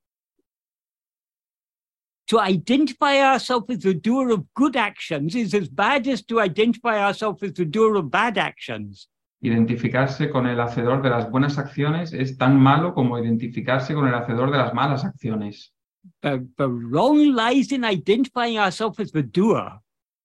To 2.27 2.39
identify 2.39 3.22
ourselves 3.22 3.69
as 3.69 3.80
the 3.80 3.93
doer 3.93 4.31
of 4.31 4.45
good 4.53 4.76
actions 4.76 5.35
is 5.35 5.53
as 5.53 5.68
bad 5.68 6.07
as 6.07 6.23
to 6.26 6.39
identify 6.39 6.99
ourselves 6.99 7.43
as 7.43 7.53
the 7.53 7.65
doer 7.65 7.98
of 7.98 8.10
bad 8.10 8.38
actions. 8.38 9.10
Identificarse 9.41 10.30
con 10.30 10.48
el 10.48 10.60
hacedor 10.60 11.02
de 11.02 11.10
las 11.10 11.30
buenas 11.30 11.57
acciones 11.57 12.14
es 12.14 12.38
tan 12.38 12.60
malo 12.60 12.93
como 12.93 13.18
identificarse 13.19 13.93
con 13.93 14.07
el 14.07 14.14
hacedor 14.14 14.52
de 14.52 14.57
las 14.60 14.73
malas 14.73 15.03
acciones. 15.03 15.73
The, 16.22 16.48
the 16.57 16.69
wrong 16.69 17.34
lies 17.34 17.72
in 17.72 17.84
identifying 17.84 18.57
ourselves 18.57 18.99
as 18.99 19.11
the 19.11 19.23
doer. 19.23 19.80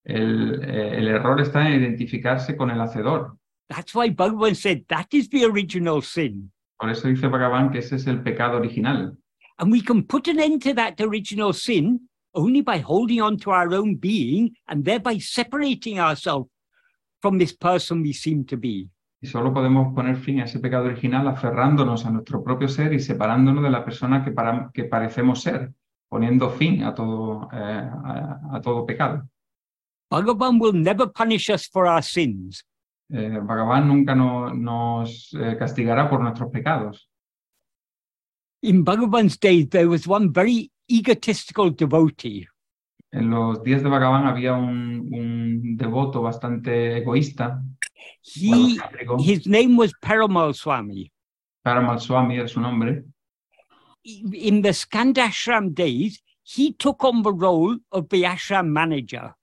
El, 0.04 0.62
eh, 0.62 0.98
el 0.98 1.08
error 1.08 1.40
está 1.40 1.66
en 1.66 1.82
identificarse 1.82 2.56
con 2.56 2.70
el 2.70 2.80
hacedor. 2.80 3.36
That's 3.68 3.94
why 3.94 4.10
Bhagavan 4.10 4.54
said 4.56 4.84
that 4.88 5.08
is 5.12 5.28
the 5.28 5.44
original 5.44 6.00
sin. 6.00 6.50
Por 6.78 6.90
eso 6.90 7.08
dice 7.08 7.28
Bhagavan 7.28 7.72
que 7.72 7.80
ese 7.80 7.96
es 7.96 8.06
el 8.06 8.22
pecado 8.22 8.58
original. 8.58 9.16
And 9.58 9.72
we 9.72 9.80
can 9.80 10.04
put 10.04 10.28
an 10.28 10.38
end 10.38 10.62
to 10.62 10.74
that 10.74 11.00
original 11.00 11.52
sin 11.52 12.00
only 12.34 12.60
by 12.60 12.78
holding 12.78 13.20
on 13.22 13.38
to 13.38 13.50
our 13.50 13.72
own 13.74 13.96
being 13.96 14.54
and 14.68 14.84
thereby 14.84 15.18
separating 15.18 15.98
ourselves 15.98 16.50
from 17.22 17.38
this 17.38 17.52
person 17.52 18.02
we 18.02 18.12
seem 18.12 18.44
to 18.44 18.56
be. 18.56 18.88
Y 19.22 19.26
solo 19.28 19.52
podemos 19.52 19.94
poner 19.94 20.16
fin 20.16 20.40
a 20.40 20.44
ese 20.44 20.58
pecado 20.60 20.84
original 20.86 21.26
aferrándonos 21.28 22.04
a 22.04 22.10
nuestro 22.10 22.42
propio 22.44 22.68
ser 22.68 22.92
y 22.92 23.00
separándonos 23.00 23.62
de 23.64 23.70
la 23.70 23.84
persona 23.84 24.22
que, 24.24 24.30
para- 24.30 24.70
que 24.74 24.84
parecemos 24.84 25.40
ser, 25.42 25.72
poniendo 26.08 26.50
fin 26.50 26.82
a 26.84 26.94
todo, 26.94 27.48
eh, 27.52 27.56
a, 27.56 28.40
a 28.52 28.60
todo 28.60 28.84
pecado. 28.84 29.26
Bhagavan 30.10 30.60
will 30.60 30.74
never 30.80 31.08
punish 31.10 31.50
us 31.50 31.66
for 31.68 31.86
our 31.86 32.02
sins. 32.02 32.64
Eh, 33.10 33.40
Bhagavan 33.42 33.88
nunca 33.88 34.14
no- 34.14 34.52
nos 34.54 35.32
eh, 35.34 35.56
castigará 35.58 36.08
por 36.10 36.20
nuestros 36.20 36.50
pecados. 36.50 37.08
In 38.62 38.84
Bhagavan's 38.84 39.38
day, 39.38 39.64
there 39.64 39.86
was 39.88 40.06
one 40.06 40.30
very 40.32 40.70
egotistical 40.88 41.70
devotee. 41.70 42.46
En 43.12 43.30
los 43.30 43.62
días 43.62 43.82
de 43.82 43.88
Bhagavan 43.88 44.26
había 44.26 44.54
un, 44.54 45.08
un 45.12 45.76
devoto 45.76 46.22
bastante 46.22 46.98
egoísta, 46.98 47.62
He, 48.22 48.78
his 49.20 49.46
name 49.46 49.76
was 49.76 49.92
Paramal 50.02 50.54
Swami. 50.54 51.12
Paramal 51.64 52.00
Swami 52.00 52.36
era 52.36 52.48
su 52.48 52.60
nombre. 52.60 53.04
In 54.04 54.62
the 54.62 54.70
Skandashram 54.70 55.74
days, 55.74 56.22
he 56.42 56.72
took 56.72 57.04
on 57.04 57.22
the 57.22 57.32
role 57.32 57.78
of 57.92 58.08
the 58.08 58.24
ashram 58.24 58.68
manager. 58.68 59.34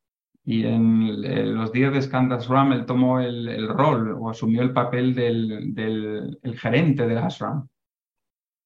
Y 0.45 0.65
en 0.65 1.23
eh, 1.23 1.45
los 1.45 1.71
días 1.71 1.93
de 1.93 2.01
Skandasram 2.01 2.73
él 2.73 2.85
tomó 2.85 3.19
el, 3.21 3.47
el 3.47 3.69
rol 3.69 4.17
o 4.19 4.29
asumió 4.29 4.61
el 4.61 4.73
papel 4.73 5.15
del, 5.15 5.73
del 5.73 6.37
el 6.43 6.59
gerente 6.59 7.07
del 7.07 7.17
ashram. 7.17 7.69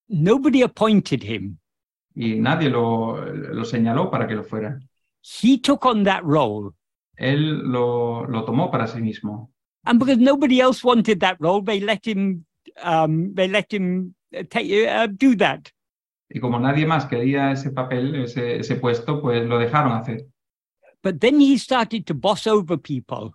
Nobody 0.08 0.62
appointed 0.62 1.22
him. 1.22 1.58
Y 2.20 2.40
nadie 2.40 2.68
lo, 2.68 3.24
lo 3.32 3.64
señaló 3.64 4.10
para 4.10 4.26
que 4.26 4.34
lo 4.34 4.42
fuera. 4.42 4.80
He 5.22 5.56
took 5.60 5.86
on 5.86 6.02
that 6.02 6.24
role. 6.24 6.72
Él 7.16 7.62
lo, 7.70 8.26
lo 8.26 8.44
tomó 8.44 8.72
para 8.72 8.88
sí 8.88 9.00
mismo. 9.00 9.52
And 9.84 10.00
because 10.00 10.18
nobody 10.18 10.60
else 10.60 10.82
wanted 10.82 11.20
that 11.20 11.36
role, 11.38 11.62
they 11.62 11.78
let 11.78 12.04
him, 12.04 12.44
um, 12.82 13.32
they 13.34 13.46
let 13.46 13.72
him 13.72 14.16
uh, 14.36 14.42
take, 14.50 14.88
uh, 14.88 15.06
do 15.06 15.36
that. 15.36 15.70
Y 16.28 16.40
como 16.40 16.58
nadie 16.58 16.86
más 16.86 17.06
quería 17.06 17.52
ese 17.52 17.70
papel, 17.70 18.16
ese, 18.16 18.58
ese 18.58 18.74
puesto, 18.74 19.22
pues 19.22 19.46
lo 19.46 19.56
dejaron 19.60 19.92
hacer. 19.92 20.26
But 21.04 21.20
then 21.20 21.38
he 21.38 21.56
started 21.56 22.04
to 22.06 22.14
boss 22.14 22.48
over 22.48 22.76
people. 22.78 23.30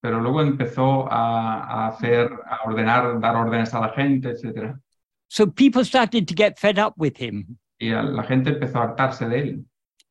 Pero 0.00 0.20
luego 0.20 0.40
empezó 0.40 1.10
a, 1.10 1.64
a 1.64 1.88
hacer, 1.88 2.30
a 2.46 2.62
ordenar, 2.64 3.18
dar 3.20 3.34
órdenes 3.34 3.74
a 3.74 3.80
la 3.80 3.88
gente, 3.88 4.30
etc. 4.30 4.78
So 5.26 5.48
people 5.48 5.84
started 5.84 6.28
to 6.28 6.34
get 6.34 6.60
fed 6.60 6.78
up 6.78 6.94
with 6.96 7.16
him. 7.16 7.58
Y 7.80 7.90
la 7.90 8.22
gente 8.24 8.50
empezó 8.50 8.78
a 8.78 8.82
hartarse 8.84 9.26
de 9.28 9.38
él. 9.40 9.64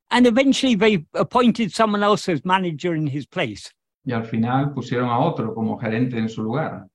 And 0.09 0.25
eventually 0.25 0.75
they 0.75 1.05
appointed 1.13 1.69
someone 1.71 2.03
else 2.03 2.27
as 2.27 2.43
manager 2.43 2.95
in 2.95 3.05
his 3.07 3.27
place. 3.27 3.71
Y 4.03 4.11
al 4.13 4.23
final 4.25 4.73
pusieron 4.73 5.07
a 5.09 5.19
otro 5.19 5.53
como 5.53 5.77
gerente 5.77 6.17
en 6.17 6.27
su 6.29 6.41
lugar. 6.41 6.87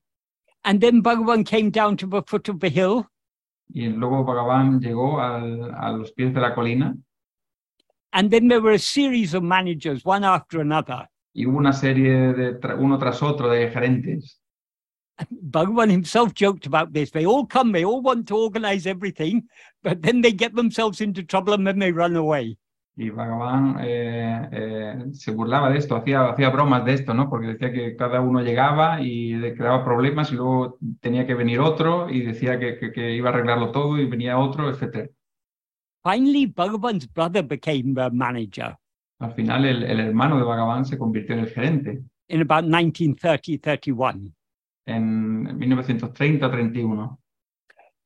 And 0.63 0.81
then 0.81 1.01
Bhagavan 1.01 1.45
came 1.45 1.69
down 1.71 1.95
to 1.97 2.07
the 2.07 2.21
foot 2.27 2.49
of 2.49 2.59
the 2.59 2.69
hill 2.69 3.05
Y 3.73 3.87
luego 3.87 4.23
Bhagavan 4.25 4.79
llegó 4.81 5.19
al- 5.21 5.73
a 5.73 5.91
los 5.91 6.11
pies 6.11 6.33
de 6.33 6.41
la 6.41 6.53
colina 6.53 6.93
And 8.11 8.29
then 8.31 8.47
there 8.47 8.61
were 8.61 8.73
a 8.75 8.79
series 8.79 9.33
of 9.33 9.43
managers, 9.43 10.03
one 10.05 10.23
after 10.25 10.59
another. 10.61 11.07
y 11.33 11.45
hubo 11.45 11.57
una 11.57 11.73
serie 11.73 12.33
de 12.33 12.59
tra- 12.59 12.77
uno 12.77 12.97
tras 12.97 13.21
otro 13.23 13.49
de 13.49 13.69
gerentes. 13.69 14.41
Bhagavan 15.31 15.89
himself 15.89 16.33
joked 16.33 16.65
about 16.65 16.91
this. 16.93 17.11
They 17.11 17.25
all 17.25 17.45
come, 17.47 17.71
they 17.71 17.85
all 17.85 18.01
want 18.01 18.27
to 18.27 18.35
organize 18.35 18.85
everything, 18.85 19.47
but 19.83 20.01
then 20.01 20.21
they 20.21 20.33
get 20.33 20.55
themselves 20.55 20.99
into 21.01 21.23
trouble 21.23 21.53
and 21.53 21.65
then 21.65 21.79
they 21.79 21.91
run 21.91 22.15
away. 22.15 22.57
Y 22.97 23.09
Bhagavan 23.09 23.77
eh, 23.81 24.49
eh, 24.53 24.95
se 25.11 25.31
burlaba 25.31 25.69
de 25.69 25.77
esto, 25.79 25.95
hacía, 25.97 26.29
hacía 26.29 26.49
bromas 26.49 26.85
de 26.85 26.93
esto, 26.93 27.13
¿no? 27.13 27.29
Porque 27.29 27.47
decía 27.47 27.71
que 27.73 27.95
cada 27.97 28.21
uno 28.21 28.41
llegaba 28.41 29.01
y 29.01 29.33
le 29.35 29.53
creaba 29.53 29.83
problemas 29.83 30.31
y 30.31 30.35
luego 30.35 30.77
tenía 31.01 31.27
que 31.27 31.33
venir 31.33 31.59
otro 31.59 32.09
y 32.09 32.21
decía 32.21 32.57
que, 32.57 32.77
que- 32.79 32.91
que 32.93 33.13
iba 33.13 33.29
a 33.29 33.33
arreglarlo 33.33 33.71
todo 33.71 33.97
y 33.99 34.05
venía 34.05 34.37
otro, 34.37 34.69
etc. 34.69 35.09
Finally, 36.03 36.45
Bhagavan's 36.47 37.05
brother 37.07 37.41
became 37.43 37.93
the 37.95 38.09
manager 38.11 38.77
Al 39.19 39.33
final 39.33 39.65
el, 39.65 39.83
el 39.83 39.99
hermano 39.99 40.37
de 40.37 40.43
Bhagavan 40.43 40.85
se 40.85 40.97
convirtió 40.97 41.35
en 41.35 41.41
el 41.41 41.49
gerente 41.49 42.01
in 42.27 42.41
about 42.41 42.63
1930 42.65 43.59
31. 43.61 44.33
En 44.85 45.59
1930-31. 45.59 47.17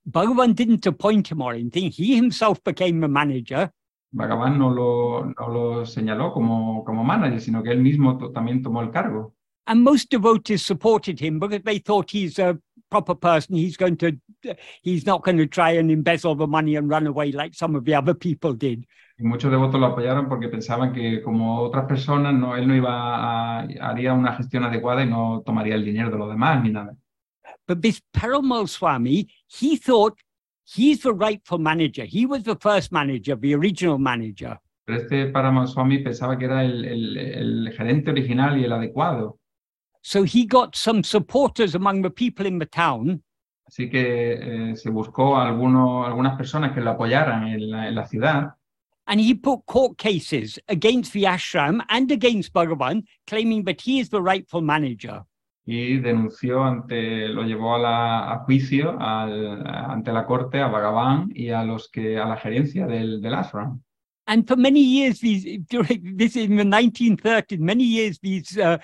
Bhagavan 0.05 0.55
didn't 0.55 0.85
appoint 0.87 1.31
him 1.31 1.41
or 1.41 1.53
anything, 1.53 1.91
he 1.91 2.15
himself 2.15 2.63
became 2.63 2.99
the 2.99 3.07
manager. 3.07 3.71
Bhagavan 4.11 4.57
no 4.57 4.69
lo, 4.69 5.25
no 5.25 5.47
lo 5.47 5.85
señaló 5.85 6.33
como, 6.33 6.83
como 6.83 7.03
manager, 7.03 7.39
sino 7.39 7.61
que 7.61 7.71
él 7.71 7.81
mismo 7.81 8.17
también 8.31 8.63
tomó 8.63 8.81
el 8.81 8.91
cargo. 8.91 9.35
And 9.67 9.83
most 9.83 10.09
devotees 10.09 10.65
supported 10.65 11.19
him 11.19 11.39
because 11.39 11.61
they 11.63 11.77
thought 11.77 12.09
he's 12.09 12.39
a 12.39 12.57
proper 12.89 13.13
person. 13.13 13.55
He's 13.55 13.77
going 13.77 13.97
to, 13.97 14.17
he's 14.81 15.05
not 15.05 15.23
going 15.23 15.37
to 15.37 15.45
try 15.45 15.71
and 15.71 15.91
embezzle 15.91 16.33
the 16.33 16.47
money 16.47 16.75
and 16.75 16.89
run 16.89 17.05
away 17.05 17.31
like 17.31 17.53
some 17.53 17.75
of 17.75 17.85
the 17.85 17.93
other 17.93 18.15
people 18.15 18.53
did. 18.53 18.87
Y 19.19 19.23
muchos 19.23 19.51
devotos 19.51 19.79
lo 19.79 19.87
apoyaron 19.87 20.29
porque 20.29 20.47
pensaban 20.47 20.93
que 20.93 21.21
como 21.21 21.59
otras 21.59 21.85
personas, 21.85 22.33
no, 22.33 22.55
él 22.55 22.65
no 22.67 22.73
iba 22.75 22.93
a, 22.93 23.59
haría 23.81 24.13
una 24.13 24.33
gestión 24.33 24.63
adecuada 24.63 25.03
y 25.03 25.09
no 25.09 25.43
tomaría 25.45 25.75
el 25.75 25.83
dinero 25.83 26.09
de 26.09 26.17
los 26.17 26.29
demás 26.29 26.63
ni 26.63 26.71
nada. 26.71 26.95
But 27.67 27.81
this 27.81 28.01
Paramal 28.13 28.67
Swami, 28.67 29.27
he 29.47 29.75
thought 29.77 30.17
he's 30.65 31.01
the 31.01 31.11
rightful 31.13 31.59
manager. 31.59 32.05
He 32.05 32.25
was 32.25 32.43
the 32.43 32.55
first 32.55 32.91
manager, 32.93 33.35
the 33.35 33.53
original 33.55 33.99
manager. 33.99 34.57
Pero 34.85 34.97
este 35.01 35.27
Paramal 35.27 35.67
Swami 35.67 35.99
pensaba 35.99 36.37
que 36.37 36.45
era 36.45 36.63
el, 36.63 36.85
el- 36.85 37.17
el 37.17 37.73
gerente 37.75 38.11
original 38.11 38.57
y 38.57 38.63
el 38.63 38.71
adecuado. 38.71 39.37
So 40.01 40.23
he 40.23 40.45
got 40.47 40.75
some 40.75 41.03
supporters 41.03 41.75
among 41.75 42.01
the 42.03 42.09
people 42.09 42.47
in 42.47 42.57
the 42.57 42.65
town, 42.65 43.21
Así 43.67 43.87
que 43.89 44.71
eh, 44.71 44.75
se 44.77 44.89
buscó 44.89 45.35
a 45.37 45.47
alguno- 45.47 46.05
algunas 46.05 46.35
personas 46.37 46.71
que 46.71 46.79
lo 46.81 46.91
apoyaran 46.91 47.47
en 47.49 47.69
la, 47.69 47.87
en 47.89 47.93
la 47.95 48.05
ciudad 48.07 48.55
and 49.09 49.19
he 49.19 49.33
put 49.33 49.65
court 49.65 49.97
cases 49.97 50.57
against 50.69 51.11
the 51.13 51.23
ashram 51.23 51.81
and 51.89 52.09
against 52.11 52.53
Bhagavan, 52.53 53.03
claiming 53.27 53.63
that 53.65 53.81
he 53.81 53.99
is 53.99 54.09
the 54.09 54.21
rightful 54.21 54.61
manager. 54.61 55.23
y 55.65 55.97
denunció 55.99 56.63
ante, 56.63 57.27
lo 57.27 57.43
llevó 57.43 57.75
a, 57.75 57.79
la- 57.79 58.31
a 58.33 58.39
juicio 58.45 58.97
al- 58.99 59.63
ante 59.67 60.11
la 60.11 60.25
corte 60.25 60.59
a 60.59 60.67
Bhagavan 60.67 61.29
y 61.35 61.49
a 61.49 61.63
los 61.63 61.89
que 61.89 62.17
a 62.17 62.25
la 62.25 62.37
gerencia 62.37 62.87
del, 62.87 63.21
del 63.21 63.33
ashram. 63.35 63.81
And 64.25 64.47
for 64.47 64.55
many 64.57 64.79
years, 64.81 65.19
these 65.19 65.59
during 65.69 66.15
this 66.17 66.35
in 66.35 66.55
the 66.55 66.63
1930s, 66.63 67.59
many 67.59 67.83
years 67.83 68.19
these 68.21 68.57
uh, 68.57 68.77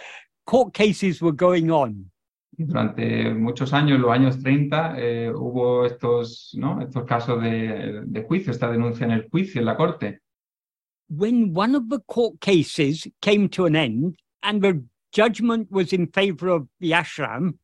court 0.45 0.73
cases 0.73 1.21
were 1.21 1.31
going 1.35 1.69
on. 1.71 2.11
Durante 2.57 3.33
muchos 3.33 3.73
años, 3.73 3.99
los 3.99 4.11
años 4.11 4.41
30, 4.41 4.95
eh, 4.97 5.31
hubo 5.33 5.85
estos, 5.85 6.51
¿no? 6.57 6.81
estos 6.81 7.03
casos 7.05 7.41
de, 7.41 8.01
de 8.05 8.23
juicio, 8.23 8.51
esta 8.51 8.71
denuncia 8.71 9.05
en 9.05 9.11
el 9.11 9.29
juicio, 9.29 9.59
en 9.59 9.65
la 9.65 9.75
corte. 9.75 10.21
When 11.09 11.51
one 11.55 11.75
of 11.75 11.89
the 11.89 11.99
court 12.07 12.39
cases 12.39 13.07
came 13.21 13.47
to 13.49 13.65
an 13.65 13.75
end 13.75 14.15
and 14.41 14.61
the 14.61 14.81
judgment 15.13 15.67
was 15.71 15.93
in 15.93 16.07
favor 16.07 16.49
of 16.49 16.67
the 16.79 16.91
ashram, 16.93 17.57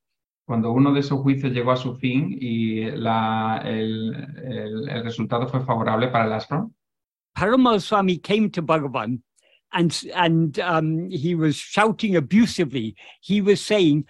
Cuando 0.45 0.72
uno 0.73 0.91
de 0.93 0.99
esos 0.99 1.22
juicios 1.22 1.53
llegó 1.53 1.72
a 1.72 1.77
su 1.77 1.95
fin 1.95 2.38
y 2.41 2.91
la, 2.91 3.61
el, 3.63 4.13
el- 4.43 4.89
el 4.89 5.03
resultado 5.03 5.47
fue 5.47 5.61
favorable 5.61 6.09
para 6.09 6.26
el 6.26 6.34
ashram, 6.34 6.72
Paramal 7.34 7.80
Swami 7.80 8.18
came 8.18 8.49
to 8.49 8.61
Bhagavan 8.61 9.22
and, 9.72 10.03
and 10.13 10.59
um, 10.59 11.09
he 11.09 11.34
was 11.34 11.55
shouting 11.55 12.18
abusively. 12.18 12.93
He 13.22 13.39
was 13.39 13.61
saying, 13.61 14.05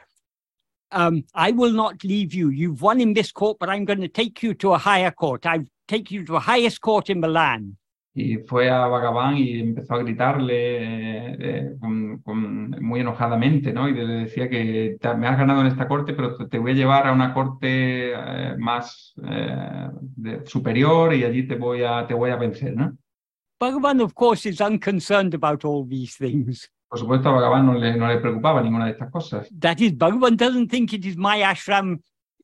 um, 0.91 1.23
I 1.33 1.51
will 1.51 1.73
not 1.73 2.03
leave 2.03 2.33
you. 2.33 2.49
You've 2.49 2.81
won 2.81 2.99
in 3.01 3.13
this 3.13 3.31
court, 3.31 3.57
but 3.59 3.69
I'm 3.69 3.85
going 3.85 4.01
to 4.01 4.07
take 4.09 4.41
you 4.43 4.53
to 4.55 4.73
a 4.73 4.77
higher 4.77 5.11
court. 5.11 5.45
I've 5.45 5.67
take 5.87 6.09
you 6.11 6.23
to 6.25 6.33
the 6.33 6.39
highest 6.39 6.79
court 6.81 7.09
in 7.09 7.19
Milan. 7.19 7.77
Y 8.13 8.37
fue 8.45 8.69
a 8.69 8.87
Bhagavan 8.87 9.37
y 9.37 9.59
empezó 9.61 9.93
a 9.95 9.99
gritarle 10.03 10.53
eh, 10.83 11.37
eh, 11.39 11.75
con- 11.79 12.19
con- 12.21 12.71
muy 12.81 12.99
enojadamente, 12.99 13.71
¿no? 13.71 13.87
Y 13.87 13.93
le 13.93 14.05
decía 14.25 14.49
que 14.49 14.97
"Te- 14.99 15.15
me 15.15 15.27
has 15.27 15.37
ganado 15.37 15.61
en 15.61 15.67
esta 15.67 15.87
corte, 15.87 16.13
pero 16.13 16.35
te- 16.47 16.59
voy 16.59 16.71
a 16.71 16.75
llevar 16.75 17.07
a 17.07 17.13
una 17.13 17.33
corte 17.33 18.11
eh, 18.13 18.55
más 18.57 19.13
eh, 19.23 19.87
de- 20.17 20.45
superior 20.45 21.13
y 21.13 21.23
allí 21.23 21.47
te 21.47 21.55
voy 21.55 21.83
a, 21.83 22.05
te 22.05 22.13
voy 22.13 22.31
a 22.31 22.35
vencer, 22.35 22.75
¿no? 22.75 22.97
Bhagavan, 23.59 24.01
of 24.01 24.13
course, 24.13 24.45
is 24.49 24.59
unconcerned 24.59 25.33
about 25.33 25.63
all 25.63 25.87
these 25.87 26.17
things. 26.17 26.69
Por 26.91 26.99
supuesto, 26.99 27.29
a 27.29 27.31
Bhagavan 27.31 27.65
no 27.65 27.73
le, 27.75 27.95
no 27.95 28.05
le 28.05 28.17
preocupaba 28.17 28.61
ninguna 28.61 28.83
de 28.87 28.91
estas 28.91 29.09
cosas. 29.09 29.47
That 29.61 29.77
is, 29.79 29.93
Bhagavan 29.93 30.35
doesn't 30.35 30.69
think 30.69 30.91
it 30.91 31.05
is 31.05 31.15
my 31.15 31.41
ashram 31.41 32.01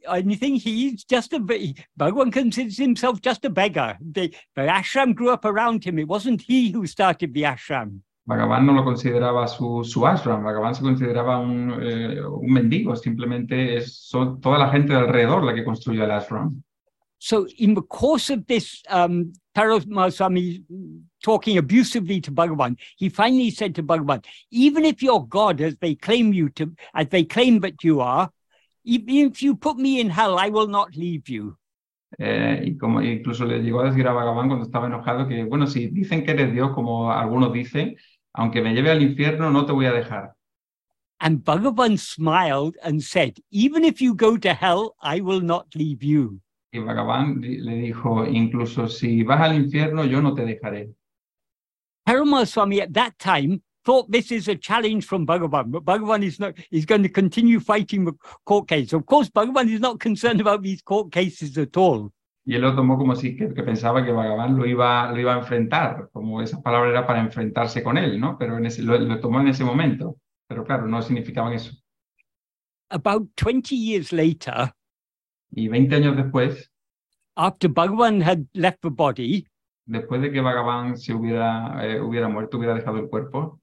anything. 0.07 0.55
He's 0.55 1.03
just 1.03 1.33
a, 1.33 1.39
Bhagavan 1.39 2.31
considers 2.31 2.77
himself 2.77 3.19
just 3.19 3.43
a 3.43 3.49
beggar. 3.49 3.97
The, 3.99 4.33
the 4.55 4.61
ashram 4.61 5.13
grew 5.13 5.31
up 5.31 5.43
around 5.43 5.83
him. 5.83 5.99
It 5.99 6.07
wasn't 6.07 6.41
he 6.41 6.71
who 6.71 6.87
started 6.87 7.33
the 7.33 7.43
ashram. 7.43 7.99
Bhagavan 8.25 8.65
no 8.65 8.71
lo 8.71 8.85
consideraba 8.85 9.49
su, 9.49 9.83
su 9.83 10.05
ashram, 10.05 10.43
Bhagavan 10.45 10.75
se 10.75 10.81
consideraba 10.81 11.39
un, 11.39 11.81
eh, 11.81 12.21
un 12.25 12.49
mendigo, 12.49 12.95
simplemente 12.95 13.75
es 13.75 13.97
son 13.97 14.39
toda 14.39 14.57
la 14.57 14.69
gente 14.69 14.93
de 14.93 14.99
alrededor 14.99 15.43
la 15.43 15.53
que 15.53 15.65
construyó 15.65 16.05
el 16.05 16.11
ashram. 16.11 16.63
So, 17.19 17.47
in 17.57 17.73
the 17.73 17.81
course 17.81 18.29
of 18.29 18.45
this, 18.47 18.83
um, 18.89 19.33
Paramaswamy 19.55 20.63
talking 21.23 21.57
abusively 21.57 22.21
to 22.21 22.31
Bhagavan, 22.31 22.77
he 22.95 23.09
finally 23.09 23.49
said 23.49 23.73
to 23.75 23.83
Bhagavan, 23.83 24.23
even 24.51 24.85
if 24.85 25.01
you're 25.01 25.25
God, 25.25 25.59
as 25.61 25.75
they 25.77 25.95
claim 25.95 26.31
you 26.31 26.49
to, 26.49 26.73
as 26.93 27.07
they 27.07 27.23
claim 27.23 27.59
that 27.61 27.83
you 27.83 28.01
are, 28.01 28.29
even 28.83 29.15
if 29.31 29.41
you 29.41 29.55
put 29.55 29.77
me 29.77 29.99
in 29.99 30.09
hell, 30.09 30.37
I 30.37 30.49
will 30.49 30.67
not 30.67 30.95
leave 30.95 31.27
you. 31.27 31.57
Eh, 32.19 32.63
y 32.65 32.77
como 32.77 33.01
incluso 33.01 33.45
le 33.45 33.59
llegó 33.61 33.81
a 33.81 33.89
decir 33.89 34.07
a 34.07 34.13
Bhagavan 34.13 34.47
cuando 34.47 34.65
estaba 34.65 34.87
enojado 34.87 35.27
que, 35.27 35.43
bueno, 35.43 35.67
si 35.67 35.87
dicen 35.87 36.23
que 36.23 36.31
eres 36.31 36.53
Dios, 36.53 36.71
como 36.73 37.11
algunos 37.11 37.51
dicen, 37.51 37.97
aunque 38.33 38.61
me 38.61 38.73
lleve 38.73 38.91
al 38.91 39.01
infierno, 39.01 39.49
no 39.51 39.65
te 39.65 39.73
voy 39.73 39.87
a 39.87 39.91
dejar. 39.91 40.33
And 41.19 41.43
Bhagavan 41.43 41.97
smiled 41.97 42.77
and 42.83 43.01
said, 43.01 43.39
Even 43.49 43.83
if 43.83 43.99
you 43.99 44.13
go 44.13 44.37
to 44.37 44.53
hell, 44.53 44.95
I 45.01 45.19
will 45.21 45.41
not 45.41 45.65
leave 45.75 46.03
you. 46.03 46.39
Y 46.71 46.79
Bhagavan 46.79 47.41
le 47.41 47.75
dijo, 47.75 48.25
incluso 48.25 48.87
si 48.87 49.23
vas 49.23 49.41
al 49.41 49.55
infierno, 49.55 50.05
yo 50.05 50.21
no 50.21 50.33
te 50.33 50.43
dejaré. 50.43 50.89
Paramaswamy 52.05 52.81
at 52.81 52.93
that 52.93 53.17
time 53.17 53.61
thought 53.83 54.11
this 54.11 54.31
is 54.31 54.47
a 54.49 54.55
challenge 54.55 55.05
from 55.05 55.25
Bhagavan, 55.25 55.71
but 55.71 55.85
Bhagavan 55.85 56.23
is 56.23 56.39
not, 56.39 56.53
is 56.71 56.85
going 56.85 57.03
to 57.03 57.09
continue 57.09 57.59
fighting 57.59 58.05
the 58.05 58.13
court 58.45 58.67
case. 58.67 58.91
Of 58.91 59.05
course, 59.05 59.29
Bhagavan 59.29 59.69
is 59.69 59.79
not 59.79 59.99
concerned 59.99 60.41
about 60.41 60.61
these 60.61 60.81
court 60.81 61.11
cases 61.11 61.57
at 61.57 61.75
all. 61.77 62.11
Y 62.45 62.55
él 62.55 62.61
lo 62.61 62.73
tomó 62.75 62.97
como 62.97 63.13
si 63.15 63.35
que, 63.35 63.53
que 63.53 63.63
pensaba 63.63 64.05
que 64.05 64.11
Bhagavan 64.11 64.57
lo 64.57 64.65
iba, 64.65 65.11
lo 65.11 65.19
iba 65.19 65.35
a 65.35 65.39
enfrentar, 65.39 66.09
como 66.13 66.41
esa 66.41 66.61
palabra 66.61 66.89
era 66.89 67.05
para 67.05 67.19
enfrentarse 67.19 67.83
con 67.83 67.97
él, 67.97 68.19
¿no? 68.19 68.37
Pero 68.37 68.57
en 68.57 68.65
ese, 68.65 68.83
lo, 68.83 68.97
lo 68.97 69.19
tomó 69.19 69.41
en 69.41 69.49
ese 69.49 69.65
momento. 69.65 70.17
Pero 70.47 70.63
claro, 70.63 70.87
no 70.87 71.01
significaba 71.01 71.53
eso. 71.53 71.71
About 72.89 73.29
20 73.35 73.75
years 73.75 74.13
later, 74.13 74.71
Y 75.51 75.67
20 75.67 75.95
años 75.95 76.15
después, 76.17 76.71
after 77.35 77.69
Bhagavan 77.69 78.21
had 78.21 78.39
left 78.53 78.81
the 78.81 78.89
body, 78.89 79.47
después 79.85 80.21
de 80.21 80.31
que 80.31 80.41
Bhagavan 80.41 80.97
se 80.97 81.13
hubiera, 81.13 81.85
eh, 81.85 82.01
hubiera 82.01 82.27
muerto, 82.27 82.57
hubiera 82.57 82.73
dejado 82.75 82.97
el 82.99 83.07
cuerpo, 83.07 83.59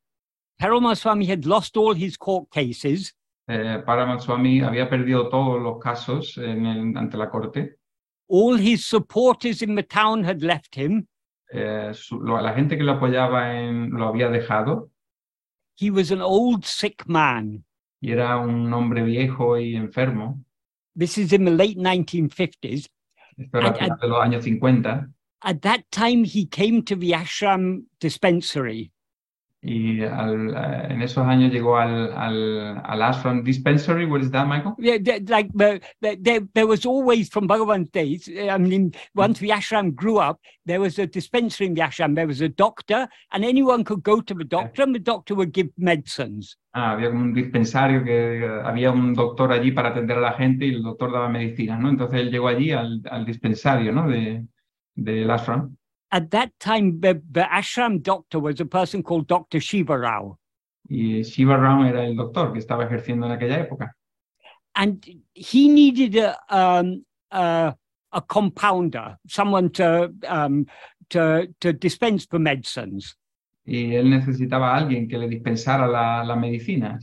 Paramaswamy 0.59 1.31
had 1.31 1.45
lost 1.45 1.77
all 1.77 1.95
his 1.97 2.17
court 2.17 2.49
cases. 2.51 3.15
eh, 3.49 3.83
Paramaswamy 3.85 4.61
había 4.63 4.89
perdido 4.89 5.29
todos 5.29 5.61
los 5.61 5.79
casos 5.79 6.39
en 6.39 6.65
el- 6.65 6.97
ante 6.97 7.17
la 7.19 7.29
corte. 7.29 7.77
All 8.29 8.59
his 8.59 8.87
supporters 8.87 9.61
in 9.61 9.75
the 9.77 9.83
town 9.83 10.25
had 10.25 10.41
left 10.41 10.77
him. 10.77 11.07
eh, 11.53 11.91
su- 11.93 12.19
lo- 12.21 12.41
la 12.41 12.55
gente 12.55 12.77
que 12.77 12.83
lo 12.83 12.93
apoyaba 12.93 13.55
en, 13.61 13.91
lo 13.91 14.09
había 14.09 14.29
dejado 14.31 14.91
He 15.79 15.91
was 15.91 16.11
an 16.11 16.21
old 16.23 16.65
sick 16.65 17.05
man. 17.07 17.65
y 18.01 18.13
era 18.13 18.39
un 18.39 18.73
hombre 18.73 19.03
viejo 19.05 19.59
y 19.59 19.77
enfermo. 19.77 20.43
This 20.97 21.19
is 21.19 21.33
in 21.33 21.45
the 21.45 21.51
late 21.51 21.77
1950s. 21.79 22.87
Esto 23.37 23.59
era 23.59 23.69
a 23.69 23.71
And- 23.71 23.77
and- 23.77 23.77
finales 23.77 24.01
de 24.01 24.09
los 24.09 24.23
años 24.25 24.43
50. 24.45 25.09
At 25.43 25.61
that 25.63 25.83
time, 25.91 26.25
he 26.25 26.47
came 26.47 26.83
to 26.85 26.97
the 26.97 27.13
ashram 27.13 27.85
dispensary. 28.01 28.93
Y 29.67 30.03
al- 30.03 30.55
eh, 30.55 30.87
en 30.91 31.01
esos 31.01 31.27
años 31.27 31.51
llegó 31.51 31.79
al, 31.79 32.13
al, 32.13 32.83
al 32.85 33.03
ashram 33.03 33.43
dispensary. 33.43 34.05
What 34.05 34.21
is 34.21 34.31
that, 34.31 34.47
Michael? 34.47 34.75
Yeah, 34.79 34.99
like 35.27 35.51
the, 35.55 35.81
the, 36.03 36.19
there, 36.21 36.41
there 36.53 36.67
was 36.67 36.85
always 36.85 37.31
from 37.31 37.49
Bhagavan's 37.49 37.89
days. 37.89 38.29
I 38.29 38.59
mean, 38.59 38.93
once 39.15 39.39
the 39.39 39.49
ashram 39.49 39.95
grew 39.95 40.19
up, 40.19 40.39
there 40.67 40.81
was 40.81 40.99
a 40.99 41.07
dispensary 41.07 41.67
in 41.69 41.75
the 41.75 41.81
ashram. 41.81 42.15
There 42.15 42.27
was 42.27 42.43
a 42.43 42.51
doctor, 42.51 43.09
and 43.33 43.43
anyone 43.43 43.85
could 43.85 44.03
go 44.03 44.21
to 44.21 44.35
the 44.35 44.45
doctor, 44.45 44.83
and 44.83 44.95
the 44.95 44.99
doctor 45.01 45.35
would 45.35 45.53
give 45.53 45.71
medicines. 45.79 46.59
Ah, 46.75 46.91
había 46.93 47.09
como 47.09 47.23
un 47.23 47.33
dispensario 47.33 48.05
que 48.05 48.45
eh, 48.45 48.61
había 48.65 48.91
un 48.91 49.15
doctor 49.15 49.51
allí 49.51 49.71
para 49.71 49.91
atender 49.91 50.19
a 50.19 50.21
la 50.21 50.33
gente 50.35 50.67
y 50.67 50.75
el 50.75 50.83
doctor 50.83 51.11
daba 51.11 51.29
medicinas, 51.31 51.81
¿no? 51.81 51.89
Entonces 51.89 52.21
él 52.21 52.31
llegó 52.31 52.49
allí 52.49 52.73
al, 52.73 53.01
al 53.11 53.25
dispensario, 53.25 53.93
¿no? 53.93 54.09
De, 54.09 54.45
del 54.95 55.31
ashram. 55.31 55.75
At 56.15 56.31
that 56.31 56.51
time, 56.61 57.01
the, 57.01 57.21
the 57.29 57.41
ashram 57.41 58.01
doctor 58.01 58.39
was 58.39 58.61
a 58.61 58.65
person 58.65 59.03
called 59.03 59.27
Dr. 59.27 59.59
Shiva 59.59 59.99
Rao. 59.99 60.39
Y 60.89 61.23
Shiva 61.25 61.57
Ram 61.59 61.87
era 61.87 62.05
el 62.07 62.15
doctor 62.15 62.53
que 62.53 62.61
estaba 62.61 62.85
ejerciendo 62.85 63.27
en 63.27 63.33
aquella 63.33 63.59
época. 63.67 63.91
and 64.77 65.05
he 65.35 65.69
needed 65.69 66.17
a 66.17 66.37
um, 66.51 67.05
a, 67.31 67.75
a 68.13 68.23
compounder, 68.23 69.17
someone 69.27 69.71
to 69.71 70.13
um, 70.29 70.67
to 71.11 71.49
to 71.61 71.73
dispense 71.73 72.27
the 72.27 72.39
medicines. 72.39 73.17
Y 73.67 73.95
él 73.97 74.11
necesitaba 74.11 74.75
a 74.75 74.77
alguien 74.77 75.09
que 75.09 75.19
le 75.19 75.29
dispensara 75.29 75.89
la- 75.89 76.23
las 76.23 76.39
medicinas. 76.39 77.03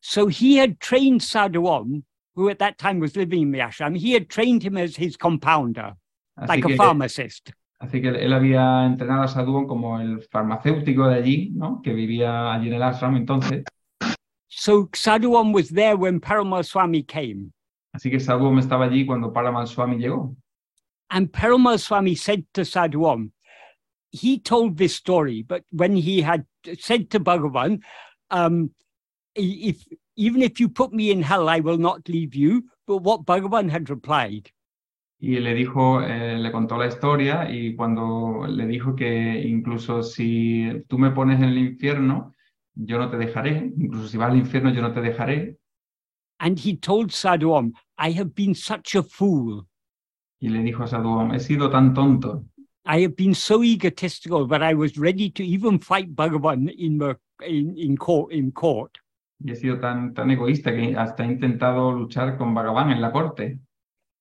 So 0.00 0.28
he 0.28 0.56
had 0.56 0.78
trained 0.78 1.20
Sadhuam, 1.20 2.04
who 2.34 2.48
at 2.48 2.58
that 2.60 2.78
time 2.78 3.00
was 3.00 3.16
living 3.16 3.42
in 3.42 3.50
the 3.50 3.58
ashram. 3.58 3.96
He 3.96 4.12
had 4.12 4.30
trained 4.30 4.62
him 4.62 4.76
as 4.78 4.96
his 4.96 5.16
compounder, 5.16 5.94
Así 6.38 6.48
like 6.48 6.64
a 6.64 6.76
pharmacist. 6.76 7.52
Así 7.78 8.00
que 8.00 8.08
él 8.08 8.32
había 8.32 8.86
entrenado 8.86 9.22
a 9.22 9.28
como 9.66 10.00
el 10.00 10.22
farmacéutico 10.22 11.08
de 11.08 11.14
allí, 11.16 11.50
¿no? 11.54 11.80
Que 11.82 11.92
vivía 11.92 12.52
allí 12.52 12.68
en 12.68 12.74
el 12.74 12.82
ashram 12.82 13.16
entonces. 13.16 13.64
So 14.48 14.88
Sadhuam 14.92 15.52
was 15.52 15.68
there 15.68 15.96
when 15.96 16.20
Paramaswamy 16.20 17.02
came, 17.02 17.52
Así 17.92 18.10
que 18.10 18.20
Sadhuam 18.20 18.58
estaba 18.58 18.86
allí 18.86 19.06
cuando 19.06 19.32
llegó. 19.98 20.36
and 21.10 21.32
Paramaswamy 21.32 22.14
said 22.14 22.44
to 22.54 22.62
Sadhuam, 22.62 23.30
he 24.10 24.38
told 24.38 24.76
this 24.76 24.94
story, 24.94 25.42
but 25.42 25.62
when 25.70 25.96
he 25.96 26.22
had 26.22 26.46
said 26.78 27.10
to 27.10 27.20
Bhagavan, 27.20 27.80
um, 28.30 28.70
if 29.34 29.86
even 30.16 30.42
if 30.42 30.58
you 30.58 30.68
put 30.68 30.92
me 30.92 31.10
in 31.10 31.22
hell, 31.22 31.48
I 31.48 31.60
will 31.60 31.76
not 31.78 32.08
leave 32.08 32.34
you. 32.34 32.64
But 32.86 32.98
what 32.98 33.26
Bhagavan 33.26 33.70
had 33.70 33.90
replied, 33.90 34.50
Y 35.18 35.38
le 35.40 35.54
dijo, 35.54 36.02
eh, 36.02 36.36
le 36.38 36.52
contó 36.52 36.76
la 36.76 36.86
historia 36.88 37.50
y 37.50 37.74
cuando 37.74 38.46
le 38.46 38.66
dijo 38.66 38.94
que 38.94 39.40
incluso 39.46 40.02
si 40.02 40.84
tú 40.88 40.98
me 40.98 41.10
pones 41.10 41.38
en 41.38 41.44
el 41.44 41.58
infierno, 41.58 42.34
yo 42.74 42.98
no 42.98 43.08
te 43.08 43.16
dejaré, 43.16 43.72
incluso 43.78 44.08
si 44.08 44.18
vas 44.18 44.30
al 44.30 44.36
infierno, 44.36 44.70
yo 44.70 44.82
no 44.82 44.92
te 44.92 45.00
dejaré. 45.00 45.56
and 46.38 46.58
he 46.58 46.76
told 46.76 47.10
Sadhuam, 47.10 47.72
I 47.96 48.10
have 48.10 48.34
been 48.34 48.54
such 48.54 48.94
a 48.94 49.02
fool. 49.02 49.66
Y 50.38 50.50
le 50.50 50.58
dijo 50.62 50.82
a 50.82 50.86
Sadhuam, 50.86 51.32
he 51.32 51.40
sido 51.40 51.70
tan 51.70 51.94
tonto, 51.94 52.44
I 52.84 53.00
have 53.02 53.16
been 53.16 53.34
so 53.34 53.64
egotistical 53.64 54.46
that 54.48 54.62
I 54.62 54.74
was 54.74 54.98
ready 54.98 55.30
to 55.30 55.42
even 55.42 55.78
fight 55.78 56.14
Bhagavan 56.14 56.68
in 56.68 57.00
in, 57.40 57.74
in 57.78 57.96
court 57.96 58.32
in 58.32 58.52
court. 58.52 58.98
y 59.38 59.50
he 59.52 59.56
sido 59.56 59.78
tan, 59.80 60.12
tan 60.14 60.30
egoísta 60.30 60.72
que 60.74 60.94
hasta 60.96 61.24
he 61.24 61.28
intentado 61.32 61.92
luchar 61.92 62.36
con 62.36 62.54
Bhagavan 62.54 62.90
en 62.90 63.00
la 63.00 63.12
corte. 63.12 63.58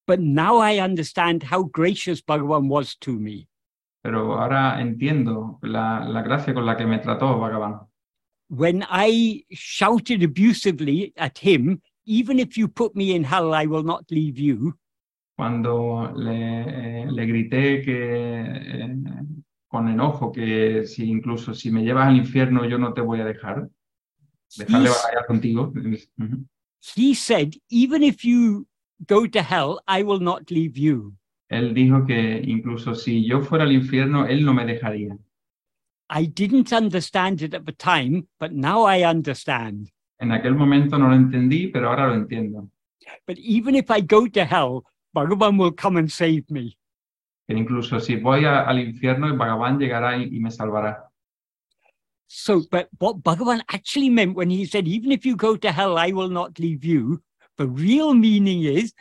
But 0.07 0.19
now 0.19 0.57
I 0.57 0.77
understand 0.79 1.43
how 1.43 1.63
gracious 1.63 2.21
Bhagavan 2.21 2.67
was 2.67 2.95
to 3.01 3.11
me. 3.19 3.47
Pero 4.03 4.33
ahora 4.39 4.79
entiendo 4.79 5.57
la, 5.63 6.05
la 6.07 6.21
gracia 6.21 6.53
con 6.53 6.65
la 6.65 6.75
que 6.77 6.85
me 6.85 6.99
trató 6.99 7.39
Bhagavan. 7.39 7.87
When 8.49 8.83
I 8.87 9.43
shouted 9.51 10.21
abusively 10.21 11.11
at 11.17 11.39
him, 11.39 11.81
even 12.05 12.37
if 12.39 12.55
you 12.55 12.67
put 12.67 12.95
me 12.95 13.15
in 13.15 13.23
hell, 13.23 13.55
I 13.55 13.65
will 13.65 13.81
not 13.83 14.05
leave 14.11 14.37
you. 14.37 14.75
Cuando 15.35 16.11
le, 16.15 16.31
eh, 17.01 17.05
le 17.09 17.25
grité 17.25 17.81
que 17.83 18.43
eh, 18.45 18.95
con 19.67 19.87
enojo 19.89 20.31
que 20.31 20.85
si 20.85 21.09
incluso 21.09 21.53
si 21.55 21.71
me 21.71 21.81
llevas 21.83 22.07
al 22.07 22.15
infierno 22.17 22.63
yo 22.65 22.77
no 22.77 22.93
te 22.93 23.01
voy 23.01 23.19
a 23.21 23.25
dejar, 23.25 23.67
dejar 24.55 24.81
de 24.83 24.87
He's- 24.87 25.03
batallar 25.03 25.25
contigo. 25.25 25.73
He 26.95 27.15
said, 27.15 27.55
even 27.71 28.03
if 28.03 28.23
you 28.23 28.67
go 29.07 29.27
to 29.27 29.41
hell, 29.41 29.79
I 29.87 30.03
will 30.03 30.19
not 30.19 30.49
leave 30.51 30.77
you. 30.77 31.13
Él 31.49 31.73
dijo 31.73 32.05
que 32.05 32.41
incluso 32.45 32.95
si 32.95 33.25
yo 33.25 33.41
fuera 33.41 33.63
al 33.65 33.71
infierno, 33.71 34.25
él 34.25 34.43
no 34.43 34.53
me 34.53 34.65
dejaría. 34.65 35.17
I 36.09 36.27
didn't 36.27 36.71
understand 36.71 37.41
it 37.41 37.53
at 37.53 37.65
the 37.65 37.73
time, 37.73 38.27
but 38.39 38.51
now 38.51 38.83
I 38.85 39.03
understand. 39.03 39.91
En 40.19 40.31
aquel 40.31 40.55
momento 40.55 40.97
no 40.97 41.09
lo 41.09 41.15
entendí, 41.15 41.67
pero 41.67 41.89
ahora 41.89 42.07
lo 42.07 42.15
entiendo. 42.15 42.69
But 43.27 43.37
even 43.37 43.75
if 43.75 43.89
I 43.91 44.01
go 44.01 44.27
to 44.27 44.45
hell, 44.45 44.83
Bhagavan 45.15 45.57
will 45.59 45.71
come 45.71 45.97
and 45.97 46.09
save 46.11 46.45
me. 46.49 46.77
Que 47.47 47.55
incluso 47.55 47.99
si 47.99 48.15
voy 48.15 48.45
a- 48.45 48.61
al 48.67 48.79
infierno, 48.79 49.27
el 49.27 49.33
Bhagavan 49.37 49.77
llegará 49.79 50.17
y, 50.17 50.35
y 50.35 50.39
me 50.39 50.49
salvará. 50.51 51.09
So, 52.27 52.63
but 52.71 52.89
what 52.99 53.21
Bhagavan 53.23 53.61
actually 53.69 54.09
meant 54.09 54.35
when 54.35 54.49
he 54.49 54.65
said, 54.65 54.87
even 54.87 55.11
if 55.11 55.25
you 55.25 55.35
go 55.35 55.55
to 55.55 55.71
hell, 55.71 55.97
I 55.97 56.11
will 56.11 56.29
not 56.29 56.57
leave 56.59 56.83
you, 56.83 57.21
the 57.57 57.67
real 57.67 58.13
meaning 58.13 58.63
is 58.63 58.93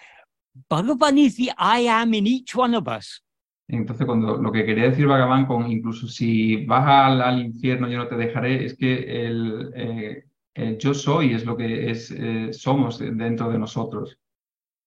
Bhagavan 0.71 1.19
is 1.19 1.37
the 1.37 1.51
I 1.59 1.81
am 1.81 2.15
in 2.15 2.27
each 2.27 2.55
one 2.55 2.75
of 2.75 2.87
us. 2.87 3.21
Entonces, 3.69 4.07
cuando 4.07 4.37
lo 4.37 4.53
que 4.53 4.65
quería 4.65 4.91
decir 4.91 5.07
Bhagavan 5.07 5.47
con 5.47 5.71
incluso 5.71 6.07
si 6.07 6.65
vas 6.67 6.87
al, 6.87 7.23
al 7.23 7.41
infierno, 7.41 7.89
yo 7.89 7.99
no 7.99 8.09
te 8.09 8.17
dejaré, 8.17 8.65
es 8.65 8.77
que 8.77 9.27
el, 9.27 9.73
eh, 9.75 10.25
el 10.55 10.79
yo 10.79 10.93
soy 10.93 11.33
es 11.33 11.45
lo 11.45 11.57
que 11.57 11.91
es, 11.91 12.11
eh, 12.11 12.53
somos 12.53 12.99
dentro 12.99 13.51
de 13.51 13.59
nosotros. 13.59 14.19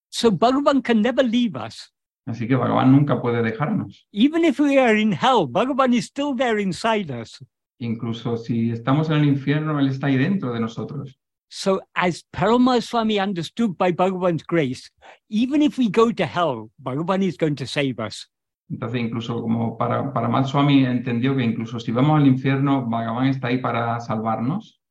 So 0.09 0.31
Bhagavan 0.31 0.81
can 0.81 1.01
never 1.01 1.25
leave 1.25 1.57
us. 1.57 1.91
Así 2.25 2.47
que 2.47 2.55
Bhagavan 2.55 2.91
nunca 2.91 3.19
puede 3.19 3.41
dejarnos. 3.41 4.07
Even 4.11 4.45
if 4.45 4.59
we 4.59 4.77
are 4.77 4.97
in 4.99 5.11
hell, 5.11 5.47
Bhagavan 5.47 5.93
is 5.93 6.05
still 6.05 6.35
there 6.35 6.61
inside 6.61 7.11
us. 7.11 7.43
Incluso 7.79 8.37
si 8.37 8.71
estamos 8.71 9.09
en 9.09 9.17
el 9.17 9.25
infierno, 9.25 9.79
Él 9.79 9.87
está 9.87 10.07
ahí 10.07 10.17
dentro 10.17 10.53
de 10.53 10.59
nosotros. 10.59 11.19
So, 11.49 11.81
as 11.95 12.23
Paramaswami 12.33 13.21
understood 13.21 13.77
by 13.77 13.91
Bhagavan's 13.91 14.43
grace, 14.43 14.91
even 15.29 15.61
if 15.61 15.77
we 15.77 15.89
go 15.89 16.11
to 16.11 16.25
hell, 16.25 16.69
Bhagavan 16.83 17.23
is 17.23 17.37
going 17.37 17.55
to 17.55 17.67
save 17.67 17.99
us. 17.99 18.27
Entonces, 18.69 18.99
incluso 18.99 19.41
como 19.41 19.77
para, 19.77 20.11
para 20.13 20.27
entendió 20.27 21.37
que 21.37 21.43
incluso 21.43 21.79
si 21.79 21.91
vamos 21.91 22.19
al 22.19 22.27
infierno, 22.27 22.85
Bhagavan 22.85 23.27
está 23.27 23.47
ahí 23.47 23.59
para 23.59 23.99
salvarnos. 24.01 24.81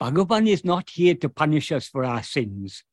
Bhagavan 0.00 0.46
is 0.46 0.64
not 0.64 0.88
here 0.88 1.16
to 1.16 1.28
punish 1.28 1.72
us 1.72 1.88
for 1.88 2.04
our 2.04 2.22
sins. 2.22 2.84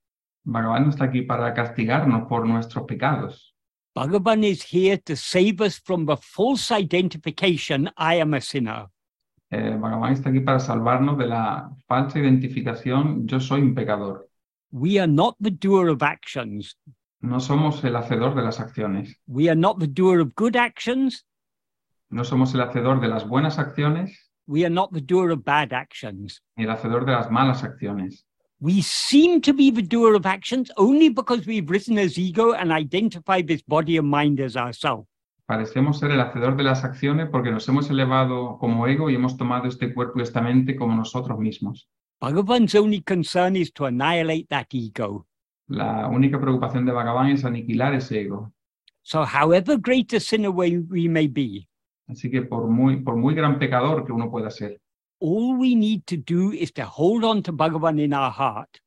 Bhagavan 0.46 0.86
no 0.86 0.90
está 0.90 1.06
aquí 1.06 1.22
para 1.22 1.54
castigarnos 1.54 2.28
por 2.28 2.48
nuestros 2.48 2.86
pecados. 2.86 3.54
Bhagavan 3.96 4.44
is 4.44 4.64
here 4.64 4.98
to 4.98 5.16
save 5.16 5.62
us 5.62 5.78
from 5.78 6.06
the 6.06 6.18
false 6.18 6.72
identification, 6.72 7.92
I 7.96 8.16
am 8.16 8.34
a 8.34 8.42
sinner. 8.42 8.88
Eh, 9.56 9.78
Bhagavan 9.80 10.14
está 10.14 10.30
aquí 10.32 10.40
para 10.40 10.60
salvarnos 10.60 11.16
de 11.16 11.28
la 11.28 11.70
falsa 11.88 12.18
identificación, 12.18 13.28
yo 13.28 13.40
soy 13.40 13.62
un 13.62 13.76
pecador. 13.76 14.28
We 14.72 15.00
are 15.00 15.08
not 15.12 15.36
the 15.40 15.52
doer 15.52 15.90
of 15.90 16.02
actions. 16.02 16.76
No 17.22 17.40
somos 17.40 17.84
el 17.84 17.96
hacedor 17.96 18.34
de 18.34 18.42
las 18.42 18.60
acciones. 18.60 19.16
We 19.28 19.50
are 19.50 19.56
not 19.60 19.78
the 19.80 19.86
doer 19.86 20.22
of 20.22 20.34
good 20.36 20.56
actions. 20.56 21.24
No 22.10 22.24
somos 22.24 22.56
el 22.56 22.62
hacedor 22.62 23.00
de 23.00 23.08
las 23.08 23.28
buenas 23.28 23.60
acciones 23.60 24.12
We 24.48 24.66
are 24.66 24.74
not 24.74 24.92
the 24.92 25.02
doer 25.02 25.32
of 25.32 25.44
bad 25.46 25.72
actions. 25.72 26.42
ni 26.58 26.64
el 26.64 26.72
hacedor 26.72 27.06
de 27.06 27.12
las 27.12 27.30
malas 27.30 27.64
acciones. 27.64 28.26
We 28.60 28.82
seem 28.82 29.40
to 29.42 29.54
be 29.54 29.70
the 29.70 29.84
doer 29.84 30.16
of 30.16 30.26
actions 30.26 30.72
only 30.78 31.10
because 31.10 31.46
we've 31.46 31.70
risen 31.70 32.00
as 32.00 32.18
ego 32.18 32.54
and 32.54 32.72
identified 32.72 33.46
this 33.48 33.62
body 33.62 33.98
and 33.98 34.10
mind 34.10 34.40
as 34.40 34.58
ourself. 34.58 35.06
Parecemos 35.46 36.00
ser 36.00 36.12
el 36.12 36.22
hacedor 36.22 36.56
de 36.56 36.64
las 36.64 36.84
acciones 36.84 37.28
porque 37.30 37.52
nos 37.52 37.68
hemos 37.68 37.90
elevado 37.90 38.58
como 38.60 38.88
ego 38.88 39.10
y 39.10 39.16
hemos 39.16 39.36
tomado 39.36 39.68
este 39.68 39.94
cuerpo 39.94 40.20
y 40.20 40.24
esta 40.24 40.42
mente 40.42 40.76
como 40.76 40.96
nosotros 40.96 41.38
mismos. 41.38 41.90
Bhagavan's 42.22 42.74
only 42.76 43.02
concern 43.02 43.58
is 43.58 43.74
to 43.74 43.86
annihilate 43.86 44.48
that 44.48 44.68
ego. 44.72 45.28
La 45.68 46.08
única 46.08 46.40
preocupación 46.40 46.86
de 46.86 46.94
Bhagavan 46.94 47.32
es 47.32 47.44
aniquilar 47.44 47.94
ese 47.94 48.22
ego. 48.22 48.54
So, 49.02 49.26
however 49.26 49.78
great 49.78 50.14
a 50.14 50.20
sinner 50.20 50.50
we, 50.50 50.80
we 50.90 51.10
may 51.10 51.28
be, 51.28 51.68
Así 52.08 52.30
que 52.30 52.42
por 52.44 52.68
muy, 52.68 53.02
por 53.02 53.18
muy 53.18 53.34
gran 53.36 53.60
pecador 53.60 54.06
que 54.06 54.14
uno 54.14 54.32
pueda 54.32 54.50
ser, 54.50 54.80
all 55.20 55.58
we 55.58 55.76
need 55.76 56.04
to 56.06 56.16
do 56.16 56.54
is 56.54 56.72
to 56.74 56.84
hold 56.86 57.26
on 57.26 57.42
to 57.44 57.52
Bhagavan 57.52 58.00
in 58.00 58.14
our 58.14 58.32
heart. 58.32 58.78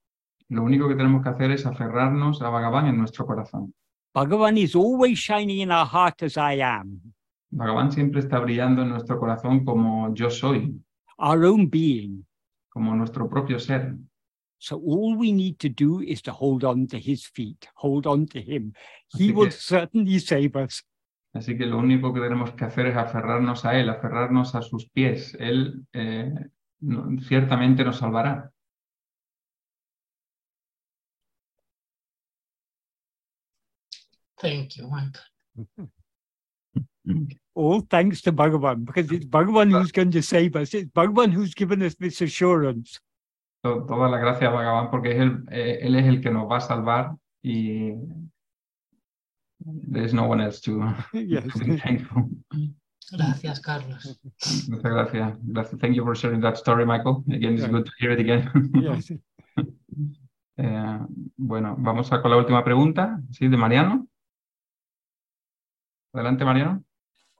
lo 0.48 0.62
único 0.62 0.88
que 0.88 0.94
tenemos 0.94 1.22
que 1.22 1.28
hacer 1.28 1.50
es 1.50 1.66
aferrarnos 1.66 2.40
a 2.40 2.48
Bhagavan 2.48 2.86
en 2.86 2.96
nuestro 2.98 3.26
corazón. 3.26 3.74
Bhagavan 4.20 4.56
is 4.56 4.74
always 4.74 5.18
shining 5.18 5.58
in 5.60 5.70
our 5.70 5.84
heart 5.84 6.22
as 6.22 6.38
I 6.38 6.54
am, 6.62 7.00
Bhagavan 7.52 7.92
siempre 7.92 8.20
está 8.20 8.38
brillando 8.40 8.80
en 8.82 8.88
nuestro 8.88 9.18
corazón 9.20 9.62
como 9.64 10.14
yo 10.14 10.30
soy, 10.30 10.74
our 11.18 11.44
own 11.44 11.68
being. 11.68 12.24
como 12.70 12.94
nuestro 12.94 13.28
propio 13.28 13.58
ser. 13.58 13.94
So, 14.58 14.76
all 14.78 15.18
we 15.18 15.32
need 15.32 15.56
to 15.58 15.68
do 15.68 16.00
is 16.00 16.22
to 16.22 16.32
hold 16.32 16.64
on 16.64 16.86
to 16.88 16.96
his 16.98 17.26
feet, 17.26 17.68
hold 17.74 18.06
on 18.06 18.24
to 18.28 18.38
him. 18.40 18.72
He 19.12 19.26
Así 19.28 19.34
will 19.34 19.48
que- 19.48 19.52
certainly 19.58 20.18
save 20.18 20.56
us. 20.56 20.82
Así 21.34 21.58
que 21.58 21.66
lo 21.66 21.76
único 21.78 22.14
que 22.14 22.20
tenemos 22.20 22.52
que 22.52 22.64
hacer 22.64 22.86
es 22.86 22.96
aferrarnos 22.96 23.66
a 23.66 23.78
Él, 23.78 23.90
aferrarnos 23.90 24.54
a 24.54 24.62
sus 24.62 24.88
pies. 24.88 25.36
Él 25.38 25.84
eh, 25.92 26.32
no- 26.80 27.20
ciertamente 27.20 27.84
nos 27.84 27.98
salvará. 27.98 28.50
Thank 34.40 34.76
you, 34.76 34.88
Michael. 34.88 35.22
All 37.54 37.80
thanks 37.88 38.20
to 38.22 38.32
Bhagavan, 38.32 38.84
because 38.84 39.10
it's 39.10 39.24
Bhagavan 39.24 39.70
who's 39.70 39.92
going 39.92 40.10
to 40.10 40.22
save 40.22 40.56
us. 40.56 40.74
It's 40.74 40.90
Bhagavan 40.90 41.32
who's 41.32 41.54
given 41.54 41.82
us 41.82 41.94
this 41.94 42.20
assurance. 42.20 42.98
To- 43.64 43.84
Toda 43.88 44.08
la 44.08 44.18
gracia 44.18 44.48
a 44.48 44.52
Bhagavan 44.52 44.90
porque 44.90 45.12
es 45.12 45.32
eh, 45.50 45.78
él 45.82 45.96
es 45.96 46.06
el 46.06 46.20
que 46.20 46.30
nos 46.30 46.50
va 46.50 46.58
a 46.58 46.60
salvar 46.60 47.16
y 47.42 47.92
there's 49.90 50.12
no 50.12 50.24
one 50.28 50.40
else 50.42 50.60
to, 50.60 50.82
Yes. 51.14 51.44
to 51.56 51.64
be 51.64 51.76
thankful. 51.78 52.28
Gracias, 53.12 53.60
Carlos. 53.60 54.18
Muchas 54.68 54.92
gracias. 54.92 55.38
Gracias. 55.44 55.80
Thank 55.80 55.94
you 55.94 56.04
for 56.04 56.14
sharing 56.16 56.40
that 56.42 56.58
story, 56.58 56.84
Michael. 56.84 57.24
Again, 57.32 57.54
it's 57.54 57.62
Yeah. 57.62 57.68
good 57.70 57.86
to 57.86 57.92
hear 57.98 58.10
it 58.12 58.20
again. 58.20 58.50
yes. 58.74 59.12
Eh, 60.58 60.98
bueno, 61.36 61.76
vamos 61.78 62.12
a 62.12 62.20
con 62.20 62.30
la 62.32 62.36
última 62.36 62.64
pregunta, 62.64 63.20
¿sí? 63.30 63.46
De 63.48 63.56
Mariano. 63.56 64.06
Adelante, 66.16 66.46
Mariano. 66.46 66.82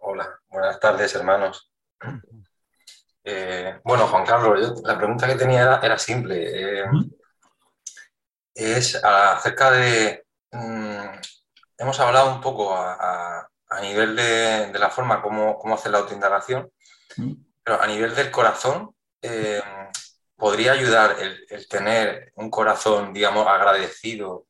Hola, 0.01 0.39
buenas 0.51 0.79
tardes, 0.79 1.15
hermanos. 1.15 1.73
Eh, 3.25 3.81
bueno, 3.85 4.07
Juan 4.07 4.27
Carlos, 4.27 4.61
yo- 4.61 4.83
la 4.87 4.99
pregunta 4.99 5.27
que 5.27 5.35
tenía 5.37 5.63
era, 5.63 5.81
era 5.83 5.99
simple. 5.99 6.81
eh, 6.83 6.85
es 8.55 9.03
acerca 9.03 9.71
de... 9.71 10.27
mm, 10.53 11.07
hemos 11.79 12.01
hablado 12.01 12.35
un 12.35 12.43
poco 12.43 12.75
a, 12.75 12.95
a- 13.41 13.49
a 13.71 13.81
nivel 13.81 14.15
de, 14.15 14.71
de 14.71 14.79
la 14.79 14.91
forma 14.91 15.23
como, 15.23 15.59
cómo 15.59 15.75
hacer 15.75 15.91
la 15.93 15.99
autoindagación, 15.99 16.71
pero 17.65 17.81
a 17.83 17.87
nivel 17.87 18.15
del 18.15 18.31
corazón, 18.31 18.95
eh, 19.23 19.63
¿podría 20.37 20.73
ayudar 20.73 21.17
el, 21.19 21.47
el 21.49 21.67
tener 21.67 22.31
un 22.37 22.51
corazón, 22.51 23.15
digamos, 23.15 23.47
agradecido 23.47 24.47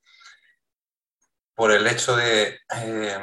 por 1.56 1.72
el 1.72 1.86
hecho 1.86 2.14
de 2.14 2.60
eh, 2.76 3.18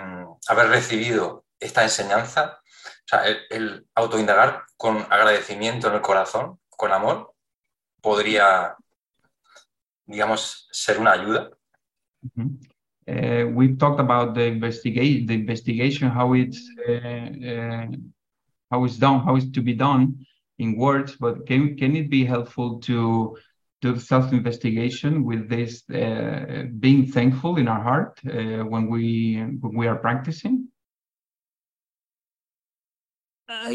haber 0.49 0.67
recibido 0.67 1.45
esta 1.59 1.83
enseñanza? 1.83 2.59
O 2.83 3.07
sea, 3.07 3.23
el, 3.49 3.87
autoindagar 3.95 4.63
con 4.75 4.97
agradecimiento 4.97 5.87
en 5.87 5.93
el 5.93 6.01
corazón, 6.01 6.59
con 6.69 6.91
amor, 6.91 7.33
podría, 8.01 8.75
digamos, 10.05 10.67
ser 10.71 10.99
una 10.99 11.11
ayuda. 11.13 11.49
Mhm. 12.35 12.59
Uh, 13.05 13.51
we've 13.53 13.77
talked 13.77 13.99
about 13.99 14.33
the 14.33 14.47
investigate 14.47 15.27
the 15.27 15.33
investigation, 15.33 16.09
how 16.09 16.33
it's 16.33 16.61
uh, 16.87 17.85
how 18.71 18.85
it's 18.85 18.97
done, 18.97 19.19
how 19.19 19.35
it's 19.35 19.51
to 19.51 19.61
be 19.61 19.73
done 19.73 20.15
in 20.57 20.77
words, 20.77 21.17
but 21.19 21.45
can 21.45 21.75
can 21.75 21.97
it 21.97 22.09
be 22.09 22.23
helpful 22.23 22.79
to 22.79 23.37
do 23.83 23.99
self-investigation 23.99 25.25
with 25.25 25.49
this 25.49 25.83
uh, 25.89 26.63
being 26.79 27.05
thankful 27.05 27.57
in 27.57 27.67
our 27.67 27.83
heart 27.83 28.19
uh, 28.25 28.63
when 28.71 28.89
we 28.89 29.05
when 29.61 29.75
we 29.75 29.87
are 29.87 29.97
practicing? 29.97 30.55
Uh, 33.49 33.73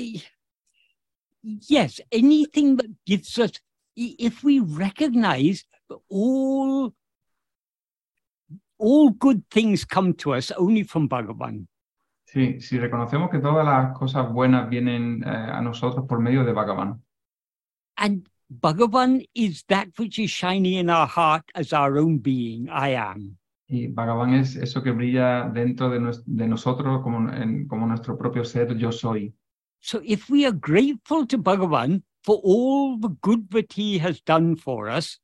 yes, 1.42 2.00
anything 2.10 2.76
that 2.76 2.90
gives 3.04 3.38
us, 3.38 3.52
if 3.96 4.42
we 4.42 4.60
recognize 4.60 5.64
all, 6.08 6.94
all 8.78 9.10
good 9.10 9.44
things 9.50 9.84
come 9.84 10.14
to 10.14 10.32
us 10.32 10.50
only 10.52 10.82
from 10.82 11.08
Bhagavan. 11.08 11.66
Sí, 12.24 12.60
si 12.60 12.78
reconocemos 12.78 13.30
que 13.30 13.38
todas 13.38 13.64
las 13.64 13.96
cosas 13.96 14.30
buenas 14.32 14.68
vienen 14.68 15.22
eh, 15.24 15.28
a 15.28 15.62
nosotros 15.62 16.06
por 16.06 16.20
medio 16.20 16.44
de 16.44 16.52
Bhagavan. 16.52 17.02
And 17.96 18.28
Bhagavan 18.50 19.26
is 19.34 19.62
that 19.68 19.88
which 19.98 20.18
is 20.18 20.30
shining 20.30 20.74
in 20.74 20.88
our 20.90 21.06
heart 21.06 21.42
as 21.54 21.72
our 21.72 21.98
own 21.98 22.18
being, 22.18 22.68
I 22.70 22.94
am. 22.94 23.36
Y 23.68 23.88
Bhagavan 23.88 24.32
es 24.34 24.56
eso 24.56 24.82
que 24.82 24.92
brilla 24.92 25.50
dentro 25.52 25.90
de, 25.90 26.00
nues- 26.00 26.24
de 26.24 26.46
nosotros 26.48 27.02
como, 27.02 27.30
en- 27.30 27.68
como 27.68 27.86
nuestro 27.86 28.16
propio 28.16 28.44
ser, 28.44 28.74
yo 28.78 28.90
soy. 28.90 29.34
So 29.80 30.00
if 30.04 30.30
we 30.30 30.46
are 30.46 30.52
grateful 30.52 31.26
to 31.26 31.36
Bhagavan 31.38 32.02
for 32.24 32.40
all 32.42 32.98
the 32.98 33.10
good 33.20 33.50
that 33.50 33.72
he 33.74 33.98
has 33.98 34.20
done 34.22 34.56
for 34.56 34.88
us, 34.88 35.20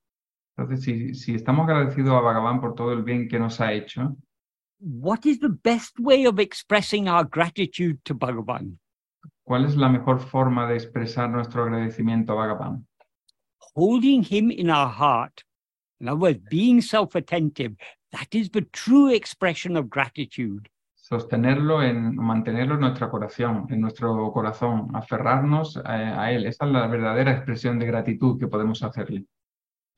Entonces, 0.56 0.84
si, 0.84 1.14
si 1.14 1.34
estamos 1.34 1.66
agradecidos 1.68 2.12
a 2.12 2.20
Bhagavan 2.20 2.60
por 2.60 2.74
todo 2.74 2.92
el 2.92 3.02
bien 3.02 3.26
que 3.28 3.38
nos 3.40 3.58
ha 3.60 3.72
hecho, 3.72 4.16
what 4.78 5.24
is 5.24 5.40
the 5.40 5.48
best 5.48 5.98
way 5.98 6.26
of 6.26 6.38
expressing 6.38 7.08
our 7.08 7.24
gratitude 7.24 7.98
to 8.04 8.14
Bhagavan? 8.14 8.78
¿cuál 9.42 9.64
es 9.64 9.76
la 9.76 9.88
mejor 9.88 10.20
forma 10.20 10.68
de 10.68 10.74
expresar 10.76 11.30
nuestro 11.30 11.64
agradecimiento 11.64 12.34
a 12.34 12.36
Bhagavan? 12.36 12.86
Holding 13.76 14.22
him 14.22 14.50
in 14.50 14.70
our 14.70 14.88
heart. 14.88 15.42
In 16.00 16.08
other 16.08 16.18
words, 16.20 16.40
being 16.50 16.80
self 16.80 17.14
attentive. 17.14 17.74
That 18.12 18.28
is 18.34 18.50
the 18.50 18.62
true 18.62 19.08
expression 19.12 19.76
of 19.76 19.88
gratitude. 19.90 20.68
sostenerlo, 20.96 21.82
en 21.82 22.16
mantenerlo 22.16 22.74
en 22.76 22.80
nuestro 22.80 23.10
corazón, 23.10 23.66
en 23.70 23.80
nuestro 23.82 24.32
corazón, 24.32 24.88
aferrarnos 24.94 25.76
a, 25.76 26.22
a 26.22 26.32
Él. 26.32 26.46
Esa 26.46 26.64
es 26.64 26.70
la 26.72 26.86
verdadera 26.86 27.32
expresión 27.32 27.78
de 27.78 27.84
gratitud 27.86 28.38
que 28.38 28.46
podemos 28.46 28.82
hacerle. 28.82 29.26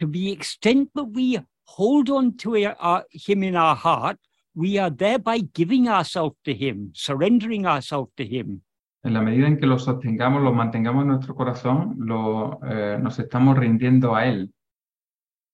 To 0.00 0.06
the 0.10 0.32
extent 0.32 0.90
that 0.94 1.06
we 1.14 1.38
hold 1.64 2.10
on 2.10 2.36
to 2.38 2.56
our- 2.56 2.76
our- 2.80 3.06
Him 3.10 3.44
in 3.44 3.54
our 3.56 3.76
heart, 3.76 4.18
we 4.54 4.78
are 4.80 4.90
thereby 4.90 5.42
giving 5.54 5.86
ourselves 5.88 6.36
to 6.44 6.52
Him, 6.52 6.90
surrendering 6.92 7.66
ourselves 7.66 8.10
to 8.16 8.24
Him. 8.24 8.62
En 9.06 9.14
la 9.14 9.22
medida 9.22 9.46
en 9.46 9.56
que 9.56 9.66
lo 9.66 9.78
sostengamos, 9.78 10.42
lo 10.42 10.52
mantengamos 10.52 11.02
en 11.02 11.08
nuestro 11.08 11.36
corazón, 11.36 11.94
lo, 12.00 12.58
eh, 12.68 12.98
nos 13.00 13.16
estamos 13.20 13.56
rindiendo 13.56 14.16
a 14.16 14.26
Él. 14.26 14.52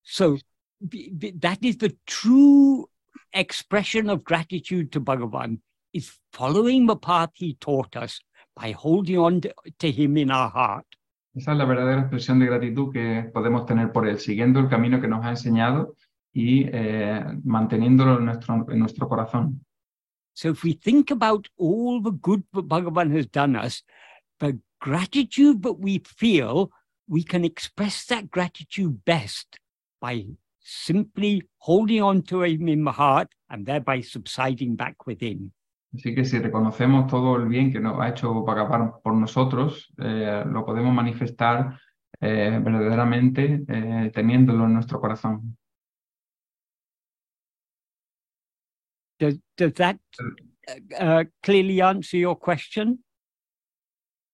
So 0.00 0.38
that 1.38 1.58
is 1.60 1.76
the 1.76 1.94
true 2.06 2.88
expression 3.34 4.08
of 4.08 4.24
gratitude 4.24 4.90
to 4.92 5.00
Bhagavan, 5.00 5.60
is 5.92 6.18
following 6.32 6.86
the 6.86 6.96
path 6.96 7.30
he 7.34 7.54
taught 7.60 7.94
us 7.94 8.22
by 8.56 8.72
holding 8.72 9.18
on 9.18 9.42
to, 9.42 9.52
to 9.78 9.90
him 9.92 10.16
in 10.16 10.30
our 10.30 10.48
heart. 10.50 10.86
Esa 11.34 11.52
es 11.52 11.58
la 11.58 11.66
verdadera 11.66 12.00
expresión 12.00 12.38
de 12.38 12.46
gratitud 12.46 12.90
que 12.90 13.30
podemos 13.34 13.66
tener 13.66 13.92
por 13.92 14.08
Él, 14.08 14.18
siguiendo 14.18 14.60
el 14.60 14.68
camino 14.70 14.98
que 14.98 15.08
nos 15.08 15.26
ha 15.26 15.30
enseñado 15.30 15.94
y 16.32 16.64
eh, 16.72 17.22
manteniéndolo 17.44 18.16
en 18.16 18.24
nuestro, 18.24 18.66
en 18.70 18.78
nuestro 18.78 19.06
corazón. 19.08 19.62
So 20.34 20.50
if 20.50 20.62
we 20.62 20.72
think 20.72 21.10
about 21.10 21.48
all 21.58 22.00
the 22.00 22.12
good 22.12 22.44
that 22.52 22.68
Bhagavan 22.68 23.14
has 23.14 23.26
done 23.26 23.56
us, 23.56 23.82
the 24.40 24.58
gratitude 24.80 25.62
that 25.62 25.78
we 25.78 25.98
feel, 25.98 26.70
we 27.08 27.22
can 27.22 27.44
express 27.44 28.04
that 28.06 28.30
gratitude 28.30 29.04
best 29.04 29.58
by 30.00 30.26
simply 30.60 31.42
holding 31.58 32.02
on 32.02 32.22
to 32.22 32.42
him 32.42 32.68
in 32.68 32.84
the 32.84 32.92
heart 32.92 33.28
and 33.50 33.66
thereby 33.66 34.00
subsiding 34.00 34.76
back 34.76 35.06
within. 35.06 35.52
Así 35.94 36.14
que 36.14 36.24
si 36.24 36.38
reconocemos 36.38 37.06
todo 37.06 37.36
el 37.36 37.46
bien 37.48 37.70
que 37.70 37.78
nos 37.78 38.00
ha 38.00 38.08
hecho 38.08 38.42
Bhagavan 38.44 38.92
por 39.02 39.14
nosotros, 39.14 39.92
eh, 39.98 40.42
lo 40.46 40.64
podemos 40.64 40.94
manifestar 40.94 41.78
eh, 42.18 42.58
verdaderamente 42.62 43.62
eh, 43.68 44.10
teniéndolo 44.14 44.64
en 44.64 44.74
nuestro 44.74 45.00
corazón. 45.00 45.56
Does, 49.22 49.38
does 49.56 49.72
that 49.74 49.98
uh, 50.98 51.22
clearly 51.44 51.80
answer 51.80 52.16
your 52.18 52.36
question? 52.36 53.04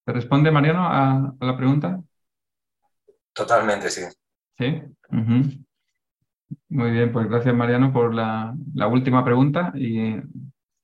¿Te 0.06 0.12
responde 0.14 0.50
Mariano 0.50 0.80
a, 0.80 1.34
a 1.38 1.44
la 1.44 1.54
pregunta? 1.58 2.02
Totalmente, 3.34 3.90
sí. 3.90 4.00
Sí. 4.58 4.80
Ujú. 5.10 5.62
Muy 6.70 6.90
bien, 6.92 7.12
pues 7.12 7.28
gracias 7.28 7.54
Mariano 7.54 7.92
por 7.92 8.14
la, 8.14 8.54
la 8.74 8.86
última 8.88 9.22
pregunta 9.22 9.72
y 9.74 9.98
eh, 10.00 10.22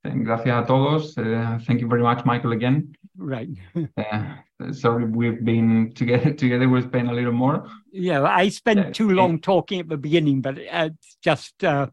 gracias 0.03 0.55
a 0.63 0.65
todos. 0.67 1.17
Eh, 1.17 1.57
thank 1.65 1.79
you 1.79 1.87
very 1.89 2.03
much, 2.03 2.23
Michael, 2.25 2.51
again. 2.53 2.95
Right. 3.17 3.49
Uh, 3.97 4.71
sorry, 4.71 5.05
we've 5.05 5.43
been 5.43 5.93
together. 5.95 6.31
Together, 6.35 6.69
we'll 6.69 6.83
spend 6.83 7.09
a 7.09 7.13
little 7.13 7.33
more. 7.33 7.63
Yeah, 7.91 8.21
I 8.23 8.49
spent 8.49 8.77
Yeah, 8.79 8.91
too 8.91 9.09
it- 9.09 9.15
long 9.15 9.39
talking 9.39 9.79
at 9.79 9.89
the 9.89 9.97
beginning, 9.97 10.41
but 10.41 10.59
uh, 10.59 10.89
it's 10.93 11.17
just 11.23 11.63
uh, 11.63 11.87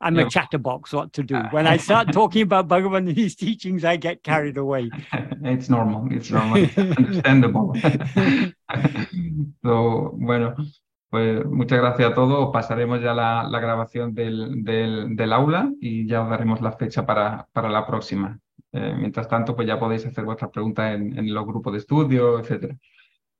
I'm 0.00 0.16
Yeah. 0.16 0.26
a 0.26 0.30
chatterbox. 0.30 0.92
What 0.92 1.12
to 1.14 1.22
do 1.22 1.36
when 1.52 1.66
I 1.66 1.78
start 1.78 2.12
talking 2.12 2.42
about 2.42 2.68
Bhagavan 2.68 3.08
and 3.08 3.16
his 3.16 3.36
teachings, 3.36 3.84
I 3.84 3.96
get 3.96 4.22
carried 4.22 4.56
away. 4.58 4.90
It's 5.44 5.68
normal. 5.70 6.08
It's 6.12 6.30
normal. 6.30 6.56
It's 6.64 6.76
understandable. 6.78 7.72
so, 9.62 10.10
bueno, 10.14 10.54
pues 11.10 11.44
muchas 11.46 11.78
gracias 11.78 12.10
a 12.10 12.14
todos. 12.14 12.50
Pasaremos 12.52 13.00
ya 13.00 13.14
la, 13.14 13.44
la 13.48 13.60
grabación 13.60 14.14
del, 14.14 14.64
del, 14.64 15.14
del 15.16 15.32
aula 15.32 15.70
y 15.80 16.06
ya 16.06 16.22
os 16.22 16.30
daremos 16.30 16.60
la 16.60 16.72
fecha 16.72 17.06
para, 17.06 17.46
para 17.52 17.68
la 17.68 17.86
próxima. 17.86 18.38
Eh, 18.72 18.94
mientras 18.98 19.28
tanto, 19.28 19.54
pues 19.54 19.68
ya 19.68 19.78
podéis 19.78 20.04
hacer 20.06 20.24
vuestras 20.24 20.50
preguntas 20.50 20.94
en, 20.96 21.16
en 21.16 21.32
los 21.32 21.46
grupos 21.46 21.72
de 21.72 21.78
estudio, 21.78 22.40
etcétera. 22.40 22.76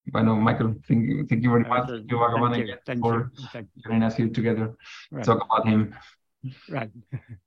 Bueno, 0.06 0.36
Michael, 0.36 0.80
thank 0.86 1.04
you, 1.08 1.26
thank 1.26 1.40
you 1.42 1.50
very 1.50 1.64
much. 1.64 1.86
Thank 1.88 2.06
You, 2.10 2.18
Bhagavan, 2.18 2.56
you. 2.56 2.62
again 2.64 2.78
Thank 2.84 3.00
for 3.00 3.32
joining 3.84 4.02
us 4.04 4.14
here 4.16 4.28
together. 4.30 4.76
Right. 5.10 5.24
Talk 5.24 5.44
about 5.44 5.66
him. 5.66 5.92
Right. 6.68 6.90